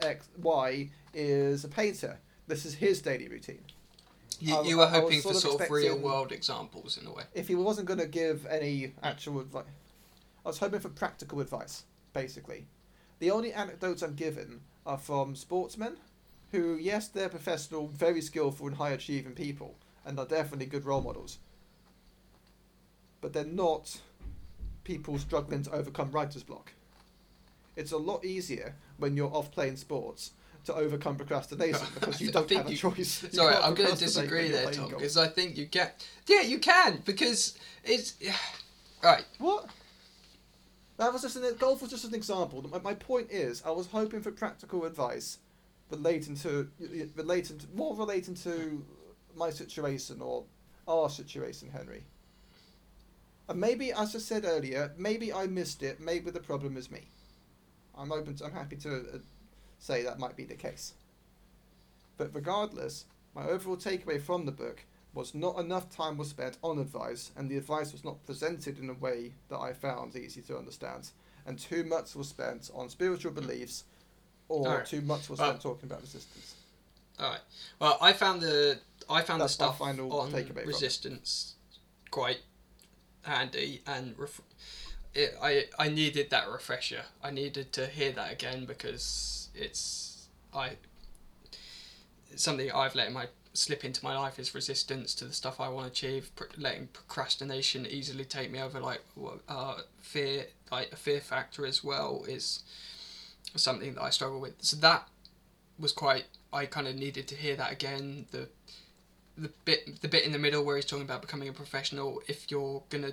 X 0.00 0.28
Y 0.40 0.88
is 1.12 1.64
a 1.64 1.68
painter. 1.68 2.18
This 2.46 2.64
is 2.64 2.74
his 2.74 3.02
daily 3.02 3.28
routine. 3.28 3.64
you, 4.38 4.64
you 4.64 4.78
were 4.78 4.86
hoping 4.86 5.20
for 5.20 5.34
sort 5.34 5.36
of 5.36 5.40
sort 5.40 5.62
of 5.62 5.70
real 5.70 5.98
world 5.98 6.30
examples 6.30 6.98
in 6.98 7.06
a 7.06 7.12
way. 7.12 7.24
if 7.34 7.48
he 7.48 7.56
wasn't 7.56 7.88
going 7.88 7.98
to 7.98 8.06
give 8.06 8.46
any 8.46 8.92
actual 9.02 9.40
advice, 9.40 9.64
I 10.44 10.48
was 10.48 10.58
hoping 10.58 10.78
for 10.78 10.90
practical 10.90 11.40
advice, 11.40 11.82
basically. 12.12 12.66
The 13.18 13.32
only 13.32 13.52
anecdotes 13.52 14.02
I'm 14.02 14.14
given 14.14 14.60
are 14.86 14.98
from 14.98 15.34
sportsmen 15.34 15.96
who, 16.52 16.76
yes, 16.76 17.08
they're 17.08 17.28
professional, 17.28 17.88
very 17.88 18.20
skillful, 18.20 18.68
and 18.68 18.76
high 18.76 18.90
achieving 18.90 19.32
people, 19.32 19.74
and 20.06 20.18
are 20.18 20.24
definitely 20.24 20.66
good 20.66 20.86
role 20.86 21.02
models. 21.02 21.38
But 23.20 23.32
they're 23.32 23.44
not 23.44 24.00
people 24.84 25.18
struggling 25.18 25.64
to 25.64 25.72
overcome 25.72 26.12
writer's 26.12 26.44
block. 26.44 26.72
It's 27.74 27.92
a 27.92 27.98
lot 27.98 28.24
easier 28.24 28.76
when 28.98 29.16
you're 29.16 29.34
off 29.34 29.50
playing 29.50 29.76
sports 29.76 30.30
to 30.64 30.74
overcome 30.74 31.16
procrastination 31.16 31.86
because 31.94 32.20
you 32.20 32.30
don't 32.30 32.50
have 32.50 32.68
a 32.68 32.74
choice. 32.74 33.22
You 33.24 33.30
Sorry, 33.30 33.54
I'm 33.56 33.74
going 33.74 33.90
to 33.90 33.96
disagree 33.96 34.48
there, 34.48 34.70
Tom, 34.70 34.90
because 34.90 35.16
I 35.16 35.26
think 35.26 35.58
you 35.58 35.66
can. 35.66 35.90
Yeah, 36.26 36.42
you 36.42 36.58
can 36.58 37.02
because 37.04 37.58
it's 37.84 38.14
right. 39.02 39.24
What? 39.38 39.68
That 40.98 41.12
was 41.12 41.22
just 41.22 41.36
an 41.36 41.44
golf 41.58 41.82
was 41.82 41.90
just 41.90 42.04
an 42.04 42.14
example. 42.14 42.64
My, 42.70 42.78
my 42.78 42.94
point 42.94 43.30
is, 43.30 43.62
I 43.66 43.70
was 43.70 43.88
hoping 43.88 44.22
for 44.22 44.30
practical 44.30 44.84
advice 44.84 45.38
relating 45.90 46.36
to 46.36 46.68
relating 47.14 47.58
to, 47.58 47.66
more 47.74 47.94
relating 47.94 48.34
to 48.34 48.84
my 49.36 49.50
situation 49.50 50.20
or 50.20 50.44
our 50.88 51.10
situation, 51.10 51.68
Henry. 51.70 52.04
And 53.48 53.60
maybe, 53.60 53.92
as 53.92 54.16
I 54.16 54.18
said 54.18 54.44
earlier, 54.44 54.92
maybe 54.96 55.32
I 55.32 55.46
missed 55.46 55.82
it. 55.82 56.00
Maybe 56.00 56.30
the 56.30 56.40
problem 56.40 56.76
is 56.76 56.90
me. 56.90 57.02
I'm 57.96 58.10
open. 58.12 58.34
To, 58.36 58.46
I'm 58.46 58.52
happy 58.52 58.76
to 58.76 58.96
uh, 58.96 59.18
say 59.78 60.02
that 60.02 60.18
might 60.18 60.36
be 60.36 60.44
the 60.44 60.54
case. 60.54 60.94
But 62.16 62.34
regardless, 62.34 63.04
my 63.34 63.46
overall 63.46 63.76
takeaway 63.76 64.20
from 64.20 64.46
the 64.46 64.52
book 64.52 64.84
was 65.14 65.34
not 65.34 65.58
enough 65.58 65.88
time 65.88 66.18
was 66.18 66.28
spent 66.28 66.58
on 66.62 66.78
advice, 66.78 67.30
and 67.36 67.48
the 67.48 67.56
advice 67.56 67.92
was 67.92 68.04
not 68.04 68.24
presented 68.26 68.78
in 68.78 68.90
a 68.90 68.94
way 68.94 69.32
that 69.48 69.58
I 69.58 69.72
found 69.72 70.14
easy 70.16 70.42
to 70.42 70.58
understand, 70.58 71.10
and 71.46 71.58
too 71.58 71.84
much 71.84 72.14
was 72.14 72.28
spent 72.28 72.70
on 72.74 72.90
spiritual 72.90 73.32
beliefs, 73.32 73.84
or 74.48 74.66
Alright. 74.68 74.86
too 74.86 75.00
much 75.00 75.30
was 75.30 75.38
Well- 75.38 75.50
spent 75.50 75.62
talking 75.62 75.88
about 75.88 76.02
resistance. 76.02 76.54
All 77.18 77.30
right. 77.30 77.40
Well, 77.78 77.98
I 78.00 78.12
found 78.12 78.42
the 78.42 78.78
I 79.08 79.22
found 79.22 79.40
That's 79.40 79.56
the 79.56 79.64
stuff 79.64 79.78
final 79.78 80.12
on 80.12 80.32
takeaway 80.32 80.66
resistance 80.66 81.54
quite 82.10 82.40
handy 83.22 83.82
and 83.86 84.18
ref- 84.18 84.40
it, 85.14 85.36
I 85.42 85.64
I 85.78 85.88
needed 85.88 86.30
that 86.30 86.48
refresher. 86.48 87.02
I 87.22 87.30
needed 87.30 87.72
to 87.74 87.86
hear 87.86 88.12
that 88.12 88.32
again 88.32 88.64
because 88.66 89.48
it's 89.54 90.28
I 90.54 90.76
something 92.34 92.70
I've 92.70 92.94
let 92.94 93.12
my 93.12 93.28
slip 93.54 93.84
into 93.84 94.04
my 94.04 94.16
life 94.18 94.38
is 94.38 94.54
resistance 94.54 95.14
to 95.14 95.24
the 95.24 95.32
stuff 95.32 95.60
I 95.60 95.68
want 95.68 95.86
to 95.86 95.92
achieve. 95.92 96.30
Pr- 96.36 96.44
letting 96.58 96.88
procrastination 96.88 97.86
easily 97.86 98.24
take 98.24 98.50
me 98.50 98.60
over, 98.60 98.80
like 98.80 99.02
uh, 99.48 99.78
fear, 99.98 100.46
like 100.70 100.92
a 100.92 100.96
fear 100.96 101.20
factor 101.20 101.64
as 101.66 101.82
well 101.82 102.24
is 102.28 102.62
something 103.54 103.94
that 103.94 104.02
I 104.02 104.10
struggle 104.10 104.40
with. 104.40 104.54
So 104.60 104.76
that 104.78 105.08
was 105.78 105.92
quite. 105.92 106.24
I 106.52 106.66
kind 106.66 106.86
of 106.86 106.94
needed 106.94 107.28
to 107.28 107.34
hear 107.34 107.56
that 107.56 107.72
again. 107.72 108.26
The 108.30 108.48
the 109.36 109.50
bit 109.64 110.00
the 110.00 110.08
bit 110.08 110.24
in 110.24 110.32
the 110.32 110.38
middle 110.38 110.64
where 110.64 110.76
he's 110.76 110.84
talking 110.84 111.04
about 111.04 111.22
becoming 111.22 111.48
a 111.48 111.52
professional. 111.52 112.22
If 112.26 112.50
you're 112.50 112.82
gonna 112.88 113.12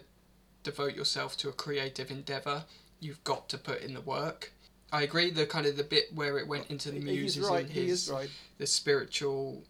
devote 0.63 0.95
yourself 0.95 1.37
to 1.37 1.49
a 1.49 1.53
creative 1.53 2.09
endeavor, 2.09 2.65
you've 2.99 3.23
got 3.23 3.49
to 3.49 3.57
put 3.57 3.81
in 3.81 3.93
the 3.93 4.01
work. 4.01 4.53
I 4.91 5.01
agree. 5.01 5.31
The 5.31 5.45
kind 5.45 5.65
of 5.65 5.75
the 5.75 5.83
bit 5.83 6.13
where 6.13 6.37
it 6.37 6.47
went 6.47 6.69
into 6.69 6.91
the 6.91 6.99
muses 6.99 7.49
right. 7.49 7.65
and 7.65 7.73
his 7.73 8.03
is 8.03 8.11
right. 8.11 8.29
the 8.57 8.67
spiritual 8.67 9.63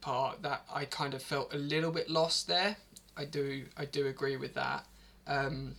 part 0.00 0.42
that 0.42 0.62
I 0.72 0.84
kind 0.84 1.14
of 1.14 1.22
felt 1.22 1.52
a 1.52 1.58
little 1.58 1.90
bit 1.90 2.08
lost 2.08 2.46
there. 2.46 2.76
I 3.16 3.24
do 3.24 3.64
I 3.76 3.84
do 3.84 4.06
agree 4.06 4.36
with 4.36 4.54
that. 4.54 4.86
Um, 5.26 5.74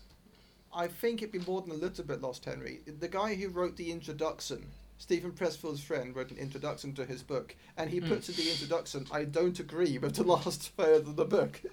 I 0.73 0.87
think 0.87 1.21
it'd 1.21 1.31
be 1.31 1.39
more 1.39 1.61
than 1.61 1.71
a 1.71 1.75
little 1.75 2.03
bit 2.03 2.21
lost, 2.21 2.43
Henry. 2.43 2.81
The 2.99 3.07
guy 3.07 3.35
who 3.35 3.47
wrote 3.47 3.77
the 3.77 3.91
introduction, 3.91 4.65
Steven 4.97 5.31
Pressfield's 5.31 5.83
friend, 5.83 6.15
wrote 6.15 6.31
an 6.31 6.37
introduction 6.37 6.93
to 6.95 7.05
his 7.05 7.21
book, 7.21 7.55
and 7.77 7.89
he 7.89 7.99
Hmm. 7.99 8.07
puts 8.07 8.29
in 8.29 8.35
the 8.35 8.49
introduction, 8.49 9.05
"I 9.11 9.25
don't 9.25 9.59
agree 9.59 9.97
with 9.97 10.15
the 10.15 10.23
last 10.35 10.69
third 10.77 11.07
of 11.07 11.15
the 11.15 11.25
book." 11.25 11.61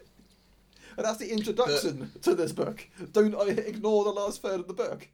And 0.95 1.07
that's 1.07 1.17
the 1.19 1.31
introduction 1.33 2.13
to 2.21 2.35
this 2.35 2.53
book. 2.53 2.87
Don't 3.13 3.35
I 3.35 3.47
ignore 3.49 4.05
the 4.05 4.11
last 4.13 4.43
third 4.43 4.61
of 4.61 4.69
the 4.69 4.75
book. 4.75 5.09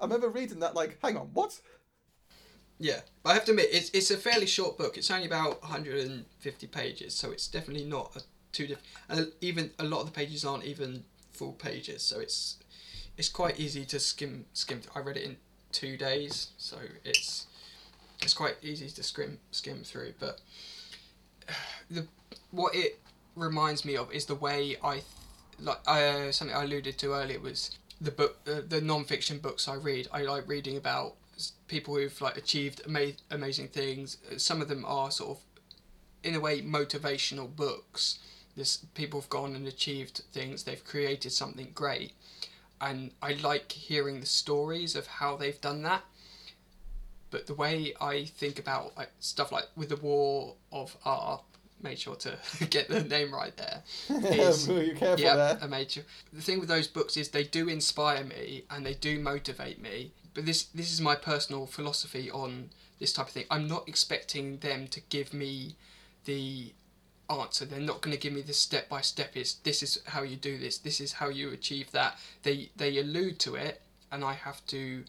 I 0.00 0.04
remember 0.04 0.28
reading 0.28 0.58
that 0.60 0.74
like, 0.74 0.98
hang 1.00 1.16
on, 1.16 1.28
what? 1.32 1.60
yeah, 2.78 3.02
but 3.22 3.30
I 3.30 3.34
have 3.34 3.44
to 3.44 3.52
admit 3.52 3.68
it's 3.70 3.90
it's 3.90 4.10
a 4.10 4.16
fairly 4.16 4.46
short 4.46 4.76
book. 4.76 4.96
It's 4.98 5.10
only 5.12 5.26
about 5.26 5.62
150 5.62 6.66
pages, 6.66 7.14
so 7.14 7.30
it's 7.30 7.46
definitely 7.46 7.84
not 7.84 8.16
a 8.16 8.22
too 8.50 8.66
different. 8.66 8.88
and 9.08 9.32
even 9.40 9.70
a 9.78 9.84
lot 9.84 10.00
of 10.00 10.06
the 10.06 10.12
pages 10.12 10.44
aren't 10.44 10.64
even 10.64 11.04
full 11.30 11.52
pages, 11.52 12.02
so 12.02 12.18
it's 12.18 12.58
it's 13.16 13.28
quite 13.28 13.60
easy 13.60 13.84
to 13.86 14.00
skim 14.00 14.46
skim. 14.52 14.80
I 14.94 14.98
read 15.00 15.18
it 15.18 15.22
in 15.22 15.36
two 15.74 15.96
days, 15.98 16.48
so 16.58 16.78
it's 17.04 17.46
it's 18.22 18.34
quite 18.34 18.56
easy 18.62 18.88
to 18.90 19.02
skim 19.02 19.38
skim 19.50 19.84
through. 19.84 20.14
But 20.20 20.40
the 21.90 22.06
what 22.50 22.74
it 22.74 23.00
reminds 23.36 23.84
me 23.84 23.96
of 23.96 24.12
is 24.12 24.26
the 24.26 24.34
way 24.34 24.76
I 24.82 24.94
th- 24.94 25.04
like 25.60 25.80
uh, 25.86 26.32
something 26.32 26.56
I 26.56 26.64
alluded 26.64 26.98
to 26.98 27.12
earlier 27.14 27.40
was 27.40 27.76
the 28.00 28.10
book 28.10 28.38
uh, 28.46 28.60
the 28.66 28.80
non-fiction 28.80 29.38
books 29.38 29.68
I 29.68 29.74
read. 29.74 30.08
I 30.12 30.22
like 30.22 30.48
reading 30.48 30.76
about 30.76 31.14
people 31.68 31.96
who've 31.96 32.20
like 32.20 32.36
achieved 32.36 32.82
ama- 32.86 33.12
amazing 33.30 33.68
things. 33.68 34.18
Uh, 34.32 34.38
Some 34.38 34.60
of 34.62 34.68
them 34.68 34.84
are 34.86 35.10
sort 35.10 35.38
of 35.38 35.44
in 36.22 36.34
a 36.34 36.40
way 36.40 36.62
motivational 36.62 37.54
books. 37.54 38.18
This 38.56 38.78
people 38.94 39.20
have 39.20 39.30
gone 39.30 39.54
and 39.56 39.66
achieved 39.66 40.22
things. 40.32 40.62
They've 40.62 40.84
created 40.84 41.32
something 41.32 41.72
great, 41.74 42.12
and 42.84 43.12
I 43.22 43.32
like 43.32 43.72
hearing 43.72 44.20
the 44.20 44.26
stories 44.26 44.94
of 44.94 45.06
how 45.06 45.36
they've 45.36 45.60
done 45.60 45.82
that. 45.82 46.02
But 47.30 47.46
the 47.46 47.54
way 47.54 47.94
I 48.00 48.26
think 48.26 48.58
about 48.58 48.96
like 48.96 49.10
stuff 49.20 49.50
like 49.50 49.64
with 49.74 49.88
the 49.88 49.96
War 49.96 50.54
of 50.70 50.96
Art, 51.04 51.42
made 51.82 51.98
sure 51.98 52.14
to 52.16 52.36
get 52.70 52.88
the 52.88 53.02
name 53.02 53.32
right 53.32 53.56
there. 53.56 53.82
Is- 54.08 54.68
you 54.68 54.94
careful 54.94 55.24
yeah, 55.24 55.34
there. 55.36 55.58
I 55.62 55.66
made 55.66 55.90
sure. 55.90 56.04
The 56.32 56.42
thing 56.42 56.60
with 56.60 56.68
those 56.68 56.86
books 56.86 57.16
is 57.16 57.30
they 57.30 57.44
do 57.44 57.68
inspire 57.68 58.22
me 58.22 58.64
and 58.70 58.84
they 58.84 58.94
do 58.94 59.18
motivate 59.18 59.80
me. 59.80 60.12
But 60.34 60.44
this 60.44 60.64
this 60.64 60.92
is 60.92 61.00
my 61.00 61.14
personal 61.14 61.66
philosophy 61.66 62.30
on 62.30 62.70
this 63.00 63.14
type 63.14 63.28
of 63.28 63.32
thing. 63.32 63.46
I'm 63.50 63.66
not 63.66 63.88
expecting 63.88 64.58
them 64.58 64.88
to 64.88 65.00
give 65.08 65.32
me 65.32 65.76
the 66.26 66.72
answer. 67.30 67.64
They're 67.64 67.80
not 67.80 68.00
going 68.00 68.14
to 68.14 68.20
give 68.20 68.32
me 68.32 68.42
the 68.42 68.52
step 68.52 68.88
by 68.88 69.00
step. 69.00 69.36
Is 69.36 69.54
this 69.64 69.82
is 69.82 70.00
how 70.06 70.22
you 70.22 70.36
do 70.36 70.58
this. 70.58 70.78
This 70.78 71.00
is 71.00 71.14
how 71.14 71.28
you 71.28 71.50
achieve 71.50 71.90
that. 71.92 72.18
They 72.42 72.70
they 72.76 72.98
allude 72.98 73.38
to 73.40 73.54
it, 73.54 73.82
and 74.10 74.24
I 74.24 74.34
have 74.34 74.64
to 74.66 75.04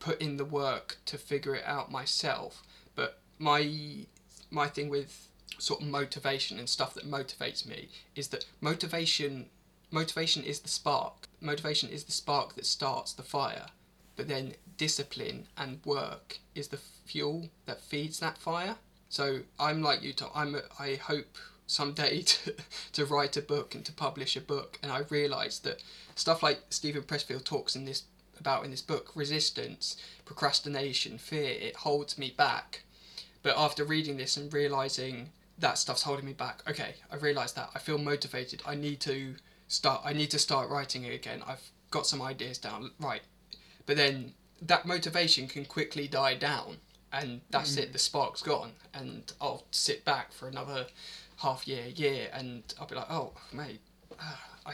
put 0.00 0.20
in 0.20 0.36
the 0.36 0.44
work 0.44 0.98
to 1.06 1.18
figure 1.18 1.54
it 1.54 1.64
out 1.64 1.90
myself. 1.90 2.62
But 2.94 3.20
my 3.38 4.06
my 4.50 4.68
thing 4.68 4.88
with 4.88 5.28
sort 5.58 5.80
of 5.82 5.88
motivation 5.88 6.58
and 6.58 6.68
stuff 6.68 6.94
that 6.94 7.10
motivates 7.10 7.66
me 7.66 7.88
is 8.14 8.28
that 8.28 8.44
motivation 8.60 9.46
motivation 9.90 10.42
is 10.44 10.60
the 10.60 10.68
spark. 10.68 11.28
Motivation 11.40 11.88
is 11.88 12.04
the 12.04 12.12
spark 12.12 12.54
that 12.54 12.66
starts 12.66 13.12
the 13.12 13.22
fire. 13.22 13.66
But 14.16 14.28
then 14.28 14.54
discipline 14.76 15.46
and 15.56 15.80
work 15.84 16.38
is 16.54 16.68
the 16.68 16.76
fuel 16.76 17.50
that 17.66 17.80
feeds 17.80 18.18
that 18.18 18.36
fire. 18.38 18.76
So 19.08 19.40
I'm 19.58 19.82
like 19.82 20.02
you, 20.02 20.12
Tom. 20.12 20.30
I'm. 20.34 20.54
A, 20.56 20.62
I 20.78 20.96
hope 20.96 21.38
someday 21.68 22.22
to 22.32 22.54
to 22.92 23.04
write 23.04 23.36
a 23.36 23.42
book 23.42 23.76
and 23.76 23.84
to 23.84 23.92
publish 23.92 24.34
a 24.34 24.40
book. 24.40 24.80
And 24.82 24.90
I 24.90 25.02
realised 25.08 25.62
that 25.62 25.84
stuff 26.16 26.42
like 26.42 26.62
Steven 26.70 27.02
Pressfield 27.02 27.44
talks 27.44 27.76
in 27.76 27.84
this 27.84 28.02
about 28.40 28.64
in 28.64 28.70
this 28.72 28.82
book 28.82 29.12
resistance, 29.14 29.96
procrastination, 30.24 31.18
fear 31.18 31.50
it 31.50 31.76
holds 31.76 32.18
me 32.18 32.34
back. 32.36 32.82
But 33.42 33.56
after 33.56 33.84
reading 33.84 34.16
this 34.16 34.36
and 34.36 34.52
realizing 34.52 35.30
that 35.58 35.78
stuff's 35.78 36.02
holding 36.02 36.26
me 36.26 36.32
back, 36.32 36.62
okay, 36.68 36.94
I 37.10 37.16
realised 37.16 37.56
that. 37.56 37.70
I 37.74 37.78
feel 37.78 37.98
motivated. 37.98 38.62
I 38.66 38.74
need 38.74 39.00
to 39.00 39.36
start 39.68 40.00
I 40.04 40.12
need 40.12 40.30
to 40.32 40.38
start 40.38 40.70
writing 40.70 41.04
it 41.04 41.14
again. 41.14 41.42
I've 41.46 41.70
got 41.90 42.06
some 42.06 42.22
ideas 42.22 42.58
down. 42.58 42.90
Right. 42.98 43.22
But 43.86 43.96
then 43.96 44.34
that 44.62 44.86
motivation 44.86 45.46
can 45.46 45.64
quickly 45.64 46.08
die 46.08 46.34
down 46.34 46.78
and 47.12 47.40
that's 47.50 47.76
Mm. 47.76 47.78
it 47.84 47.92
the 47.92 47.98
spark's 47.98 48.42
gone 48.42 48.72
and 48.92 49.32
I'll 49.40 49.64
sit 49.70 50.04
back 50.04 50.32
for 50.32 50.48
another 50.48 50.86
half 51.38 51.66
year 51.66 51.86
year 51.94 52.28
and 52.32 52.62
I'll 52.80 52.86
be 52.86 52.94
like 52.94 53.10
oh 53.10 53.32
mate 53.52 53.80
uh, 54.20 54.36
I 54.66 54.72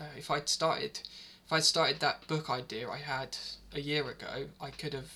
uh, 0.00 0.04
if 0.16 0.30
I'd 0.30 0.48
started 0.48 1.00
if 1.44 1.52
I'd 1.52 1.64
started 1.64 2.00
that 2.00 2.26
book 2.26 2.50
idea 2.50 2.88
I 2.88 2.98
had 2.98 3.36
a 3.74 3.80
year 3.80 4.08
ago 4.08 4.46
I 4.60 4.70
could 4.70 4.94
have 4.94 5.12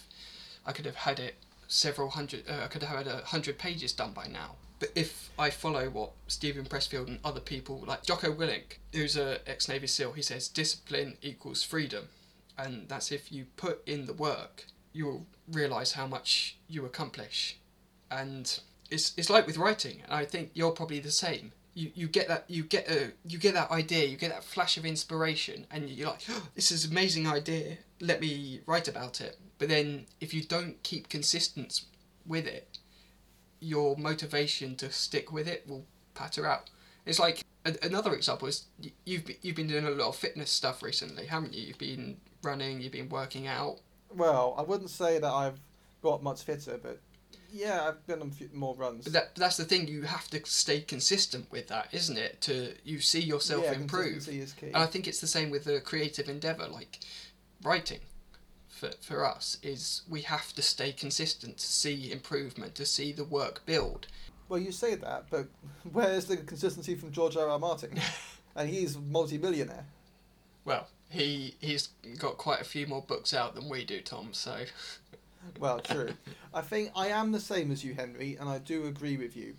I 0.66 0.72
could 0.72 0.86
have 0.86 0.97
had 0.97 1.18
it 1.18 1.36
several 1.68 2.10
hundred 2.10 2.44
uh, 2.48 2.64
I 2.64 2.66
could 2.68 2.82
have 2.82 2.98
had 2.98 3.06
a 3.06 3.24
hundred 3.24 3.59
pages 3.59 3.93
done 3.93 4.12
by 4.12 4.27
now. 4.27 4.56
But 4.78 4.93
if 4.94 5.31
I 5.39 5.51
follow 5.51 5.90
what 5.90 6.12
Steven 6.27 6.64
Pressfield 6.64 7.06
and 7.06 7.18
other 7.24 7.40
people 7.40 7.85
like 7.86 8.02
Jocko 8.05 8.32
Willink 8.32 8.78
who's 8.93 9.16
a 9.16 9.39
ex-Navy 9.48 9.86
SEAL 9.86 10.12
he 10.12 10.22
says 10.22 10.48
discipline 10.48 11.16
equals 11.22 11.62
freedom. 11.62 12.09
And 12.59 12.89
that's 12.89 13.10
if 13.10 13.32
you 13.32 13.47
put 13.56 13.86
in 13.86 14.05
the 14.05 14.12
work 14.12 14.66
you'll 14.93 15.27
realize 15.51 15.93
how 15.93 16.06
much 16.06 16.56
you 16.68 16.85
accomplish. 16.85 17.56
And 18.10 18.60
it's 18.90 19.12
it's 19.16 19.30
like 19.30 19.46
with 19.46 19.56
writing 19.56 20.02
and 20.04 20.12
i 20.12 20.24
think 20.24 20.50
you're 20.54 20.72
probably 20.72 21.00
the 21.00 21.10
same. 21.10 21.52
You 21.74 21.92
you 21.94 22.08
get 22.08 22.26
that 22.28 22.44
you 22.48 22.64
get 22.64 22.90
a 22.90 23.12
you 23.24 23.38
get 23.38 23.54
that 23.54 23.70
idea 23.70 24.06
you 24.06 24.16
get 24.16 24.30
that 24.30 24.42
flash 24.42 24.76
of 24.76 24.84
inspiration 24.84 25.66
and 25.70 25.88
you're 25.88 26.08
like 26.08 26.22
oh, 26.28 26.48
this 26.56 26.72
is 26.72 26.84
an 26.84 26.90
amazing 26.90 27.28
idea 27.28 27.78
let 28.00 28.20
me 28.20 28.60
write 28.66 28.88
about 28.88 29.20
it. 29.20 29.38
But 29.58 29.68
then 29.68 30.06
if 30.20 30.34
you 30.34 30.42
don't 30.42 30.82
keep 30.82 31.08
consistent 31.08 31.82
with 32.26 32.46
it 32.46 32.78
your 33.60 33.96
motivation 33.96 34.74
to 34.76 34.90
stick 34.90 35.30
with 35.32 35.46
it 35.46 35.68
will 35.68 35.84
patter 36.14 36.46
out. 36.46 36.70
It's 37.06 37.20
like 37.20 37.44
a, 37.64 37.76
another 37.82 38.14
example 38.14 38.48
is 38.48 38.64
you've 39.04 39.30
you've 39.42 39.56
been 39.56 39.68
doing 39.68 39.86
a 39.86 39.90
lot 39.90 40.08
of 40.08 40.16
fitness 40.16 40.50
stuff 40.50 40.82
recently 40.82 41.26
haven't 41.26 41.54
you? 41.54 41.62
You've 41.68 41.78
been 41.78 42.16
running 42.42 42.80
you've 42.80 42.92
been 42.92 43.10
working 43.10 43.46
out. 43.46 43.78
Well, 44.12 44.56
I 44.58 44.62
wouldn't 44.62 44.90
say 44.90 45.20
that 45.20 45.32
I've 45.32 45.60
got 46.02 46.22
much 46.22 46.42
fitter, 46.42 46.80
but 46.82 46.98
yeah, 47.52 47.89
I've 47.89 48.06
been 48.06 48.22
on 48.22 48.28
a 48.28 48.32
few 48.32 48.48
more 48.52 48.74
runs. 48.74 49.05
But 49.05 49.12
that, 49.12 49.35
that's 49.35 49.56
the 49.56 49.64
thing. 49.64 49.89
You 49.89 50.02
have 50.02 50.28
to 50.28 50.40
stay 50.44 50.81
consistent 50.81 51.51
with 51.51 51.68
that, 51.68 51.89
isn't 51.93 52.18
it? 52.18 52.40
To 52.43 52.74
you 52.85 53.01
see 53.01 53.20
yourself 53.20 53.64
yeah, 53.64 53.72
improve. 53.72 54.28
is 54.28 54.52
key. 54.52 54.66
And 54.66 54.77
I 54.77 54.86
think 54.86 55.06
it's 55.06 55.20
the 55.20 55.27
same 55.27 55.51
with 55.51 55.64
the 55.64 55.81
creative 55.81 56.28
endeavor, 56.28 56.68
like 56.68 57.01
writing. 57.62 58.01
For 58.68 58.90
for 59.01 59.27
us, 59.27 59.59
is 59.62 60.02
we 60.09 60.22
have 60.22 60.55
to 60.55 60.62
stay 60.62 60.93
consistent 60.93 61.59
to 61.59 61.66
see 61.66 62.10
improvement, 62.12 62.74
to 62.77 62.86
see 62.86 63.12
the 63.12 63.24
work 63.24 63.66
build. 63.66 64.06
Well, 64.48 64.59
you 64.59 64.72
say 64.72 64.94
that, 64.97 65.27
but 65.31 65.47
where's 65.93 66.24
the 66.27 66.36
consistency 66.36 66.94
from 66.94 67.12
George 67.12 67.36
R. 67.36 67.48
R. 67.48 67.59
Martin? 67.59 68.01
and 68.56 68.68
he's 68.68 68.98
multi-millionaire. 68.98 69.86
Well, 70.64 70.89
he 71.09 71.55
he's 71.60 71.89
got 72.18 72.39
quite 72.39 72.60
a 72.60 72.64
few 72.64 72.86
more 72.86 73.02
books 73.02 73.35
out 73.35 73.55
than 73.55 73.68
we 73.68 73.85
do, 73.85 74.01
Tom. 74.01 74.28
So 74.32 74.64
Well, 75.58 75.80
true. 75.80 76.10
I 76.54 76.62
think 76.62 76.90
I 76.96 77.08
am 77.08 77.32
the 77.32 77.40
same 77.40 77.70
as 77.70 77.84
you, 77.84 77.94
Henry, 77.94 78.36
and 78.40 78.48
I 78.48 78.58
do 78.58 78.86
agree 78.86 79.16
with 79.16 79.36
you. 79.36 79.54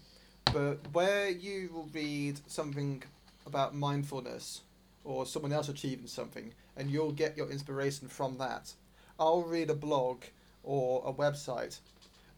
But 0.45 0.79
where 0.93 1.29
you 1.29 1.69
will 1.73 1.89
read 1.93 2.39
something 2.47 3.03
about 3.45 3.75
mindfulness 3.75 4.61
or 5.03 5.25
someone 5.25 5.53
else 5.53 5.69
achieving 5.69 6.07
something, 6.07 6.53
and 6.75 6.89
you'll 6.89 7.11
get 7.11 7.37
your 7.37 7.49
inspiration 7.49 8.07
from 8.07 8.37
that, 8.37 8.73
I'll 9.19 9.43
read 9.43 9.69
a 9.69 9.75
blog 9.75 10.23
or 10.63 11.03
a 11.05 11.13
website 11.13 11.79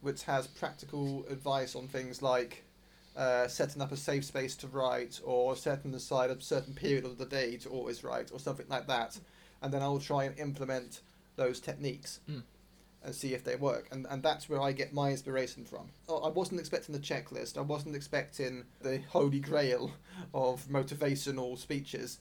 which 0.01 0.23
has 0.23 0.47
practical 0.47 1.25
advice 1.29 1.75
on 1.75 1.87
things 1.87 2.21
like 2.21 2.63
uh, 3.15 3.47
setting 3.47 3.81
up 3.81 3.91
a 3.91 3.97
safe 3.97 4.25
space 4.25 4.55
to 4.57 4.67
write 4.67 5.21
or 5.23 5.55
setting 5.55 5.93
aside 5.93 6.29
a 6.29 6.41
certain 6.41 6.73
period 6.73 7.05
of 7.05 7.17
the 7.17 7.25
day 7.25 7.55
to 7.57 7.69
always 7.69 8.03
write 8.03 8.31
or 8.33 8.39
something 8.39 8.65
like 8.69 8.87
that. 8.87 9.17
And 9.61 9.73
then 9.73 9.81
I'll 9.81 9.99
try 9.99 10.25
and 10.25 10.37
implement 10.37 10.99
those 11.37 11.59
techniques 11.61 12.19
and 13.03 13.13
see 13.13 13.33
if 13.33 13.43
they 13.43 13.55
work. 13.55 13.87
And, 13.91 14.07
and 14.09 14.23
that's 14.23 14.47
where 14.47 14.61
I 14.61 14.71
get 14.71 14.93
my 14.93 15.11
inspiration 15.11 15.65
from. 15.65 15.89
Oh, 16.07 16.19
I 16.19 16.29
wasn't 16.29 16.59
expecting 16.59 16.93
the 16.93 17.01
checklist. 17.01 17.57
I 17.57 17.61
wasn't 17.61 17.95
expecting 17.95 18.63
the 18.81 19.01
holy 19.09 19.39
grail 19.39 19.91
of 20.33 20.65
motivational 20.67 21.57
speeches. 21.57 22.19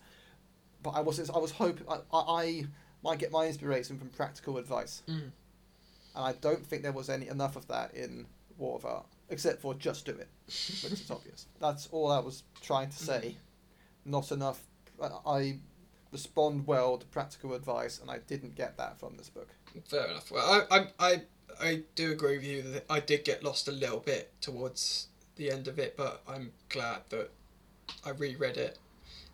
But 0.82 0.90
I 0.90 1.00
was 1.00 1.30
I 1.30 1.38
was 1.38 1.52
hoping 1.52 1.86
I, 1.88 1.98
I, 2.12 2.42
I 2.42 2.66
might 3.04 3.18
get 3.18 3.30
my 3.30 3.46
inspiration 3.46 3.98
from 3.98 4.08
practical 4.08 4.58
advice. 4.58 5.02
Mm. 5.08 5.30
And 6.14 6.24
I 6.24 6.32
don't 6.32 6.66
think 6.66 6.82
there 6.82 6.92
was 6.92 7.08
any 7.08 7.28
enough 7.28 7.56
of 7.56 7.68
that 7.68 7.94
in 7.94 8.26
War 8.58 8.76
of 8.76 8.84
Art, 8.84 9.06
except 9.30 9.60
for 9.62 9.74
just 9.74 10.04
do 10.04 10.12
it, 10.12 10.28
which 10.46 10.84
is 10.84 11.10
obvious. 11.10 11.46
That's 11.60 11.88
all 11.92 12.10
I 12.10 12.18
was 12.18 12.42
trying 12.60 12.90
to 12.90 12.96
say. 12.96 13.36
Not 14.04 14.32
enough. 14.32 14.60
I 15.00 15.58
respond 16.10 16.66
well 16.66 16.98
to 16.98 17.06
practical 17.06 17.54
advice, 17.54 18.00
and 18.00 18.10
I 18.10 18.18
didn't 18.18 18.56
get 18.56 18.76
that 18.76 18.98
from 18.98 19.16
this 19.16 19.28
book. 19.30 19.48
Fair 19.86 20.06
enough. 20.06 20.30
Well, 20.30 20.66
I 20.70 20.76
I 20.78 20.86
I, 20.98 21.22
I 21.60 21.82
do 21.94 22.12
agree 22.12 22.36
with 22.36 22.46
you 22.46 22.62
that 22.62 22.84
I 22.90 23.00
did 23.00 23.24
get 23.24 23.42
lost 23.42 23.68
a 23.68 23.72
little 23.72 24.00
bit 24.00 24.30
towards 24.40 25.08
the 25.36 25.50
end 25.50 25.68
of 25.68 25.78
it, 25.78 25.96
but 25.96 26.22
I'm 26.28 26.52
glad 26.68 27.00
that 27.10 27.30
I 28.04 28.10
reread 28.10 28.56
it. 28.56 28.78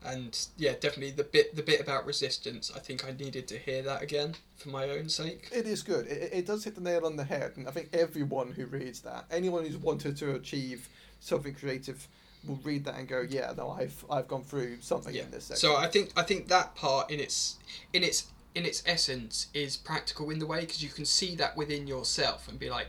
And 0.04 0.38
yeah, 0.56 0.72
definitely 0.74 1.10
the 1.10 1.24
bit 1.24 1.56
the 1.56 1.62
bit 1.62 1.80
about 1.80 2.06
resistance. 2.06 2.70
I 2.74 2.78
think 2.78 3.04
I 3.04 3.10
needed 3.12 3.48
to 3.48 3.58
hear 3.58 3.82
that 3.82 4.00
again 4.00 4.36
for 4.56 4.68
my 4.68 4.88
own 4.90 5.08
sake. 5.08 5.48
It 5.52 5.66
is 5.66 5.82
good. 5.82 6.06
It, 6.06 6.30
it 6.32 6.46
does 6.46 6.62
hit 6.64 6.76
the 6.76 6.80
nail 6.80 7.04
on 7.04 7.16
the 7.16 7.24
head, 7.24 7.52
and 7.56 7.66
I 7.66 7.72
think 7.72 7.88
everyone 7.92 8.52
who 8.52 8.66
reads 8.66 9.00
that, 9.00 9.24
anyone 9.30 9.64
who's 9.66 9.76
wanted 9.76 10.16
to 10.18 10.36
achieve 10.36 10.88
something 11.18 11.52
creative, 11.52 12.06
will 12.46 12.60
read 12.62 12.84
that 12.84 12.94
and 12.94 13.08
go, 13.08 13.22
"Yeah, 13.28 13.52
no, 13.56 13.70
I've 13.70 14.04
I've 14.08 14.28
gone 14.28 14.44
through 14.44 14.80
something 14.82 15.12
Yeah. 15.12 15.22
in 15.22 15.32
this 15.32 15.46
section." 15.46 15.68
So 15.68 15.74
I 15.76 15.88
think 15.88 16.12
I 16.16 16.22
think 16.22 16.46
that 16.46 16.76
part 16.76 17.10
in 17.10 17.18
its 17.18 17.56
in 17.92 18.04
its 18.04 18.28
in 18.58 18.66
its 18.66 18.82
essence 18.84 19.46
is 19.54 19.76
practical 19.76 20.30
in 20.30 20.40
the 20.40 20.46
way 20.46 20.60
because 20.60 20.82
you 20.82 20.88
can 20.88 21.04
see 21.04 21.36
that 21.36 21.56
within 21.56 21.86
yourself 21.86 22.48
and 22.48 22.58
be 22.58 22.68
like, 22.68 22.88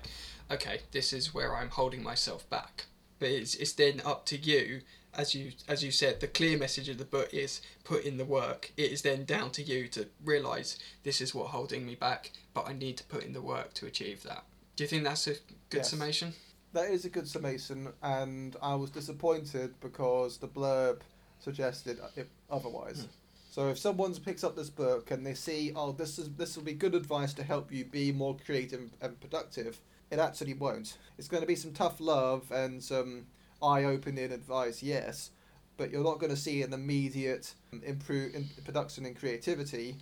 okay, 0.50 0.80
this 0.92 1.14
is 1.14 1.32
where 1.32 1.56
I'm 1.56 1.70
holding 1.70 2.02
myself 2.02 2.50
back. 2.50 2.86
But 3.20 3.30
it's 3.30 3.54
it's 3.54 3.74
then 3.74 4.02
up 4.04 4.26
to 4.28 4.38
you, 4.38 4.82
as 5.14 5.36
you 5.36 5.52
as 5.68 5.84
you 5.84 5.92
said, 5.92 6.22
the 6.22 6.28
clear 6.28 6.58
message 6.58 6.90
of 6.90 6.98
the 6.98 7.06
book 7.06 7.30
is 7.34 7.62
put 7.84 8.04
in 8.04 8.18
the 8.18 8.26
work. 8.26 8.72
It 8.78 8.92
is 8.92 9.04
then 9.04 9.26
down 9.26 9.52
to 9.52 9.62
you 9.62 9.88
to 9.90 10.08
realise 10.26 10.80
this 11.04 11.22
is 11.22 11.36
what 11.36 11.48
holding 11.48 11.86
me 11.86 11.94
back, 11.94 12.32
but 12.56 12.68
I 12.68 12.74
need 12.74 12.98
to 12.98 13.04
put 13.04 13.24
in 13.24 13.34
the 13.34 13.42
work 13.42 13.74
to 13.76 13.86
achieve 13.86 14.24
that. 14.24 14.46
Do 14.76 14.84
you 14.84 14.88
think 14.88 15.04
that's 15.04 15.28
a 15.28 15.36
good 15.70 15.84
Yes. 15.84 15.92
summation? 15.92 16.34
That 16.74 16.90
is 16.90 17.06
a 17.06 17.10
good 17.10 17.28
summation, 17.28 17.94
and 18.02 18.56
I 18.62 18.74
was 18.76 18.90
disappointed 18.90 19.80
because 19.82 20.38
the 20.38 20.48
blurb 20.48 21.02
suggested 21.40 22.00
it 22.16 22.30
otherwise. 22.50 23.02
Hmm. 23.02 23.19
So 23.50 23.70
if 23.70 23.80
someone 23.80 24.14
picks 24.14 24.44
up 24.44 24.56
this 24.56 24.70
book 24.70 25.10
and 25.10 25.26
they 25.26 25.34
see, 25.34 25.74
oh, 25.76 25.92
this 25.92 26.20
is 26.20 26.30
this 26.36 26.56
will 26.56 26.64
be 26.64 26.74
good 26.74 26.94
advice 26.94 27.34
to 27.34 27.44
help 27.44 27.72
you 27.72 27.84
be 27.84 28.12
more 28.12 28.38
creative 28.46 28.92
and 29.02 29.20
productive, 29.20 29.80
it 30.12 30.20
actually 30.20 30.54
won't. 30.54 30.98
It's 31.18 31.28
going 31.28 31.42
to 31.42 31.48
be 31.48 31.56
some 31.56 31.74
tough 31.74 32.00
love 32.00 32.52
and 32.52 32.82
some 32.82 33.26
eye-opening 33.62 34.32
advice, 34.32 34.84
yes, 34.84 35.32
but 35.78 35.90
you're 35.90 36.04
not 36.04 36.20
going 36.20 36.30
to 36.30 36.38
see 36.38 36.62
an 36.62 36.74
immediate 36.74 37.54
um, 37.74 37.82
improve 37.84 38.36
in 38.36 38.48
production 38.64 39.06
and 39.06 39.16
creativity 39.18 39.96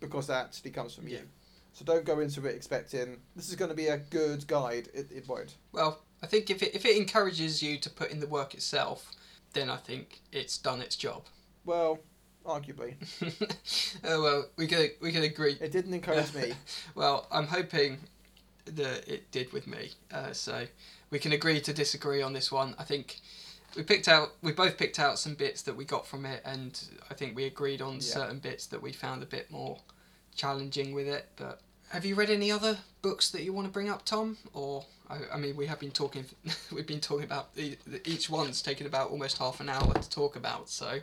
because 0.00 0.28
that 0.28 0.44
actually 0.46 0.70
comes 0.70 0.94
from 0.94 1.08
Yeah. 1.08 1.18
you. 1.18 1.28
So 1.72 1.84
don't 1.84 2.04
go 2.04 2.20
into 2.20 2.46
it 2.46 2.54
expecting 2.54 3.18
this 3.34 3.48
is 3.48 3.56
going 3.56 3.70
to 3.70 3.74
be 3.74 3.86
a 3.88 3.96
good 3.96 4.46
guide. 4.46 4.88
It, 4.94 5.10
it 5.10 5.26
won't. 5.26 5.56
Well, 5.72 6.00
I 6.22 6.26
think 6.26 6.48
if 6.48 6.62
it 6.62 6.74
if 6.76 6.84
it 6.84 6.96
encourages 6.96 7.60
you 7.60 7.76
to 7.78 7.90
put 7.90 8.10
in 8.12 8.20
the 8.20 8.26
work 8.28 8.54
itself, 8.54 9.10
then 9.52 9.68
I 9.68 9.78
think 9.78 10.20
it's 10.30 10.58
done 10.58 10.80
its 10.80 10.94
job. 10.96 11.24
Well, 11.64 11.98
arguably. 12.44 12.94
oh 14.04 14.22
well, 14.22 14.46
we 14.56 14.66
can 14.66 14.88
we 15.00 15.12
can 15.12 15.22
agree. 15.22 15.56
It 15.60 15.72
didn't 15.72 15.94
encourage 15.94 16.34
me. 16.34 16.52
Well, 16.94 17.26
I'm 17.30 17.46
hoping 17.46 17.98
that 18.66 19.08
it 19.08 19.30
did 19.30 19.52
with 19.52 19.66
me. 19.66 19.90
Uh, 20.12 20.32
so 20.32 20.66
we 21.10 21.18
can 21.18 21.32
agree 21.32 21.60
to 21.60 21.72
disagree 21.72 22.22
on 22.22 22.32
this 22.32 22.52
one. 22.52 22.74
I 22.78 22.84
think 22.84 23.20
we 23.76 23.82
picked 23.82 24.08
out 24.08 24.32
we 24.42 24.52
both 24.52 24.76
picked 24.78 24.98
out 24.98 25.18
some 25.18 25.34
bits 25.34 25.62
that 25.62 25.76
we 25.76 25.84
got 25.84 26.06
from 26.06 26.26
it, 26.26 26.42
and 26.44 26.78
I 27.10 27.14
think 27.14 27.34
we 27.36 27.44
agreed 27.44 27.80
on 27.82 27.94
Yeah. 27.94 28.00
certain 28.00 28.38
bits 28.38 28.66
that 28.66 28.82
we 28.82 28.92
found 28.92 29.22
a 29.22 29.26
bit 29.26 29.50
more 29.50 29.78
challenging 30.34 30.94
with 30.94 31.08
it. 31.08 31.28
But 31.36 31.60
have 31.90 32.04
you 32.04 32.14
read 32.14 32.30
any 32.30 32.50
other 32.50 32.78
books 33.02 33.30
that 33.30 33.42
you 33.42 33.52
want 33.52 33.66
to 33.66 33.72
bring 33.72 33.88
up, 33.88 34.04
Tom? 34.04 34.38
Or 34.52 34.84
I, 35.10 35.18
I 35.34 35.36
mean, 35.38 35.56
we 35.56 35.66
have 35.66 35.78
been 35.80 35.90
talking. 35.90 36.24
we've 36.72 36.86
been 36.86 37.00
talking 37.00 37.24
about 37.24 37.50
each 38.04 38.30
one's 38.30 38.62
taken 38.62 38.86
about 38.86 39.10
almost 39.10 39.38
half 39.38 39.60
an 39.60 39.68
hour 39.68 39.92
to 39.92 40.10
talk 40.10 40.36
about. 40.36 40.68
So 40.68 41.00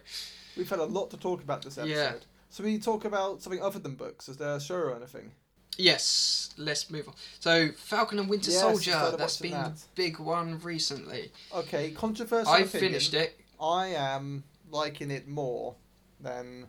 We've 0.57 0.69
had 0.69 0.79
a 0.79 0.85
lot 0.85 1.09
to 1.11 1.17
talk 1.17 1.41
about 1.41 1.61
this 1.63 1.77
episode. 1.77 1.93
Yeah. 1.93 2.13
So 2.49 2.63
we 2.63 2.79
talk 2.79 3.05
about 3.05 3.41
something 3.41 3.61
other 3.61 3.79
than 3.79 3.95
books. 3.95 4.27
Is 4.27 4.37
there 4.37 4.55
a 4.55 4.61
show 4.61 4.75
or 4.75 4.95
anything? 4.95 5.31
yes, 5.77 6.53
let's 6.57 6.89
move 6.91 7.07
on. 7.07 7.13
So 7.39 7.69
Falcon 7.71 8.19
and 8.19 8.29
Winter 8.29 8.51
Yes, 8.51 8.59
Soldier, 8.59 9.15
that's 9.17 9.37
been 9.37 9.51
watching 9.51 9.73
the 9.73 9.79
big 9.95 10.19
one 10.19 10.59
recently. 10.59 11.31
Okay, 11.55 11.91
controversial 11.91 12.51
I 12.51 12.59
opinion. 12.59 12.91
finished 12.91 13.13
it. 13.13 13.39
I 13.61 13.87
am 13.87 14.43
liking 14.69 15.09
it 15.09 15.27
more 15.27 15.75
than 16.19 16.67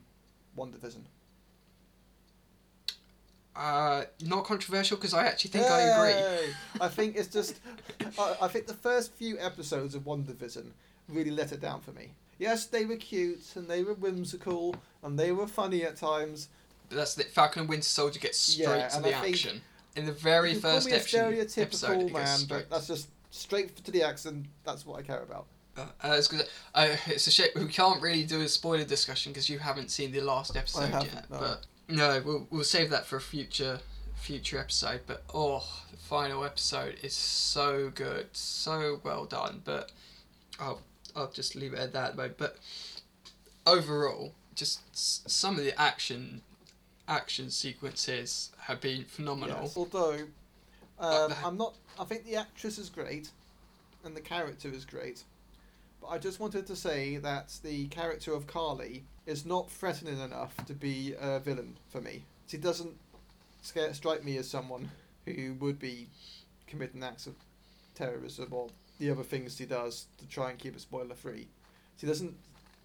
WandaVision. 0.56 1.02
Uh, 3.54 4.04
not 4.22 4.44
controversial 4.44 4.96
because 4.96 5.12
I 5.12 5.26
actually 5.26 5.50
think 5.50 5.66
I 5.66 5.80
agree. 5.80 6.54
I 6.80 6.88
think 6.88 7.16
it's 7.16 7.28
just. 7.28 7.58
I, 8.18 8.36
I 8.42 8.48
think 8.48 8.66
the 8.66 8.74
first 8.74 9.12
few 9.14 9.38
episodes 9.38 9.94
of 9.94 10.04
WandaVision 10.04 10.70
really 11.08 11.32
let 11.32 11.52
it 11.52 11.60
down 11.60 11.80
for 11.80 11.90
me. 11.92 12.12
Yes, 12.40 12.64
they 12.66 12.86
were 12.86 12.96
cute 12.96 13.44
and 13.54 13.68
they 13.68 13.82
were 13.84 13.92
whimsical 13.94 14.74
and 15.02 15.18
they 15.18 15.30
were 15.30 15.46
funny 15.46 15.84
at 15.84 15.96
times. 15.96 16.48
But 16.88 16.96
that's 16.96 17.14
the 17.14 17.24
Falcon 17.24 17.60
and 17.60 17.68
Winter 17.68 17.84
Soldier 17.84 18.18
gets 18.18 18.38
straight 18.38 18.64
Yeah, 18.78 18.88
to 18.88 19.02
the 19.02 19.14
I 19.14 19.28
action. 19.28 19.60
In 19.94 20.06
the 20.06 20.12
very 20.12 20.54
first 20.54 20.88
call 20.88 20.96
me 20.96 21.02
a 21.02 21.44
stereotypical 21.44 21.62
episode, 21.62 22.00
it 22.00 22.12
man, 22.12 22.38
but 22.48 22.70
that's 22.70 22.86
just 22.86 23.08
straight 23.30 23.76
to 23.84 23.90
the 23.90 24.02
action. 24.02 24.48
That's 24.64 24.86
what 24.86 24.98
I 24.98 25.02
care 25.02 25.22
about. 25.22 25.46
Uh, 25.76 25.82
uh, 26.02 26.14
it's, 26.18 26.28
'cause, 26.28 26.42
uh, 26.74 26.96
it's 27.06 27.26
a 27.26 27.30
shame 27.30 27.48
we 27.54 27.66
can't 27.68 28.00
really 28.00 28.24
do 28.24 28.40
a 28.40 28.48
spoiler 28.48 28.84
discussion 28.84 29.32
because 29.32 29.48
you 29.48 29.58
haven't 29.58 29.90
seen 29.90 30.10
the 30.10 30.20
last 30.20 30.56
episode 30.56 30.90
yet. 30.92 31.30
no. 31.30 31.38
But 31.38 31.66
no, 31.88 32.22
we'll 32.24 32.46
we'll 32.50 32.64
save 32.64 32.88
that 32.90 33.06
for 33.06 33.16
a 33.16 33.20
future 33.20 33.80
future 34.16 34.58
episode. 34.58 35.02
But 35.06 35.24
oh, 35.34 35.64
the 35.90 35.96
final 35.98 36.44
episode 36.44 36.96
is 37.02 37.12
so 37.14 37.90
good, 37.94 38.28
so 38.32 39.00
well 39.04 39.26
done. 39.26 39.60
But 39.64 39.92
I'll 40.58 40.80
I'll 41.16 41.30
just 41.30 41.54
leave 41.54 41.72
it 41.72 41.78
at 41.78 41.92
that. 41.92 42.16
But 42.16 42.38
but 42.38 42.56
overall, 43.66 44.34
just 44.54 44.80
some 45.28 45.58
of 45.58 45.64
the 45.64 45.78
action 45.80 46.42
action 47.08 47.50
sequences 47.50 48.50
have 48.58 48.80
been 48.80 49.04
phenomenal. 49.04 49.62
Yes, 49.62 49.76
Although, 49.76 50.26
Uh, 50.98 51.26
um, 51.26 51.34
I'm 51.44 51.56
not. 51.56 51.74
I 51.98 52.04
think 52.04 52.24
the 52.24 52.36
actress 52.36 52.78
is 52.78 52.88
great, 52.88 53.30
and 54.04 54.16
the 54.16 54.20
character 54.20 54.68
is 54.68 54.84
great. 54.84 55.24
But 56.00 56.08
I 56.08 56.18
just 56.18 56.40
wanted 56.40 56.66
to 56.66 56.76
say 56.76 57.16
that 57.18 57.58
the 57.62 57.86
character 57.88 58.32
of 58.32 58.46
Karli 58.46 59.04
is 59.26 59.44
not 59.44 59.70
threatening 59.70 60.18
enough 60.18 60.54
to 60.66 60.74
be 60.74 61.14
a 61.20 61.40
villain 61.40 61.76
for 61.88 62.00
me. 62.00 62.24
She 62.46 62.56
doesn't 62.56 62.94
scare, 63.62 63.92
strike 63.94 64.24
me 64.24 64.36
as 64.38 64.48
someone 64.48 64.90
who 65.26 65.54
would 65.60 65.78
be 65.78 66.08
committing 66.66 67.02
acts 67.02 67.26
of 67.26 67.34
terrorism 67.94 68.48
or 68.52 68.68
the 69.00 69.10
other 69.10 69.24
things 69.24 69.56
she 69.56 69.66
does 69.66 70.06
to 70.18 70.28
try 70.28 70.50
and 70.50 70.58
keep 70.58 70.76
it 70.76 70.80
spoiler 70.80 71.16
free. 71.16 71.48
She 71.96 72.06
doesn't. 72.06 72.34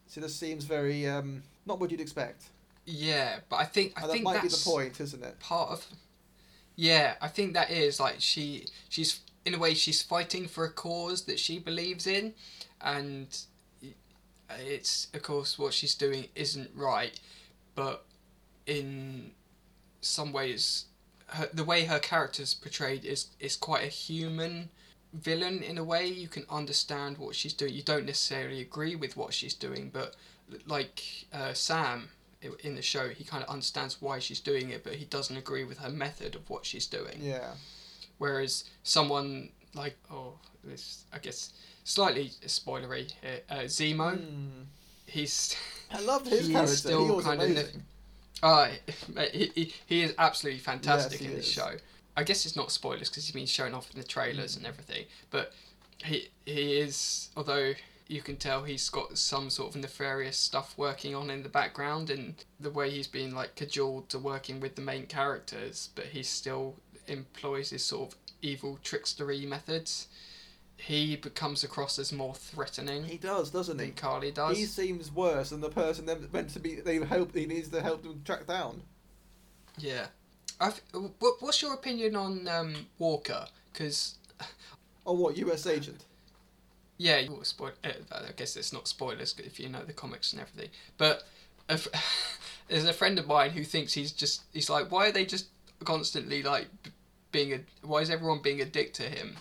She 0.09 0.19
just 0.19 0.39
seems 0.39 0.63
very 0.63 1.07
um, 1.07 1.43
not 1.67 1.79
what 1.79 1.91
you'd 1.91 2.01
expect. 2.01 2.45
Yeah, 2.85 3.37
but 3.49 3.57
I 3.57 3.65
think 3.65 3.93
I 3.95 4.01
and 4.01 4.09
that 4.09 4.13
think 4.13 4.25
might 4.25 4.41
be 4.41 4.47
the 4.47 4.61
point, 4.65 4.99
isn't 4.99 5.23
it? 5.23 5.39
part 5.39 5.69
of 5.69 5.85
yeah 6.75 7.13
i 7.21 7.27
think 7.27 7.53
that 7.53 7.71
is 7.71 7.99
like 7.99 8.15
she 8.19 8.65
she's 8.89 9.21
in 9.45 9.53
a 9.53 9.59
way 9.59 9.73
she's 9.73 10.01
fighting 10.01 10.47
for 10.47 10.65
a 10.65 10.71
cause 10.71 11.23
that 11.23 11.39
she 11.39 11.59
believes 11.59 12.05
in 12.07 12.33
and 12.81 13.43
it's 14.67 15.07
of 15.13 15.21
course 15.21 15.57
what 15.57 15.73
she's 15.73 15.95
doing 15.95 16.27
isn't 16.35 16.69
right 16.75 17.19
but 17.75 18.05
in 18.65 19.31
some 20.01 20.31
ways 20.31 20.85
her, 21.27 21.49
the 21.53 21.63
way 21.63 21.85
her 21.85 21.99
character's 21.99 22.53
portrayed 22.53 23.05
is 23.05 23.27
is 23.39 23.55
quite 23.55 23.83
a 23.83 23.87
human 23.87 24.69
villain 25.21 25.61
in 25.63 25.77
a 25.77 25.83
way 25.83 26.07
you 26.07 26.27
can 26.27 26.45
understand 26.49 27.17
what 27.17 27.35
she's 27.35 27.53
doing 27.53 27.73
you 27.73 27.81
don't 27.83 28.05
necessarily 28.05 28.61
agree 28.61 28.95
with 28.95 29.15
what 29.17 29.33
she's 29.33 29.53
doing 29.53 29.89
but 29.93 30.15
like 30.67 31.03
uh, 31.33 31.53
sam 31.53 32.09
in 32.63 32.75
the 32.75 32.81
show 32.81 33.09
he 33.09 33.23
kind 33.23 33.43
of 33.43 33.49
understands 33.49 34.01
why 34.01 34.19
she's 34.19 34.39
doing 34.39 34.69
it 34.69 34.83
but 34.83 34.93
he 34.93 35.05
doesn't 35.05 35.37
agree 35.37 35.63
with 35.63 35.79
her 35.79 35.89
method 35.89 36.35
of 36.35 36.47
what 36.49 36.65
she's 36.65 36.85
doing 36.85 37.17
Yeah. 37.19 37.51
whereas 38.17 38.65
someone 38.83 39.49
like 39.73 39.97
oh 40.11 40.33
this 40.63 41.05
i 41.13 41.17
guess 41.17 41.53
slightly 41.83 42.29
spoilery 42.45 43.11
here 43.21 43.41
uh, 43.49 43.55
zemo 43.67 44.17
Hmm. 44.17 44.63
he's 45.05 45.55
I 45.91 46.01
love 46.01 46.25
his 46.27 46.47
He 46.47 46.53
is 46.55 46.77
still 46.79 47.05
he 47.05 47.11
was 47.11 47.25
kind 47.25 47.41
of 47.41 47.49
amazing. 47.49 47.83
uh, 48.43 48.67
he, 49.31 49.51
he, 49.55 49.73
he 49.85 50.01
is 50.03 50.13
absolutely 50.17 50.59
fantastic 50.59 51.21
Yes, 51.21 51.29
in 51.29 51.35
this 51.37 51.45
is. 51.47 51.51
show 51.51 51.71
i 52.17 52.23
guess 52.23 52.45
it's 52.45 52.55
not 52.55 52.71
spoilers 52.71 53.09
because 53.09 53.25
he's 53.25 53.33
been 53.35 53.45
shown 53.45 53.73
off 53.73 53.89
in 53.93 53.99
the 53.99 54.05
trailers 54.07 54.53
Mm. 54.53 54.57
and 54.57 54.65
everything 54.67 55.05
but 55.31 55.53
he 56.03 56.29
he 56.45 56.77
is 56.79 57.29
although 57.37 57.73
you 58.07 58.21
can 58.21 58.35
tell 58.37 58.63
he's 58.63 58.89
got 58.89 59.17
some 59.17 59.49
sort 59.49 59.73
of 59.75 59.81
nefarious 59.81 60.37
stuff 60.37 60.77
working 60.77 61.15
on 61.15 61.29
in 61.31 61.41
the 61.43 61.49
background 61.49 62.09
and 62.09 62.45
the 62.59 62.69
way 62.69 62.91
he's 62.91 63.07
been 63.07 63.33
like 63.33 63.55
cajoled 63.55 64.09
to 64.09 64.19
working 64.19 64.59
with 64.59 64.75
the 64.75 64.81
main 64.81 65.07
characters 65.07 65.89
but 65.95 66.05
he 66.07 66.21
still 66.21 66.75
employs 67.07 67.71
his 67.71 67.83
sort 67.83 68.11
of 68.11 68.17
evil 68.41 68.77
trickstery 68.83 69.47
methods 69.47 70.07
he 70.77 71.15
becomes 71.15 71.63
across 71.63 71.97
as 71.97 72.11
more 72.11 72.35
threatening 72.35 73.05
He 73.05 73.17
does, 73.17 73.49
doesn't 73.49 73.77
than 73.77 73.85
he? 73.87 73.91
Karli 73.93 74.31
does. 74.31 74.57
He 74.57 74.65
seems 74.65 75.09
worse 75.09 75.51
than 75.51 75.61
the 75.61 75.69
person 75.69 76.05
that 76.07 76.33
meant 76.33 76.49
to 76.49 76.59
be. 76.59 76.75
They 76.75 76.97
hope 76.97 77.33
he 77.33 77.45
needs 77.45 77.69
to 77.69 77.81
help 77.81 78.03
them 78.03 78.21
track 78.25 78.45
down. 78.45 78.81
Yeah. 79.77 80.07
I've, 80.59 80.81
what's 81.39 81.61
your 81.61 81.73
opinion 81.73 82.15
on 82.15 82.47
um, 82.47 82.75
Walker? 82.99 83.45
Because, 83.71 84.15
Oh, 85.05 85.13
what 85.13 85.37
U.S. 85.37 85.67
agent? 85.67 86.03
yeah, 86.97 87.19
you 87.19 87.37
spoil, 87.43 87.71
uh, 87.83 87.89
I 88.11 88.31
guess 88.37 88.55
it's 88.55 88.71
not 88.71 88.87
spoilers 88.87 89.35
if 89.37 89.59
you 89.59 89.67
know 89.69 89.83
the 89.83 89.91
comics 89.93 90.31
and 90.31 90.41
everything. 90.41 90.69
But 90.97 91.23
a 91.69 91.77
there's 92.69 92.85
a 92.85 92.93
friend 92.93 93.19
of 93.19 93.27
mine 93.27 93.51
who 93.51 93.63
thinks 93.63 93.93
he's 93.93 94.11
just, 94.11 94.43
he's 94.53 94.69
like, 94.69 94.91
why 94.91 95.09
are 95.09 95.11
they 95.11 95.25
just 95.25 95.47
constantly 95.83 96.41
like 96.41 96.67
being 97.31 97.53
a, 97.53 97.59
why 97.85 97.99
is 97.99 98.09
everyone 98.09 98.41
being 98.41 98.61
a 98.61 98.65
dick 98.65 98.93
to 98.93 99.03
him? 99.03 99.35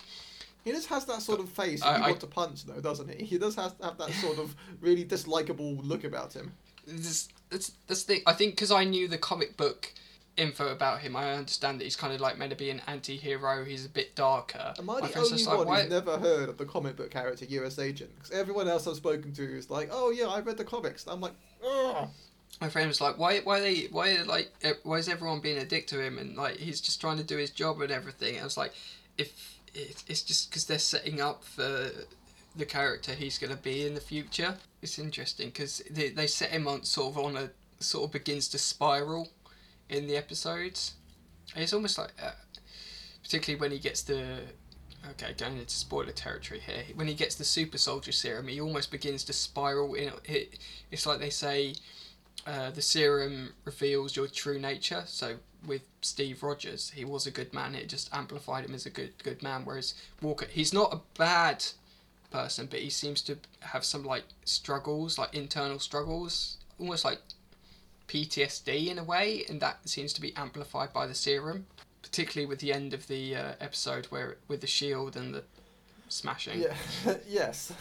He 0.65 0.73
just 0.73 0.89
has 0.89 1.05
that 1.07 1.23
sort 1.23 1.41
of 1.41 1.49
face 1.49 1.81
I- 1.82 1.99
you 1.99 2.05
I- 2.05 2.09
want 2.09 2.20
to 2.20 2.27
punch, 2.27 2.65
though, 2.65 2.81
doesn't 2.81 3.09
he? 3.11 3.24
He 3.24 3.39
does 3.39 3.55
have, 3.55 3.74
have 3.82 3.99
that 3.99 4.11
sort 4.15 4.39
of 4.39 4.55
really 4.81 5.05
dislikable 5.05 5.78
look 5.86 6.05
about 6.05 6.32
him. 6.32 6.53
This, 6.86 7.28
that's 7.51 7.73
the 7.86 7.95
thing. 7.95 8.23
I 8.27 8.32
think 8.32 8.55
because 8.57 8.73
I 8.73 8.85
knew 8.85 9.07
the 9.09 9.16
comic 9.19 9.57
book 9.57 9.93
info 10.36 10.69
about 10.69 11.01
him, 11.01 11.16
I 11.16 11.32
understand 11.32 11.81
that 11.81 11.85
he's 11.85 11.97
kind 11.97 12.12
of 12.12 12.20
like 12.20 12.39
meant 12.39 12.51
to 12.51 12.56
be 12.56 12.70
an 12.70 12.82
anti-hero. 12.86 13.65
He's 13.65 13.86
a 13.86 13.89
bit 13.89 14.15
darker. 14.15 14.74
Am 14.78 14.90
I 14.90 15.01
the 15.01 15.19
only 15.19 15.31
just 15.31 15.47
like, 15.47 15.66
one 15.66 15.81
who's 15.81 15.90
never 15.90 16.19
heard 16.19 16.48
of 16.48 16.59
the 16.59 16.65
comic 16.65 16.97
book 16.97 17.11
character 17.11 17.44
U.S. 17.44 17.78
agent? 17.78 18.11
Because 18.16 18.31
everyone 18.31 18.69
else 18.69 18.86
I've 18.86 18.97
spoken 18.97 19.32
to 19.32 19.43
is 19.43 19.70
like, 19.70 19.89
oh 19.93 20.11
yeah, 20.11 20.27
I 20.27 20.40
read 20.40 20.56
the 20.56 20.65
comics. 20.65 21.05
And 21.05 21.12
I'm 21.12 21.20
like, 21.20 21.35
oh. 21.62 22.09
my 22.61 22.69
friend 22.69 22.89
was 22.89 23.01
like, 23.01 23.19
"Why? 23.19 23.40
Why 23.40 23.61
they? 23.61 23.89
Why 23.90 24.19
like? 24.27 24.52
Why 24.82 24.97
is 24.97 25.09
everyone 25.09 25.40
being 25.40 25.59
a 25.59 25.65
dick 25.65 25.86
to 25.89 26.01
him? 26.01 26.19
And 26.19 26.36
like, 26.36 26.56
he's 26.56 26.81
just 26.81 27.01
trying 27.01 27.19
to 27.19 27.24
do 27.24 27.36
his 27.36 27.51
job 27.51 27.81
and 27.81 27.90
everything." 27.90 28.40
I 28.40 28.44
was 28.44 28.56
like, 28.56 28.73
"If 29.19 29.59
it, 29.74 30.02
it's 30.06 30.23
just 30.23 30.51
because 30.51 30.65
they're 30.66 30.78
setting 30.78 31.20
up 31.20 31.44
for 31.44 31.90
the 32.56 32.65
character 32.65 33.12
he's 33.12 33.39
going 33.39 33.51
to 33.51 33.61
be 33.61 33.86
in 33.86 33.94
the 33.94 34.01
future, 34.01 34.56
it's 34.81 34.98
interesting 34.98 35.48
because 35.48 35.82
they 35.90 36.11
they 36.11 36.27
set 36.27 36.51
him 36.51 36.69
on 36.69 36.85
sort 36.85 37.12
of 37.12 37.24
on 37.24 37.36
a 37.36 37.51
sort 37.81 38.05
of 38.05 38.12
begins 38.12 38.48
to 38.48 38.59
spiral 38.59 39.28
in 39.89 40.06
the 40.06 40.16
episodes. 40.16 40.94
It's 41.55 41.73
almost 41.73 41.98
like, 41.98 42.12
uh, 42.23 42.32
particularly 43.23 43.61
when 43.61 43.70
he 43.70 43.78
gets 43.78 44.02
the." 44.02 44.40
Okay, 45.11 45.35
going 45.36 45.59
into 45.59 45.74
spoiler 45.74 46.12
territory 46.12 46.61
here. 46.61 46.82
When 46.94 47.06
he 47.06 47.12
gets 47.12 47.35
the 47.35 47.44
super 47.44 47.77
soldier 47.77 48.11
serum, 48.11 48.48
he 48.48 48.59
almost 48.59 48.90
begins 48.90 49.23
to 49.24 49.35
spiral. 49.35 49.93
In 49.93 50.12
it, 50.24 50.59
it's 50.90 51.05
like 51.05 51.20
they 51.20 51.28
say, 51.28 51.74
uh, 52.47 52.70
the 52.70 52.81
serum 52.81 53.52
reveals 53.66 54.16
your 54.16 54.28
true 54.28 54.59
nature. 54.59 55.05
So 55.06 55.36
with 55.66 55.82
Steve 56.01 56.43
Rogers, 56.43 56.90
he 56.94 57.05
was 57.05 57.27
a 57.27 57.31
good 57.31 57.52
man. 57.52 57.74
It 57.74 57.89
just 57.89 58.12
amplified 58.15 58.65
him 58.65 58.74
as 58.74 58.86
a 58.86 58.90
good 58.90 59.12
good 59.23 59.43
man. 59.43 59.65
Whereas 59.65 59.94
Walker, 60.20 60.47
he's 60.51 60.73
not 60.73 60.93
a 60.93 61.01
bad 61.19 61.65
person, 62.31 62.66
but 62.70 62.81
he 62.81 62.90
seems 62.90 63.23
to 63.23 63.39
have 63.61 63.85
some 63.85 64.05
like 64.05 64.24
struggles, 64.44 65.19
like 65.19 65.35
internal 65.35 65.78
struggles, 65.78 66.59
almost 66.78 67.05
like 67.05 67.20
PTSD 68.09 68.89
in 68.89 68.99
a 68.99 69.05
way, 69.05 69.45
and 69.49 69.61
that 69.61 69.89
seems 69.89 70.13
to 70.15 70.21
be 70.21 70.35
amplified 70.37 70.93
by 70.93 71.07
the 71.07 71.15
serum. 71.15 71.67
Particularly 72.03 72.47
with 72.47 72.59
the 72.61 72.73
end 72.73 72.93
of 72.93 73.07
the 73.09 73.35
uh, 73.35 73.53
episode 73.61 74.07
where 74.07 74.37
with 74.47 74.61
the 74.61 74.67
shield 74.67 75.17
and 75.17 75.35
the 75.35 75.43
smashing. 76.09 76.61
Yeah, 76.61 76.75
yes. 77.29 77.73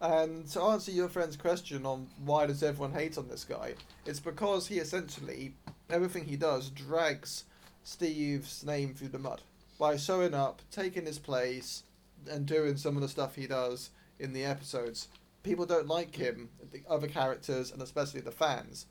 And 0.00 0.48
to 0.50 0.62
answer 0.62 0.90
your 0.90 1.08
friend's 1.08 1.36
question 1.36 1.84
on 1.86 2.08
why 2.24 2.46
does 2.46 2.62
everyone 2.62 2.92
hate 2.92 3.18
on 3.18 3.28
this 3.28 3.44
guy, 3.44 3.74
it's 4.06 4.20
because 4.20 4.66
he 4.66 4.78
essentially 4.78 5.54
everything 5.90 6.24
he 6.24 6.36
does 6.36 6.70
drags 6.70 7.44
Steve's 7.84 8.64
name 8.64 8.94
through 8.94 9.08
the 9.08 9.18
mud 9.18 9.42
by 9.78 9.96
showing 9.96 10.34
up, 10.34 10.62
taking 10.70 11.06
his 11.06 11.18
place, 11.18 11.82
and 12.30 12.46
doing 12.46 12.76
some 12.76 12.96
of 12.96 13.02
the 13.02 13.08
stuff 13.08 13.34
he 13.34 13.46
does 13.46 13.90
in 14.18 14.32
the 14.32 14.44
episodes. 14.44 15.08
People 15.42 15.66
don't 15.66 15.88
like 15.88 16.14
him, 16.14 16.48
the 16.72 16.82
other 16.88 17.08
characters, 17.08 17.72
and 17.72 17.82
especially 17.82 18.20
the 18.20 18.30
fans, 18.30 18.86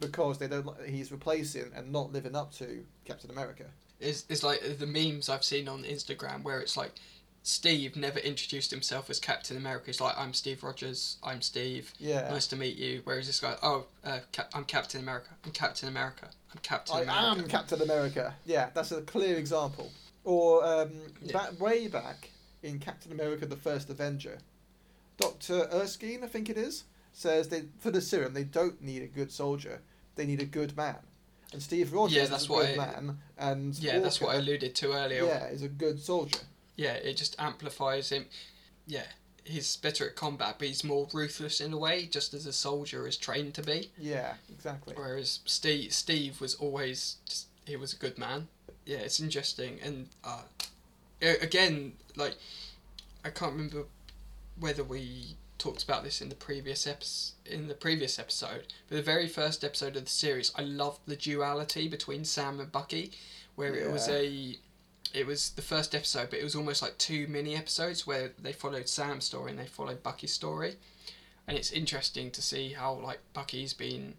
because 0.00 0.38
they 0.38 0.48
don't. 0.48 0.66
Like, 0.66 0.86
he's 0.86 1.12
replacing 1.12 1.70
and 1.74 1.92
not 1.92 2.12
living 2.12 2.34
up 2.34 2.52
to 2.54 2.84
Captain 3.04 3.30
America. 3.30 3.64
It's, 4.00 4.24
it's 4.28 4.42
like 4.42 4.78
the 4.78 4.86
memes 4.86 5.28
I've 5.28 5.44
seen 5.44 5.68
on 5.68 5.82
Instagram 5.84 6.42
where 6.42 6.60
it's 6.60 6.76
like 6.76 6.92
Steve 7.42 7.96
never 7.96 8.18
introduced 8.18 8.70
himself 8.70 9.10
as 9.10 9.20
Captain 9.20 9.56
America. 9.56 9.86
He's 9.86 10.00
like, 10.00 10.14
I'm 10.16 10.32
Steve 10.32 10.62
Rogers. 10.62 11.18
I'm 11.22 11.42
Steve. 11.42 11.92
Yeah. 11.98 12.28
Nice 12.30 12.46
to 12.48 12.56
meet 12.56 12.76
you. 12.76 13.02
Whereas 13.04 13.26
this 13.26 13.40
guy, 13.40 13.56
oh, 13.62 13.86
uh, 14.04 14.20
Cap- 14.32 14.50
I'm 14.54 14.64
Captain 14.64 15.00
America. 15.02 15.30
I'm 15.44 15.50
Captain 15.52 15.88
America. 15.88 16.30
I'm 16.52 16.60
Captain 16.62 16.96
I 16.96 17.00
America. 17.02 17.42
am 17.42 17.48
Captain 17.48 17.82
America. 17.82 18.34
Yeah, 18.46 18.70
that's 18.74 18.90
a 18.92 19.02
clear 19.02 19.36
example. 19.36 19.90
Or 20.24 20.64
um, 20.64 20.90
Yeah. 21.22 21.32
back 21.34 21.60
way 21.60 21.86
back 21.88 22.30
in 22.62 22.78
Captain 22.78 23.12
America: 23.12 23.46
The 23.46 23.56
First 23.56 23.88
Avenger, 23.90 24.38
Doctor 25.18 25.68
Erskine, 25.72 26.24
I 26.24 26.26
think 26.26 26.48
it 26.48 26.56
is, 26.56 26.84
says 27.12 27.48
they 27.48 27.64
for 27.78 27.90
the 27.90 28.00
serum 28.00 28.34
they 28.34 28.44
don't 28.44 28.80
need 28.82 29.02
a 29.02 29.06
good 29.06 29.30
soldier, 29.30 29.80
they 30.20 30.26
need 30.26 30.42
a 30.42 30.44
good 30.44 30.76
man. 30.76 30.96
and 31.52 31.62
Steve 31.62 31.92
Rogers 31.94 32.14
Yeah, 32.16 32.22
is 32.24 32.30
that's 32.30 32.46
a 32.48 32.52
what 32.52 32.66
good 32.66 32.78
I- 32.78 32.86
man, 33.00 33.18
and 33.38 33.74
Yeah, 33.78 33.98
that's 34.00 34.20
what 34.20 34.34
I 34.34 34.38
alluded 34.38 34.74
to 34.76 34.92
earlier. 34.92 35.24
yeah, 35.24 35.46
is 35.46 35.62
a 35.62 35.68
good 35.68 35.98
soldier. 36.00 36.38
yeah, 36.76 36.92
it 36.92 37.14
just 37.16 37.34
amplifies 37.40 38.10
him. 38.10 38.26
Yeah, 38.86 39.06
he's 39.44 39.76
better 39.76 40.06
at 40.08 40.14
combat, 40.14 40.56
but 40.58 40.68
he's 40.68 40.84
more 40.84 41.08
ruthless 41.12 41.60
in 41.60 41.72
a 41.72 41.78
way, 41.78 42.06
just 42.06 42.34
as 42.34 42.44
a 42.46 42.52
soldier 42.52 43.06
is 43.08 43.16
trained 43.16 43.54
to 43.54 43.62
be. 43.62 43.90
Yeah, 43.98 44.34
exactly. 44.50 44.94
Whereas 44.94 45.40
Steve, 45.46 45.92
Steve 45.94 46.40
was 46.40 46.54
always 46.56 47.16
just 47.24 47.46
he 47.64 47.76
was 47.76 47.94
a 47.94 47.96
good 47.96 48.18
man. 48.18 48.48
Yeah, 48.84 48.98
it's 48.98 49.18
interesting, 49.20 49.80
and 49.82 50.08
uh, 50.22 50.42
again, 51.20 51.94
like 52.16 52.36
I 53.24 53.30
can't 53.30 53.52
remember 53.52 53.86
whether 54.58 54.84
we 54.84 55.36
talked 55.60 55.84
about 55.84 56.02
this 56.02 56.20
in 56.20 56.28
the 56.28 56.34
previous 56.34 56.86
episode. 56.86 57.34
In 57.46 57.68
the 57.68 57.74
previous 57.74 58.18
episode, 58.18 58.66
but 58.88 58.96
the 58.96 59.02
very 59.02 59.28
first 59.28 59.62
episode 59.62 59.96
of 59.96 60.04
the 60.04 60.10
series, 60.10 60.52
I 60.56 60.62
loved 60.62 61.00
the 61.06 61.16
duality 61.16 61.86
between 61.86 62.24
Sam 62.24 62.58
and 62.58 62.72
Bucky, 62.72 63.12
where 63.54 63.74
it 63.74 63.92
was 63.92 64.08
a. 64.08 64.56
It 65.12 65.26
was 65.26 65.50
the 65.50 65.62
first 65.62 65.94
episode, 65.94 66.30
but 66.30 66.38
it 66.38 66.44
was 66.44 66.54
almost 66.54 66.82
like 66.82 66.96
two 66.96 67.26
mini 67.26 67.56
episodes 67.56 68.06
where 68.06 68.30
they 68.40 68.52
followed 68.52 68.88
Sam's 68.88 69.24
story 69.24 69.50
and 69.50 69.58
they 69.58 69.66
followed 69.66 70.02
Bucky's 70.04 70.32
story, 70.32 70.76
and 71.46 71.56
it's 71.58 71.72
interesting 71.72 72.30
to 72.30 72.42
see 72.42 72.72
how 72.72 72.94
like 72.94 73.18
Bucky's 73.32 73.74
been 73.74 74.14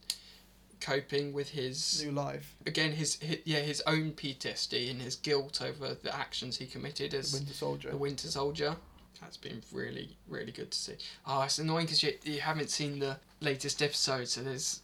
coping 0.82 1.32
with 1.32 1.52
his 1.52 2.04
New 2.04 2.12
life, 2.12 2.56
again 2.66 2.92
his, 2.92 3.16
his 3.18 3.38
yeah 3.46 3.60
his 3.60 3.82
own 3.88 4.12
PTSD 4.12 4.90
and 4.90 5.02
his 5.02 5.16
guilt 5.16 5.62
over 5.62 5.94
the 5.94 6.14
actions 6.14 6.58
he 6.58 6.66
committed 6.66 7.14
as 7.14 7.34
Winter 7.34 7.54
Soldier. 7.54 7.92
the 7.92 7.98
Winter 7.98 8.28
Soldier. 8.28 8.76
That's 9.22 9.38
been 9.38 9.62
really 9.72 10.18
really 10.28 10.52
good 10.52 10.72
to 10.72 10.78
see. 10.78 10.96
Oh, 11.26 11.44
it's 11.44 11.60
annoying 11.60 11.86
because 11.86 12.04
you, 12.04 12.14
you 12.24 12.42
haven't 12.42 12.70
seen 12.70 13.00
the 13.00 13.18
latest 13.40 13.82
episode, 13.82 14.28
so 14.28 14.42
there's 14.42 14.82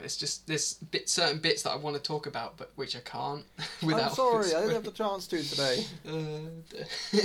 it's 0.00 0.16
just 0.16 0.46
there's 0.46 0.74
bit 0.74 1.08
certain 1.08 1.38
bits 1.38 1.62
that 1.62 1.70
I 1.70 1.76
want 1.76 1.96
to 1.96 2.02
talk 2.02 2.26
about, 2.26 2.56
but 2.56 2.72
which 2.76 2.96
I 2.96 3.00
can't 3.00 3.44
without. 3.82 4.10
I'm 4.10 4.14
sorry, 4.14 4.54
I 4.54 4.60
didn't 4.60 4.74
have 4.74 4.84
the 4.84 4.90
chance 4.90 5.26
to 5.28 5.42
today. 5.42 5.84
Uh, 6.08 7.18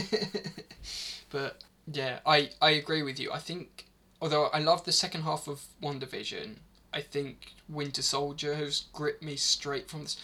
but 1.32 1.64
yeah, 1.92 2.20
I 2.26 2.50
I 2.62 2.72
agree 2.72 3.04
with 3.04 3.20
you. 3.20 3.32
I 3.32 3.40
think 3.40 3.86
although 4.22 4.46
I 4.48 4.60
love 4.60 4.86
the 4.86 4.92
second 4.92 5.22
half 5.24 5.48
of 5.48 5.64
WandaVision, 5.82 6.58
I 6.94 7.02
think 7.02 7.54
Winter 7.68 8.02
Soldier 8.02 8.56
has 8.56 8.86
gripped 8.94 9.24
me 9.24 9.36
straight 9.36 9.90
from 9.90 10.04
this. 10.04 10.18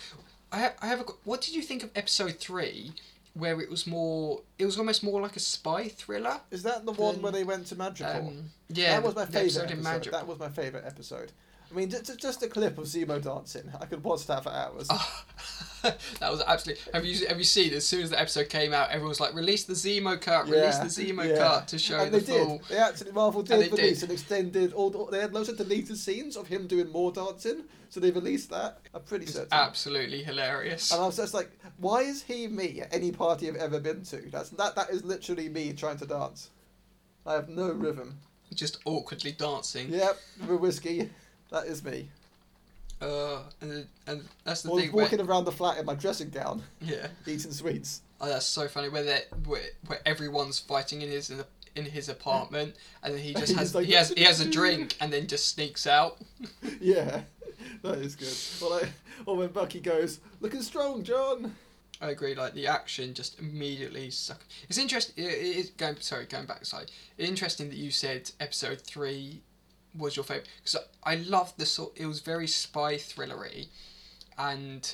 I 0.51 0.59
ha- 0.59 0.73
I 0.81 0.87
have 0.87 0.99
a. 1.01 1.03
What 1.23 1.41
did 1.41 1.55
you 1.55 1.61
think 1.61 1.83
of 1.83 1.89
episode 1.95 2.37
three, 2.39 2.93
where 3.33 3.59
it 3.61 3.69
was 3.69 3.87
more? 3.87 4.41
It 4.57 4.65
was 4.65 4.77
almost 4.77 5.03
more 5.03 5.21
like 5.21 5.35
a 5.35 5.39
spy 5.39 5.87
thriller. 5.87 6.39
Is 6.51 6.63
that 6.63 6.85
the 6.85 6.91
one 6.91 7.21
where 7.21 7.31
they 7.31 7.43
went 7.43 7.67
to 7.67 7.75
Madripoor? 7.75 8.27
Um, 8.27 8.49
yeah, 8.69 8.91
that 8.91 9.03
was 9.03 9.15
my 9.15 9.25
favorite 9.25 9.71
episode 9.71 9.85
episode. 9.87 10.11
That 10.11 10.27
was 10.27 10.39
my 10.39 10.49
favorite 10.49 10.83
episode. 10.85 11.31
I 11.71 11.75
mean, 11.75 11.89
just, 11.89 12.19
just 12.19 12.43
a 12.43 12.47
clip 12.47 12.77
of 12.77 12.83
Zemo 12.85 13.21
dancing. 13.21 13.71
I 13.79 13.85
could 13.85 14.03
watch 14.03 14.27
that 14.27 14.43
for 14.43 14.49
hours. 14.49 14.87
Oh, 14.89 15.23
that 15.83 16.29
was 16.31 16.41
absolutely. 16.45 16.83
Have 16.93 17.05
you 17.05 17.27
have 17.27 17.37
you 17.37 17.43
seen? 17.45 17.73
As 17.73 17.87
soon 17.87 18.01
as 18.03 18.09
the 18.09 18.19
episode 18.19 18.49
came 18.49 18.73
out, 18.73 18.89
everyone 18.89 19.09
was 19.09 19.19
like, 19.19 19.33
"Release 19.33 19.63
the 19.63 19.73
Zemo 19.73 20.19
cut! 20.19 20.47
Release 20.49 20.77
the 20.77 20.85
Zemo 20.85 21.27
yeah. 21.27 21.37
cut!" 21.37 21.67
to 21.69 21.79
show 21.79 21.99
and 21.99 22.11
the 22.13 22.19
they 22.19 22.37
full. 22.37 22.57
did. 22.57 22.67
They 22.67 22.77
actually 22.77 23.11
Marvel 23.13 23.39
And 23.39 23.47
did 23.49 23.59
they 23.59 23.69
release 23.69 24.01
did. 24.01 24.09
an 24.09 24.13
extended. 24.15 24.73
All 24.73 24.93
all- 24.95 25.05
they 25.07 25.19
had 25.21 25.33
loads 25.33 25.49
of 25.49 25.57
deleted 25.57 25.97
scenes 25.97 26.35
of 26.35 26.47
him 26.47 26.67
doing 26.67 26.89
more 26.89 27.11
dancing, 27.11 27.63
so 27.89 27.99
they 27.99 28.11
released 28.11 28.49
that. 28.49 28.79
I'm 28.93 29.01
pretty 29.03 29.23
It's 29.25 29.33
certain. 29.33 29.49
absolutely 29.53 30.23
hilarious. 30.23 30.91
and 30.91 31.01
I 31.01 31.05
was 31.05 31.15
just 31.17 31.33
like, 31.33 31.49
why 31.77 32.01
is 32.01 32.21
he 32.21 32.47
me 32.47 32.81
at 32.81 32.93
any 32.93 33.11
party 33.11 33.47
I've 33.49 33.55
ever 33.55 33.79
been 33.79 34.03
to? 34.05 34.17
That's 34.29 34.49
that. 34.51 34.75
That 34.75 34.89
is 34.89 35.03
literally 35.05 35.47
me 35.49 35.73
trying 35.73 35.97
to 35.99 36.05
dance. 36.05 36.49
I 37.25 37.33
have 37.33 37.47
no 37.49 37.71
rhythm. 37.71 38.19
Just 38.53 38.79
awkwardly 38.85 39.31
dancing. 39.31 39.93
Yep, 39.93 40.19
with 40.47 40.59
whiskey. 40.59 41.09
That 41.51 41.65
is 41.65 41.83
me. 41.83 42.07
Uh, 43.01 43.39
and, 43.61 43.87
and 44.07 44.23
that's 44.43 44.61
the 44.61 44.69
Or 44.69 44.79
thing. 44.79 44.91
Where, 44.91 45.03
walking 45.05 45.21
around 45.21 45.45
the 45.45 45.51
flat 45.51 45.77
in 45.79 45.85
my 45.85 45.95
dressing 45.95 46.29
gown, 46.29 46.61
yeah. 46.81 47.07
eating 47.25 47.51
sweets. 47.51 48.01
Oh, 48.19 48.27
that's 48.29 48.45
so 48.45 48.67
funny. 48.67 48.89
Where 48.89 49.03
they 49.03 49.21
where, 49.45 49.61
where 49.87 49.99
everyone's 50.05 50.59
fighting 50.59 51.01
in 51.01 51.09
his 51.09 51.33
in 51.75 51.85
his 51.85 52.09
apartment, 52.09 52.75
and 53.01 53.13
then 53.15 53.21
he 53.21 53.33
just 53.33 53.53
has 53.57 53.73
like- 53.73 53.87
he 53.87 53.93
has 53.93 54.09
he 54.09 54.23
has 54.23 54.39
a 54.39 54.49
drink, 54.49 54.95
and 55.01 55.11
then 55.11 55.25
just 55.27 55.47
sneaks 55.49 55.87
out. 55.87 56.19
Yeah, 56.79 57.21
that 57.81 57.97
is 57.97 58.15
good. 58.15 58.37
Or, 58.65 58.77
like, 58.79 58.89
or 59.25 59.35
when 59.35 59.49
Bucky 59.49 59.79
goes, 59.79 60.19
looking 60.39 60.61
strong, 60.61 61.03
John. 61.03 61.55
I 61.99 62.09
agree. 62.11 62.35
Like 62.35 62.53
the 62.53 62.67
action 62.67 63.13
just 63.15 63.39
immediately 63.39 64.11
suck. 64.11 64.41
It's 64.69 64.77
interesting. 64.77 65.23
It, 65.23 65.27
it 65.33 65.55
is 65.57 65.69
going. 65.71 65.97
Sorry, 66.01 66.25
going 66.25 66.45
back. 66.45 66.65
Sorry. 66.65 66.85
Interesting 67.17 67.69
that 67.69 67.77
you 67.77 67.89
said 67.89 68.29
episode 68.39 68.81
three 68.81 69.41
was 69.97 70.15
your 70.15 70.23
favorite 70.23 70.47
because 70.57 70.77
I, 71.03 71.13
I 71.13 71.15
loved 71.15 71.57
the 71.57 71.65
sort. 71.65 71.93
It 71.95 72.05
was 72.05 72.19
very 72.19 72.47
spy 72.47 72.95
thrillery, 72.95 73.67
and 74.37 74.93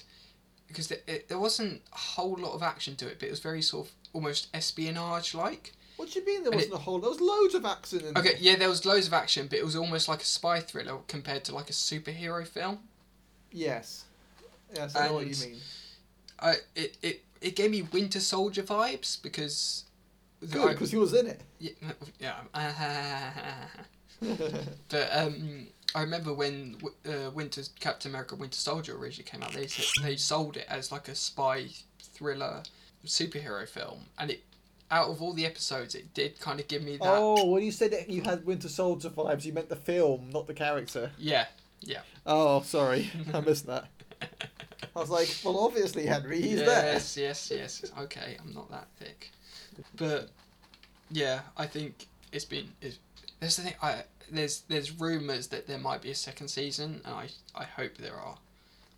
because 0.67 0.87
there, 0.87 0.99
it, 1.07 1.29
there 1.29 1.39
wasn't 1.39 1.81
a 1.93 1.97
whole 1.97 2.35
lot 2.35 2.53
of 2.53 2.63
action 2.63 2.95
to 2.97 3.07
it, 3.07 3.19
but 3.19 3.27
it 3.27 3.31
was 3.31 3.39
very 3.39 3.61
sort 3.61 3.87
of 3.87 3.93
almost 4.13 4.47
espionage 4.53 5.33
like. 5.33 5.73
What 5.95 6.11
do 6.11 6.19
you 6.19 6.25
mean 6.25 6.43
there 6.43 6.51
And 6.51 6.55
wasn't 6.55 6.75
a 6.75 6.77
whole? 6.77 6.99
There 6.99 7.09
was 7.09 7.21
loads 7.21 7.55
of 7.55 7.65
action 7.65 8.01
in 8.01 8.17
Okay, 8.17 8.35
yeah, 8.39 8.55
there 8.55 8.69
was 8.69 8.85
loads 8.85 9.07
of 9.07 9.13
action, 9.13 9.47
but 9.47 9.57
it 9.57 9.65
was 9.65 9.75
almost 9.75 10.07
like 10.07 10.21
a 10.21 10.25
spy 10.25 10.59
thriller 10.59 10.99
compared 11.07 11.43
to 11.45 11.55
like 11.55 11.69
a 11.69 11.73
superhero 11.73 12.45
film. 12.45 12.79
Yes. 13.51 14.05
Yes, 14.75 14.95
I 14.95 15.07
know 15.07 15.13
what 15.13 15.27
you 15.27 15.35
mean. 15.47 15.59
I 16.39 16.55
it, 16.75 16.97
it, 17.01 17.23
it 17.41 17.55
gave 17.55 17.71
me 17.71 17.81
Winter 17.81 18.19
Soldier 18.19 18.63
vibes 18.63 19.21
because. 19.21 19.85
Good, 20.51 20.69
because 20.69 20.91
he 20.91 20.97
was 20.97 21.13
in 21.15 21.25
it. 21.25 21.41
yeah, 21.59 21.71
yeah. 22.19 22.33
but 24.89 25.09
um, 25.11 25.67
I 25.95 26.01
remember 26.01 26.33
when 26.33 26.77
uh, 27.07 27.31
Winter 27.31 27.61
Captain 27.79 28.11
America 28.11 28.35
Winter 28.35 28.57
Soldier 28.57 28.97
originally 28.97 29.29
came 29.29 29.43
out, 29.43 29.53
they 29.53 29.67
said, 29.67 29.85
they 30.03 30.15
sold 30.15 30.57
it 30.57 30.65
as 30.69 30.91
like 30.91 31.07
a 31.07 31.15
spy 31.15 31.67
thriller 31.99 32.63
superhero 33.05 33.67
film, 33.67 34.05
and 34.19 34.31
it 34.31 34.43
out 34.89 35.09
of 35.09 35.21
all 35.21 35.33
the 35.33 35.45
episodes, 35.45 35.95
it 35.95 36.13
did 36.13 36.39
kind 36.39 36.59
of 36.59 36.67
give 36.67 36.81
me 36.83 36.97
that. 36.97 37.05
Oh, 37.05 37.45
when 37.45 37.63
you 37.63 37.71
said 37.71 37.91
that 37.91 38.09
you 38.09 38.21
had 38.21 38.45
Winter 38.45 38.69
Soldier 38.69 39.09
vibes, 39.09 39.43
you 39.45 39.53
meant 39.53 39.69
the 39.69 39.75
film, 39.75 40.29
not 40.31 40.47
the 40.47 40.53
character. 40.53 41.11
Yeah, 41.17 41.45
yeah. 41.81 42.01
Oh, 42.25 42.61
sorry, 42.61 43.11
I 43.33 43.41
missed 43.41 43.67
that. 43.67 43.85
I 44.21 44.99
was 44.99 45.09
like, 45.09 45.29
well, 45.43 45.59
obviously, 45.59 46.05
Henry, 46.05 46.41
he's 46.41 46.59
there. 46.59 46.93
yes, 46.93 47.17
yes, 47.17 47.51
yes. 47.51 47.91
Okay, 47.99 48.37
I'm 48.43 48.53
not 48.53 48.71
that 48.71 48.87
thick, 48.97 49.31
but 49.95 50.29
yeah, 51.11 51.41
I 51.55 51.65
think 51.67 52.07
it's 52.31 52.45
been. 52.45 52.69
It's, 52.81 52.99
there's 53.39 53.57
the 53.57 53.63
thing. 53.63 53.75
I 53.81 54.03
there's 54.31 54.61
there's 54.61 54.91
rumors 54.91 55.47
that 55.47 55.67
there 55.67 55.77
might 55.77 56.01
be 56.01 56.11
a 56.11 56.15
second 56.15 56.49
season, 56.49 57.01
and 57.05 57.13
I 57.13 57.29
I 57.55 57.63
hope 57.63 57.97
there 57.97 58.15
are. 58.15 58.37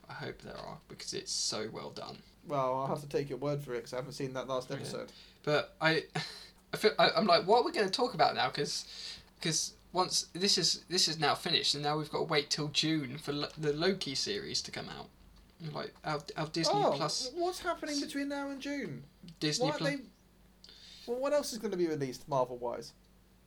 I 0.09 0.13
hope 0.13 0.41
there 0.41 0.57
are 0.57 0.77
because 0.87 1.13
it's 1.13 1.31
so 1.31 1.69
well 1.71 1.91
done. 1.91 2.17
Well, 2.47 2.79
I'll 2.79 2.87
have 2.87 3.01
to 3.01 3.07
take 3.07 3.29
your 3.29 3.37
word 3.37 3.61
for 3.61 3.73
it 3.73 3.77
because 3.77 3.93
I 3.93 3.97
haven't 3.97 4.13
seen 4.13 4.33
that 4.33 4.47
last 4.47 4.69
Yeah. 4.69 4.77
episode. 4.77 5.11
But 5.43 5.75
I, 5.79 6.05
I 6.73 6.77
feel 6.77 6.91
I, 6.97 7.11
I'm 7.15 7.27
like, 7.27 7.45
what 7.45 7.59
are 7.59 7.63
we 7.63 7.71
going 7.71 7.85
to 7.85 7.91
talk 7.91 8.15
about 8.15 8.33
now? 8.33 8.47
Because, 8.47 8.85
because 9.39 9.73
once 9.93 10.27
this 10.33 10.57
is 10.57 10.83
this 10.89 11.07
is 11.07 11.19
now 11.19 11.35
finished, 11.35 11.75
and 11.75 11.83
now 11.83 11.97
we've 11.97 12.09
got 12.09 12.19
to 12.19 12.23
wait 12.23 12.49
till 12.49 12.69
June 12.69 13.17
for 13.17 13.31
the 13.31 13.73
Loki 13.73 14.15
series 14.15 14.61
to 14.63 14.71
come 14.71 14.87
out. 14.89 15.07
Like 15.73 15.93
our, 16.05 16.21
our 16.37 16.47
Disney 16.47 16.81
oh, 16.81 16.93
Plus, 16.95 17.31
what's 17.35 17.59
happening 17.59 17.99
between 17.99 18.29
now 18.29 18.49
and 18.49 18.61
June? 18.61 19.03
Disney 19.41 19.71
Plus. 19.71 19.89
they... 19.89 19.97
Well, 21.05 21.19
what 21.19 21.33
else 21.33 21.51
is 21.51 21.57
going 21.57 21.71
to 21.71 21.77
be 21.77 21.87
released 21.87 22.27
Marvel-wise? 22.29 22.93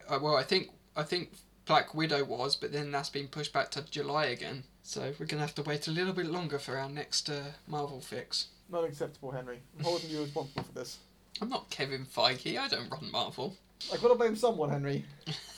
Uh, 0.06 0.18
well, 0.20 0.36
I 0.36 0.42
think 0.42 0.68
I 0.96 1.02
think 1.02 1.30
Black 1.66 1.94
Widow 1.94 2.24
was, 2.24 2.56
but 2.56 2.72
then 2.72 2.90
that's 2.90 3.10
been 3.10 3.28
pushed 3.28 3.52
back 3.52 3.70
to 3.72 3.82
July 3.90 4.26
again. 4.26 4.64
So 4.82 5.12
we're 5.18 5.26
gonna 5.26 5.42
have 5.42 5.54
to 5.56 5.62
wait 5.62 5.86
a 5.86 5.90
little 5.90 6.12
bit 6.12 6.26
longer 6.26 6.58
for 6.58 6.76
our 6.76 6.88
next 6.88 7.30
uh, 7.30 7.42
Marvel 7.66 8.00
fix. 8.00 8.48
Not 8.70 8.84
acceptable, 8.84 9.30
Henry. 9.30 9.60
I'm 9.78 9.84
holding 9.84 10.10
you 10.10 10.22
responsible 10.22 10.64
for 10.64 10.72
this. 10.72 10.98
I'm 11.40 11.48
not 11.48 11.70
Kevin 11.70 12.04
Feige. 12.04 12.58
I 12.58 12.68
don't 12.68 12.90
run 12.90 13.10
Marvel. 13.10 13.56
I've 13.92 14.00
got 14.00 14.08
to 14.08 14.14
blame 14.14 14.36
someone, 14.36 14.70
Henry. 14.70 15.04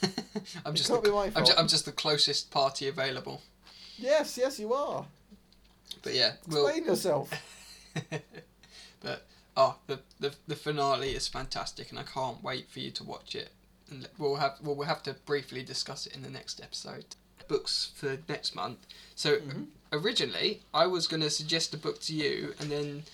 I'm 0.64 0.74
just 0.74 0.88
can't 0.88 1.02
the, 1.02 1.10
be 1.10 1.14
my 1.14 1.30
I'm, 1.34 1.44
ju- 1.44 1.52
I'm 1.56 1.68
just 1.68 1.84
the 1.84 1.92
closest 1.92 2.50
party 2.50 2.88
available. 2.88 3.42
Yes, 3.96 4.38
yes, 4.38 4.58
you 4.58 4.72
are. 4.72 5.04
But 6.02 6.14
yeah, 6.14 6.32
we'll. 6.48 6.66
Explain 6.66 6.86
yourself. 6.86 7.30
but 9.00 9.26
oh, 9.56 9.76
the, 9.86 10.00
the 10.20 10.34
the 10.46 10.56
finale 10.56 11.10
is 11.10 11.28
fantastic, 11.28 11.90
and 11.90 11.98
I 11.98 12.02
can't 12.02 12.42
wait 12.42 12.70
for 12.70 12.80
you 12.80 12.90
to 12.92 13.04
watch 13.04 13.34
it. 13.34 13.50
And 13.90 14.08
we'll 14.18 14.36
have 14.36 14.58
well, 14.62 14.74
we'll 14.74 14.86
have 14.88 15.02
to 15.04 15.14
briefly 15.26 15.62
discuss 15.62 16.06
it 16.06 16.14
in 16.14 16.22
the 16.22 16.30
next 16.30 16.60
episode. 16.62 17.04
Books 17.48 17.90
for 17.94 18.16
next 18.28 18.54
month. 18.54 18.86
So 19.14 19.36
Mhm. 19.36 19.66
originally, 19.92 20.62
I 20.72 20.86
was 20.86 21.06
going 21.06 21.20
to 21.22 21.30
suggest 21.30 21.74
a 21.74 21.76
book 21.76 22.00
to 22.02 22.14
you, 22.14 22.54
and 22.58 22.70
then 22.70 23.04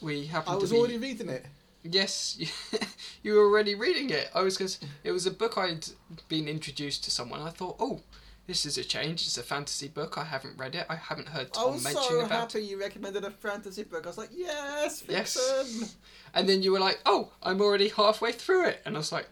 we 0.00 0.26
happened 0.26 0.54
I 0.56 0.58
was 0.58 0.70
be. 0.70 0.78
already 0.78 0.98
reading 0.98 1.28
it. 1.28 1.44
Yes, 1.82 2.36
you 3.22 3.32
were 3.34 3.44
already 3.44 3.74
reading 3.74 4.10
it. 4.10 4.30
I 4.34 4.42
was 4.42 4.56
because 4.56 4.78
it 5.02 5.12
was 5.12 5.26
a 5.26 5.30
book 5.30 5.56
I'd 5.58 5.88
been 6.28 6.46
introduced 6.46 7.02
to 7.04 7.10
someone. 7.10 7.40
I 7.40 7.50
thought, 7.50 7.76
oh, 7.80 8.02
this 8.46 8.66
is 8.66 8.76
a 8.78 8.84
change. 8.84 9.22
It's 9.22 9.38
a 9.38 9.42
fantasy 9.42 9.88
book. 9.88 10.18
I 10.18 10.24
haven't 10.24 10.58
read 10.58 10.74
it. 10.74 10.86
I 10.90 10.96
haven't 10.96 11.28
heard 11.30 11.52
Tom 11.52 11.72
was 11.74 11.82
mention 11.84 12.02
so 12.02 12.20
about 12.20 12.52
happy 12.52 12.64
you 12.66 12.78
recommended 12.78 13.24
a 13.24 13.30
fantasy 13.30 13.82
book. 13.84 14.04
I 14.04 14.08
was 14.08 14.18
like, 14.18 14.30
yes, 14.32 15.02
Yes. 15.08 15.96
And 16.34 16.48
then 16.48 16.62
you 16.62 16.70
were 16.70 16.80
like, 16.80 17.00
"Oh, 17.06 17.32
I'm 17.42 17.60
already 17.60 17.88
halfway 17.88 18.30
through 18.32 18.66
it," 18.66 18.82
and 18.84 18.94
I 18.94 18.98
was 18.98 19.10
like, 19.10 19.26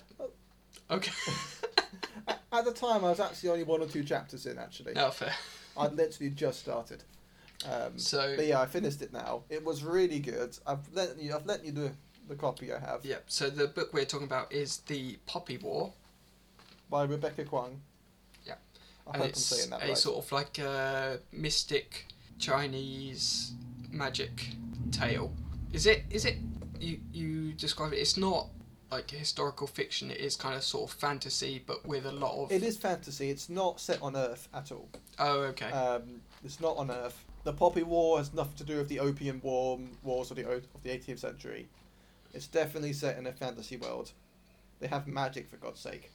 "Okay." 0.90 1.12
At 2.52 2.65
the 2.65 2.73
time, 2.73 3.05
I 3.05 3.10
was 3.10 3.20
actually 3.20 3.51
only 3.51 3.65
one 3.65 3.82
or 3.82 3.86
two 3.86 4.02
chapters 4.02 4.47
in. 4.47 4.59
Actually, 4.59 4.94
no 4.94 5.10
fair. 5.10 5.35
I'd 5.77 5.93
literally 5.93 6.31
just 6.31 6.60
started. 6.60 7.05
Um, 7.65 7.98
So 7.98 8.35
but 8.36 8.47
yeah, 8.47 8.60
I 8.60 8.66
finished 8.66 9.02
it 9.02 9.12
now. 9.12 9.43
It 9.51 9.65
was 9.65 9.85
really 9.85 10.19
good. 10.19 10.56
I've 10.66 10.93
lent 10.93 11.20
you. 11.20 11.35
I've 11.35 11.47
lent 11.47 11.65
you 11.65 11.73
the 11.73 11.93
the 12.28 12.35
copy 12.35 12.73
I 12.73 12.78
have 12.78 13.05
yeah, 13.05 13.16
so 13.27 13.48
the 13.48 13.69
book 13.69 13.94
we're 13.94 14.05
talking 14.05 14.27
about 14.27 14.52
is 14.52 14.78
the 14.86 15.16
Poppy 15.27 15.56
War, 15.56 15.93
by 16.90 17.05
Rebecca 17.05 17.44
Kuang. 17.44 17.77
Yeah. 18.47 18.55
I 19.06 19.12
and 19.12 19.16
hope 19.16 19.24
I'm 19.24 19.28
it's 19.31 19.44
saying 19.44 19.70
that 19.70 19.82
a 19.82 19.89
right. 19.89 19.98
sort 19.98 20.24
of 20.24 20.31
like 20.32 20.59
a 20.59 21.20
mystic 21.32 22.06
Chinese 22.39 23.52
magic 23.90 24.51
tale. 24.90 25.32
Is 25.73 25.86
it? 25.86 26.05
Is 26.10 26.24
it? 26.24 26.36
You 26.81 27.01
you 27.12 27.52
describe 27.52 27.93
it. 27.93 27.97
It's 27.97 28.16
not 28.16 28.48
like 28.90 29.10
historical 29.10 29.66
fiction. 29.66 30.10
It 30.10 30.19
is 30.19 30.36
kind 30.36 30.55
of 30.55 30.62
sort 30.62 30.90
of 30.90 30.97
fantasy, 30.97 31.62
but 31.66 31.86
with 31.86 32.06
a 32.06 32.12
lot 32.12 32.43
of. 32.43 32.52
It 32.52 32.62
is 32.62 32.77
fantasy. 32.77 33.31
It's 33.31 33.48
not 33.48 33.81
set 33.81 34.01
on 34.02 34.16
Earth 34.16 34.48
at 34.55 34.73
all. 34.73 34.89
Oh, 35.19 35.40
okay. 35.43 35.70
Um, 35.70 36.20
it's 36.44 36.60
not 36.60 36.77
on 36.77 36.90
Earth. 36.90 37.24
The 37.44 37.52
Poppy 37.52 37.82
War 37.82 38.19
has 38.19 38.32
nothing 38.35 38.56
to 38.56 38.65
do 38.65 38.77
with 38.77 38.89
the 38.89 39.01
Opium 39.01 39.40
War 39.43 39.78
wars 40.02 40.31
of 40.31 40.36
the 40.36 40.48
of 40.48 40.82
the 40.82 40.90
18th 40.90 41.20
century. 41.20 41.69
It's 42.35 42.47
definitely 42.47 42.93
set 42.93 43.19
in 43.19 43.27
a 43.27 43.32
fantasy 43.32 43.77
world. 43.77 44.12
They 44.81 44.86
have 44.86 45.06
magic 45.06 45.48
for 45.48 45.56
God's 45.56 45.81
sake. 45.81 46.10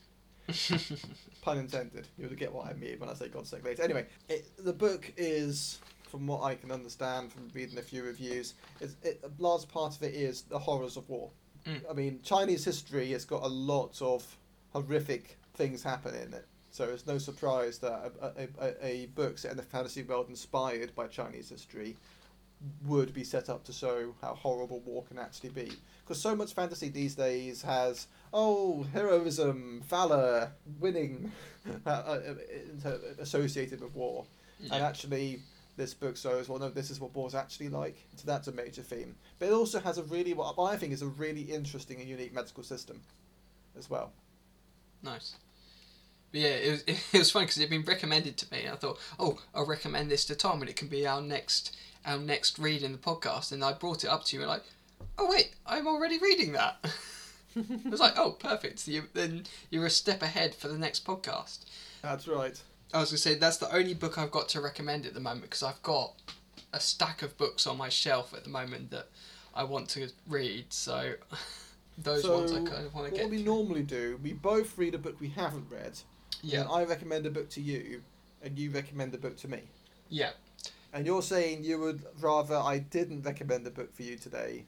Pun 1.42 1.58
intended. 1.58 2.08
You'll 2.18 2.30
get 2.30 2.52
what 2.52 2.66
I 2.66 2.74
mean 2.74 2.98
when 2.98 3.08
I 3.08 3.14
say 3.14 3.28
God's 3.28 3.50
sake 3.50 3.64
later. 3.64 3.82
Anyway, 3.82 4.06
it, 4.28 4.46
the 4.58 4.72
book 4.72 5.12
is, 5.16 5.78
from 6.10 6.26
what 6.26 6.42
I 6.42 6.54
can 6.54 6.70
understand 6.70 7.32
from 7.32 7.48
reading 7.54 7.78
a 7.78 7.82
few 7.82 8.04
reviews, 8.04 8.54
is 8.80 8.96
it, 9.02 9.20
a 9.24 9.42
large 9.42 9.66
part 9.68 9.96
of 9.96 10.02
it 10.02 10.14
is 10.14 10.42
the 10.42 10.58
horrors 10.58 10.96
of 10.96 11.08
war. 11.08 11.30
Mm. 11.66 11.80
I 11.90 11.92
mean, 11.92 12.20
Chinese 12.22 12.64
history 12.64 13.10
has 13.12 13.24
got 13.24 13.42
a 13.42 13.48
lot 13.48 14.00
of 14.02 14.24
horrific 14.72 15.38
things 15.54 15.82
happen 15.82 16.14
in 16.14 16.34
it. 16.34 16.46
So 16.70 16.84
it's 16.84 17.06
no 17.06 17.18
surprise 17.18 17.78
that 17.78 18.12
a, 18.20 18.26
a, 18.26 18.48
a, 18.60 18.86
a 18.86 19.06
book 19.06 19.38
set 19.38 19.52
in 19.52 19.58
a 19.58 19.62
fantasy 19.62 20.02
world 20.02 20.28
inspired 20.28 20.94
by 20.94 21.06
Chinese 21.06 21.48
history 21.48 21.96
would 22.86 23.12
be 23.12 23.24
set 23.24 23.48
up 23.48 23.64
to 23.64 23.72
show 23.72 24.14
how 24.20 24.34
horrible 24.34 24.80
war 24.80 25.04
can 25.04 25.18
actually 25.18 25.50
be. 25.50 25.70
Because 26.00 26.20
so 26.20 26.34
much 26.34 26.52
fantasy 26.52 26.88
these 26.88 27.14
days 27.14 27.62
has, 27.62 28.08
oh, 28.32 28.84
heroism, 28.92 29.82
valor, 29.88 30.50
winning, 30.80 31.30
uh, 31.86 31.88
uh, 31.88 32.34
uh, 32.84 32.96
associated 33.20 33.80
with 33.80 33.94
war. 33.94 34.24
And 34.70 34.82
actually, 34.82 35.40
this 35.76 35.94
book 35.94 36.16
shows, 36.16 36.48
well, 36.48 36.58
no, 36.58 36.68
this 36.68 36.90
is 36.90 37.00
what 37.00 37.14
war's 37.14 37.34
actually 37.34 37.68
like. 37.68 37.96
So 38.16 38.22
that's 38.26 38.48
a 38.48 38.52
major 38.52 38.82
theme. 38.82 39.16
But 39.38 39.48
it 39.48 39.52
also 39.52 39.80
has 39.80 39.98
a 39.98 40.02
really, 40.04 40.34
what 40.34 40.58
I 40.58 40.76
think 40.76 40.92
is 40.92 41.02
a 41.02 41.06
really 41.06 41.42
interesting 41.42 42.00
and 42.00 42.08
unique 42.08 42.32
medical 42.32 42.62
system 42.62 43.00
as 43.76 43.90
well. 43.90 44.12
Nice. 45.02 45.36
But 46.32 46.40
yeah, 46.40 46.48
it 46.48 46.70
was, 46.70 46.82
it 47.12 47.18
was 47.18 47.30
fun 47.30 47.42
because 47.42 47.58
it 47.58 47.62
had 47.62 47.70
been 47.70 47.82
recommended 47.82 48.36
to 48.38 48.52
me. 48.52 48.68
I 48.70 48.76
thought, 48.76 48.98
oh, 49.18 49.38
I'll 49.54 49.66
recommend 49.66 50.10
this 50.10 50.24
to 50.26 50.34
Tom, 50.34 50.60
and 50.60 50.70
it 50.70 50.76
can 50.76 50.88
be 50.88 51.06
our 51.06 51.20
next 51.20 51.76
our 52.06 52.18
next 52.18 52.58
read 52.58 52.82
in 52.82 52.92
the 52.92 52.98
podcast. 52.98 53.50
And 53.50 53.64
I 53.64 53.72
brought 53.72 54.04
it 54.04 54.08
up 54.10 54.24
to 54.24 54.36
you, 54.36 54.42
and 54.42 54.50
like, 54.50 54.64
oh 55.18 55.28
wait, 55.30 55.54
I'm 55.66 55.86
already 55.86 56.18
reading 56.18 56.52
that. 56.52 56.76
I 57.56 57.88
was 57.88 58.00
like, 58.00 58.18
oh, 58.18 58.32
perfect. 58.32 58.80
So 58.80 58.90
you, 58.90 59.04
then 59.12 59.44
you're 59.70 59.86
a 59.86 59.90
step 59.90 60.22
ahead 60.22 60.54
for 60.54 60.68
the 60.68 60.78
next 60.78 61.06
podcast. 61.06 61.60
That's 62.02 62.26
right. 62.26 62.60
I 62.94 63.00
was 63.00 63.10
gonna 63.10 63.18
say 63.18 63.34
that's 63.34 63.56
the 63.58 63.74
only 63.74 63.94
book 63.94 64.18
I've 64.18 64.30
got 64.30 64.48
to 64.50 64.60
recommend 64.60 65.04
at 65.06 65.14
the 65.14 65.20
moment 65.20 65.42
because 65.42 65.62
I've 65.62 65.82
got 65.82 66.14
a 66.72 66.80
stack 66.80 67.22
of 67.22 67.36
books 67.36 67.66
on 67.66 67.76
my 67.76 67.88
shelf 67.88 68.32
at 68.34 68.44
the 68.44 68.50
moment 68.50 68.90
that 68.92 69.08
I 69.54 69.64
want 69.64 69.88
to 69.90 70.08
read. 70.28 70.66
So 70.72 71.14
those 71.98 72.22
so, 72.22 72.38
ones 72.38 72.52
I 72.52 72.60
kind 72.62 72.86
of 72.86 72.94
want 72.94 73.06
to 73.08 73.12
what 73.12 73.14
get. 73.14 73.30
we 73.30 73.38
to. 73.38 73.44
normally 73.44 73.82
do, 73.82 74.18
we 74.22 74.32
both 74.32 74.78
read 74.78 74.94
a 74.94 74.98
book 74.98 75.20
we 75.20 75.28
haven't 75.30 75.66
read. 75.70 75.98
Yeah, 76.42 76.60
And 76.62 76.68
I 76.70 76.84
recommend 76.84 77.26
a 77.26 77.30
book 77.30 77.48
to 77.50 77.60
you, 77.62 78.02
and 78.42 78.58
you 78.58 78.70
recommend 78.70 79.14
a 79.14 79.18
book 79.18 79.36
to 79.38 79.48
me. 79.48 79.62
yeah. 80.08 80.30
And 80.92 81.06
you're 81.06 81.22
saying 81.22 81.64
you 81.64 81.80
would 81.80 82.02
rather 82.20 82.54
I 82.56 82.78
didn't 82.78 83.22
recommend 83.22 83.66
a 83.66 83.70
book 83.70 83.92
for 83.96 84.02
you 84.04 84.16
today 84.16 84.64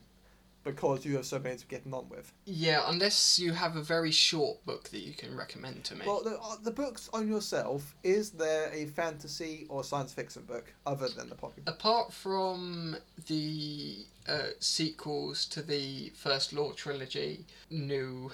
because 0.66 1.04
you 1.04 1.16
have 1.16 1.24
so 1.24 1.38
many 1.38 1.56
to 1.56 1.66
get 1.66 1.84
on 1.90 2.08
with. 2.10 2.32
Yeah, 2.44 2.82
unless 2.88 3.38
you 3.38 3.52
have 3.52 3.76
a 3.76 3.82
very 3.82 4.10
short 4.10 4.66
book 4.66 4.90
that 4.90 4.98
you 4.98 5.14
can 5.14 5.34
recommend 5.36 5.84
to 5.84 5.94
me. 5.94 6.02
Well, 6.04 6.22
the, 6.22 6.38
uh, 6.38 6.56
the 6.62 6.72
books 6.72 7.08
on 7.14 7.28
yourself, 7.28 7.94
is 8.02 8.30
there 8.30 8.70
a 8.72 8.86
fantasy 8.86 9.66
or 9.70 9.84
science 9.84 10.12
fiction 10.12 10.42
book 10.42 10.74
other 10.84 11.08
than 11.08 11.28
the 11.28 11.36
Poppy? 11.36 11.62
Apart 11.66 12.12
from 12.12 12.96
the 13.28 14.04
uh, 14.28 14.48
sequels 14.58 15.46
to 15.46 15.62
the 15.62 16.10
First 16.16 16.52
Law 16.52 16.72
trilogy, 16.72 17.46
no. 17.70 18.32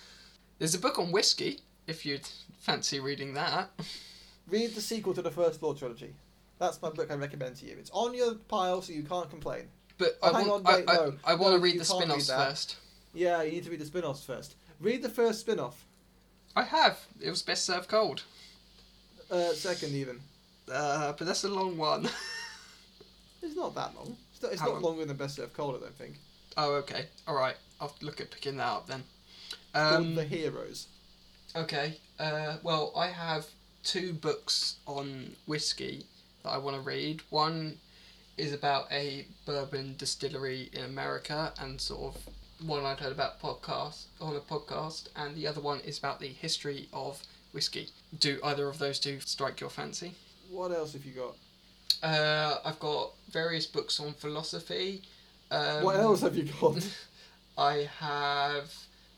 There's 0.58 0.74
a 0.74 0.78
book 0.78 0.98
on 0.98 1.10
whiskey, 1.10 1.60
if 1.86 2.04
you'd 2.04 2.28
fancy 2.58 3.00
reading 3.00 3.32
that. 3.34 3.70
Read 4.48 4.74
the 4.74 4.82
sequel 4.82 5.14
to 5.14 5.22
the 5.22 5.30
First 5.30 5.62
Law 5.62 5.72
trilogy. 5.72 6.14
That's 6.58 6.82
my 6.82 6.90
book 6.90 7.10
I 7.10 7.14
recommend 7.14 7.56
to 7.56 7.66
you. 7.66 7.76
It's 7.78 7.90
on 7.94 8.12
your 8.12 8.34
pile, 8.34 8.82
so 8.82 8.92
you 8.92 9.02
can't 9.02 9.30
complain. 9.30 9.68
But 10.00 10.18
Oh, 10.22 10.28
I 10.30 10.32
want, 10.32 10.50
on, 10.50 10.66
I, 10.66 10.76
wait, 10.78 10.84
I, 10.90 10.94
no. 10.94 11.14
I 11.24 11.34
want 11.34 11.52
No, 11.52 11.56
to 11.58 11.62
read 11.62 11.78
the 11.78 11.84
spin 11.84 12.10
offs 12.10 12.28
first. 12.28 12.76
Yeah, 13.14 13.42
you 13.42 13.52
need 13.52 13.64
to 13.64 13.70
read 13.70 13.80
the 13.80 13.86
spin-offs 13.86 14.24
first. 14.24 14.54
Read 14.80 15.02
the 15.02 15.08
first 15.08 15.40
spin-off. 15.40 15.84
I 16.56 16.62
have. 16.64 16.98
It 17.20 17.28
was 17.30 17.42
best 17.42 17.64
served 17.64 17.88
cold. 17.88 18.22
Uh, 19.30 19.52
second 19.52 19.94
even. 19.94 20.20
Uh, 20.72 21.12
but 21.18 21.26
that's 21.26 21.44
a 21.44 21.48
long 21.48 21.76
one. 21.76 22.08
It's 23.42 23.56
not 23.56 23.74
that 23.74 23.94
long. 23.96 24.16
It's 24.32 24.42
not, 24.42 24.52
it's 24.52 24.60
not 24.62 24.82
longer 24.82 25.04
than 25.06 25.16
Best 25.16 25.36
Served 25.36 25.54
Cold, 25.54 25.76
I 25.76 25.80
don't 25.80 25.96
think. 25.96 26.16
oh, 26.58 26.74
okay. 26.74 27.06
Alright. 27.26 27.56
I'll 27.80 27.94
look 28.02 28.20
at 28.20 28.30
picking 28.30 28.58
that 28.58 28.66
up 28.66 28.86
then. 28.86 29.02
Called 29.72 29.94
Um, 29.96 30.14
the 30.14 30.24
Heroes. 30.24 30.88
Okay. 31.56 31.96
Uh, 32.18 32.56
well, 32.62 32.92
I 32.94 33.06
have 33.08 33.46
two 33.82 34.12
books 34.12 34.76
on 34.86 35.36
whiskey 35.46 36.04
that 36.42 36.50
I 36.50 36.58
want 36.58 36.76
to 36.76 36.82
read. 36.82 37.22
One 37.30 37.78
is 38.40 38.52
about 38.54 38.90
a 38.90 39.26
bourbon 39.44 39.94
distillery 39.98 40.70
in 40.72 40.84
America 40.84 41.52
and 41.60 41.78
sort 41.78 42.14
of 42.14 42.22
one 42.66 42.84
I'd 42.84 42.98
heard 42.98 43.12
about 43.12 43.40
podcast 43.40 44.04
on 44.20 44.34
a 44.34 44.40
podcast, 44.40 45.08
and 45.14 45.36
the 45.36 45.46
other 45.46 45.60
one 45.60 45.80
is 45.80 45.98
about 45.98 46.20
the 46.20 46.28
history 46.28 46.88
of 46.92 47.22
whiskey. 47.52 47.88
Do 48.18 48.38
either 48.42 48.66
of 48.68 48.78
those 48.78 48.98
two 48.98 49.20
strike 49.20 49.60
your 49.60 49.70
fancy? 49.70 50.14
What 50.50 50.72
else 50.72 50.94
have 50.94 51.04
you 51.04 51.12
got? 51.12 51.36
Uh, 52.02 52.58
I've 52.64 52.78
got 52.78 53.12
various 53.30 53.66
books 53.66 54.00
on 54.00 54.14
philosophy. 54.14 55.02
Um, 55.50 55.84
what 55.84 55.96
else 55.96 56.22
have 56.22 56.36
you 56.36 56.48
got? 56.60 56.88
I 57.58 57.88
have 57.98 58.72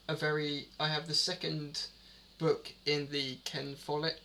a 0.09 0.17
very. 0.17 0.67
I 0.81 0.89
have 0.89 1.07
the 1.07 1.15
second 1.15 1.87
book 2.39 2.73
in 2.87 3.09
the 3.11 3.37
Ken 3.45 3.77
Follett 3.77 4.21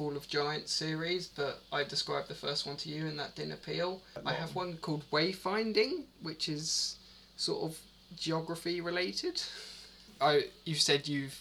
Fall 0.00 0.16
of 0.16 0.26
Giants 0.28 0.72
series, 0.72 1.26
but 1.26 1.60
I 1.70 1.84
described 1.84 2.28
the 2.28 2.34
first 2.34 2.66
one 2.66 2.76
to 2.78 2.88
you 2.88 3.06
and 3.06 3.18
that 3.18 3.34
didn't 3.34 3.52
appeal. 3.52 4.00
I 4.24 4.32
have 4.32 4.54
one 4.54 4.78
called 4.78 5.04
Wayfinding, 5.10 6.04
which 6.22 6.48
is 6.48 6.96
sort 7.36 7.70
of 7.70 7.78
geography 8.16 8.80
related. 8.80 9.42
I 10.22 10.44
you 10.64 10.74
said 10.76 11.06
you've 11.06 11.38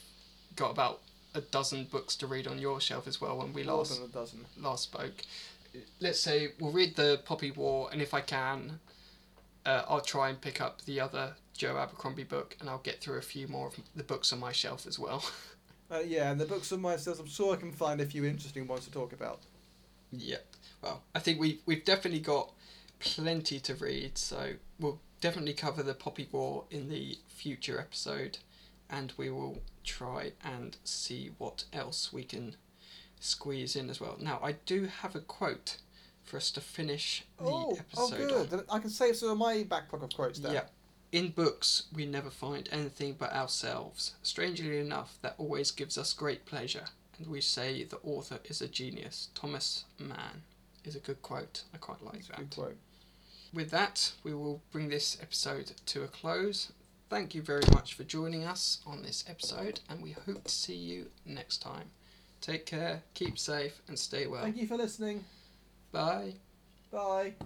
got 0.57 0.72
about 0.72 0.99
a 1.34 1.40
dozen 1.40 1.86
books 1.86 2.18
to 2.18 2.27
read 2.27 2.48
on 2.48 2.60
your 2.60 2.81
shelf 2.81 3.07
as 3.07 3.22
well 3.22 3.38
when 3.38 3.53
we 3.53 3.64
More 3.64 3.77
last 3.77 3.95
than 3.95 4.10
a 4.10 4.11
dozen. 4.11 4.45
last 4.57 4.84
spoke. 4.84 5.23
Let's 6.02 6.19
say 6.19 6.49
we'll 6.60 6.73
read 6.73 6.98
the 6.98 7.22
Poppy 7.23 7.52
War, 7.52 7.88
and 7.94 8.02
if 8.02 8.14
I 8.14 8.19
can, 8.19 8.81
uh, 9.65 9.84
I'll 9.88 10.02
try 10.02 10.27
and 10.27 10.41
pick 10.41 10.60
up 10.60 10.81
the 10.81 10.99
other 10.99 11.36
Joe 11.56 11.77
Abercrombie 11.77 12.26
book, 12.26 12.57
and 12.60 12.69
I'll 12.69 12.80
get 12.80 12.99
through 12.99 13.19
a 13.19 13.22
few 13.22 13.48
more 13.48 13.68
of 13.68 13.76
the 13.95 14.03
books 14.03 14.34
on 14.34 14.40
my 14.41 14.52
shelf 14.52 14.86
as 14.86 14.99
well. 14.99 15.23
Uh, 15.91 15.99
yeah, 15.99 16.32
and 16.32 16.40
the 16.40 16.45
books 16.45 16.72
of 16.72 16.80
myself, 16.80 17.20
I'm 17.20 17.28
sure 17.28 17.53
I 17.53 17.57
can 17.57 17.72
find 17.72 17.99
a 17.99 18.06
few 18.06 18.26
interesting 18.26 18.68
ones 18.68 18.86
to 18.86 18.91
talk 18.91 19.11
about. 19.11 19.40
Yeah. 20.11 20.38
Well, 20.82 21.03
I 21.14 21.20
think 21.20 21.40
we've 21.40 21.60
we've 21.66 21.84
definitely 21.84 22.20
got 22.20 22.52
plenty 22.99 23.60
to 23.60 23.76
read, 23.76 24.18
so 24.18 24.53
we'll 24.80 24.99
definitely 25.22 25.53
cover 25.53 25.84
the 25.84 25.94
Poppy 25.94 26.28
War 26.32 26.66
in 26.70 26.90
the 26.90 27.18
future 27.28 27.80
episode, 27.80 28.38
and 28.90 29.14
we 29.18 29.30
will 29.30 29.61
try 29.84 30.34
and 30.44 30.78
see 30.84 31.32
what 31.38 31.66
else 31.74 32.14
we 32.14 32.24
can 32.24 32.56
squeeze 33.20 33.76
in 33.76 33.90
as 33.90 33.99
well. 33.99 34.18
Now, 34.20 34.40
I 34.44 34.53
do 34.66 34.86
have 34.86 35.16
a 35.16 35.20
quote 35.20 35.78
for 36.24 36.38
us 36.38 36.52
to 36.52 36.61
finish 36.61 37.26
the 37.38 37.45
oh, 37.45 37.72
oh, 37.72 37.78
episode. 37.78 38.22
on. 38.22 38.28
good. 38.28 38.49
Then 38.52 38.61
I 38.72 38.80
can 38.80 38.90
save 38.90 39.16
some 39.16 39.30
of 39.30 39.38
my 39.38 39.64
back 39.64 39.90
pocket 39.90 40.06
of 40.06 40.14
quotes 40.16 40.40
there. 40.40 40.53
Yeah. 40.53 40.64
In 41.11 41.30
books, 41.30 41.84
we 41.94 42.06
never 42.06 42.30
find 42.30 42.69
anything 42.72 43.15
but 43.18 43.34
ourselves. 43.34 44.15
Strangely 44.22 44.77
enough, 44.77 45.18
that 45.22 45.36
always 45.38 45.72
gives 45.72 45.98
us 45.98 46.14
great 46.14 46.45
pleasure, 46.45 46.86
and 47.18 47.27
we 47.27 47.41
say 47.41 47.84
the 47.84 47.98
author 48.03 48.40
is 48.45 48.61
a 48.61 48.68
genius. 48.68 49.30
Thomas 49.34 49.86
Mann 49.98 50.44
is 50.86 50.95
a 50.95 50.99
good 50.99 51.22
quote. 51.22 51.64
I 51.73 51.77
quite 51.77 52.03
like 52.03 52.14
That's 52.27 52.27
that. 52.27 52.38
With 53.52 53.72
that, 53.72 54.11
we 54.23 54.36
will 54.36 54.61
bring 54.72 54.90
this 54.90 55.18
episode 55.19 55.72
to 55.88 56.03
a 56.03 56.07
close. 56.07 56.72
Thank 57.10 57.34
you 57.34 57.41
very 57.41 57.64
much 57.72 57.95
for 57.95 58.03
joining 58.03 58.44
us 58.44 58.80
on 58.86 59.02
this 59.02 59.26
episode, 59.27 59.80
and 59.90 60.03
we 60.03 60.11
hope 60.11 60.44
to 60.44 60.52
see 60.52 60.76
you 60.76 61.07
next 61.26 61.57
time. 61.57 61.90
Take 62.40 62.68
care, 62.68 63.02
keep 63.15 63.40
safe, 63.40 63.81
and 63.88 63.98
stay 63.98 64.27
well. 64.27 64.44
Thank 64.44 64.57
you 64.57 64.68
for 64.68 64.77
listening. 64.77 65.26
Bye. 65.91 66.34
Bye. 66.91 67.34